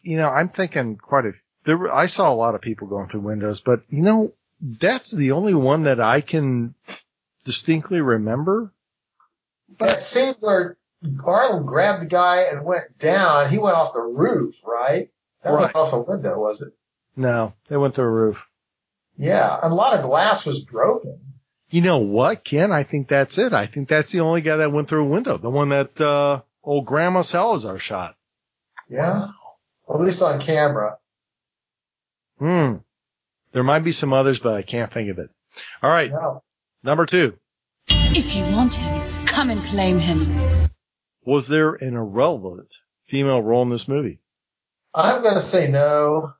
you 0.01 0.17
know, 0.17 0.29
I'm 0.29 0.49
thinking 0.49 0.97
quite 0.97 1.25
a, 1.25 1.33
there 1.63 1.77
were, 1.77 1.93
I 1.93 2.07
saw 2.07 2.33
a 2.33 2.35
lot 2.35 2.55
of 2.55 2.61
people 2.61 2.87
going 2.87 3.07
through 3.07 3.21
windows, 3.21 3.61
but 3.61 3.83
you 3.87 4.01
know, 4.01 4.33
that's 4.59 5.11
the 5.11 5.31
only 5.31 5.53
one 5.53 5.83
that 5.83 5.99
I 6.01 6.21
can 6.21 6.75
distinctly 7.45 8.01
remember. 8.01 8.73
But 9.77 9.85
that 9.87 10.03
scene 10.03 10.33
where 10.39 10.77
Arnold 11.23 11.65
grabbed 11.65 12.01
the 12.01 12.07
guy 12.07 12.43
and 12.51 12.65
went 12.65 12.97
down, 12.97 13.49
he 13.49 13.57
went 13.57 13.75
off 13.75 13.93
the 13.93 14.01
roof, 14.01 14.55
right? 14.65 15.09
That 15.43 15.51
Right. 15.51 15.61
went 15.61 15.75
off 15.75 15.93
a 15.93 15.99
window, 15.99 16.39
was 16.39 16.61
it? 16.61 16.73
No, 17.15 17.53
they 17.67 17.77
went 17.77 17.95
through 17.95 18.05
a 18.05 18.09
roof. 18.11 18.49
Yeah. 19.15 19.59
And 19.61 19.71
a 19.71 19.75
lot 19.75 19.93
of 19.97 20.03
glass 20.03 20.45
was 20.45 20.61
broken. 20.61 21.19
You 21.73 21.81
know 21.81 21.97
what, 21.97 22.43
Ken? 22.43 22.71
I 22.71 22.83
think 22.83 23.07
that's 23.07 23.39
it. 23.39 23.51
I 23.51 23.65
think 23.65 23.89
that's 23.89 24.11
the 24.11 24.19
only 24.19 24.41
guy 24.41 24.57
that 24.57 24.71
went 24.71 24.87
through 24.87 25.05
a 25.05 25.09
window. 25.09 25.37
The 25.37 25.49
one 25.49 25.69
that, 25.69 25.99
uh, 25.99 26.41
old 26.63 26.85
Grandma 26.85 27.21
Salazar 27.21 27.79
shot. 27.79 28.13
Yeah. 28.87 29.29
Well, 29.87 29.99
at 29.99 30.05
least 30.05 30.21
on 30.21 30.39
camera. 30.39 30.99
Hmm. 32.37 32.75
There 33.53 33.63
might 33.63 33.79
be 33.79 33.91
some 33.91 34.13
others, 34.13 34.37
but 34.37 34.53
I 34.53 34.61
can't 34.61 34.93
think 34.93 35.09
of 35.09 35.17
it. 35.17 35.31
All 35.81 35.89
right. 35.89 36.11
No. 36.11 36.43
Number 36.83 37.07
two. 37.07 37.39
If 37.87 38.35
you 38.35 38.43
want 38.43 38.75
him, 38.75 39.25
come 39.25 39.49
and 39.49 39.65
claim 39.65 39.97
him. 39.97 40.69
Was 41.25 41.47
there 41.47 41.73
an 41.73 41.95
irrelevant 41.95 42.71
female 43.05 43.41
role 43.41 43.63
in 43.63 43.69
this 43.69 43.87
movie? 43.87 44.19
I'm 44.93 45.23
going 45.23 45.33
to 45.33 45.41
say 45.41 45.71
no, 45.71 46.35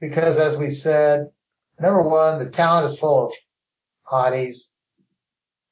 because 0.00 0.38
as 0.38 0.56
we 0.56 0.70
said, 0.70 1.32
number 1.78 2.00
one, 2.00 2.38
the 2.38 2.48
talent 2.48 2.86
is 2.86 2.98
full 2.98 3.26
of 3.26 3.34
hotties, 4.10 4.70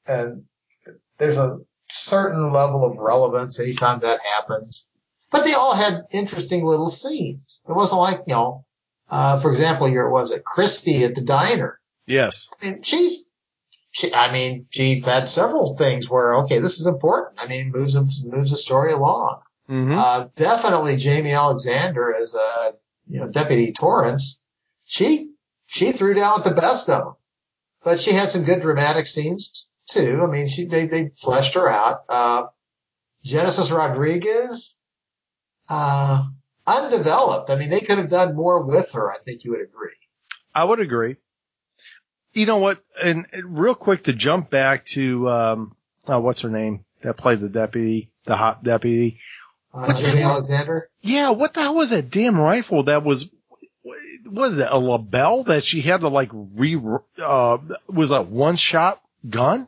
and 0.06 0.44
there's 1.18 1.38
a 1.38 1.58
certain 1.88 2.52
level 2.52 2.84
of 2.84 2.98
relevance 2.98 3.60
anytime 3.60 4.00
that 4.00 4.20
happens. 4.36 4.88
But 5.30 5.44
they 5.44 5.54
all 5.54 5.74
had 5.74 6.06
interesting 6.12 6.64
little 6.64 6.90
scenes. 6.90 7.62
It 7.68 7.72
wasn't 7.72 8.00
like, 8.00 8.18
you 8.26 8.34
know, 8.34 8.64
uh, 9.08 9.40
for 9.40 9.50
example, 9.50 9.86
here 9.86 10.06
it 10.06 10.10
was 10.10 10.30
at 10.30 10.44
Christy 10.44 11.04
at 11.04 11.14
the 11.14 11.20
diner? 11.20 11.80
Yes. 12.06 12.50
I 12.60 12.66
mean, 12.66 12.82
she's, 12.82 13.24
she, 13.90 14.12
I 14.12 14.32
mean, 14.32 14.66
she 14.70 15.00
had 15.00 15.28
several 15.28 15.76
things 15.76 16.08
where, 16.08 16.34
okay, 16.44 16.58
this 16.58 16.80
is 16.80 16.86
important. 16.86 17.38
I 17.40 17.46
mean, 17.46 17.70
moves, 17.72 17.94
moves 18.24 18.50
the 18.50 18.56
story 18.56 18.92
along. 18.92 19.40
Mm-hmm. 19.68 19.94
Uh, 19.96 20.28
definitely 20.34 20.96
Jaimie 20.96 21.36
Alexander 21.36 22.14
as 22.14 22.34
a, 22.34 22.72
you 23.08 23.20
know, 23.20 23.28
Deputy 23.28 23.72
Torrance. 23.72 24.42
She, 24.84 25.30
she 25.66 25.92
threw 25.92 26.14
down 26.14 26.34
with 26.36 26.44
the 26.44 26.60
best 26.60 26.88
of 26.88 27.04
them, 27.04 27.14
but 27.84 28.00
she 28.00 28.12
had 28.12 28.28
some 28.28 28.44
good 28.44 28.60
dramatic 28.60 29.06
scenes 29.06 29.68
too. 29.90 30.20
I 30.22 30.30
mean, 30.30 30.48
she, 30.48 30.66
they, 30.66 30.86
they 30.86 31.10
fleshed 31.20 31.54
her 31.54 31.68
out. 31.68 32.04
Uh, 32.08 32.46
Genesis 33.24 33.70
Rodriguez, 33.70 34.78
uh, 35.68 36.24
undeveloped. 36.66 37.50
I 37.50 37.56
mean, 37.56 37.70
they 37.70 37.80
could 37.80 37.98
have 37.98 38.10
done 38.10 38.34
more 38.34 38.62
with 38.62 38.92
her. 38.92 39.10
I 39.10 39.18
think 39.24 39.44
you 39.44 39.52
would 39.52 39.62
agree. 39.62 39.90
I 40.54 40.64
would 40.64 40.80
agree. 40.80 41.16
You 42.32 42.46
know 42.46 42.58
what? 42.58 42.80
And, 43.02 43.26
and 43.32 43.58
real 43.58 43.74
quick 43.74 44.04
to 44.04 44.12
jump 44.12 44.50
back 44.50 44.84
to, 44.86 45.28
um, 45.28 45.72
uh, 46.08 46.20
what's 46.20 46.42
her 46.42 46.50
name 46.50 46.84
that 47.02 47.16
played 47.16 47.40
the 47.40 47.48
deputy, 47.48 48.10
the 48.24 48.36
hot 48.36 48.62
deputy. 48.62 49.20
Uh, 49.74 49.92
Jimmy 49.98 50.22
Alexander. 50.22 50.90
Yeah, 51.00 51.30
what 51.30 51.54
the 51.54 51.60
hell 51.60 51.76
was 51.76 51.90
that 51.90 52.10
damn 52.10 52.38
rifle 52.38 52.84
that 52.84 53.04
was? 53.04 53.30
Was 53.84 54.58
it 54.58 54.68
a 54.70 54.78
label 54.78 55.44
that 55.44 55.64
she 55.64 55.80
had 55.80 56.02
to 56.02 56.08
like 56.08 56.30
re? 56.32 56.80
Uh, 57.20 57.58
was 57.88 58.10
a 58.10 58.22
one 58.22 58.56
shot 58.56 59.00
gun? 59.28 59.66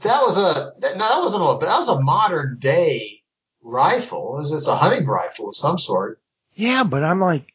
That 0.00 0.22
was 0.22 0.36
a 0.36 0.72
that, 0.80 0.96
no, 0.96 1.08
that 1.08 1.20
wasn't 1.20 1.42
a 1.42 1.66
that 1.66 1.78
was 1.78 1.88
a 1.88 2.00
modern 2.00 2.58
day 2.58 3.22
rifle. 3.62 4.38
It 4.38 4.42
was, 4.42 4.52
it's 4.52 4.66
a 4.66 4.74
hunting 4.74 5.06
rifle 5.06 5.48
of 5.48 5.56
some 5.56 5.78
sort. 5.78 6.20
Yeah, 6.54 6.84
but 6.84 7.02
I'm 7.02 7.20
like, 7.20 7.52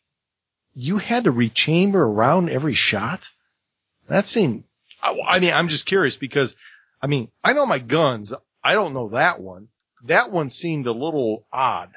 you 0.73 0.97
had 0.97 1.25
to 1.25 1.31
rechamber 1.31 2.01
around 2.01 2.49
every 2.49 2.73
shot. 2.73 3.29
That 4.07 4.25
seemed. 4.25 4.63
I, 5.01 5.15
I 5.25 5.39
mean, 5.39 5.53
I'm 5.53 5.67
just 5.67 5.85
curious 5.85 6.15
because, 6.15 6.57
I 7.01 7.07
mean, 7.07 7.29
I 7.43 7.53
know 7.53 7.65
my 7.65 7.79
guns. 7.79 8.33
I 8.63 8.73
don't 8.73 8.93
know 8.93 9.09
that 9.09 9.39
one. 9.39 9.67
That 10.05 10.31
one 10.31 10.49
seemed 10.49 10.87
a 10.87 10.91
little 10.91 11.45
odd. 11.51 11.91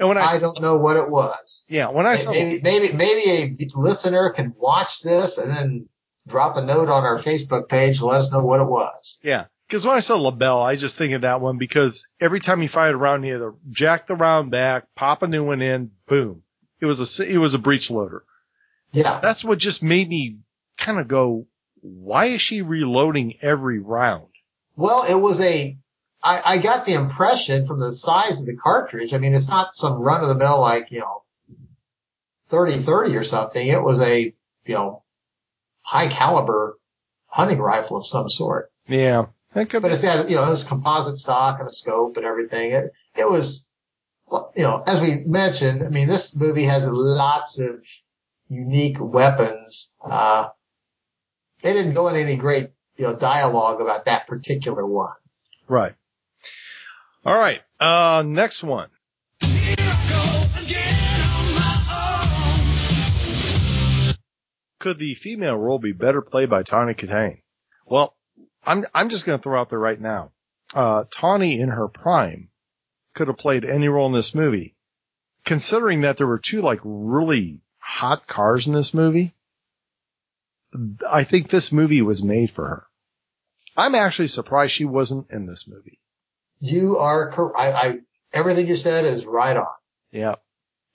And 0.00 0.08
when 0.08 0.18
I, 0.18 0.22
I 0.22 0.38
don't 0.38 0.60
know 0.60 0.78
what 0.78 0.96
it 0.96 1.08
was. 1.08 1.64
yeah, 1.68 1.88
when 1.90 2.06
I 2.06 2.16
saw, 2.16 2.32
Maybe 2.32 2.60
maybe 2.62 2.92
maybe 2.92 3.30
a 3.30 3.78
listener 3.78 4.30
can 4.30 4.54
watch 4.58 5.02
this 5.02 5.38
and 5.38 5.50
then 5.54 5.88
drop 6.26 6.56
a 6.56 6.62
note 6.64 6.88
on 6.88 7.04
our 7.04 7.18
Facebook 7.18 7.68
page 7.68 7.98
and 7.98 8.06
let 8.08 8.20
us 8.20 8.32
know 8.32 8.42
what 8.42 8.60
it 8.60 8.68
was. 8.68 9.18
yeah, 9.22 9.44
because 9.68 9.86
when 9.86 9.94
I 9.96 10.00
saw 10.00 10.16
LaBelle, 10.16 10.62
I 10.62 10.76
just 10.76 10.96
think 10.98 11.12
of 11.12 11.20
that 11.20 11.40
one 11.40 11.58
because 11.58 12.08
every 12.18 12.40
time 12.40 12.62
you 12.62 12.68
fired 12.68 12.94
around, 12.96 13.24
you 13.24 13.34
had 13.34 13.40
to 13.40 13.56
jack 13.70 14.06
the 14.06 14.16
round 14.16 14.50
back, 14.50 14.86
pop 14.96 15.22
a 15.22 15.28
new 15.28 15.44
one 15.44 15.60
in, 15.62 15.90
boom. 16.08 16.42
It 16.80 16.86
was 16.86 17.20
a 17.20 17.30
it 17.30 17.38
was 17.38 17.54
a 17.54 17.58
breech 17.58 17.90
loader. 17.90 18.24
Yeah. 18.92 19.20
That's 19.20 19.44
what 19.44 19.58
just 19.58 19.82
made 19.82 20.08
me 20.08 20.38
kind 20.78 20.98
of 20.98 21.06
go, 21.08 21.46
why 21.82 22.24
is 22.26 22.40
she 22.40 22.62
reloading 22.62 23.34
every 23.42 23.78
round? 23.78 24.28
Well, 24.76 25.04
it 25.04 25.20
was 25.20 25.40
a. 25.42 25.76
I, 26.22 26.42
I 26.44 26.58
got 26.58 26.84
the 26.84 26.94
impression 26.94 27.66
from 27.66 27.80
the 27.80 27.92
size 27.92 28.40
of 28.40 28.46
the 28.46 28.56
cartridge. 28.56 29.14
I 29.14 29.18
mean, 29.18 29.34
it's 29.34 29.48
not 29.48 29.74
some 29.74 30.00
run 30.00 30.22
of 30.22 30.28
the 30.28 30.38
mill 30.38 30.60
like 30.60 30.90
you 30.90 31.00
know, 31.00 31.22
thirty 32.48 32.74
thirty 32.74 33.16
or 33.16 33.24
something. 33.24 33.66
It 33.66 33.82
was 33.82 34.00
a 34.00 34.34
you 34.64 34.74
know, 34.74 35.02
high 35.82 36.08
caliber 36.08 36.78
hunting 37.26 37.58
rifle 37.58 37.96
of 37.96 38.06
some 38.06 38.28
sort. 38.28 38.70
Yeah. 38.86 39.26
That 39.54 39.68
could 39.68 39.82
But 39.82 39.92
it's 39.92 40.02
got 40.02 40.30
you 40.30 40.36
know, 40.36 40.44
it 40.44 40.50
was 40.50 40.64
composite 40.64 41.16
stock 41.16 41.58
and 41.58 41.68
a 41.68 41.72
scope 41.72 42.16
and 42.16 42.26
everything. 42.26 42.72
It 42.72 42.90
it 43.16 43.28
was, 43.28 43.64
you 44.54 44.62
know, 44.62 44.82
as 44.86 45.00
we 45.00 45.24
mentioned. 45.24 45.82
I 45.82 45.88
mean, 45.88 46.06
this 46.06 46.36
movie 46.36 46.64
has 46.64 46.88
lots 46.88 47.58
of 47.58 47.82
unique 48.48 48.98
weapons. 49.00 49.94
Uh, 50.04 50.48
they 51.62 51.72
didn't 51.72 51.94
go 51.94 52.08
into 52.08 52.20
any 52.20 52.36
great 52.36 52.70
you 52.96 53.06
know 53.06 53.16
dialogue 53.16 53.80
about 53.80 54.04
that 54.04 54.26
particular 54.26 54.86
one. 54.86 55.14
Right. 55.66 55.94
All 57.24 57.38
right. 57.38 57.60
Uh, 57.78 58.24
next 58.26 58.62
one. 58.62 58.88
Could 64.78 64.98
the 64.98 65.14
female 65.14 65.56
role 65.56 65.78
be 65.78 65.92
better 65.92 66.22
played 66.22 66.48
by 66.48 66.62
Tawny 66.62 66.94
Kitaen? 66.94 67.42
Well, 67.84 68.16
I'm 68.64 68.86
I'm 68.94 69.10
just 69.10 69.26
going 69.26 69.38
to 69.38 69.42
throw 69.42 69.60
out 69.60 69.68
there 69.68 69.78
right 69.78 70.00
now. 70.00 70.32
Uh, 70.74 71.04
Tawny 71.10 71.60
in 71.60 71.68
her 71.68 71.88
prime 71.88 72.48
could 73.14 73.28
have 73.28 73.36
played 73.36 73.66
any 73.66 73.88
role 73.88 74.06
in 74.06 74.12
this 74.12 74.34
movie. 74.34 74.74
Considering 75.44 76.02
that 76.02 76.16
there 76.16 76.26
were 76.26 76.38
two 76.38 76.62
like 76.62 76.80
really 76.82 77.60
hot 77.78 78.26
cars 78.26 78.66
in 78.66 78.72
this 78.72 78.94
movie, 78.94 79.34
I 81.08 81.24
think 81.24 81.48
this 81.48 81.72
movie 81.72 82.00
was 82.00 82.22
made 82.22 82.50
for 82.50 82.66
her. 82.66 82.86
I'm 83.76 83.94
actually 83.94 84.28
surprised 84.28 84.72
she 84.72 84.86
wasn't 84.86 85.30
in 85.30 85.44
this 85.44 85.68
movie. 85.68 86.00
You 86.60 86.98
are 86.98 87.30
correct. 87.32 87.58
I, 87.58 87.70
I 87.72 87.98
everything 88.32 88.66
you 88.68 88.76
said 88.76 89.04
is 89.04 89.26
right 89.26 89.56
on. 89.56 89.66
Yeah. 90.12 90.36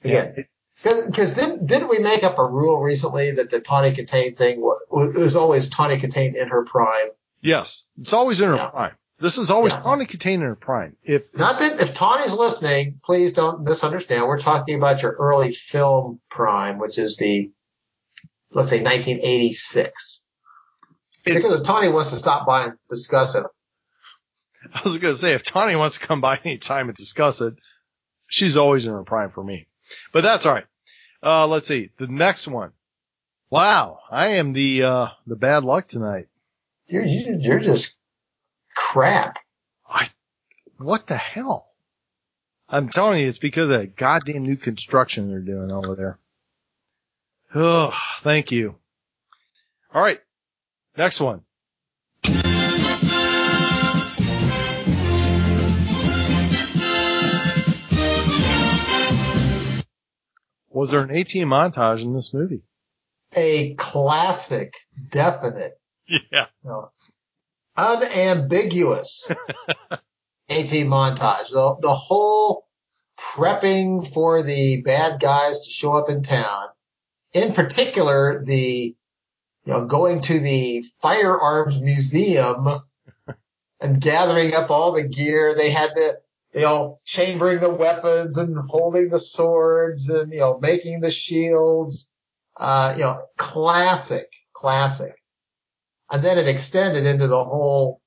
Again, 0.04 0.46
because 0.84 1.34
didn't 1.36 1.66
didn't 1.68 1.90
we 1.90 2.00
make 2.00 2.24
up 2.24 2.38
a 2.38 2.46
rule 2.46 2.80
recently 2.80 3.32
that 3.32 3.50
the 3.50 3.60
Tawny 3.60 3.92
Kitaen 3.94 4.38
thing 4.38 4.62
was, 4.62 4.80
was 5.16 5.36
always 5.36 5.70
Tawny 5.70 5.98
Kitaen 5.98 6.36
in 6.36 6.50
her 6.50 6.66
prime? 6.66 7.08
Yes. 7.42 7.88
It's 8.00 8.14
always 8.14 8.42
in 8.42 8.50
her 8.50 8.56
Yeah. 8.56 8.68
prime. 8.68 8.92
This 9.18 9.38
is 9.38 9.50
always 9.50 9.74
Yeah. 9.74 9.80
Tawny 9.80 10.06
Kitaen 10.06 10.36
in 10.36 10.42
her 10.42 10.56
prime. 10.56 10.98
If 11.02 11.36
Not 11.36 11.60
that 11.60 11.80
if 11.82 11.94
Tawny's 11.94 12.34
listening, 12.34 13.00
please 13.04 13.34
don't 13.34 13.64
misunderstand. 13.64 14.28
We're 14.28 14.38
talking 14.40 14.76
about 14.76 15.02
your 15.02 15.14
early 15.14 15.54
film 15.54 16.20
prime, 16.30 16.78
which 16.78 16.98
is 16.98 17.16
the 17.18 17.52
let's 18.52 18.70
say 18.70 18.82
1986. 18.84 20.24
because 21.24 21.46
if 21.46 21.64
Tawny 21.64 21.90
wants 21.90 22.12
to 22.12 22.18
stop 22.18 22.46
by 22.46 22.66
and 22.66 22.74
discuss 22.90 23.34
it, 23.36 23.46
I 24.74 24.82
was 24.84 24.98
going 24.98 25.14
to 25.14 25.20
say, 25.20 25.34
if 25.34 25.44
Tawny 25.44 25.76
wants 25.76 26.00
to 26.00 26.06
come 26.08 26.22
by 26.22 26.40
any 26.46 26.58
time 26.58 26.88
and 26.90 26.98
discuss 26.98 27.42
it, 27.42 27.56
she's 28.28 28.58
always 28.58 28.86
in 28.86 28.92
her 28.94 29.04
prime 29.04 29.30
for 29.30 29.44
me. 29.44 29.68
But 30.14 30.24
that's 30.24 30.46
all 30.46 30.54
right. 30.54 30.66
Uh, 31.24 31.48
let's 31.48 31.68
see. 31.68 31.92
The 31.98 32.08
next 32.08 32.48
one. 32.48 32.72
Wow. 33.50 34.00
I 34.12 34.28
am 34.30 34.54
the, 34.54 34.84
uh, 34.84 35.08
the 35.28 35.36
bad 35.36 35.64
luck 35.64 35.88
tonight. 35.88 36.28
you're 36.88 37.06
you- 37.06 37.38
you're 37.40 37.60
just 37.60 37.98
crap. 38.76 39.38
I, 39.88 40.08
what 40.78 41.08
the 41.08 41.16
hell? 41.16 41.68
I'm 42.68 42.90
telling 42.90 43.22
you, 43.22 43.28
it's 43.28 43.38
because 43.38 43.70
of 43.70 43.80
that 43.80 43.96
goddamn 43.96 44.44
new 44.44 44.58
construction 44.58 45.30
they're 45.30 45.40
doing 45.40 45.72
over 45.72 45.96
there. 45.96 46.20
Oh, 47.54 47.94
thank 48.20 48.52
you. 48.52 48.76
All 49.94 50.02
right. 50.02 50.20
Next 50.98 51.22
one. 51.22 51.44
Was 60.76 60.92
there 60.92 61.02
an 61.02 61.10
A-Team 61.12 61.48
montage 61.48 62.04
in 62.04 62.12
this 62.12 62.34
movie? 62.34 62.62
A 63.34 63.76
classic, 63.76 64.74
definite, 65.10 65.80
Yeah. 66.06 66.48
no, 66.66 66.92
unambiguous 67.78 69.32
AT 69.92 70.00
montage. 70.50 71.50
The, 71.50 71.78
the 71.82 71.94
whole 71.94 72.68
prepping 73.18 74.14
for 74.14 74.44
the 74.44 74.82
bad 74.82 75.22
guys 75.22 75.62
to 75.62 75.72
show 75.72 75.94
up 75.94 76.10
in 76.10 76.24
town. 76.24 76.68
In 77.32 77.54
particular, 77.54 78.44
the, 78.46 78.96
you 79.66 79.74
know, 79.74 79.86
going 79.86 80.20
to 80.22 80.40
the 80.40 80.84
firearms 81.02 81.80
museum 81.82 82.68
and 83.80 84.02
gathering 84.02 84.54
up 84.54 84.70
all 84.72 84.92
the 84.92 85.08
gear. 85.08 85.56
They 85.56 85.70
had 85.70 85.92
the, 85.96 86.20
you 86.56 86.62
know, 86.62 87.00
chambering 87.04 87.60
the 87.60 87.70
weapons 87.70 88.38
and 88.38 88.58
holding 88.58 89.10
the 89.10 89.20
swords 89.20 90.10
and, 90.10 90.32
you 90.32 90.40
know, 90.40 90.58
making 90.60 91.02
the 91.02 91.12
shields. 91.12 92.12
Uh, 92.58 92.94
you 92.96 93.04
know, 93.04 93.22
classic, 93.36 94.32
classic. 94.54 95.14
And 96.10 96.24
then 96.24 96.38
it 96.38 96.48
extended 96.48 97.06
into 97.06 97.28
the 97.28 97.44
whole, 97.44 98.00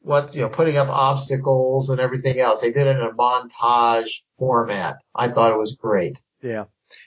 what, 0.00 0.32
you 0.36 0.42
know, 0.42 0.48
putting 0.48 0.76
up 0.76 0.88
obstacles 0.88 1.90
and 1.90 1.98
everything 1.98 2.38
else. 2.38 2.60
They 2.60 2.70
did 2.70 2.86
it 2.86 2.96
in 2.96 3.02
a 3.02 3.10
montage 3.10 4.20
format. 4.38 5.02
I 5.12 5.26
thought 5.26 5.52
it 5.52 5.58
was 5.58 5.74
great. 5.74 6.20
Yeah. 6.40 6.66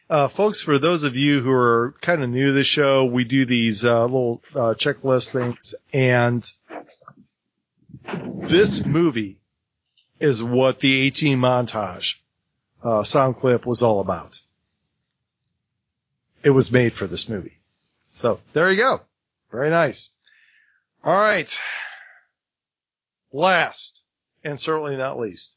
Uh, 0.10 0.28
folks, 0.28 0.60
for 0.60 0.78
those 0.78 1.04
of 1.04 1.16
you 1.16 1.40
who 1.40 1.52
are 1.52 1.96
kind 2.02 2.22
of 2.22 2.30
new 2.30 2.48
to 2.48 2.52
the 2.52 2.66
show, 2.66 3.06
we 3.06 3.24
do 3.24 3.46
these 3.46 3.86
uh, 3.86 4.04
little 4.04 4.44
uh, 4.54 4.74
checklist 4.78 5.32
things, 5.32 5.76
and 5.94 6.44
this 8.50 8.86
movie 8.86 9.39
is 10.20 10.44
what 10.44 10.80
the 10.80 11.08
A-Team 11.08 11.40
montage 11.40 12.18
uh, 12.84 13.04
sound 13.04 13.38
clip 13.38 13.66
was 13.66 13.84
all 13.84 14.00
about. 14.00 14.40
It 16.44 16.52
was 16.52 16.72
made 16.72 16.94
for 16.94 17.08
this 17.08 17.30
movie. 17.30 17.58
So 18.14 18.40
there 18.54 18.72
you 18.72 18.78
go. 18.78 19.02
Very 19.52 19.70
nice. 19.70 20.12
All 21.04 21.14
right. 21.14 21.60
Last, 23.32 24.04
and 24.44 24.60
certainly 24.60 24.98
not 24.98 25.20
least, 25.20 25.56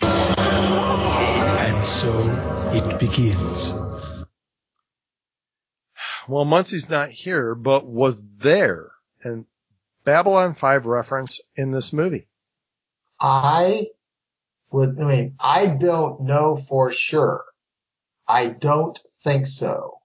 And 0.00 1.84
so 1.84 2.20
it 2.72 2.98
begins. 2.98 3.72
Well, 6.28 6.44
Muncie's 6.44 6.90
not 6.90 7.10
here, 7.10 7.54
but 7.54 7.86
was 7.86 8.24
there. 8.38 8.90
And 9.22 9.46
Babylon 10.04 10.54
5 10.54 10.86
reference 10.86 11.40
in 11.54 11.70
this 11.70 11.92
movie. 11.92 12.26
I 13.20 13.88
would, 14.70 15.00
I 15.00 15.04
mean, 15.04 15.34
I 15.40 15.66
don't 15.66 16.22
know 16.22 16.56
for 16.68 16.92
sure. 16.92 17.44
I 18.28 18.48
don't 18.48 18.98
think 19.22 19.46
so. 19.46 19.98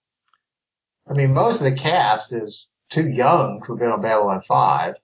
I 1.08 1.14
mean, 1.14 1.34
most 1.34 1.62
of 1.62 1.70
the 1.70 1.76
cast 1.76 2.32
is 2.32 2.68
too 2.90 3.10
young 3.10 3.62
to 3.64 3.74
have 3.74 3.80
been 3.80 3.92
on 3.92 4.02
Babylon 4.02 4.42
5. 4.48 4.96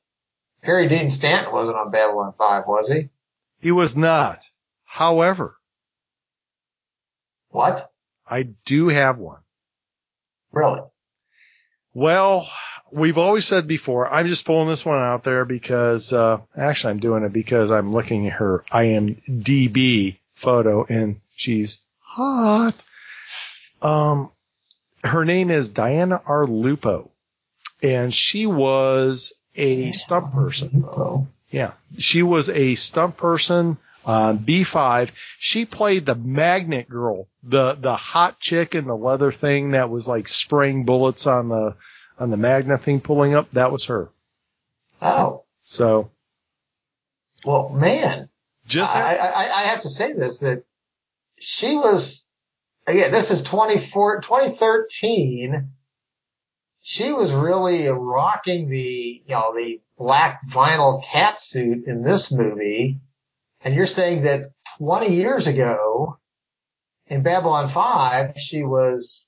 Harry 0.64 0.88
Dean 0.88 1.10
Stanton 1.10 1.54
wasn't 1.54 1.78
on 1.78 1.92
Babylon 1.92 2.34
5, 2.38 2.64
was 2.68 2.92
he? 2.92 3.10
He 3.60 3.72
was 3.72 3.98
not. 3.98 4.40
However, 4.84 5.58
What? 7.50 7.92
I 8.30 8.44
do 8.66 8.90
have 8.90 9.18
one. 9.18 9.42
Really? 10.52 10.82
Well, 11.94 12.48
we've 12.92 13.18
always 13.18 13.46
said 13.46 13.68
before, 13.68 14.12
I'm 14.12 14.28
just 14.28 14.46
pulling 14.46 14.68
this 14.68 14.86
one 14.86 15.00
out 15.00 15.24
there 15.24 15.46
because, 15.46 16.14
uh, 16.14 16.40
actually 16.56 16.92
I'm 16.92 17.00
doing 17.00 17.24
it 17.24 17.34
because 17.34 17.72
I'm 17.72 17.94
looking 17.94 18.28
at 18.28 18.34
her 18.34 18.64
IMDb 18.72 20.18
photo 20.36 20.86
and 20.86 21.20
she's 21.36 21.84
hot. 22.00 22.84
Um, 23.82 24.32
her 25.04 25.26
name 25.26 25.52
is 25.52 25.70
Diana 25.70 26.22
R. 26.26 26.48
Lupo 26.48 27.12
and 27.82 28.14
she 28.14 28.46
was 28.46 29.34
a 29.56 29.92
stunt 29.92 30.34
person. 30.34 31.28
Yeah. 31.50 31.72
She 31.98 32.24
was 32.24 32.50
a 32.50 32.76
stunt 32.76 33.18
person 33.18 33.78
on 34.06 34.40
B5. 34.40 35.12
She 35.38 35.66
played 35.66 36.06
the 36.06 36.16
magnet 36.16 36.90
girl, 36.90 37.28
the, 37.44 37.74
the 37.74 37.96
hot 37.96 38.40
chick 38.40 38.76
in 38.76 38.86
the 38.86 38.96
leather 38.96 39.32
thing 39.32 39.72
that 39.72 39.90
was 39.90 40.08
like 40.08 40.28
spraying 40.28 40.86
bullets 40.86 41.28
on 41.28 41.50
the, 41.50 41.76
on 42.20 42.30
the 42.30 42.38
Magna 42.38 42.78
thing 42.78 43.02
pulling 43.02 43.34
up. 43.36 43.52
That 43.52 43.72
was 43.72 43.86
her. 43.86 44.10
Oh, 45.02 45.44
So 45.64 46.12
well, 47.46 47.70
man. 47.70 48.30
just, 48.68 48.96
I, 48.96 49.16
I, 49.16 49.44
I 49.44 49.62
have 49.64 49.82
to 49.82 49.90
say 49.90 50.14
this, 50.14 50.40
that 50.40 50.64
she 51.40 51.76
was, 51.76 52.26
again, 52.88 53.12
this 53.12 53.30
is 53.32 53.44
24, 53.44 54.22
2013. 54.22 55.70
She 56.82 57.12
was 57.12 57.32
really 57.34 57.88
rocking 57.90 58.70
the, 58.70 59.22
you 59.26 59.36
know, 59.36 59.54
the 59.56 59.82
black 59.98 60.40
vinyl 60.50 61.04
cat 61.04 61.40
suit 61.40 61.86
in 61.86 62.02
this 62.02 62.32
movie. 62.32 63.00
And 63.62 63.76
you're 63.76 63.86
saying 63.88 64.22
that 64.22 64.52
20 64.80 65.14
years 65.14 65.48
ago 65.48 66.18
in 67.08 67.22
Babylon 67.24 67.70
5, 67.70 68.38
she 68.38 68.64
was 68.64 69.27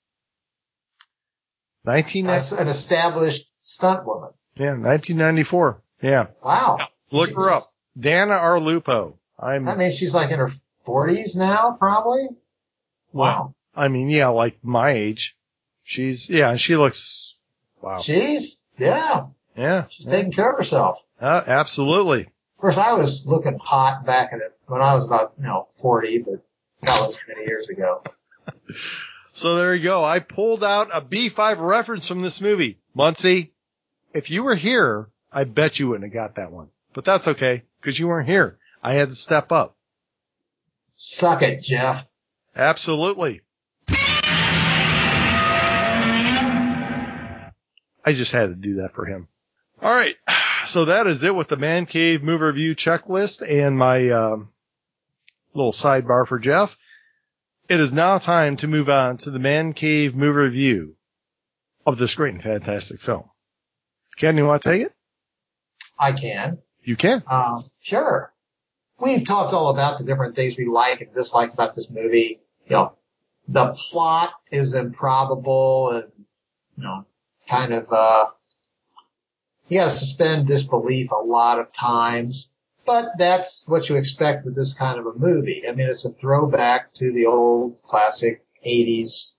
19, 1.89 2.27
a- 2.27 2.31
an 2.59 2.67
established 2.67 3.45
stunt 3.61 4.05
woman. 4.05 4.29
yeah, 4.55 4.71
1994. 4.77 5.81
Yeah. 6.01 6.27
Wow. 6.43 6.77
Look 7.11 7.31
her 7.35 7.49
up. 7.49 7.73
Dana 7.99 8.33
Arlupo. 8.33 9.13
I'm, 9.39 9.65
That 9.65 9.77
means 9.77 9.95
she's 9.95 10.13
like 10.13 10.31
in 10.31 10.39
her 10.39 10.51
40s 10.85 11.35
now, 11.35 11.75
probably. 11.79 12.27
Wow. 13.11 13.55
I 13.75 13.87
mean, 13.87 14.09
yeah, 14.09 14.27
like 14.27 14.59
my 14.63 14.91
age. 14.91 15.35
She's, 15.83 16.29
yeah, 16.29 16.55
she 16.57 16.75
looks, 16.75 17.35
wow. 17.81 17.99
She's, 17.99 18.57
yeah, 18.77 19.25
Yeah. 19.55 19.85
she's 19.89 20.05
taking 20.05 20.31
care 20.31 20.51
of 20.51 20.57
herself. 20.57 21.03
Uh, 21.19 21.41
absolutely. 21.47 22.21
Of 22.25 22.61
course, 22.61 22.77
I 22.77 22.93
was 22.93 23.25
looking 23.25 23.57
hot 23.57 24.05
back 24.05 24.31
in 24.33 24.39
it 24.41 24.55
when 24.67 24.81
I 24.81 24.93
was 24.93 25.05
about, 25.05 25.33
you 25.39 25.45
know, 25.45 25.67
40, 25.81 26.19
but 26.19 26.45
that 26.83 26.99
was 27.07 27.17
many 27.27 27.45
years 27.47 27.67
ago. 27.69 28.03
So 29.31 29.55
there 29.55 29.75
you 29.75 29.83
go. 29.83 30.03
I 30.03 30.19
pulled 30.19 30.63
out 30.63 30.89
a 30.93 31.01
B5 31.01 31.59
reference 31.59 32.07
from 32.07 32.21
this 32.21 32.41
movie. 32.41 32.79
Muncie, 32.93 33.53
if 34.13 34.31
you 34.31 34.43
were 34.43 34.55
here, 34.55 35.09
I 35.31 35.43
bet 35.43 35.79
you 35.79 35.89
wouldn't 35.89 36.11
have 36.11 36.13
got 36.13 36.35
that 36.35 36.51
one. 36.51 36.69
But 36.93 37.05
that's 37.05 37.27
okay, 37.27 37.63
because 37.79 37.99
you 37.99 38.07
weren't 38.07 38.27
here. 38.27 38.57
I 38.81 38.93
had 38.93 39.09
to 39.09 39.15
step 39.15 39.51
up. 39.51 39.75
Suck 40.91 41.43
it, 41.43 41.61
Jeff. 41.61 42.07
Absolutely. 42.55 43.41
I 48.05 48.13
just 48.13 48.31
had 48.31 48.47
to 48.47 48.55
do 48.55 48.77
that 48.77 48.93
for 48.93 49.05
him. 49.05 49.27
All 49.81 49.93
right. 49.93 50.15
So 50.65 50.85
that 50.85 51.07
is 51.07 51.23
it 51.23 51.33
with 51.33 51.47
the 51.47 51.55
Man 51.55 51.85
Cave 51.85 52.21
movie 52.21 52.43
review 52.43 52.75
checklist 52.75 53.41
and 53.49 53.77
my 53.77 54.09
um, 54.09 54.49
little 55.53 55.71
sidebar 55.71 56.27
for 56.27 56.37
Jeff. 56.37 56.77
It 57.69 57.79
is 57.79 57.93
now 57.93 58.17
time 58.17 58.55
to 58.57 58.67
move 58.67 58.89
on 58.89 59.17
to 59.17 59.29
the 59.29 59.37
Man 59.37 59.73
Cave 59.73 60.15
movie 60.15 60.39
review 60.39 60.95
of 61.85 61.99
this 61.99 62.15
great 62.15 62.33
and 62.33 62.41
fantastic 62.41 62.99
film. 62.99 63.29
Ken, 64.17 64.37
you 64.37 64.45
want 64.47 64.63
to 64.63 64.69
take 64.69 64.81
it? 64.87 64.93
I 65.97 66.13
can. 66.13 66.57
You 66.81 66.95
can. 66.95 67.21
Um, 67.27 67.63
sure. 67.79 68.33
We've 68.99 69.23
talked 69.23 69.53
all 69.53 69.69
about 69.69 69.99
the 69.99 70.03
different 70.03 70.35
things 70.35 70.57
we 70.57 70.65
like 70.65 71.01
and 71.01 71.13
dislike 71.13 71.53
about 71.53 71.75
this 71.75 71.91
movie. 71.91 72.41
You 72.65 72.75
know, 72.75 72.93
the 73.47 73.73
plot 73.73 74.31
is 74.51 74.73
improbable 74.73 75.91
and, 75.91 76.11
you 76.75 76.83
know, 76.83 77.05
kind 77.47 77.71
of, 77.71 77.85
uh, 77.91 78.25
you 79.67 79.77
gotta 79.77 79.91
suspend 79.91 80.47
disbelief 80.47 81.11
a 81.11 81.23
lot 81.23 81.59
of 81.59 81.71
times, 81.71 82.49
but 82.89 83.19
that's 83.19 83.67
what 83.67 83.87
you 83.87 83.97
expect 83.97 84.43
with 84.43 84.55
this 84.55 84.73
kind 84.73 84.97
of 84.97 85.05
a 85.05 85.13
movie. 85.13 85.61
I 85.69 85.73
mean, 85.73 85.87
it's 85.87 86.05
a 86.05 86.09
throwback 86.09 86.91
to 86.93 87.13
the 87.13 87.27
old 87.27 87.79
classic 87.83 88.43
80s 88.65 89.35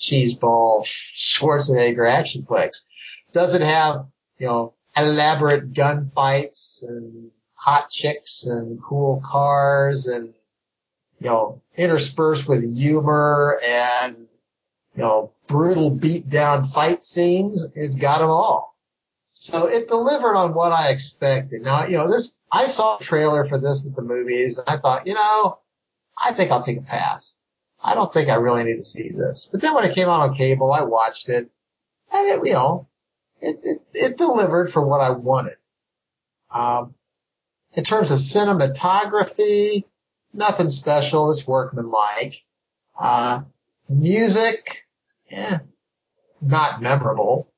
cheeseball 0.00 0.86
Schwarzenegger 0.86 2.10
action 2.10 2.46
flicks. 2.46 2.86
Does 3.30 3.54
it 3.54 3.60
have, 3.60 4.06
you 4.38 4.46
know, 4.46 4.72
elaborate 4.96 5.74
gunfights 5.74 6.82
and 6.82 7.30
hot 7.52 7.90
chicks 7.90 8.46
and 8.46 8.82
cool 8.82 9.22
cars 9.22 10.06
and, 10.06 10.32
you 11.20 11.26
know, 11.26 11.60
interspersed 11.76 12.48
with 12.48 12.64
humor 12.74 13.60
and, 13.66 14.16
you 14.96 15.02
know, 15.02 15.32
brutal 15.46 15.90
beat 15.90 16.30
down 16.30 16.64
fight 16.64 17.04
scenes? 17.04 17.66
It's 17.74 17.96
got 17.96 18.20
them 18.20 18.30
all. 18.30 18.74
So 19.28 19.66
it 19.66 19.88
delivered 19.88 20.36
on 20.36 20.54
what 20.54 20.72
I 20.72 20.88
expected. 20.88 21.60
Now, 21.60 21.84
you 21.84 21.98
know, 21.98 22.10
this, 22.10 22.37
I 22.50 22.66
saw 22.66 22.96
a 22.96 23.02
trailer 23.02 23.44
for 23.44 23.58
this 23.58 23.86
at 23.86 23.94
the 23.94 24.02
movies 24.02 24.58
and 24.58 24.68
I 24.68 24.78
thought, 24.78 25.06
you 25.06 25.14
know, 25.14 25.58
I 26.16 26.32
think 26.32 26.50
I'll 26.50 26.62
take 26.62 26.78
a 26.78 26.82
pass. 26.82 27.36
I 27.82 27.94
don't 27.94 28.12
think 28.12 28.28
I 28.28 28.36
really 28.36 28.64
need 28.64 28.76
to 28.76 28.82
see 28.82 29.10
this. 29.10 29.48
But 29.50 29.60
then 29.60 29.74
when 29.74 29.84
it 29.84 29.94
came 29.94 30.08
out 30.08 30.20
on 30.20 30.34
cable, 30.34 30.72
I 30.72 30.82
watched 30.82 31.28
it 31.28 31.50
and 32.12 32.28
it, 32.28 32.46
you 32.46 32.54
know, 32.54 32.88
it, 33.40 33.60
it, 33.62 33.82
it 33.94 34.16
delivered 34.16 34.72
for 34.72 34.84
what 34.84 35.00
I 35.00 35.10
wanted. 35.10 35.56
Um, 36.50 36.94
in 37.74 37.84
terms 37.84 38.10
of 38.10 38.18
cinematography, 38.18 39.84
nothing 40.32 40.70
special. 40.70 41.30
It's 41.30 41.46
workmanlike. 41.46 42.42
Uh, 42.98 43.42
music, 43.88 44.86
yeah, 45.30 45.60
not 46.40 46.82
memorable, 46.82 47.48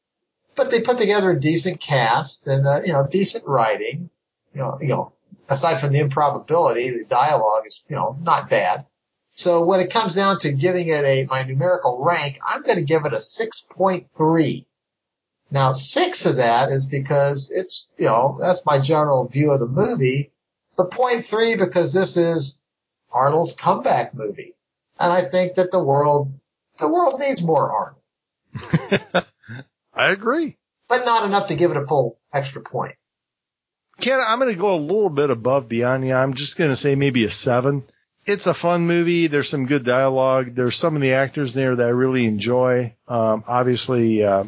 but 0.54 0.70
they 0.70 0.82
put 0.82 0.98
together 0.98 1.30
a 1.30 1.40
decent 1.40 1.80
cast 1.80 2.46
and, 2.46 2.66
uh, 2.66 2.82
you 2.84 2.92
know, 2.92 3.06
decent 3.06 3.46
writing. 3.46 4.10
You 4.55 4.60
know, 4.60 4.78
you 4.81 4.89
know, 4.89 5.12
aside 5.48 5.77
from 5.81 5.93
the 5.93 6.01
improbability, 6.01 6.90
the 6.90 7.05
dialogue 7.05 7.66
is, 7.66 7.82
you 7.89 7.97
know, 7.97 8.16
not 8.22 8.51
bad. 8.51 8.86
So 9.32 9.64
when 9.64 9.81
it 9.81 9.93
comes 9.93 10.14
down 10.14 10.39
to 10.40 10.52
giving 10.52 10.89
it 10.89 11.05
a, 11.05 11.27
my 11.27 11.44
numerical 11.44 12.02
rank, 12.02 12.40
I'm 12.44 12.62
going 12.62 12.78
to 12.78 12.85
give 12.85 13.05
it 13.06 13.12
a 13.12 13.16
6.3. 13.16 14.64
Now, 15.52 15.72
six 15.72 16.27
of 16.27 16.36
that 16.36 16.68
is 16.70 16.86
because 16.86 17.51
it's, 17.51 17.86
you 17.97 18.06
know, 18.06 18.39
that's 18.40 18.66
my 18.66 18.78
general 18.81 19.27
view 19.27 19.52
of 19.52 19.60
the 19.60 19.66
movie. 19.66 20.32
But 20.77 20.90
point 20.90 21.24
three 21.24 21.56
because 21.56 21.93
this 21.93 22.16
is 22.16 22.59
Arnold's 23.12 23.52
comeback 23.52 24.14
movie. 24.14 24.55
And 24.98 25.12
I 25.12 25.22
think 25.22 25.55
that 25.55 25.70
the 25.70 25.82
world, 25.82 26.32
the 26.78 26.89
world 26.89 27.18
needs 27.20 27.43
more 27.43 27.70
Arnold, 27.72 29.27
I 29.94 30.10
agree. 30.10 30.56
but 30.89 31.05
not 31.05 31.24
enough 31.24 31.48
to 31.48 31.56
give 31.56 31.70
it 31.70 31.77
a 31.77 31.86
full 31.86 32.18
extra 32.32 32.62
point. 32.62 32.94
Ken, 34.00 34.20
I'm 34.26 34.38
going 34.38 34.52
to 34.52 34.58
go 34.58 34.74
a 34.74 34.76
little 34.76 35.10
bit 35.10 35.30
above 35.30 35.68
beyond 35.68 36.06
you. 36.06 36.14
I'm 36.14 36.34
just 36.34 36.56
going 36.56 36.70
to 36.70 36.76
say 36.76 36.94
maybe 36.94 37.24
a 37.24 37.30
seven. 37.30 37.84
It's 38.26 38.46
a 38.46 38.54
fun 38.54 38.86
movie. 38.86 39.26
There's 39.26 39.48
some 39.48 39.66
good 39.66 39.84
dialogue. 39.84 40.54
There's 40.54 40.76
some 40.76 40.94
of 40.94 41.02
the 41.02 41.14
actors 41.14 41.54
there 41.54 41.74
that 41.74 41.86
I 41.86 41.90
really 41.90 42.26
enjoy. 42.26 42.94
Um, 43.08 43.44
obviously, 43.46 44.22
uh, 44.22 44.44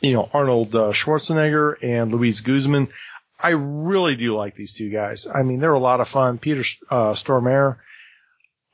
you 0.00 0.12
know, 0.12 0.28
Arnold 0.32 0.74
uh, 0.74 0.92
Schwarzenegger 0.92 1.76
and 1.82 2.12
Luis 2.12 2.40
Guzman. 2.40 2.88
I 3.38 3.50
really 3.50 4.16
do 4.16 4.34
like 4.34 4.54
these 4.54 4.72
two 4.72 4.90
guys. 4.90 5.26
I 5.32 5.42
mean, 5.42 5.60
they're 5.60 5.72
a 5.72 5.78
lot 5.78 6.00
of 6.00 6.08
fun. 6.08 6.38
Peter 6.38 6.62
uh, 6.90 7.12
Stormare, 7.12 7.78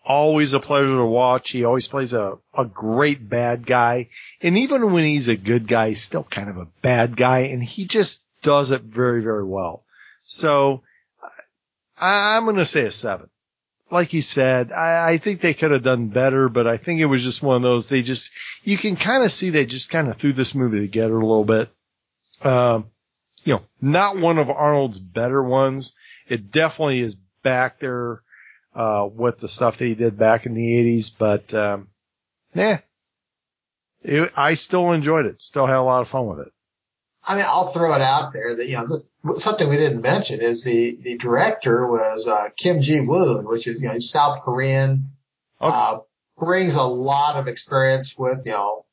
always 0.05 0.55
a 0.55 0.61
pleasure 0.61 0.97
to 0.97 1.05
watch. 1.05 1.51
He 1.51 1.65
always 1.65 1.89
plays 1.89 2.13
a, 2.13 2.39
a 2.57 2.67
great 2.67 3.29
bad 3.29 3.67
guy. 3.67 4.09
And 4.43 4.59
even 4.59 4.93
when 4.93 5.05
he's 5.05 5.29
a 5.29 5.37
good 5.37 5.67
guy, 5.67 5.89
he's 5.89 6.03
still 6.03 6.25
kind 6.25 6.49
of 6.49 6.57
a 6.57 6.69
bad 6.83 7.17
guy. 7.17 7.41
And 7.41 7.63
he 7.63 7.87
just 7.87 8.25
does 8.43 8.71
it 8.71 8.83
very, 8.83 9.23
very 9.23 9.45
well. 9.45 9.85
So 10.23 10.83
I, 11.99 12.37
I'm 12.37 12.45
going 12.45 12.57
to 12.57 12.65
say 12.65 12.83
a 12.83 12.91
seven. 12.91 13.31
Like 13.91 14.13
you 14.13 14.21
said, 14.21 14.71
I, 14.71 15.13
I 15.13 15.19
think 15.19 15.41
they 15.41 15.55
could 15.55 15.71
have 15.71 15.83
done 15.83 16.09
better, 16.09 16.49
but 16.49 16.67
I 16.67 16.77
think 16.77 17.01
it 17.01 17.07
was 17.07 17.25
just 17.25 17.43
one 17.43 17.57
of 17.57 17.63
those. 17.63 17.89
They 17.89 18.03
just, 18.03 18.33
you 18.63 18.77
can 18.77 18.97
kind 18.97 19.25
of 19.25 19.33
see 19.33 19.51
they 19.51 19.65
just 19.65 19.91
kind 19.91 20.09
of 20.09 20.17
threw 20.17 20.35
this 20.35 20.55
movie 20.55 20.81
together 20.81 21.19
a 21.19 21.27
little 21.27 21.45
bit. 21.45 21.71
Um, 22.43 22.91
you 23.45 23.55
know, 23.55 23.63
not 23.81 24.19
one 24.19 24.39
of 24.39 24.51
Arnold's 24.51 24.99
better 24.99 25.43
ones. 25.43 25.97
It 26.29 26.51
definitely 26.51 27.01
is 27.01 27.17
back 27.43 27.81
there, 27.81 28.21
uh, 28.75 29.09
with 29.11 29.39
the 29.39 29.49
stuff 29.49 29.79
that 29.79 29.87
he 29.87 29.95
did 29.95 30.19
back 30.19 30.45
in 30.45 30.53
the 30.53 30.67
80s, 30.67 31.15
but, 31.17 31.55
um, 31.55 31.89
I 34.37 34.55
still 34.55 34.93
enjoyed 34.93 35.27
it. 35.27 35.43
Still 35.43 35.67
had 35.67 35.77
a 35.77 35.83
lot 35.83 36.03
of 36.03 36.09
fun 36.09 36.27
with 36.27 36.41
it. 36.41 36.53
I 37.29 37.37
mean, 37.37 37.45
I'll 37.47 37.69
throw 37.69 37.95
it 37.95 38.01
out 38.01 38.33
there 38.33 38.55
that, 38.55 38.67
you 38.67 38.77
know, 38.77 38.87
this, 38.87 39.13
something 39.37 39.69
we 39.69 39.77
didn't 39.77 40.01
mention 40.01 40.41
is 40.41 40.65
the, 40.65 40.97
the 41.03 41.19
director 41.19 41.87
was, 41.87 42.27
uh, 42.27 42.49
Kim 42.57 42.81
Ji-woon, 42.81 43.47
which 43.47 43.67
is, 43.67 43.83
you 43.83 43.89
know, 43.89 43.93
he's 43.93 44.09
South 44.09 44.41
Korean, 44.41 45.11
uh, 45.61 45.99
brings 46.39 46.75
a 46.75 46.83
lot 46.83 47.37
of 47.37 47.47
experience 47.47 48.17
with, 48.17 48.47
you 48.47 48.53
know, 48.53 48.87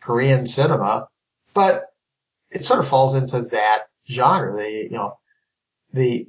Korean 0.00 0.46
cinema, 0.46 1.08
but 1.52 1.92
it 2.50 2.64
sort 2.64 2.80
of 2.80 2.88
falls 2.88 3.14
into 3.14 3.42
that 3.42 3.82
genre. 4.08 4.54
They, 4.54 4.84
you 4.84 4.92
know, 4.92 5.18
the, 5.92 6.26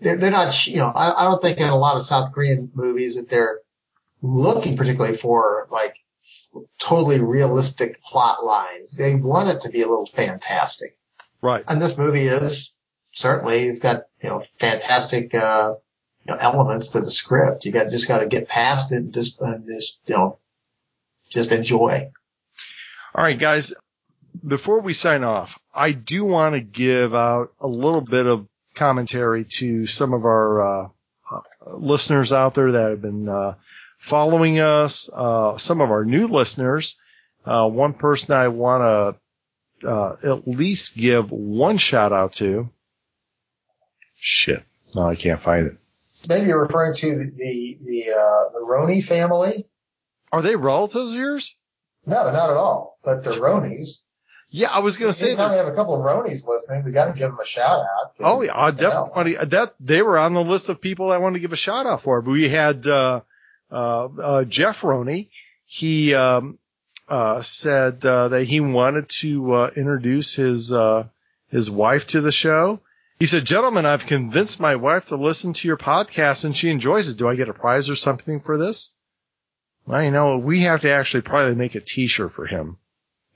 they're, 0.00 0.16
they're 0.16 0.30
not, 0.32 0.66
you 0.66 0.78
know, 0.78 0.88
I, 0.88 1.22
I 1.22 1.24
don't 1.24 1.40
think 1.40 1.60
in 1.60 1.68
a 1.68 1.76
lot 1.76 1.96
of 1.96 2.02
South 2.02 2.32
Korean 2.32 2.72
movies 2.74 3.14
that 3.14 3.28
they're 3.28 3.60
looking 4.22 4.76
particularly 4.76 5.16
for 5.16 5.68
like 5.70 5.94
totally 6.78 7.20
realistic 7.20 8.02
plot 8.02 8.44
lines. 8.44 8.96
They 8.96 9.14
want 9.14 9.48
it 9.48 9.60
to 9.62 9.70
be 9.70 9.82
a 9.82 9.88
little 9.88 10.06
fantastic. 10.06 10.96
Right. 11.40 11.64
And 11.68 11.80
this 11.80 11.96
movie 11.98 12.26
is 12.26 12.72
certainly, 13.12 13.64
it's 13.64 13.78
got, 13.78 14.04
you 14.22 14.28
know, 14.28 14.42
fantastic, 14.58 15.34
uh, 15.34 15.74
you 16.24 16.32
know, 16.32 16.38
elements 16.40 16.88
to 16.88 17.00
the 17.00 17.10
script. 17.10 17.64
You 17.64 17.72
got, 17.72 17.90
just 17.90 18.08
got 18.08 18.18
to 18.18 18.26
get 18.26 18.48
past 18.48 18.92
it 18.92 18.96
and 18.96 19.12
just, 19.12 19.40
and 19.40 19.66
just, 19.66 19.98
you 20.06 20.14
know, 20.14 20.38
just 21.30 21.52
enjoy. 21.52 22.10
All 23.14 23.24
right, 23.24 23.38
guys. 23.38 23.74
Before 24.46 24.80
we 24.80 24.92
sign 24.92 25.22
off, 25.22 25.58
I 25.72 25.92
do 25.92 26.24
want 26.24 26.54
to 26.54 26.60
give 26.60 27.14
out 27.14 27.52
a 27.60 27.68
little 27.68 28.00
bit 28.00 28.26
of 28.26 28.48
commentary 28.74 29.44
to 29.44 29.86
some 29.86 30.12
of 30.12 30.24
our 30.24 30.60
uh, 30.60 30.88
uh, 31.30 31.40
listeners 31.66 32.32
out 32.32 32.54
there 32.54 32.72
that 32.72 32.90
have 32.90 33.00
been 33.00 33.28
uh, 33.28 33.54
following 34.04 34.60
us. 34.60 35.08
Uh, 35.12 35.56
some 35.56 35.80
of 35.80 35.90
our 35.90 36.04
new 36.04 36.26
listeners. 36.28 36.96
Uh, 37.44 37.68
one 37.68 37.94
person 37.94 38.34
I 38.34 38.48
want 38.48 39.18
to 39.82 39.88
uh, 39.88 40.16
at 40.22 40.46
least 40.48 40.96
give 40.96 41.30
one 41.30 41.78
shout 41.78 42.12
out 42.12 42.34
to. 42.34 42.70
Shit, 44.16 44.62
no, 44.94 45.08
I 45.08 45.16
can't 45.16 45.40
find 45.40 45.66
it. 45.66 45.76
Maybe 46.28 46.46
you're 46.46 46.62
referring 46.62 46.94
to 46.94 47.06
the 47.06 47.32
the 47.36 47.78
the, 47.82 48.10
uh, 48.12 48.52
the 48.52 48.64
Roney 48.64 49.00
family. 49.02 49.66
Are 50.32 50.42
they 50.42 50.56
relatives 50.56 51.12
of 51.12 51.18
yours? 51.18 51.56
No, 52.06 52.30
not 52.30 52.50
at 52.50 52.56
all. 52.56 52.98
But 53.04 53.24
the 53.24 53.30
Ronies. 53.30 54.02
Yeah, 54.48 54.68
I 54.70 54.80
was 54.80 54.98
going 54.98 55.10
to 55.10 55.14
say 55.14 55.28
Anytime 55.28 55.50
we 55.50 55.56
have 55.56 55.66
a 55.66 55.74
couple 55.74 55.94
of 55.94 56.00
Ronies 56.00 56.46
listening, 56.46 56.84
we 56.84 56.92
got 56.92 57.06
to 57.06 57.12
give 57.12 57.30
them 57.30 57.38
a 57.40 57.44
shout 57.44 57.80
out. 57.80 58.12
Oh 58.20 58.42
yeah, 58.42 58.52
I 58.54 58.70
definitely 58.70 59.34
that 59.34 59.74
they 59.80 60.00
were 60.00 60.18
on 60.18 60.32
the 60.32 60.44
list 60.44 60.68
of 60.68 60.80
people 60.80 61.10
I 61.10 61.18
wanted 61.18 61.34
to 61.34 61.40
give 61.40 61.52
a 61.52 61.56
shout 61.56 61.86
out 61.86 62.02
for. 62.02 62.22
But 62.22 62.32
we 62.32 62.48
had 62.48 62.86
uh, 62.86 63.22
Jeff 64.48 64.84
Roney. 64.84 65.30
He 65.66 66.14
um, 66.14 66.58
uh, 67.08 67.40
said 67.42 68.04
uh, 68.04 68.28
that 68.28 68.44
he 68.44 68.60
wanted 68.60 69.08
to 69.08 69.52
uh, 69.52 69.70
introduce 69.76 70.34
his 70.34 70.72
uh, 70.72 71.08
his 71.48 71.70
wife 71.70 72.08
to 72.08 72.20
the 72.20 72.32
show. 72.32 72.80
He 73.18 73.26
said, 73.26 73.44
"Gentlemen, 73.44 73.86
I've 73.86 74.06
convinced 74.06 74.60
my 74.60 74.76
wife 74.76 75.06
to 75.06 75.16
listen 75.16 75.52
to 75.54 75.68
your 75.68 75.76
podcast, 75.76 76.44
and 76.44 76.56
she 76.56 76.70
enjoys 76.70 77.08
it. 77.08 77.18
Do 77.18 77.28
I 77.28 77.36
get 77.36 77.48
a 77.48 77.54
prize 77.54 77.90
or 77.90 77.96
something 77.96 78.40
for 78.40 78.58
this?" 78.58 78.94
Well, 79.86 80.02
you 80.02 80.10
know, 80.10 80.38
we 80.38 80.60
have 80.60 80.80
to 80.82 80.90
actually 80.90 81.22
probably 81.22 81.54
make 81.54 81.74
a 81.74 81.80
T-shirt 81.80 82.32
for 82.32 82.46
him 82.46 82.78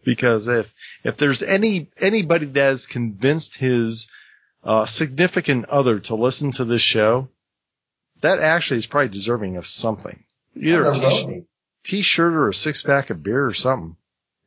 because 0.04 0.48
if 0.48 0.74
if 1.04 1.16
there's 1.18 1.42
any 1.42 1.90
anybody 1.98 2.46
that 2.46 2.60
has 2.60 2.86
convinced 2.86 3.58
his 3.58 4.10
uh, 4.64 4.84
significant 4.84 5.66
other 5.66 5.98
to 6.00 6.14
listen 6.14 6.52
to 6.52 6.64
this 6.64 6.80
show, 6.80 7.28
that 8.22 8.38
actually 8.38 8.78
is 8.78 8.86
probably 8.86 9.10
deserving 9.10 9.56
of 9.56 9.66
something, 9.66 10.24
either 10.60 10.84
a 10.84 11.44
t-shirt, 11.84 12.34
or 12.34 12.48
a 12.48 12.54
six 12.54 12.82
pack 12.82 13.10
of 13.10 13.22
beer 13.22 13.46
or 13.46 13.54
something. 13.54 13.96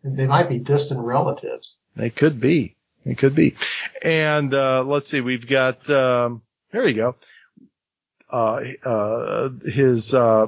They 0.04 0.28
might 0.28 0.50
be 0.50 0.58
distant 0.58 1.02
relatives. 1.02 1.78
They 1.96 2.10
could 2.10 2.40
be. 2.40 2.76
It 3.06 3.18
could 3.18 3.36
be. 3.36 3.56
And 4.04 4.54
uh, 4.54 4.84
let's 4.84 5.08
see, 5.08 5.22
we've 5.22 5.48
got 5.48 5.90
um, 5.90 6.42
there 6.72 6.88
you 6.88 6.94
go. 6.94 7.16
Uh, 8.30 8.64
uh, 8.84 9.50
his 9.66 10.14
uh, 10.14 10.48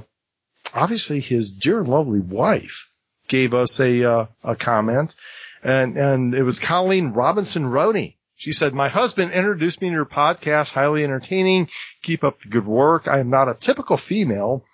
obviously 0.74 1.20
his 1.20 1.52
dear 1.52 1.80
and 1.80 1.88
lovely 1.88 2.20
wife 2.20 2.90
gave 3.28 3.54
us 3.54 3.80
a 3.80 4.04
uh, 4.04 4.26
a 4.44 4.56
comment, 4.56 5.16
and 5.64 5.98
and 5.98 6.36
it 6.36 6.44
was 6.44 6.60
Colleen 6.60 7.14
Robinson 7.14 7.68
Roney. 7.68 8.18
She 8.36 8.54
said, 8.54 8.74
"My 8.74 8.90
husband 8.90 9.32
introduced 9.32 9.82
me 9.82 9.90
to 9.90 9.94
your 9.94 10.06
podcast, 10.06 10.74
highly 10.74 11.04
entertaining. 11.04 11.70
Keep 12.02 12.24
up 12.24 12.40
the 12.40 12.50
good 12.50 12.66
work. 12.66 13.08
I 13.08 13.20
am 13.20 13.30
not 13.30 13.50
a 13.50 13.54
typical 13.54 13.98
female." 13.98 14.66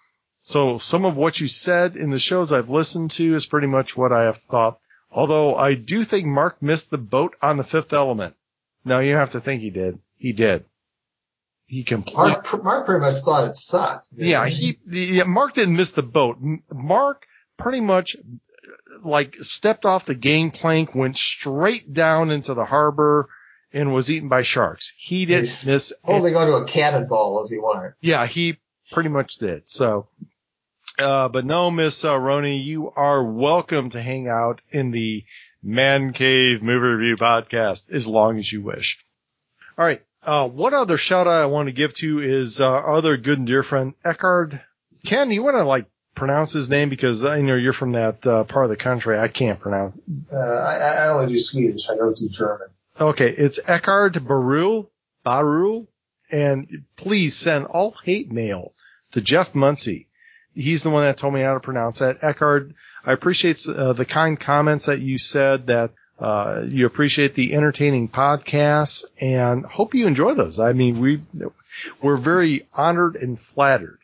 So 0.41 0.77
some 0.77 1.05
of 1.05 1.15
what 1.15 1.39
you 1.39 1.47
said 1.47 1.95
in 1.95 2.09
the 2.09 2.19
shows 2.19 2.51
I've 2.51 2.69
listened 2.69 3.11
to 3.11 3.33
is 3.33 3.45
pretty 3.45 3.67
much 3.67 3.97
what 3.97 4.11
I 4.11 4.23
have 4.23 4.37
thought. 4.37 4.79
Although 5.11 5.55
I 5.55 5.73
do 5.73 6.03
think 6.03 6.25
Mark 6.25 6.61
missed 6.61 6.89
the 6.89 6.97
boat 6.97 7.35
on 7.41 7.57
the 7.57 7.63
fifth 7.63 7.93
element. 7.93 8.35
No, 8.85 8.99
you 8.99 9.15
have 9.15 9.31
to 9.31 9.41
think 9.41 9.61
he 9.61 9.69
did. 9.69 9.99
He 10.17 10.33
did. 10.33 10.65
He 11.65 11.83
completely. 11.83 12.31
Mark, 12.31 12.63
Mark 12.63 12.85
pretty 12.85 13.01
much 13.01 13.21
thought 13.21 13.47
it 13.47 13.55
sucked. 13.55 14.07
Yeah, 14.15 14.47
he, 14.47 14.79
yeah, 14.87 15.23
Mark 15.23 15.53
didn't 15.53 15.75
miss 15.75 15.91
the 15.91 16.03
boat. 16.03 16.37
Mark 16.71 17.25
pretty 17.57 17.81
much 17.81 18.15
like 19.03 19.35
stepped 19.35 19.85
off 19.85 20.05
the 20.05 20.15
gangplank, 20.15 20.95
went 20.95 21.17
straight 21.17 21.91
down 21.93 22.31
into 22.31 22.53
the 22.53 22.65
harbor 22.65 23.29
and 23.71 23.93
was 23.93 24.09
eaten 24.09 24.29
by 24.29 24.41
sharks. 24.41 24.93
He 24.97 25.25
didn't 25.25 25.63
miss. 25.65 25.93
Only 26.03 26.31
go 26.31 26.45
to 26.45 26.63
a 26.63 26.65
cannonball 26.65 27.43
as 27.43 27.51
he 27.51 27.59
wanted. 27.59 27.93
Yeah, 28.01 28.25
he 28.25 28.57
pretty 28.91 29.09
much 29.09 29.37
did. 29.37 29.69
So, 29.69 30.07
uh, 30.97 31.29
but 31.29 31.45
no, 31.45 31.71
Miss 31.71 32.03
uh, 32.03 32.17
Roney, 32.17 32.57
you 32.57 32.91
are 32.91 33.23
welcome 33.23 33.89
to 33.91 34.01
hang 34.01 34.27
out 34.27 34.61
in 34.69 34.91
the 34.91 35.23
Man 35.61 36.13
Cave 36.13 36.63
Movie 36.63 36.79
Review 36.79 37.15
podcast 37.15 37.91
as 37.91 38.07
long 38.07 38.37
as 38.37 38.51
you 38.51 38.61
wish. 38.61 39.03
All 39.77 39.85
right. 39.85 40.01
Uh, 40.21 40.47
one 40.47 40.73
other 40.73 40.97
shout 40.97 41.27
out 41.27 41.43
I 41.43 41.45
want 41.45 41.69
to 41.69 41.73
give 41.73 41.93
to 41.95 42.19
is 42.19 42.59
uh, 42.59 42.69
our 42.69 42.95
other 42.95 43.15
good 43.15 43.37
and 43.37 43.47
dear 43.47 43.63
friend 43.63 43.93
Eckhard. 44.03 44.61
Ken, 45.05 45.31
you 45.31 45.43
want 45.43 45.55
to 45.55 45.63
like 45.63 45.85
pronounce 46.15 46.51
his 46.51 46.69
name 46.69 46.89
because 46.89 47.23
I 47.23 47.41
know 47.41 47.55
you're 47.55 47.71
from 47.71 47.91
that 47.91 48.27
uh, 48.27 48.43
part 48.43 48.65
of 48.65 48.69
the 48.69 48.75
country. 48.75 49.17
I 49.17 49.29
can't 49.29 49.59
pronounce. 49.59 49.97
Uh, 50.31 50.37
I, 50.37 50.75
I 50.75 51.07
only 51.07 51.33
do 51.33 51.39
Swedish. 51.39 51.89
I 51.89 51.95
don't 51.95 52.17
do 52.17 52.27
German. 52.27 52.67
Okay, 52.99 53.29
it's 53.29 53.61
Eckhard 53.61 54.13
Barul, 54.19 54.89
Barul, 55.25 55.87
and 56.31 56.83
please 56.95 57.35
send 57.35 57.65
all 57.65 57.91
hate 58.03 58.31
mail 58.31 58.73
to 59.11 59.21
Jeff 59.21 59.55
Muncie. 59.55 60.07
He's 60.53 60.83
the 60.83 60.89
one 60.89 61.03
that 61.03 61.17
told 61.17 61.33
me 61.33 61.41
how 61.41 61.53
to 61.53 61.59
pronounce 61.59 61.99
that. 61.99 62.19
Eckhard, 62.21 62.73
I 63.05 63.13
appreciate 63.13 63.65
uh, 63.67 63.93
the 63.93 64.05
kind 64.05 64.39
comments 64.39 64.87
that 64.87 64.99
you 64.99 65.17
said 65.17 65.67
that 65.67 65.91
uh, 66.19 66.63
you 66.67 66.85
appreciate 66.85 67.33
the 67.33 67.53
entertaining 67.53 68.09
podcasts 68.09 69.05
and 69.21 69.65
hope 69.65 69.93
you 69.93 70.05
enjoy 70.05 70.33
those. 70.33 70.59
I 70.59 70.73
mean, 70.73 70.99
we, 70.99 71.21
we're 72.01 72.17
very 72.17 72.67
honored 72.73 73.15
and 73.15 73.39
flattered 73.39 73.99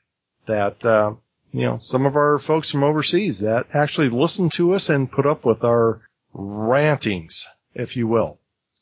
that, 0.45 0.85
uh, 0.85 1.14
you 1.52 1.61
know, 1.61 1.77
some 1.77 2.06
of 2.06 2.15
our 2.15 2.39
folks 2.39 2.72
from 2.72 2.84
overseas 2.84 3.39
that 3.39 3.68
actually 3.73 4.10
listen 4.10 4.49
to 4.52 4.73
us 4.73 4.89
and 4.89 5.11
put 5.11 5.26
up 5.26 5.43
with 5.43 5.64
our 5.64 5.99
rantings, 6.34 7.47
if 7.73 7.97
you 7.97 8.07
will. 8.07 8.39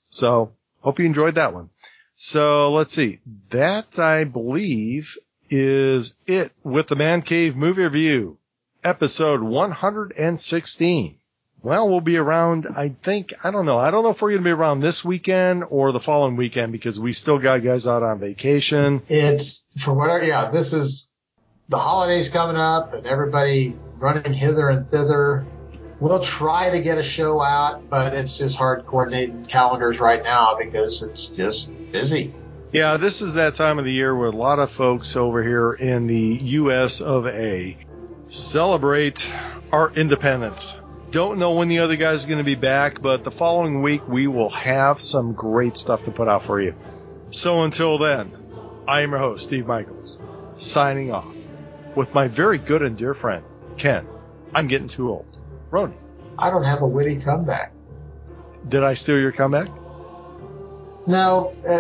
So 0.10 0.54
hope 0.82 1.00
you 1.00 1.06
enjoyed 1.06 1.36
that 1.36 1.54
one. 1.54 1.70
So 2.16 2.72
let's 2.72 2.94
see. 2.94 3.20
That 3.50 4.00
I 4.00 4.24
believe 4.24 5.18
is 5.50 6.16
it 6.26 6.52
with 6.64 6.88
the 6.88 6.96
Man 6.96 7.22
Cave 7.22 7.56
movie 7.56 7.84
review, 7.84 8.38
episode 8.84 9.42
116. 9.42 11.18
Well, 11.62 11.90
we'll 11.90 12.02
be 12.02 12.18
around, 12.18 12.68
I 12.76 12.90
think, 12.90 13.34
I 13.42 13.52
don't 13.52 13.66
know. 13.66 13.80
I 13.80 13.90
don't 13.90 14.04
know 14.04 14.10
if 14.10 14.22
we're 14.22 14.32
going 14.32 14.42
to 14.42 14.44
be 14.44 14.52
around 14.52 14.82
this 14.82 15.06
weekend 15.06 15.64
or 15.70 15.94
the 15.94 16.00
following 16.00 16.36
weekend 16.36 16.74
because 16.74 17.00
we 17.00 17.14
still 17.14 17.40
got 17.40 17.64
guys 17.64 17.88
out 17.88 18.04
on 18.04 18.20
vacation. 18.20 19.02
It's 19.08 19.70
for 19.78 19.94
whatever. 19.94 20.26
Yeah, 20.26 20.50
this 20.50 20.74
is 20.74 21.10
the 21.70 21.78
holidays 21.78 22.28
coming 22.28 22.58
up 22.58 22.94
and 22.94 23.06
everybody 23.06 23.78
running 23.96 24.34
hither 24.34 24.68
and 24.68 24.90
thither. 24.90 25.46
We'll 26.04 26.20
try 26.20 26.70
to 26.70 26.82
get 26.82 26.98
a 26.98 27.02
show 27.02 27.42
out, 27.42 27.90
but 27.90 28.14
it's 28.14 28.38
just 28.38 28.58
hard 28.58 28.86
coordinating 28.86 29.46
calendars 29.46 30.02
right 30.02 30.22
now 30.22 30.58
because 30.60 31.02
it's 31.02 31.28
just 31.28 31.72
busy. 31.94 32.34
Yeah, 32.74 32.98
this 32.98 33.22
is 33.22 33.36
that 33.36 33.54
time 33.54 33.80
of 33.80 33.86
the 33.86 33.94
year 33.94 34.14
where 34.14 34.28
a 34.28 34.32
lot 34.32 34.60
of 34.60 34.70
folks 34.70 35.16
over 35.16 35.42
here 35.42 35.72
in 35.72 36.08
the 36.08 36.40
U.S. 36.58 37.00
of 37.00 37.26
A. 37.28 37.78
celebrate 38.28 39.34
our 39.72 39.94
independence. 39.94 40.78
Don't 41.12 41.40
know 41.40 41.54
when 41.54 41.70
the 41.70 41.80
other 41.80 41.96
guys 41.96 42.26
are 42.26 42.28
going 42.28 42.40
to 42.40 42.44
be 42.44 42.56
back, 42.56 43.02
but 43.02 43.24
the 43.24 43.32
following 43.32 43.82
week 43.82 44.06
we 44.06 44.28
will 44.28 44.50
have 44.50 45.00
some 45.00 45.32
great 45.32 45.78
stuff 45.78 46.04
to 46.04 46.12
put 46.12 46.28
out 46.28 46.44
for 46.44 46.60
you. 46.60 46.76
So 47.30 47.64
until 47.64 47.98
then, 47.98 48.34
I 48.90 49.04
am 49.04 49.12
your 49.12 49.20
host, 49.20 49.46
Steve 49.46 49.68
Michaels, 49.68 50.22
signing 50.56 51.14
off 51.14 51.38
with 51.96 52.14
my 52.14 52.28
very 52.28 52.58
good 52.58 52.82
and 52.82 52.98
dear 52.98 53.14
friend, 53.14 53.46
Ken. 53.78 54.06
I'm 54.54 54.68
getting 54.68 54.90
too 54.90 55.10
old. 55.10 55.38
I 56.38 56.50
don't 56.50 56.64
have 56.64 56.82
a 56.82 56.88
witty 56.88 57.18
comeback. 57.18 57.74
did 58.68 58.84
I 58.84 58.94
steal 58.94 59.20
your 59.20 59.32
comeback? 59.32 59.70
No, 61.08 61.56
uh, 61.68 61.80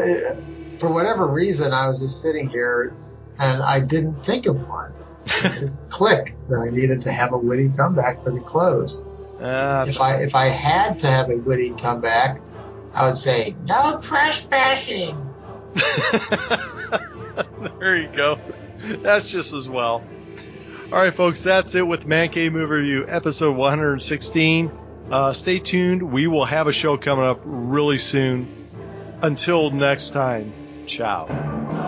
for 0.80 0.92
whatever 0.92 1.28
reason, 1.28 1.72
I 1.72 1.88
was 1.88 2.00
just 2.00 2.22
sitting 2.22 2.50
here 2.50 2.96
and 3.40 3.62
I 3.62 3.80
didn't 3.80 4.26
think 4.26 4.48
of 4.48 4.68
one. 4.68 4.94
Click 5.90 6.36
that 6.50 6.60
I 6.60 6.76
needed 6.76 7.04
to 7.04 7.12
have 7.12 7.34
a 7.34 7.38
witty 7.38 7.70
comeback 7.78 8.24
for 8.24 8.32
the 8.32 8.42
close. 8.42 9.02
Uh, 9.40 9.86
if 9.88 10.02
I 10.02 10.24
if 10.24 10.36
I 10.36 10.48
had 10.48 11.00
to 11.00 11.08
have 11.08 11.30
a 11.30 11.38
witty 11.38 11.72
comeback, 11.72 12.42
I 12.94 13.08
would 13.08 13.18
say 13.18 13.56
no 13.64 14.00
trespassing. 14.02 15.18
there 17.80 17.98
you 17.98 18.10
go. 18.16 18.38
That's 19.02 19.32
just 19.32 19.54
as 19.54 19.70
well. 19.70 20.04
All 20.94 21.00
right, 21.00 21.12
folks, 21.12 21.42
that's 21.42 21.74
it 21.74 21.88
with 21.88 22.06
Man 22.06 22.30
Cave 22.30 22.54
Movie 22.54 22.72
Review, 22.72 23.06
episode 23.08 23.58
116. 23.58 24.72
Uh, 25.10 25.32
stay 25.34 25.58
tuned. 25.58 26.04
We 26.04 26.28
will 26.28 26.46
have 26.46 26.68
a 26.68 26.72
show 26.72 26.98
coming 26.98 27.26
up 27.26 27.42
really 27.44 27.98
soon. 27.98 28.70
Until 29.20 29.72
next 29.72 30.12
time, 30.12 30.54
ciao. 30.86 31.83